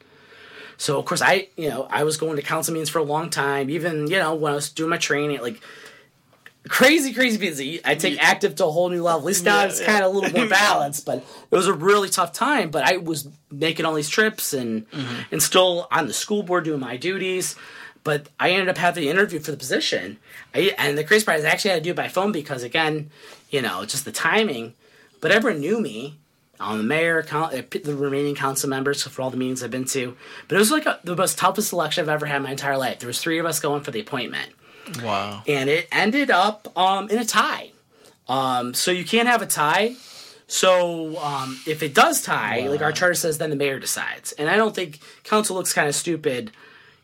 So 0.78 0.98
of 1.00 1.06
course 1.06 1.22
I, 1.22 1.48
you 1.58 1.70
know, 1.70 1.88
I 1.90 2.04
was 2.04 2.18
going 2.18 2.36
to 2.38 2.42
council 2.42 2.74
meetings 2.74 2.90
for 2.90 3.00
a 3.00 3.04
long 3.04 3.30
time. 3.30 3.70
Even 3.70 4.08
you 4.08 4.18
know 4.18 4.36
when 4.36 4.52
I 4.52 4.56
was 4.56 4.70
doing 4.70 4.90
my 4.90 4.98
training, 4.98 5.42
like 5.42 5.60
crazy, 6.68 7.14
crazy 7.14 7.38
busy. 7.38 7.82
I 7.84 7.96
take 7.96 8.18
active 8.22 8.56
to 8.56 8.66
a 8.66 8.72
whole 8.72 8.90
new 8.90 9.02
level. 9.02 9.22
At 9.22 9.26
least 9.26 9.44
now 9.46 9.62
Yeah, 9.62 9.68
it's 9.68 9.80
yeah. 9.80 9.86
kind 9.88 10.04
of 10.04 10.14
a 10.14 10.18
little 10.18 10.38
more 10.40 10.48
balanced. 10.50 11.06
But 11.06 11.18
it 11.18 11.56
was 11.56 11.68
a 11.68 11.74
really 11.74 12.10
tough 12.10 12.32
time. 12.34 12.70
But 12.70 12.84
I 12.84 12.98
was 12.98 13.28
making 13.52 13.86
all 13.86 13.94
these 13.94 14.10
trips 14.10 14.54
and 14.54 14.90
Mm-hmm. 14.90 15.22
and 15.34 15.44
still 15.44 15.88
on 15.92 16.08
the 16.08 16.14
school 16.14 16.44
board 16.44 16.64
doing 16.66 16.80
my 16.80 16.98
duties. 16.98 17.56
But 18.10 18.28
I 18.40 18.50
ended 18.52 18.70
up 18.70 18.78
having 18.78 19.04
the 19.04 19.10
interview 19.12 19.40
for 19.40 19.52
the 19.52 19.58
position. 19.58 20.18
I, 20.56 20.74
and 20.80 20.98
the 20.98 21.04
crazy 21.04 21.26
part 21.26 21.38
is 21.40 21.46
I 21.46 21.50
actually 21.50 21.72
had 21.72 21.84
to 21.84 21.88
do 21.88 21.92
it 21.92 21.96
by 21.96 22.08
phone 22.08 22.32
because 22.32 22.64
again, 22.64 23.12
you 23.52 23.62
know, 23.62 23.86
just 23.86 24.04
the 24.04 24.12
timing. 24.12 24.74
But 25.22 25.30
everyone 25.32 25.60
knew 25.62 25.80
me. 25.80 26.18
I'm 26.60 26.78
the 26.80 26.84
mayor, 26.84 27.22
the 27.22 27.96
remaining 27.96 28.34
council 28.36 28.68
members 28.68 29.04
for 29.04 29.22
all 29.22 29.30
the 29.30 29.38
meetings 29.38 29.62
I've 29.64 29.70
been 29.72 29.86
to. 29.98 30.18
But 30.48 30.56
it 30.56 30.60
was 30.60 30.72
like 30.72 30.86
a, 30.88 31.00
the 31.04 31.16
most 31.16 31.38
toughest 31.38 31.72
election 31.72 32.02
I've 32.04 32.10
ever 32.10 32.26
had 32.26 32.38
in 32.38 32.44
my 32.44 32.52
entire 32.52 32.78
life. 32.78 32.98
There 33.00 33.08
was 33.08 33.22
three 33.22 33.38
of 33.40 33.46
us 33.46 33.60
going 33.60 33.84
for 33.84 33.92
the 33.92 34.00
appointment 34.00 34.50
Wow. 35.04 35.44
and 35.48 35.70
it 35.70 35.88
ended 35.92 36.32
up 36.32 36.68
um, 36.76 37.10
in 37.10 37.20
a 37.20 37.26
tie. 37.26 37.72
Um, 38.28 38.74
so 38.74 38.90
you 38.92 39.06
can't 39.06 39.28
have 39.28 39.42
a 39.44 39.46
tie. 39.46 39.96
So 40.48 41.16
um, 41.20 41.60
if 41.68 41.84
it 41.84 41.94
does 41.94 42.24
tie, 42.24 42.68
like 42.68 42.82
our 42.82 42.92
charter 42.92 43.14
says, 43.14 43.38
then 43.38 43.52
the 43.52 43.56
mayor 43.56 43.80
decides. 43.80 44.32
And 44.34 44.50
I 44.50 44.58
don't 44.58 44.74
think 44.74 45.00
council 45.24 45.56
looks 45.56 45.74
kind 45.74 45.88
of 45.88 45.94
stupid, 45.96 46.52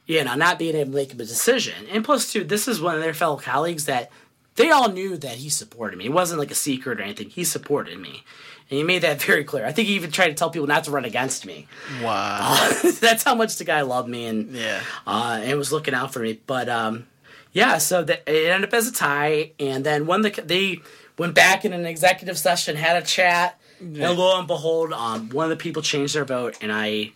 you 0.06 0.24
know, 0.24 0.36
not 0.36 0.60
being 0.60 0.76
able 0.76 0.92
to 0.92 0.98
make 0.98 1.14
a 1.14 1.16
decision. 1.16 1.86
And 1.92 2.04
plus, 2.06 2.32
too, 2.32 2.44
this 2.44 2.68
is 2.68 2.80
one 2.82 2.96
of 2.96 3.02
their 3.02 3.14
fellow 3.14 3.38
colleagues 3.38 3.86
that 3.86 4.12
they 4.56 4.70
all 4.72 4.90
knew 4.90 5.18
that 5.18 5.38
he 5.38 5.50
supported 5.50 5.98
me. 5.98 6.06
It 6.06 6.14
wasn't 6.14 6.40
like 6.40 6.52
a 6.52 6.56
secret 6.56 7.00
or 7.00 7.04
anything. 7.04 7.30
He 7.30 7.44
supported 7.44 8.00
me. 8.00 8.24
And 8.70 8.78
he 8.78 8.84
made 8.84 9.02
that 9.04 9.22
very 9.22 9.44
clear. 9.44 9.66
I 9.66 9.72
think 9.72 9.88
he 9.88 9.96
even 9.96 10.12
tried 10.12 10.30
to 10.30 10.34
tell 10.34 10.50
people 10.50 10.68
not 10.68 10.84
to 10.86 10.92
run 10.92 11.06
against 11.06 11.46
me. 11.46 11.68
Wow. 12.02 12.70
That's 13.02 13.24
how 13.24 13.36
much 13.36 13.56
the 13.58 13.64
guy 13.66 13.82
loved 13.82 14.08
me 14.10 14.26
and 14.28 14.52
Yeah. 14.52 14.82
uh, 15.06 15.40
and 15.44 15.58
was 15.58 15.72
looking 15.72 15.94
out 15.94 16.14
for 16.14 16.20
me. 16.20 16.40
But 16.48 16.70
um, 16.70 17.06
yeah, 17.52 17.78
so 17.80 18.04
the, 18.04 18.18
it 18.32 18.50
ended 18.50 18.70
up 18.70 18.74
as 18.74 18.88
a 18.88 18.92
tie, 18.94 19.52
and 19.60 19.84
then 19.86 20.06
when 20.08 20.22
the 20.22 20.30
they 20.44 20.82
went 21.18 21.34
back 21.36 21.64
in 21.66 21.74
an 21.74 21.86
executive 21.86 22.38
session, 22.38 22.76
had 22.76 23.02
a 23.02 23.06
chat, 23.06 23.58
and 23.80 23.98
lo 23.98 24.38
and 24.38 24.48
behold, 24.48 24.92
um, 24.94 25.30
one 25.30 25.46
of 25.46 25.50
the 25.58 25.62
people 25.62 25.82
changed 25.82 26.16
their 26.16 26.26
vote, 26.26 26.58
and 26.62 26.72
I 26.72 27.12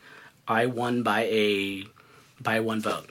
I 0.47 0.65
won 0.67 1.03
by 1.03 1.23
a 1.23 1.83
by 2.41 2.59
one 2.59 2.81
vote. 2.81 3.09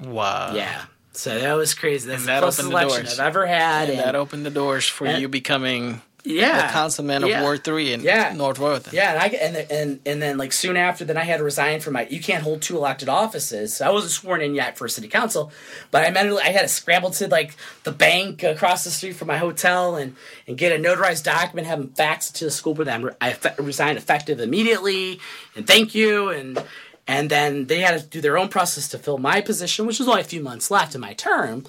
Wow. 0.00 0.54
Yeah, 0.54 0.82
so 1.12 1.38
that 1.38 1.52
was 1.54 1.74
crazy. 1.74 2.08
That's 2.08 2.22
And 2.22 2.28
the 2.28 2.32
that 2.32 2.40
closest 2.40 2.60
opened 2.60 2.74
the 2.74 2.78
election 2.78 3.04
doors. 3.04 3.20
I've 3.20 3.26
ever 3.26 3.46
had. 3.46 3.88
And 3.90 3.98
and- 3.98 4.00
that 4.08 4.14
opened 4.16 4.44
the 4.46 4.50
doors 4.50 4.86
for 4.86 5.06
and- 5.06 5.20
you 5.20 5.28
becoming 5.28 6.02
yeah, 6.26 6.66
the 6.68 6.72
councilman 6.72 7.22
of 7.22 7.28
yeah. 7.28 7.42
Ward 7.42 7.62
Three 7.64 7.92
in 7.92 8.00
Yeah. 8.00 8.32
North 8.34 8.58
Royalton. 8.58 8.94
Yeah, 8.94 9.12
and 9.12 9.20
I 9.22 9.26
and 9.26 9.56
and 9.70 10.00
and 10.06 10.22
then 10.22 10.38
like 10.38 10.52
soon 10.54 10.74
after, 10.76 11.04
then 11.04 11.18
I 11.18 11.22
had 11.22 11.36
to 11.36 11.44
resign 11.44 11.80
from 11.80 11.92
my. 11.92 12.06
You 12.08 12.18
can't 12.18 12.42
hold 12.42 12.62
two 12.62 12.78
elected 12.78 13.10
offices. 13.10 13.76
So 13.76 13.86
I 13.86 13.90
wasn't 13.90 14.12
sworn 14.12 14.40
in 14.40 14.54
yet 14.54 14.78
for 14.78 14.88
city 14.88 15.06
council, 15.06 15.52
but 15.90 16.02
I 16.06 16.10
mentally 16.10 16.40
I 16.42 16.46
had 16.48 16.62
to 16.62 16.68
scramble 16.68 17.10
to 17.10 17.28
like 17.28 17.54
the 17.82 17.92
bank 17.92 18.42
across 18.42 18.84
the 18.84 18.90
street 18.90 19.16
from 19.16 19.28
my 19.28 19.36
hotel 19.36 19.96
and 19.96 20.16
and 20.48 20.56
get 20.56 20.72
a 20.72 20.82
notarized 20.82 21.24
document, 21.24 21.66
have 21.68 21.78
them 21.78 21.90
fax 21.90 22.30
it 22.30 22.34
to 22.36 22.46
the 22.46 22.50
school 22.50 22.72
board. 22.74 22.88
That 22.88 23.16
I 23.20 23.36
resigned 23.58 23.98
effective 23.98 24.40
immediately, 24.40 25.20
and 25.54 25.66
thank 25.66 25.94
you 25.94 26.30
and. 26.30 26.58
And 27.06 27.30
then 27.30 27.66
they 27.66 27.80
had 27.80 28.00
to 28.00 28.06
do 28.06 28.20
their 28.20 28.38
own 28.38 28.48
process 28.48 28.88
to 28.88 28.98
fill 28.98 29.18
my 29.18 29.40
position, 29.40 29.86
which 29.86 29.98
was 29.98 30.08
only 30.08 30.22
a 30.22 30.24
few 30.24 30.40
months 30.40 30.70
left 30.70 30.94
in 30.94 31.00
my 31.00 31.12
term. 31.14 31.64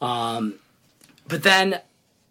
Um, 0.00 0.54
but 1.26 1.42
then 1.42 1.80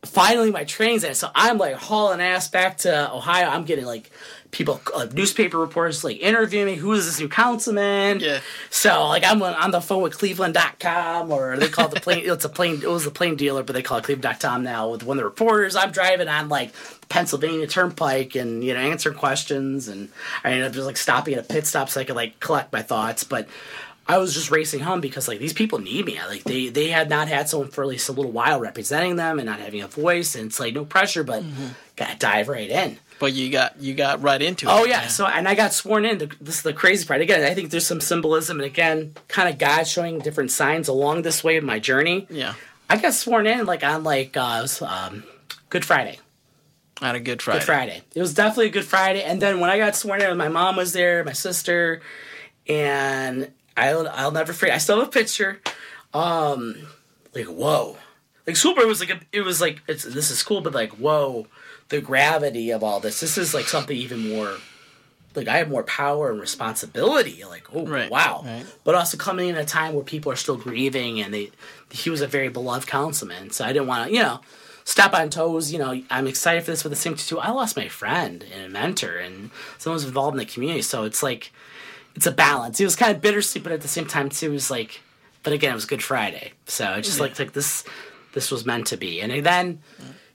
finally 0.06 0.52
my 0.52 0.64
train's 0.64 1.04
in. 1.04 1.16
So 1.16 1.30
I'm 1.36 1.58
like 1.58 1.76
hauling 1.76 2.22
ass 2.22 2.48
back 2.48 2.78
to 2.80 3.14
Ohio. 3.14 3.48
I'm 3.48 3.66
getting 3.66 3.86
like 3.86 4.12
people, 4.52 4.80
uh, 4.94 5.08
newspaper 5.12 5.58
reporters, 5.58 6.04
like 6.04 6.20
interview 6.22 6.66
me. 6.66 6.76
Who 6.76 6.94
is 6.94 7.06
this 7.06 7.20
new 7.20 7.28
councilman? 7.28 8.20
Yeah. 8.20 8.40
So 8.70 9.08
like 9.08 9.24
I'm 9.26 9.42
on, 9.42 9.54
on 9.56 9.72
the 9.72 9.82
phone 9.82 10.02
with 10.02 10.18
Cleveland.com, 10.18 11.32
or 11.32 11.58
they 11.58 11.68
call 11.68 11.88
it 11.88 11.94
the 11.94 12.00
Plain. 12.00 12.24
it's 12.30 12.46
a 12.46 12.50
Plain. 12.50 12.82
It 12.82 12.90
was 12.90 13.06
a 13.06 13.12
Plain 13.12 13.36
Dealer, 13.36 13.64
but 13.64 13.74
they 13.74 13.82
call 13.82 13.98
it 13.98 14.06
Cleveland.com 14.06 14.64
now. 14.64 14.90
With 14.90 15.04
one 15.04 15.18
of 15.18 15.22
the 15.22 15.26
reporters, 15.26 15.76
I'm 15.76 15.92
driving 15.92 16.28
on 16.28 16.50
like 16.50 16.74
Pennsylvania 17.10 17.68
Turnpike, 17.68 18.36
and 18.36 18.64
you 18.64 18.74
know 18.74 18.80
answering 18.80 19.18
questions, 19.18 19.88
and 19.88 20.10
I 20.44 20.52
ended 20.52 20.68
up 20.68 20.74
just 20.74 20.86
like 20.86 20.98
stopping 20.98 21.34
at 21.36 21.40
a 21.46 21.48
pit 21.54 21.66
stop 21.66 21.90
so 21.90 22.02
I 22.02 22.04
could 22.04 22.16
like 22.16 22.40
collect 22.40 22.72
my 22.74 22.82
thoughts, 22.82 23.24
but. 23.24 23.48
I 24.08 24.20
was 24.20 24.36
just 24.36 24.52
racing 24.52 24.82
home 24.82 25.02
because 25.02 25.28
like 25.28 25.40
these 25.40 25.52
people 25.52 25.80
need 25.80 26.06
me. 26.06 26.20
Like 26.28 26.44
they 26.44 26.68
they 26.70 26.90
had 26.90 27.10
not 27.10 27.28
had 27.28 27.50
someone 27.50 27.70
for 27.70 27.82
at 27.84 27.88
least 27.88 28.08
a 28.08 28.12
little 28.12 28.30
while 28.32 28.60
representing 28.60 29.16
them 29.16 29.40
and 29.40 29.48
not 29.48 29.60
having 29.60 29.82
a 29.82 29.88
voice, 29.88 30.36
and 30.36 30.46
it's 30.46 30.60
like 30.60 30.76
no 30.76 30.86
pressure, 30.86 31.24
but 31.24 31.42
gotta 31.96 32.16
dive 32.20 32.48
right 32.48 32.70
in. 32.70 33.00
But 33.18 33.34
you 33.34 33.50
got 33.50 33.82
you 33.82 33.96
got 33.96 34.22
right 34.22 34.40
into 34.40 34.68
it. 34.68 34.72
Oh 34.72 34.86
yeah. 34.86 35.08
So 35.08 35.26
and 35.26 35.48
I 35.48 35.56
got 35.56 35.74
sworn 35.74 36.06
in. 36.06 36.20
The- 36.20 36.30
This 36.40 36.58
is 36.58 36.62
the 36.62 36.72
crazy 36.72 37.04
part. 37.08 37.22
Again, 37.22 37.42
I 37.42 37.56
think 37.56 37.72
there's 37.72 37.88
some 37.88 38.00
symbolism, 38.00 38.60
and 38.60 38.68
again, 38.68 39.16
kind 39.28 39.50
of 39.50 39.58
God 39.58 39.86
showing 39.88 40.20
different 40.20 40.52
signs 40.52 40.88
along 40.88 41.24
this 41.24 41.44
way 41.44 41.58
of 41.58 41.64
my 41.64 41.80
journey. 41.80 42.28
yeah. 42.30 42.54
I 42.88 42.98
got 42.98 43.16
sworn 43.16 43.48
in 43.48 43.66
like 43.66 43.84
on 43.84 44.04
like 44.04 44.38
uh, 44.38 44.60
was, 44.62 44.84
um, 44.84 45.24
Good 45.72 45.84
Friday. 45.84 46.20
On 47.02 47.14
a 47.16 47.20
good 47.20 47.42
Friday. 47.42 47.60
Good 47.60 47.66
Friday. 47.66 48.02
It 48.16 48.22
was 48.22 48.34
definitely 48.34 48.68
a 48.68 48.72
Good 48.72 48.86
Friday. 48.86 49.22
And 49.24 49.42
then 49.42 49.60
when 49.60 49.70
I 49.70 49.78
got 49.78 49.96
sworn 49.96 50.22
in, 50.22 50.38
my 50.38 50.48
mom 50.48 50.78
was 50.78 50.94
there, 50.94 51.24
my 51.26 51.34
sister, 51.34 52.02
and 52.68 53.52
I'll 53.76 54.08
I'll 54.08 54.32
never 54.32 54.54
forget. 54.54 54.76
I 54.76 54.78
still 54.78 55.00
have 55.00 55.08
a 55.10 55.12
picture. 55.12 55.60
Um, 56.14 56.88
like 57.34 57.48
whoa, 57.48 57.98
like 58.48 58.56
super. 58.56 58.86
was 58.88 59.02
like 59.02 59.10
a, 59.10 59.20
it 59.34 59.42
was 59.42 59.60
like 59.60 59.82
it's 59.88 60.04
this 60.04 60.32
is 60.32 60.42
cool, 60.42 60.62
but 60.62 60.74
like 60.74 60.94
whoa, 60.94 61.48
the 61.90 62.00
gravity 62.00 62.72
of 62.72 62.84
all 62.84 63.00
this. 63.02 63.20
This 63.20 63.38
is 63.38 63.54
like 63.54 63.66
something 63.66 63.96
even 63.98 64.30
more. 64.30 64.56
Like 65.36 65.50
I 65.50 65.58
have 65.58 65.70
more 65.70 65.84
power 65.84 66.32
and 66.32 66.40
responsibility. 66.40 67.44
Like 67.44 67.68
oh 67.76 67.86
Right, 67.86 68.10
wow, 68.10 68.44
right. 68.46 68.66
but 68.86 68.96
also 68.96 69.18
coming 69.18 69.50
in 69.50 69.58
a 69.58 69.66
time 69.66 69.94
where 69.94 70.04
people 70.06 70.32
are 70.32 70.38
still 70.38 70.56
grieving, 70.56 71.20
and 71.20 71.34
they 71.34 71.52
he 71.92 72.10
was 72.10 72.22
a 72.22 72.28
very 72.28 72.48
beloved 72.48 72.88
councilman, 72.88 73.50
so 73.52 73.66
I 73.66 73.74
didn't 73.74 73.88
want 73.88 74.08
to 74.08 74.16
you 74.16 74.24
know 74.24 74.40
step 74.86 75.14
on 75.14 75.30
toes. 75.30 75.74
You 75.74 75.80
know, 75.80 76.02
I'm 76.10 76.28
excited 76.28 76.64
for 76.64 76.72
this, 76.72 76.84
but 76.84 76.94
at 76.94 76.96
the 76.96 77.02
same 77.02 77.16
time, 77.16 77.26
too, 77.26 77.40
I 77.40 77.50
lost 77.50 77.76
my 77.76 77.90
friend 77.90 78.46
and 78.56 78.66
a 78.66 78.70
mentor, 78.70 79.18
and 79.18 79.52
someone 79.78 80.00
who's 80.00 80.08
involved 80.08 80.36
in 80.36 80.40
the 80.40 80.46
community. 80.46 80.82
So 80.82 81.04
it's 81.04 81.22
like, 81.22 81.52
it's 82.16 82.26
a 82.26 82.32
balance. 82.32 82.80
It 82.80 82.86
was 82.86 82.96
kind 82.96 83.14
of 83.14 83.22
bittersweet, 83.22 83.64
but 83.64 83.74
at 83.74 83.82
the 83.82 83.90
same 83.90 84.06
time, 84.06 84.30
too, 84.30 84.48
it 84.48 84.54
was 84.54 84.72
like, 84.72 85.02
but 85.44 85.52
again, 85.52 85.72
it 85.72 85.76
was 85.76 85.86
Good 85.86 86.02
Friday, 86.02 86.54
so 86.66 86.94
it's 86.94 87.10
just 87.10 87.20
like 87.20 87.38
like 87.38 87.52
this, 87.52 87.84
this 88.34 88.50
was 88.50 88.66
meant 88.66 88.88
to 88.88 88.98
be, 88.98 89.20
and 89.20 89.46
then. 89.46 89.80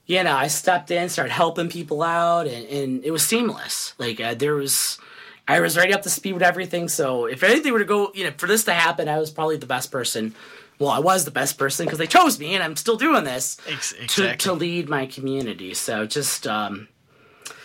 You 0.07 0.23
know, 0.23 0.35
I 0.35 0.47
stepped 0.47 0.91
in, 0.91 1.07
started 1.07 1.31
helping 1.31 1.69
people 1.69 2.03
out, 2.03 2.45
and, 2.45 2.67
and 2.67 3.05
it 3.05 3.11
was 3.11 3.23
seamless. 3.23 3.93
Like 3.97 4.19
uh, 4.19 4.33
there 4.33 4.55
was, 4.55 4.99
I 5.47 5.61
was 5.61 5.77
ready 5.77 5.93
up 5.93 6.01
to 6.01 6.09
speed 6.09 6.33
with 6.33 6.41
everything. 6.41 6.89
So 6.89 7.27
if 7.27 7.43
anything 7.43 7.71
were 7.71 7.79
to 7.79 7.85
go, 7.85 8.11
you 8.13 8.25
know, 8.25 8.31
for 8.35 8.47
this 8.47 8.65
to 8.65 8.73
happen, 8.73 9.07
I 9.07 9.19
was 9.19 9.31
probably 9.31 9.55
the 9.55 9.67
best 9.67 9.89
person. 9.89 10.35
Well, 10.81 10.89
I 10.89 10.99
was 10.99 11.25
the 11.25 11.31
best 11.31 11.59
person 11.59 11.85
because 11.85 11.99
they 11.99 12.07
chose 12.07 12.39
me, 12.39 12.55
and 12.55 12.63
I'm 12.63 12.75
still 12.75 12.97
doing 12.97 13.23
this 13.23 13.57
Ex- 13.67 13.93
to, 14.15 14.35
to 14.37 14.53
lead 14.53 14.89
my 14.89 15.05
community. 15.05 15.75
So 15.75 16.07
just 16.07 16.47
um, 16.47 16.87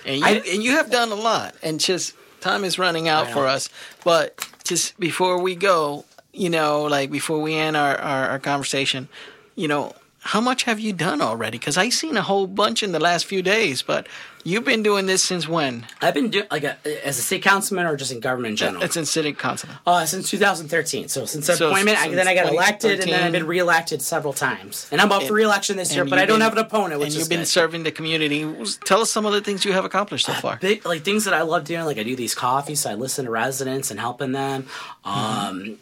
And 0.04 0.20
you, 0.20 0.26
I- 0.26 0.42
and 0.52 0.62
you 0.62 0.72
have 0.72 0.90
done 0.90 1.10
a 1.10 1.14
lot, 1.14 1.54
and 1.62 1.80
just 1.80 2.12
time 2.40 2.62
is 2.62 2.78
running 2.78 3.08
out 3.08 3.30
for 3.30 3.46
us. 3.46 3.70
But 4.04 4.46
just 4.64 5.00
before 5.00 5.40
we 5.40 5.54
go, 5.56 6.04
you 6.34 6.50
know, 6.50 6.82
like 6.84 7.10
before 7.10 7.40
we 7.40 7.54
end 7.54 7.74
our, 7.74 7.96
our, 7.96 8.28
our 8.28 8.38
conversation, 8.38 9.08
you 9.54 9.66
know, 9.66 9.94
how 10.26 10.40
much 10.40 10.64
have 10.64 10.78
you 10.80 10.92
done 10.92 11.22
already? 11.22 11.58
Because 11.58 11.76
I've 11.76 11.92
seen 11.94 12.16
a 12.16 12.22
whole 12.22 12.46
bunch 12.46 12.82
in 12.82 12.92
the 12.92 12.98
last 13.00 13.24
few 13.26 13.42
days, 13.42 13.82
but 13.82 14.06
you've 14.44 14.64
been 14.64 14.82
doing 14.82 15.06
this 15.06 15.22
since 15.24 15.48
when? 15.48 15.86
I've 16.02 16.14
been 16.14 16.30
doing 16.30 16.46
like 16.50 16.64
a, 16.64 16.76
as 17.06 17.18
a 17.18 17.22
city 17.22 17.40
councilman 17.40 17.86
or 17.86 17.96
just 17.96 18.10
in 18.12 18.20
government 18.20 18.50
in 18.52 18.56
general. 18.56 18.82
It's 18.82 18.96
in 18.96 19.06
city 19.06 19.32
council. 19.32 19.70
uh, 19.86 20.04
since 20.04 20.28
2013. 20.30 21.08
So 21.08 21.24
since 21.26 21.46
So 21.46 21.68
appointment, 21.68 21.98
I, 21.98 22.08
then 22.08 22.26
I 22.28 22.34
got 22.34 22.52
elected, 22.52 23.00
and 23.00 23.10
then 23.10 23.22
I've 23.22 23.32
been 23.32 23.46
reelected 23.46 24.02
several 24.02 24.32
times. 24.32 24.88
And 24.90 25.00
I'm 25.00 25.12
up 25.12 25.22
for 25.22 25.32
reelection 25.34 25.76
this 25.76 25.94
year, 25.94 26.04
but 26.04 26.18
I 26.18 26.26
don't 26.26 26.36
been- 26.38 26.42
have 26.42 26.52
an 26.52 26.58
opponent, 26.58 27.02
and 27.02 27.12
you've 27.14 27.28
been 27.28 27.40
good. 27.40 27.48
serving 27.48 27.84
the 27.84 27.92
community. 27.92 28.44
Tell 28.84 29.00
us 29.00 29.10
some 29.10 29.26
of 29.26 29.32
the 29.32 29.40
things 29.40 29.64
you 29.64 29.72
have 29.72 29.84
accomplished 29.84 30.26
so 30.26 30.32
far. 30.34 30.58
Big, 30.60 30.84
like 30.84 31.02
things 31.02 31.24
that 31.24 31.34
I 31.34 31.42
love 31.42 31.64
doing, 31.64 31.84
like 31.84 31.98
I 31.98 32.02
do 32.02 32.16
these 32.16 32.34
coffees, 32.34 32.80
so 32.80 32.90
I 32.90 32.94
listen 32.94 33.24
to 33.26 33.30
residents 33.30 33.90
and 33.90 33.98
helping 34.00 34.32
them. 34.32 34.66
Um, 35.04 35.78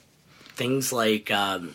Things 0.57 0.93
like 0.93 1.31
um, 1.33 1.75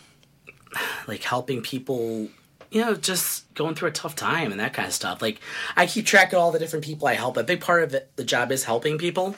like 1.06 1.22
helping 1.22 1.60
people, 1.60 2.28
you 2.70 2.80
know, 2.82 2.94
just 2.94 3.52
going 3.54 3.74
through 3.74 3.88
a 3.88 3.92
tough 3.92 4.14
time 4.16 4.50
and 4.52 4.60
that 4.60 4.72
kind 4.72 4.86
of 4.86 4.94
stuff. 4.94 5.20
Like 5.20 5.40
I 5.76 5.86
keep 5.86 6.06
track 6.06 6.32
of 6.32 6.38
all 6.38 6.52
the 6.52 6.58
different 6.58 6.84
people 6.84 7.08
I 7.08 7.14
help. 7.14 7.36
A 7.36 7.42
big 7.42 7.60
part 7.60 7.82
of 7.82 7.94
it, 7.94 8.10
the 8.16 8.24
job 8.24 8.52
is 8.52 8.64
helping 8.64 8.96
people. 8.98 9.34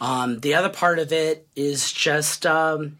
Um, 0.00 0.40
the 0.40 0.54
other 0.54 0.68
part 0.70 0.98
of 0.98 1.12
it 1.12 1.46
is 1.56 1.92
just. 1.92 2.46
Um, 2.46 2.98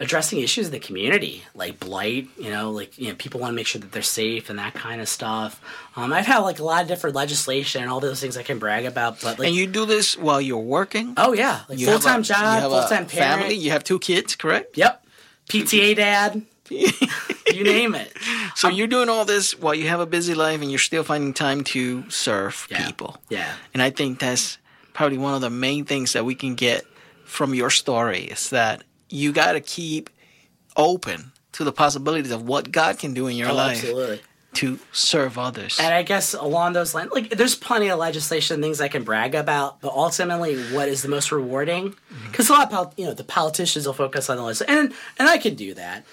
addressing 0.00 0.40
issues 0.40 0.66
in 0.66 0.72
the 0.72 0.80
community 0.80 1.44
like 1.54 1.78
blight 1.78 2.26
you 2.36 2.50
know 2.50 2.72
like 2.72 2.98
you 2.98 3.06
know 3.08 3.14
people 3.14 3.38
want 3.38 3.52
to 3.52 3.54
make 3.54 3.68
sure 3.68 3.80
that 3.80 3.92
they're 3.92 4.02
safe 4.02 4.50
and 4.50 4.58
that 4.58 4.74
kind 4.74 5.00
of 5.00 5.08
stuff 5.08 5.60
um, 5.94 6.12
i've 6.12 6.26
had 6.26 6.38
like 6.38 6.58
a 6.58 6.64
lot 6.64 6.82
of 6.82 6.88
different 6.88 7.14
legislation 7.14 7.82
and 7.82 7.90
all 7.90 8.00
those 8.00 8.18
things 8.20 8.36
i 8.36 8.42
can 8.42 8.58
brag 8.58 8.84
about 8.84 9.20
but 9.20 9.38
like 9.38 9.46
And 9.46 9.54
you 9.54 9.68
do 9.68 9.86
this 9.86 10.18
while 10.18 10.40
you're 10.40 10.58
working? 10.58 11.14
oh 11.16 11.34
yeah 11.34 11.60
like 11.68 11.78
a- 11.78 11.84
full-time 11.84 12.24
job 12.24 12.62
full-time 12.62 13.06
parent 13.06 13.10
family. 13.42 13.54
You 13.54 13.70
have 13.70 13.84
two 13.84 14.00
kids, 14.00 14.34
correct? 14.34 14.76
yep 14.76 15.04
pta 15.48 15.94
dad 15.94 16.42
you 16.70 17.64
name 17.64 17.94
it 17.94 18.12
So 18.54 18.68
you're 18.68 18.86
doing 18.86 19.08
all 19.08 19.24
this 19.24 19.58
while 19.58 19.74
you 19.74 19.88
have 19.88 20.00
a 20.00 20.06
busy 20.06 20.34
life, 20.34 20.60
and 20.62 20.70
you're 20.70 20.78
still 20.78 21.02
finding 21.04 21.34
time 21.34 21.64
to 21.64 22.08
serve 22.10 22.66
Yeah. 22.70 22.86
people. 22.86 23.16
yeah 23.28 23.54
And 23.74 23.82
I 23.82 23.90
think 23.90 24.18
that's 24.20 24.58
probably 24.92 25.18
one 25.18 25.34
of 25.34 25.40
the 25.40 25.50
main 25.50 25.84
things 25.84 26.12
that 26.12 26.24
we 26.24 26.34
can 26.34 26.54
get 26.54 26.84
from 27.24 27.54
your 27.54 27.70
story 27.70 28.24
is 28.24 28.50
that 28.50 28.84
you 29.08 29.32
got 29.32 29.52
to 29.52 29.60
keep 29.60 30.10
open 30.76 31.32
to 31.52 31.64
the 31.64 31.72
possibilities 31.72 32.30
of 32.30 32.42
what 32.46 32.70
God 32.72 32.98
can 32.98 33.12
do 33.14 33.26
in 33.26 33.36
your 33.36 33.50
oh, 33.50 33.54
life 33.54 33.78
absolutely 33.78 34.20
to 34.54 34.78
serve 34.92 35.38
others. 35.38 35.78
and 35.80 35.94
i 35.94 36.02
guess 36.02 36.34
along 36.34 36.74
those 36.74 36.94
lines 36.94 37.10
like 37.10 37.30
there's 37.30 37.54
plenty 37.54 37.88
of 37.88 37.98
legislation 37.98 38.60
things 38.60 38.82
i 38.82 38.88
can 38.88 39.02
brag 39.02 39.34
about 39.34 39.80
but 39.80 39.90
ultimately 39.94 40.62
what 40.74 40.88
is 40.90 41.00
the 41.00 41.08
most 41.08 41.32
rewarding 41.32 41.88
Mm-hmm. 42.12 42.26
because 42.30 42.50
a 42.50 42.52
lot 42.52 42.70
of 42.70 42.92
you 42.98 43.06
know 43.06 43.14
the 43.14 43.24
politicians 43.24 43.86
will 43.86 43.94
focus 43.94 44.28
on 44.28 44.36
the 44.36 44.42
list 44.42 44.60
and 44.68 44.92
and 45.18 45.26
i 45.30 45.38
can 45.38 45.54
do 45.54 45.72
that 45.72 46.04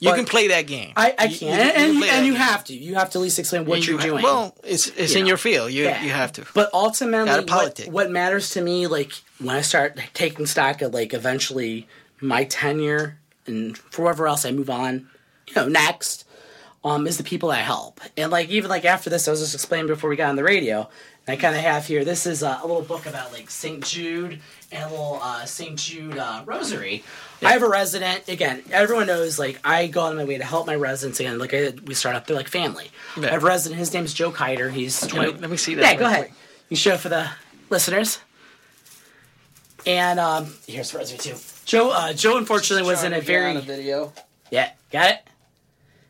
you 0.00 0.10
but- 0.10 0.16
can 0.16 0.24
play 0.24 0.48
that 0.48 0.62
game. 0.66 0.92
I, 0.96 1.14
I 1.18 1.24
You- 1.26 1.38
can, 1.38 1.48
you- 1.48 1.54
and, 1.54 1.76
and, 1.76 1.94
you 1.94 1.98
you, 2.04 2.10
and 2.10 2.26
you 2.26 2.34
have 2.34 2.64
to. 2.64 2.74
You 2.74 2.94
have 2.96 3.10
to 3.10 3.18
at 3.18 3.22
least 3.22 3.38
explain 3.38 3.64
what 3.66 3.76
And 3.78 3.86
you're 3.86 3.98
doing. 3.98 4.22
Well, 4.22 4.54
it's 4.64 4.88
it's 4.88 5.12
You 5.12 5.18
in 5.18 5.24
know. 5.24 5.28
your 5.28 5.36
field. 5.36 5.72
You 5.72 5.84
Yeah. 5.84 6.02
you 6.02 6.10
have 6.10 6.32
to. 6.32 6.44
But 6.54 6.70
ultimately, 6.72 7.30
what, 7.44 7.78
what 7.88 8.10
matters 8.10 8.50
to 8.50 8.60
me, 8.62 8.86
like 8.86 9.12
when 9.38 9.54
I 9.56 9.60
start 9.60 9.98
taking 10.14 10.46
stock 10.46 10.82
of 10.82 10.92
like 10.94 11.14
eventually 11.14 11.86
my 12.20 12.44
tenure 12.44 13.18
and 13.46 13.76
for 13.78 14.02
whatever 14.02 14.26
else 14.28 14.44
I 14.44 14.50
move 14.52 14.70
on, 14.70 15.08
you 15.48 15.54
know, 15.56 15.68
next, 15.68 16.24
um, 16.84 17.06
is 17.06 17.16
the 17.18 17.24
people 17.24 17.50
I 17.50 17.58
help. 17.60 18.00
And 18.16 18.30
like 18.30 18.48
even 18.50 18.70
like 18.70 18.84
after 18.84 19.10
this, 19.10 19.28
I 19.28 19.30
was 19.30 19.40
just 19.40 19.54
explaining 19.54 19.86
before 19.86 20.10
we 20.10 20.16
got 20.16 20.28
on 20.30 20.36
the 20.36 20.44
radio. 20.44 20.88
And 21.26 21.38
I 21.38 21.40
kind 21.40 21.54
of 21.54 21.62
have 21.62 21.86
here. 21.86 22.04
This 22.04 22.26
is 22.26 22.42
a, 22.42 22.58
a 22.62 22.66
little 22.66 22.82
book 22.82 23.06
about 23.06 23.32
like 23.32 23.48
St. 23.50 23.84
Jude 23.84 24.40
and 24.72 24.84
a 24.84 24.88
little 24.90 25.20
uh, 25.22 25.44
St. 25.44 25.78
Jude 25.78 26.18
uh, 26.18 26.42
rosary. 26.44 27.04
I 27.44 27.52
have 27.52 27.62
a 27.62 27.68
resident. 27.68 28.28
Again, 28.28 28.62
everyone 28.72 29.06
knows 29.06 29.38
like 29.38 29.60
I 29.64 29.86
go 29.86 30.00
on 30.02 30.16
my 30.16 30.24
way 30.24 30.38
to 30.38 30.44
help 30.44 30.66
my 30.66 30.74
residents. 30.74 31.20
Again, 31.20 31.38
like 31.38 31.54
I, 31.54 31.72
we 31.84 31.94
start 31.94 32.16
up 32.16 32.26
there 32.26 32.36
like 32.36 32.48
family. 32.48 32.90
Yeah. 33.16 33.28
I 33.28 33.30
have 33.32 33.42
a 33.44 33.46
resident. 33.46 33.78
His 33.78 33.92
name's 33.94 34.12
Joe 34.14 34.32
Kiter. 34.32 34.68
He's 34.70 35.00
20, 35.06 35.32
me- 35.34 35.38
let 35.38 35.50
me 35.50 35.56
see 35.56 35.74
that 35.76 35.82
Yeah, 35.92 35.94
go 35.98 36.06
ahead. 36.06 36.26
quick. 36.26 36.32
You 36.68 36.76
show 36.76 36.96
for 36.96 37.08
the 37.08 37.28
listeners. 37.70 38.18
And 39.86 40.20
um, 40.20 40.52
here's 40.66 40.94
Rosary 40.94 41.18
too. 41.18 41.34
Joe, 41.64 41.90
uh, 41.90 42.12
Joe, 42.12 42.36
unfortunately, 42.38 42.88
was 42.88 43.02
in 43.04 43.12
a 43.12 43.20
very 43.20 43.56
video. 43.60 44.12
yeah. 44.50 44.70
Got 44.90 45.10
it. 45.12 45.18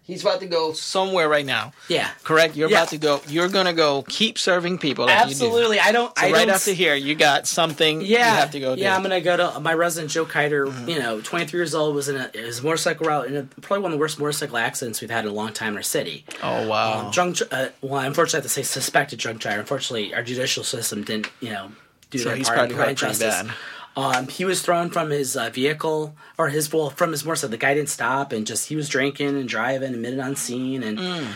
He's 0.04 0.22
about 0.22 0.40
to 0.40 0.46
go 0.46 0.72
somewhere 0.72 1.28
right 1.28 1.46
now. 1.46 1.72
Yeah, 1.88 2.10
Correct. 2.24 2.56
You're 2.56 2.68
Yeah. 2.68 2.78
about 2.78 2.88
to 2.88 2.98
go. 2.98 3.20
You're 3.28 3.48
gonna 3.48 3.72
go 3.72 4.02
keep 4.08 4.36
serving 4.36 4.78
people. 4.78 5.06
Like 5.06 5.14
You 5.20 5.24
do. 5.26 5.30
absolutely. 5.30 5.78
I 5.78 5.92
don't. 5.92 6.16
So 6.18 6.26
I 6.26 6.32
right 6.32 6.46
don't. 6.46 6.54
after 6.56 6.72
here, 6.72 6.94
you 6.96 7.14
got 7.14 7.46
something. 7.46 8.00
yeah, 8.00 8.32
You 8.32 8.36
have 8.40 8.50
to 8.50 8.60
go. 8.60 8.74
Do. 8.74 8.82
yeah. 8.82 8.96
I'm 8.96 9.02
gonna 9.02 9.20
go 9.20 9.36
to 9.36 9.60
my 9.60 9.72
resident 9.74 10.10
Joe 10.10 10.24
Kiter. 10.24 10.66
Mm-hmm. 10.66 10.88
You 10.88 10.98
know, 10.98 11.20
23 11.20 11.58
years 11.58 11.74
old, 11.74 11.94
was 11.94 12.08
in 12.08 12.16
a 12.16 12.30
his 12.34 12.62
motorcycle 12.62 13.06
route 13.06 13.26
in 13.28 13.36
a, 13.36 13.42
probably 13.60 13.82
one 13.84 13.92
of 13.92 13.98
the 13.98 14.00
worst 14.00 14.18
motorcycle 14.18 14.56
accidents 14.56 15.00
we've 15.00 15.10
had 15.10 15.24
in 15.24 15.30
a 15.30 15.34
long 15.34 15.52
time 15.52 15.68
in 15.74 15.76
our 15.76 15.82
city. 15.82 16.24
Oh 16.42 16.66
wow. 16.66 17.10
Drunk. 17.12 17.38
Uh, 17.50 17.68
well, 17.80 18.00
unfortunately, 18.04 18.38
I 18.38 18.40
have 18.40 18.44
to 18.44 18.48
say 18.48 18.62
suspected 18.64 19.20
drunk 19.20 19.40
driver. 19.40 19.60
Unfortunately, 19.60 20.12
our 20.14 20.22
judicial 20.24 20.64
system 20.64 21.04
didn't. 21.04 21.28
You 21.40 21.50
know, 21.50 21.72
do 22.10 22.18
So 22.18 22.28
their 22.30 22.36
he's 22.36 22.48
part 22.48 22.56
probably 22.58 22.74
in 22.74 22.76
providing 22.76 22.96
hurt 22.96 22.98
pretty 23.18 23.24
justice. 23.24 23.42
bad. 23.48 23.56
Um, 23.96 24.28
he 24.28 24.44
was 24.44 24.62
thrown 24.62 24.90
from 24.90 25.10
his 25.10 25.36
uh, 25.36 25.50
vehicle 25.50 26.14
or 26.38 26.48
his 26.48 26.72
well 26.72 26.90
from 26.90 27.10
his 27.12 27.24
motorcycle. 27.24 27.50
The 27.50 27.56
guy 27.58 27.74
didn't 27.74 27.90
stop 27.90 28.32
and 28.32 28.46
just 28.46 28.68
he 28.68 28.76
was 28.76 28.88
drinking 28.88 29.28
and 29.28 29.48
driving, 29.48 29.92
admitted 29.94 30.20
on 30.20 30.34
scene, 30.36 30.82
and 30.82 30.98
Mm. 30.98 31.26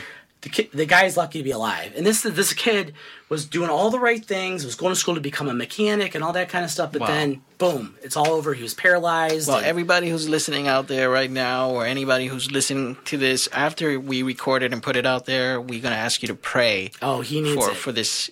the 0.43 0.49
kid, 0.49 0.69
the 0.73 0.87
guy's 0.87 1.17
lucky 1.17 1.41
to 1.41 1.45
be 1.45 1.51
alive. 1.51 1.93
And 1.97 2.07
this 2.07 2.23
this 2.23 2.53
kid 2.53 2.95
was 3.29 3.45
doing 3.45 3.69
all 3.69 3.91
the 3.91 3.99
right 3.99 4.25
things, 4.25 4.65
was 4.65 4.75
going 4.77 4.93
to 4.95 4.99
school 4.99 5.17
to 5.17 5.21
become 5.21 5.49
a 5.49 5.55
mechanic 5.55 6.15
and 6.15 6.23
all 6.25 6.33
that 6.33 6.49
kind 6.49 6.65
of 6.65 6.71
stuff. 6.71 6.93
But 6.93 7.01
Wow. 7.03 7.07
then, 7.09 7.43
boom, 7.59 7.97
it's 8.03 8.17
all 8.17 8.29
over. 8.31 8.55
He 8.55 8.63
was 8.63 8.73
paralyzed. 8.73 9.49
Well, 9.49 9.59
and- 9.59 9.67
everybody 9.67 10.09
who's 10.09 10.29
listening 10.29 10.69
out 10.69 10.87
there 10.89 11.11
right 11.11 11.31
now, 11.31 11.71
or 11.71 11.85
anybody 11.85 12.27
who's 12.29 12.51
listening 12.53 12.97
to 13.07 13.19
this 13.19 13.49
after 13.53 13.99
we 14.01 14.23
record 14.23 14.63
it 14.63 14.73
and 14.73 14.81
put 14.83 14.97
it 14.97 15.05
out 15.05 15.27
there, 15.27 15.61
we're 15.61 15.83
gonna 15.83 15.97
ask 15.97 16.23
you 16.23 16.29
to 16.29 16.35
pray 16.37 16.93
oh, 17.03 17.21
he 17.21 17.41
needs 17.41 17.57
for 17.57 17.71
it. 17.73 17.77
for 17.77 17.93
this. 17.93 18.31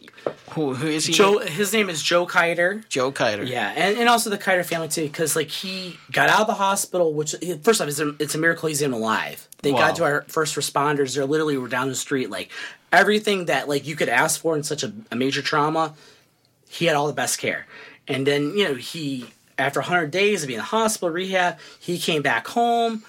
Who 0.51 0.75
who 0.75 0.87
is 0.87 1.07
he? 1.07 1.13
Joe, 1.13 1.39
his 1.39 1.73
name 1.73 1.91
is 1.91 2.03
Joe 2.03 2.27
Kiter. 2.27 2.85
Joe 2.89 3.11
Kiter. 3.11 3.43
Yeah, 3.43 3.73
and, 3.77 3.99
and 3.99 4.09
also 4.09 4.31
the 4.31 4.39
Kiter 4.39 4.63
family 4.65 4.89
too, 4.89 5.03
because 5.03 5.35
like 5.35 5.49
he 5.49 5.99
got 6.13 6.29
out 6.29 6.43
of 6.43 6.47
the 6.47 6.55
hospital, 6.55 7.13
which 7.13 7.35
first 7.63 7.81
off, 7.81 7.89
it's 7.89 7.99
a, 7.99 8.15
it's 8.21 8.35
a 8.35 8.39
miracle 8.39 8.69
he's 8.69 8.83
even 8.83 8.93
alive. 8.95 9.49
They 9.63 9.73
Wow. 9.73 9.79
got 9.79 9.97
to 9.97 10.05
our 10.05 10.23
first 10.29 10.55
responders. 10.57 11.17
They 11.17 11.23
literally 11.23 11.57
were 11.59 11.69
down 11.69 11.89
the 11.89 11.95
street, 11.95 12.31
like 12.31 12.51
everything 12.93 13.47
that 13.47 13.69
like 13.69 13.87
you 13.87 13.97
could 13.97 14.09
ask 14.09 14.41
for 14.41 14.57
in 14.57 14.63
such 14.63 14.83
a, 14.85 14.93
a 15.11 15.17
major 15.17 15.43
trauma. 15.43 15.95
He 16.69 16.87
had 16.87 16.95
all 16.97 17.07
the 17.09 17.13
best 17.13 17.39
care, 17.39 17.67
and 18.09 18.27
then 18.27 18.57
you 18.57 18.69
know 18.69 18.75
he 18.75 19.27
after 19.59 19.81
100 19.81 20.11
days 20.11 20.43
of 20.43 20.49
being 20.49 20.59
in 20.59 20.63
the 20.63 20.67
hospital 20.67 21.11
rehab, 21.11 21.59
he 21.81 21.99
came 21.99 22.23
back 22.23 22.47
home, 22.49 23.03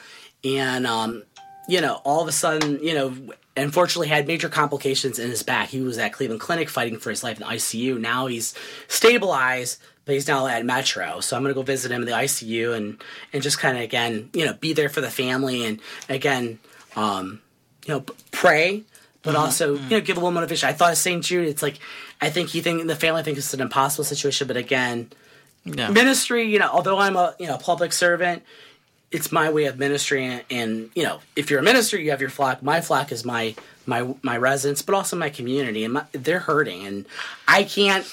and 0.43 0.87
um, 0.87 1.23
you 1.67 1.79
know 1.81 2.01
all 2.03 2.21
of 2.21 2.27
a 2.27 2.31
sudden 2.31 2.79
you 2.83 2.93
know 2.93 3.15
unfortunately 3.57 4.07
had 4.07 4.27
major 4.27 4.49
complications 4.49 5.19
in 5.19 5.29
his 5.29 5.43
back. 5.43 5.69
He 5.69 5.81
was 5.81 5.97
at 5.97 6.13
Cleveland 6.13 6.41
Clinic 6.41 6.69
fighting 6.69 6.97
for 6.99 7.09
his 7.09 7.23
life 7.23 7.39
in 7.39 7.47
the 7.47 7.53
ICU. 7.53 7.99
Now 7.99 8.27
he's 8.27 8.53
stabilized, 8.87 9.79
but 10.05 10.13
he's 10.13 10.27
now 10.27 10.47
at 10.47 10.65
Metro. 10.65 11.19
So 11.19 11.35
I'm 11.35 11.43
gonna 11.43 11.53
go 11.53 11.61
visit 11.61 11.91
him 11.91 12.01
in 12.01 12.07
the 12.07 12.13
ICU 12.13 12.75
and 12.75 13.01
and 13.33 13.43
just 13.43 13.59
kind 13.59 13.77
of 13.77 13.83
again 13.83 14.29
you 14.33 14.45
know 14.45 14.53
be 14.53 14.73
there 14.73 14.89
for 14.89 15.01
the 15.01 15.11
family 15.11 15.65
and 15.65 15.79
again 16.09 16.59
um, 16.95 17.41
you 17.85 17.93
know 17.93 18.05
pray. 18.31 18.83
But 19.21 19.35
also, 19.35 19.73
you 19.73 19.89
know, 19.89 20.01
give 20.01 20.17
a 20.17 20.19
little 20.19 20.29
motivation. 20.29 20.69
I 20.69 20.73
thought 20.73 20.91
of 20.91 20.99
St. 20.99 21.23
Jude. 21.23 21.47
It's 21.47 21.63
like, 21.63 21.79
I 22.21 22.29
think 22.29 22.49
he 22.49 22.61
think 22.61 22.85
the 22.85 22.95
family 22.95 23.23
thinks 23.23 23.39
it's 23.39 23.55
an 23.55 23.59
impossible 23.59 24.03
situation. 24.03 24.45
But 24.45 24.55
again, 24.55 25.09
ministry, 25.65 26.43
you 26.43 26.59
know, 26.59 26.69
although 26.71 26.99
I'm 26.99 27.15
a 27.15 27.35
you 27.39 27.47
know 27.47 27.57
public 27.57 27.91
servant, 27.91 28.43
it's 29.11 29.31
my 29.31 29.49
way 29.49 29.65
of 29.65 29.77
ministry, 29.79 30.25
and, 30.25 30.43
and 30.49 30.89
you 30.95 31.03
know, 31.03 31.19
if 31.35 31.49
you're 31.49 31.59
a 31.59 31.63
minister, 31.63 31.97
you 31.99 32.11
have 32.11 32.21
your 32.21 32.29
flock. 32.29 32.61
My 32.63 32.81
flock 32.81 33.11
is 33.11 33.23
my 33.25 33.55
my 33.85 34.13
my 34.21 34.37
residents, 34.37 34.81
but 34.81 34.95
also 34.95 35.15
my 35.15 35.29
community, 35.29 35.83
and 35.83 35.93
my, 35.93 36.03
they're 36.11 36.39
hurting, 36.39 36.85
and 36.85 37.05
I 37.47 37.63
can't. 37.63 38.05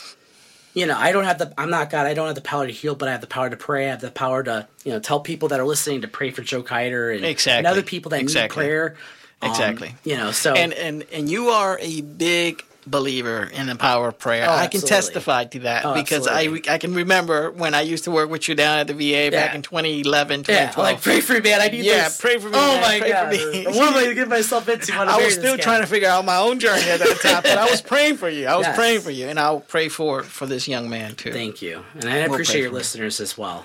You 0.74 0.86
know, 0.86 0.96
I 0.96 1.12
don't 1.12 1.24
have 1.24 1.38
the. 1.38 1.52
I'm 1.58 1.68
not 1.70 1.90
God. 1.90 2.06
I 2.06 2.14
don't 2.14 2.26
have 2.26 2.34
the 2.34 2.40
power 2.40 2.66
to 2.66 2.72
heal, 2.72 2.94
but 2.94 3.06
I 3.08 3.12
have 3.12 3.20
the 3.20 3.26
power 3.26 3.50
to 3.50 3.56
pray. 3.56 3.88
I 3.88 3.90
have 3.90 4.00
the 4.00 4.10
power 4.10 4.42
to, 4.42 4.66
you 4.84 4.92
know, 4.92 5.00
tell 5.00 5.20
people 5.20 5.48
that 5.48 5.60
are 5.60 5.66
listening 5.66 6.00
to 6.00 6.08
pray 6.08 6.30
for 6.30 6.40
Joe 6.40 6.62
Kiter 6.62 7.10
and, 7.10 7.24
Exactly. 7.26 7.58
and 7.58 7.66
other 7.66 7.82
people 7.82 8.10
that 8.10 8.20
Exactly. 8.20 8.62
need 8.62 8.68
prayer. 8.68 8.96
Um, 9.42 9.50
Exactly. 9.50 9.94
you 10.04 10.16
know, 10.16 10.30
so 10.30 10.54
and 10.54 10.72
and 10.72 11.04
and 11.12 11.30
you 11.30 11.48
are 11.48 11.78
a 11.78 12.00
big 12.00 12.64
believer 12.86 13.44
in 13.44 13.66
the 13.66 13.76
power 13.76 14.08
of 14.08 14.18
prayer. 14.18 14.46
Oh, 14.48 14.52
I 14.52 14.66
can 14.66 14.80
testify 14.80 15.44
to 15.44 15.58
that 15.60 15.84
Oh, 15.84 15.94
because 15.94 16.26
I 16.26 16.40
absolutely. 16.42 16.70
I 16.70 16.78
can 16.78 16.94
remember 16.94 17.50
when 17.50 17.74
I 17.74 17.82
used 17.82 18.04
to 18.04 18.10
work 18.10 18.28
with 18.30 18.48
you 18.48 18.54
down 18.54 18.78
at 18.80 18.86
the 18.88 18.94
VA 18.94 19.30
back 19.30 19.54
in 19.54 19.62
2011, 19.62 20.44
yeah, 20.48 20.72
like 20.76 21.00
pray 21.00 21.20
for 21.20 21.34
me, 21.34 21.40
man. 21.40 21.60
I 21.60 21.68
need 21.68 21.84
Yeah, 21.84 22.04
this. 22.04 22.20
pray 22.20 22.38
for 22.38 22.48
me, 22.48 22.54
Oh 22.56 22.72
man. 22.74 22.80
my 22.80 22.98
Pray 22.98 23.08
for 23.12 23.14
god, 23.14 23.30
me. 23.30 23.64
what 23.66 23.88
am 23.88 23.94
I 23.94 24.04
to 24.06 24.14
get 24.14 24.28
myself 24.28 24.68
into? 24.68 24.92
I 24.96 25.24
was 25.24 25.34
still 25.34 25.56
trying 25.56 25.80
to 25.80 25.86
figure 25.86 26.08
out 26.08 26.24
my 26.24 26.36
own 26.38 26.58
journey 26.58 26.82
at 26.88 26.98
that 27.00 27.20
time, 27.22 27.42
but 27.42 27.58
I 27.58 27.70
was 27.70 27.80
praying 27.92 28.16
for 28.16 28.28
you. 28.28 28.46
I 28.46 28.56
was 28.56 28.66
Yes. 28.66 28.76
praying 28.76 29.00
for 29.00 29.10
you, 29.10 29.28
and 29.28 29.38
I'll 29.38 29.60
pray 29.60 29.88
for 29.88 30.22
for 30.22 30.46
this 30.46 30.66
young 30.68 30.88
man 30.90 31.14
too. 31.14 31.32
Thank 31.32 31.62
you, 31.62 31.84
and 31.94 32.08
I 32.08 32.16
We'll 32.26 32.32
appreciate 32.34 32.62
your 32.62 32.70
listeners 32.70 33.20
as 33.20 33.36
well. 33.38 33.64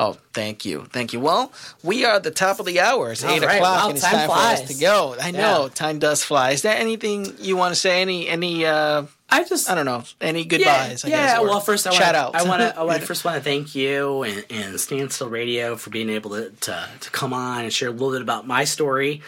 Oh, 0.00 0.16
thank 0.32 0.64
you, 0.64 0.84
thank 0.92 1.12
you. 1.12 1.18
Well, 1.18 1.52
we 1.82 2.04
are 2.04 2.14
at 2.14 2.22
the 2.22 2.30
top 2.30 2.60
of 2.60 2.66
the 2.66 2.78
hour. 2.78 3.10
It's 3.10 3.24
All 3.24 3.30
eight 3.30 3.42
right. 3.42 3.56
o'clock, 3.56 3.82
Wow, 3.82 3.88
and 3.88 3.96
it's 3.98 4.06
time 4.06 4.14
time 4.14 4.28
for 4.28 4.36
us 4.36 4.60
to 4.68 4.74
go. 4.80 5.16
I 5.20 5.32
know 5.32 5.64
Yeah. 5.64 5.68
time 5.74 5.98
does 5.98 6.22
fly. 6.22 6.52
Is 6.52 6.62
there 6.62 6.76
anything 6.76 7.34
you 7.40 7.56
want 7.56 7.74
to 7.74 7.80
say? 7.80 8.00
Any 8.00 8.28
any 8.28 8.64
uh, 8.64 9.02
I 9.28 9.42
just 9.44 9.68
I 9.68 9.74
don't 9.74 9.86
know, 9.86 10.04
any 10.20 10.42
Yeah, 10.42 10.46
goodbyes? 10.46 11.04
I 11.04 11.08
yeah. 11.08 11.16
guess, 11.26 11.38
or 11.40 11.46
well, 11.48 11.60
first 11.60 11.84
I 11.86 11.90
shout 11.90 12.14
want 12.14 12.16
out. 12.16 12.34
I 12.36 12.48
want 12.48 12.60
to. 12.62 12.78
I 12.78 12.82
want 12.84 13.02
first 13.10 13.24
want 13.24 13.36
to 13.38 13.42
thank 13.42 13.74
you 13.74 14.22
and, 14.22 14.44
and 14.50 14.80
Standstill 14.80 15.28
Radio 15.28 15.74
for 15.76 15.90
being 15.90 16.10
able 16.10 16.30
to, 16.30 16.50
to 16.50 16.88
to 17.00 17.10
come 17.10 17.32
on 17.34 17.64
and 17.64 17.72
share 17.72 17.88
a 17.88 17.92
little 17.92 18.12
bit 18.12 18.22
about 18.22 18.46
my 18.46 18.62
story. 18.64 19.20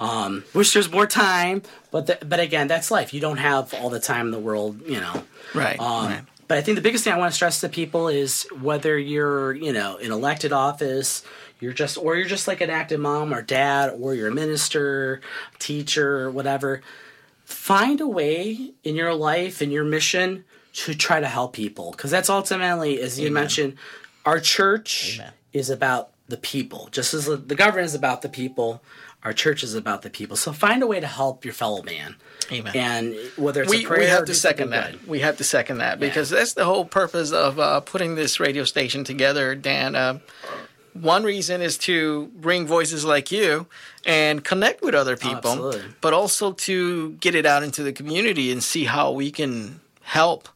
Um, 0.00 0.42
wish 0.54 0.72
there's 0.74 0.90
more 0.90 1.06
time, 1.06 1.62
but 1.92 2.06
the, 2.08 2.18
but 2.26 2.40
again, 2.40 2.66
that's 2.66 2.90
life. 2.90 3.14
You 3.14 3.20
don't 3.20 3.38
have 3.38 3.72
all 3.74 3.90
the 3.90 4.00
time 4.00 4.26
in 4.26 4.32
the 4.32 4.38
world, 4.40 4.82
you 4.86 5.00
know. 5.00 5.22
right, 5.54 5.78
Um, 5.80 6.06
right. 6.06 6.22
But 6.48 6.58
I 6.58 6.60
think 6.62 6.76
the 6.76 6.82
biggest 6.82 7.04
thing 7.04 7.12
I 7.12 7.18
want 7.18 7.32
to 7.32 7.34
stress 7.34 7.60
to 7.60 7.68
people 7.68 8.08
is 8.08 8.46
whether 8.60 8.96
you're, 8.98 9.52
you 9.52 9.72
know, 9.72 9.96
in 9.96 10.12
elected 10.12 10.52
office, 10.52 11.24
you're 11.60 11.72
just, 11.72 11.98
or 11.98 12.16
you're 12.16 12.28
just 12.28 12.46
like 12.46 12.60
an 12.60 12.70
active 12.70 13.00
mom 13.00 13.34
or 13.34 13.42
dad, 13.42 13.96
or 13.98 14.14
you're 14.14 14.28
a 14.28 14.34
minister, 14.34 15.20
teacher, 15.58 16.30
whatever. 16.30 16.82
Find 17.44 18.00
a 18.00 18.06
way 18.06 18.72
in 18.84 18.94
your 18.94 19.14
life 19.14 19.60
and 19.60 19.72
your 19.72 19.84
mission 19.84 20.44
to 20.74 20.94
try 20.94 21.20
to 21.20 21.26
help 21.26 21.54
people, 21.54 21.90
because 21.92 22.10
that's 22.10 22.28
ultimately, 22.28 23.00
as 23.00 23.18
you 23.18 23.30
mentioned, 23.30 23.76
our 24.24 24.38
church 24.38 25.14
Amen. 25.18 25.32
is 25.52 25.70
about 25.70 26.10
the 26.28 26.36
people, 26.36 26.88
just 26.90 27.14
as 27.14 27.26
the 27.26 27.54
government 27.54 27.86
is 27.86 27.94
about 27.94 28.22
the 28.22 28.28
people. 28.28 28.82
Our 29.26 29.32
church 29.32 29.64
is 29.64 29.74
about 29.74 30.02
the 30.02 30.10
people. 30.10 30.36
So 30.36 30.52
find 30.52 30.84
a 30.84 30.86
way 30.86 31.00
to 31.00 31.06
help 31.08 31.44
your 31.44 31.52
fellow 31.52 31.82
man. 31.82 32.14
Amen. 32.52 32.76
And 32.76 33.16
whether 33.36 33.62
it's 33.62 33.70
we, 33.70 33.84
a 33.84 33.88
prayer, 33.88 33.98
we 33.98 34.06
have 34.06 34.24
to 34.26 34.34
second 34.34 34.70
that. 34.70 34.92
good. 34.92 35.08
We 35.08 35.18
have 35.18 35.38
to 35.38 35.44
second 35.44 35.78
that 35.78 35.98
because 35.98 36.30
that's 36.30 36.52
the 36.52 36.64
whole 36.64 36.84
purpose 36.84 37.32
of 37.32 37.58
uh, 37.58 37.80
putting 37.80 38.14
this 38.14 38.38
radio 38.38 38.62
station 38.62 39.02
together, 39.02 39.56
Dan. 39.56 39.96
Uh, 39.96 40.20
one 40.92 41.24
reason 41.24 41.60
is 41.60 41.76
to 41.78 42.28
bring 42.36 42.68
voices 42.68 43.04
like 43.04 43.32
you 43.32 43.66
and 44.04 44.44
connect 44.44 44.80
with 44.80 44.94
other 44.94 45.16
people, 45.16 45.50
absolutely. 45.50 45.82
but 46.00 46.12
also 46.12 46.52
to 46.52 47.14
get 47.14 47.34
it 47.34 47.46
out 47.46 47.64
into 47.64 47.82
the 47.82 47.92
community 47.92 48.52
and 48.52 48.62
see 48.62 48.84
how 48.84 49.10
we 49.10 49.32
can 49.32 49.80
help 50.02 50.48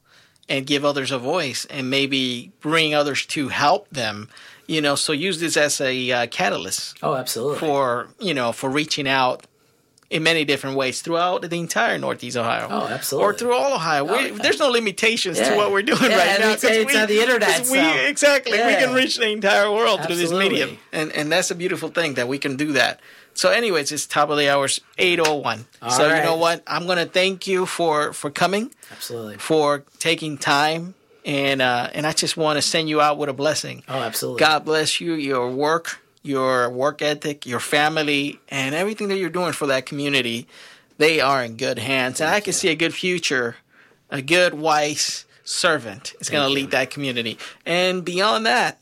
and 0.49 0.65
give 0.65 0.85
others 0.85 1.11
a 1.11 1.19
voice 1.19 1.65
and 1.65 1.91
maybe 1.91 2.53
bring 2.61 2.95
others 2.95 3.27
to 3.27 3.49
help 3.49 3.89
them. 3.91 4.29
You 4.75 4.81
know, 4.81 4.95
so 4.95 5.13
use 5.13 5.41
this 5.41 5.57
as 5.57 5.81
a 5.81 5.95
uh, 6.13 6.27
catalyst 6.39 6.97
Oh, 7.03 7.15
absolutely. 7.23 7.59
for 7.59 8.09
you 8.21 8.35
know 8.39 8.53
for 8.53 8.69
reaching 8.71 9.09
out 9.09 9.39
in 10.11 10.23
many 10.25 10.45
different 10.45 10.77
ways 10.77 11.03
throughout 11.03 11.39
the 11.43 11.57
entire 11.69 11.97
Northeast 11.99 12.37
Ohio. 12.37 12.67
Oh, 12.71 12.87
absolutely. 12.89 13.25
Or 13.27 13.33
through 13.39 13.55
all 13.55 13.73
Ohio. 13.75 14.03
we, 14.05 14.19
yeah. 14.31 14.43
There's 14.45 14.59
no 14.59 14.69
limitations 14.69 15.39
to 15.39 15.55
what 15.57 15.71
we're 15.73 15.83
doing 15.93 16.11
Yeah, 16.11 16.19
right 16.19 16.41
now. 16.41 16.51
it's- 16.57 16.65
it's 16.65 16.97
on 16.97 17.07
the 17.07 17.21
internet, 17.21 17.49
'cause 17.59 17.71
We, 17.71 17.79
so- 17.79 17.97
exactly. 18.13 18.53
We 18.71 18.75
can 18.83 18.93
reach 18.93 19.17
the 19.19 19.29
entire 19.29 19.71
world 19.71 19.99
through 20.05 20.17
this 20.25 20.33
medium. 20.33 20.79
And 20.93 21.13
and 21.19 21.31
that's 21.33 21.51
a 21.51 21.55
beautiful 21.55 21.91
thing 21.91 22.15
that 22.15 22.27
we 22.29 22.39
can 22.39 22.57
do 22.57 22.73
that. 22.81 22.99
So 23.35 23.51
anyways, 23.51 23.93
it's 23.93 24.07
top 24.07 24.29
of 24.31 24.37
the 24.39 24.49
hours, 24.53 24.81
801. 24.99 25.67
All 25.81 25.91
so 25.91 26.03
you 26.17 26.23
know 26.29 26.37
what? 26.37 26.63
I'm 26.67 26.85
going 26.87 26.99
to 26.99 27.11
thank 27.21 27.47
you 27.47 27.65
for 27.67 28.13
for 28.13 28.31
coming, 28.31 28.65
absolutely. 28.93 29.37
for 29.39 29.85
taking 29.99 30.39
time. 30.39 30.95
And 31.25 31.61
uh, 31.61 31.91
and 31.93 32.07
I 32.07 32.13
just 32.13 32.37
want 32.37 32.57
to 32.57 32.63
send 32.63 32.89
you 32.89 33.01
out 33.01 33.19
with 33.19 33.29
a 33.29 33.33
blessing. 33.35 33.83
Oh, 33.89 33.99
absolutely. 34.01 34.41
God 34.41 34.65
bless 34.65 35.01
you, 35.01 35.15
your 35.15 35.51
work, 35.51 36.01
your 36.23 36.71
work 36.71 37.03
ethic, 37.03 37.45
your 37.47 37.61
family, 37.61 38.41
and 38.49 38.75
everything 38.75 39.09
that 39.09 39.19
you're 39.19 39.31
doing 39.31 39.53
for 39.53 39.67
that 39.67 39.87
community. 39.87 40.47
They 40.99 41.21
are 41.21 41.43
in 41.45 41.57
good 41.57 41.79
hands. 41.79 42.21
And 42.21 42.31
I 42.31 42.41
can 42.41 42.53
see 42.53 42.69
a 42.69 42.75
good 42.75 42.95
future, 42.95 43.57
a 44.11 44.21
good, 44.23 44.55
wise 44.55 45.25
servant 45.45 46.15
is 46.21 46.31
going 46.31 46.47
to 46.47 46.53
lead 46.53 46.71
that 46.73 46.91
community. 46.91 47.39
And 47.67 48.05
beyond 48.05 48.47
that, 48.47 48.79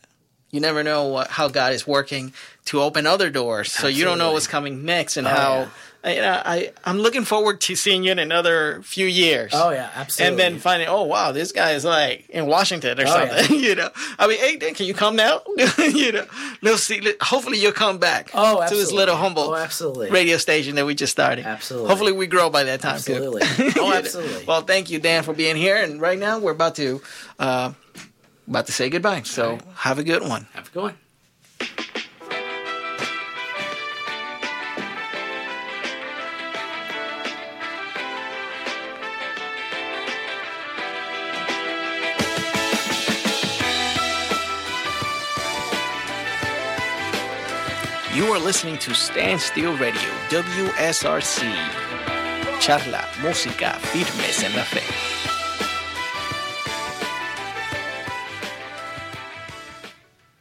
you 0.51 0.61
never 0.61 0.83
know 0.83 1.07
what, 1.07 1.29
how 1.29 1.49
God 1.49 1.73
is 1.73 1.87
working 1.87 2.33
to 2.67 2.81
open 2.81 3.07
other 3.07 3.31
doors. 3.31 3.71
So 3.73 3.87
you 3.87 4.05
don't 4.05 4.19
know 4.19 4.33
what's 4.33 4.47
coming 4.47 4.85
next 4.85 5.17
and 5.17 5.27
Oh, 5.27 5.31
how. 5.31 5.69
You 6.17 6.23
know, 6.23 6.43
I, 6.45 6.73
I'm 6.85 6.99
looking 6.99 7.25
forward 7.25 7.61
to 7.63 7.75
seeing 7.77 8.03
you 8.05 8.13
in 8.13 8.19
another 8.19 8.81
few 8.83 9.07
years 9.07 9.53
Oh 9.55 9.71
yeah, 9.71 9.91
absolutely. 9.95 10.31
and 10.31 10.39
then 10.55 10.61
finding, 10.61 10.89
oh 10.89 11.05
wow, 11.05 11.33
this 11.33 11.53
guy 11.53 11.73
is 11.73 11.85
like 11.85 12.29
in 12.31 12.47
Washington 12.47 12.99
or 13.01 13.05
Oh, 13.07 13.07
something. 13.07 13.59
you 13.61 13.75
know, 13.75 13.91
I 14.19 14.27
mean, 14.27 14.39
hey, 14.39 14.57
Dan, 14.57 14.75
can 14.75 14.87
you 14.87 14.95
come 14.95 15.17
now? 15.17 15.43
you 15.79 16.13
know, 16.13 16.27
let's 16.63 16.83
see. 16.83 17.01
Hopefully, 17.21 17.59
you'll 17.59 17.73
come 17.73 17.99
back. 17.99 18.31
Oh, 18.35 18.61
absolutely. 18.63 18.69
to 18.69 18.75
this 18.77 18.93
little 18.93 19.17
humble 19.17 19.43
Oh, 19.51 19.55
absolutely. 19.55 20.11
radio 20.11 20.37
station 20.39 20.75
that 20.77 20.87
we 20.87 20.95
just 20.95 21.13
started. 21.13 21.45
Absolutely. 21.47 21.89
Hopefully, 21.89 22.13
we 22.13 22.27
grow 22.27 22.51
by 22.51 22.65
that 22.65 22.81
time 22.81 22.97
Absolutely. 22.97 23.43
too. 23.43 23.71
Oh, 23.81 23.93
absolutely. 23.93 24.45
Well, 24.47 24.63
thank 24.63 24.91
you, 24.91 24.99
Dan, 24.99 25.23
for 25.23 25.33
being 25.33 25.57
here. 25.57 25.77
And 25.77 26.01
right 26.01 26.19
now, 26.19 26.39
we're 26.39 26.53
about 26.53 26.75
to 26.77 27.01
uh, 27.39 27.73
about 28.49 28.67
to 28.67 28.73
say 28.73 28.89
goodbye. 28.91 29.23
So 29.23 29.59
have 29.77 29.99
a 29.99 30.05
good 30.05 30.23
one. 30.23 30.47
Have 30.55 30.69
a 30.69 30.71
good 30.71 30.83
one. 30.83 30.95
You 48.19 48.33
are 48.33 48.41
listening 48.41 48.79
to 48.79 48.95
Standstill 48.95 49.77
Radio, 49.77 50.11
WSRC. 50.29 51.45
Charla, 52.59 53.07
música, 53.23 53.79
firmes 53.93 54.43
en 54.43 54.57
la 54.57 54.65
fe. 54.65 55.18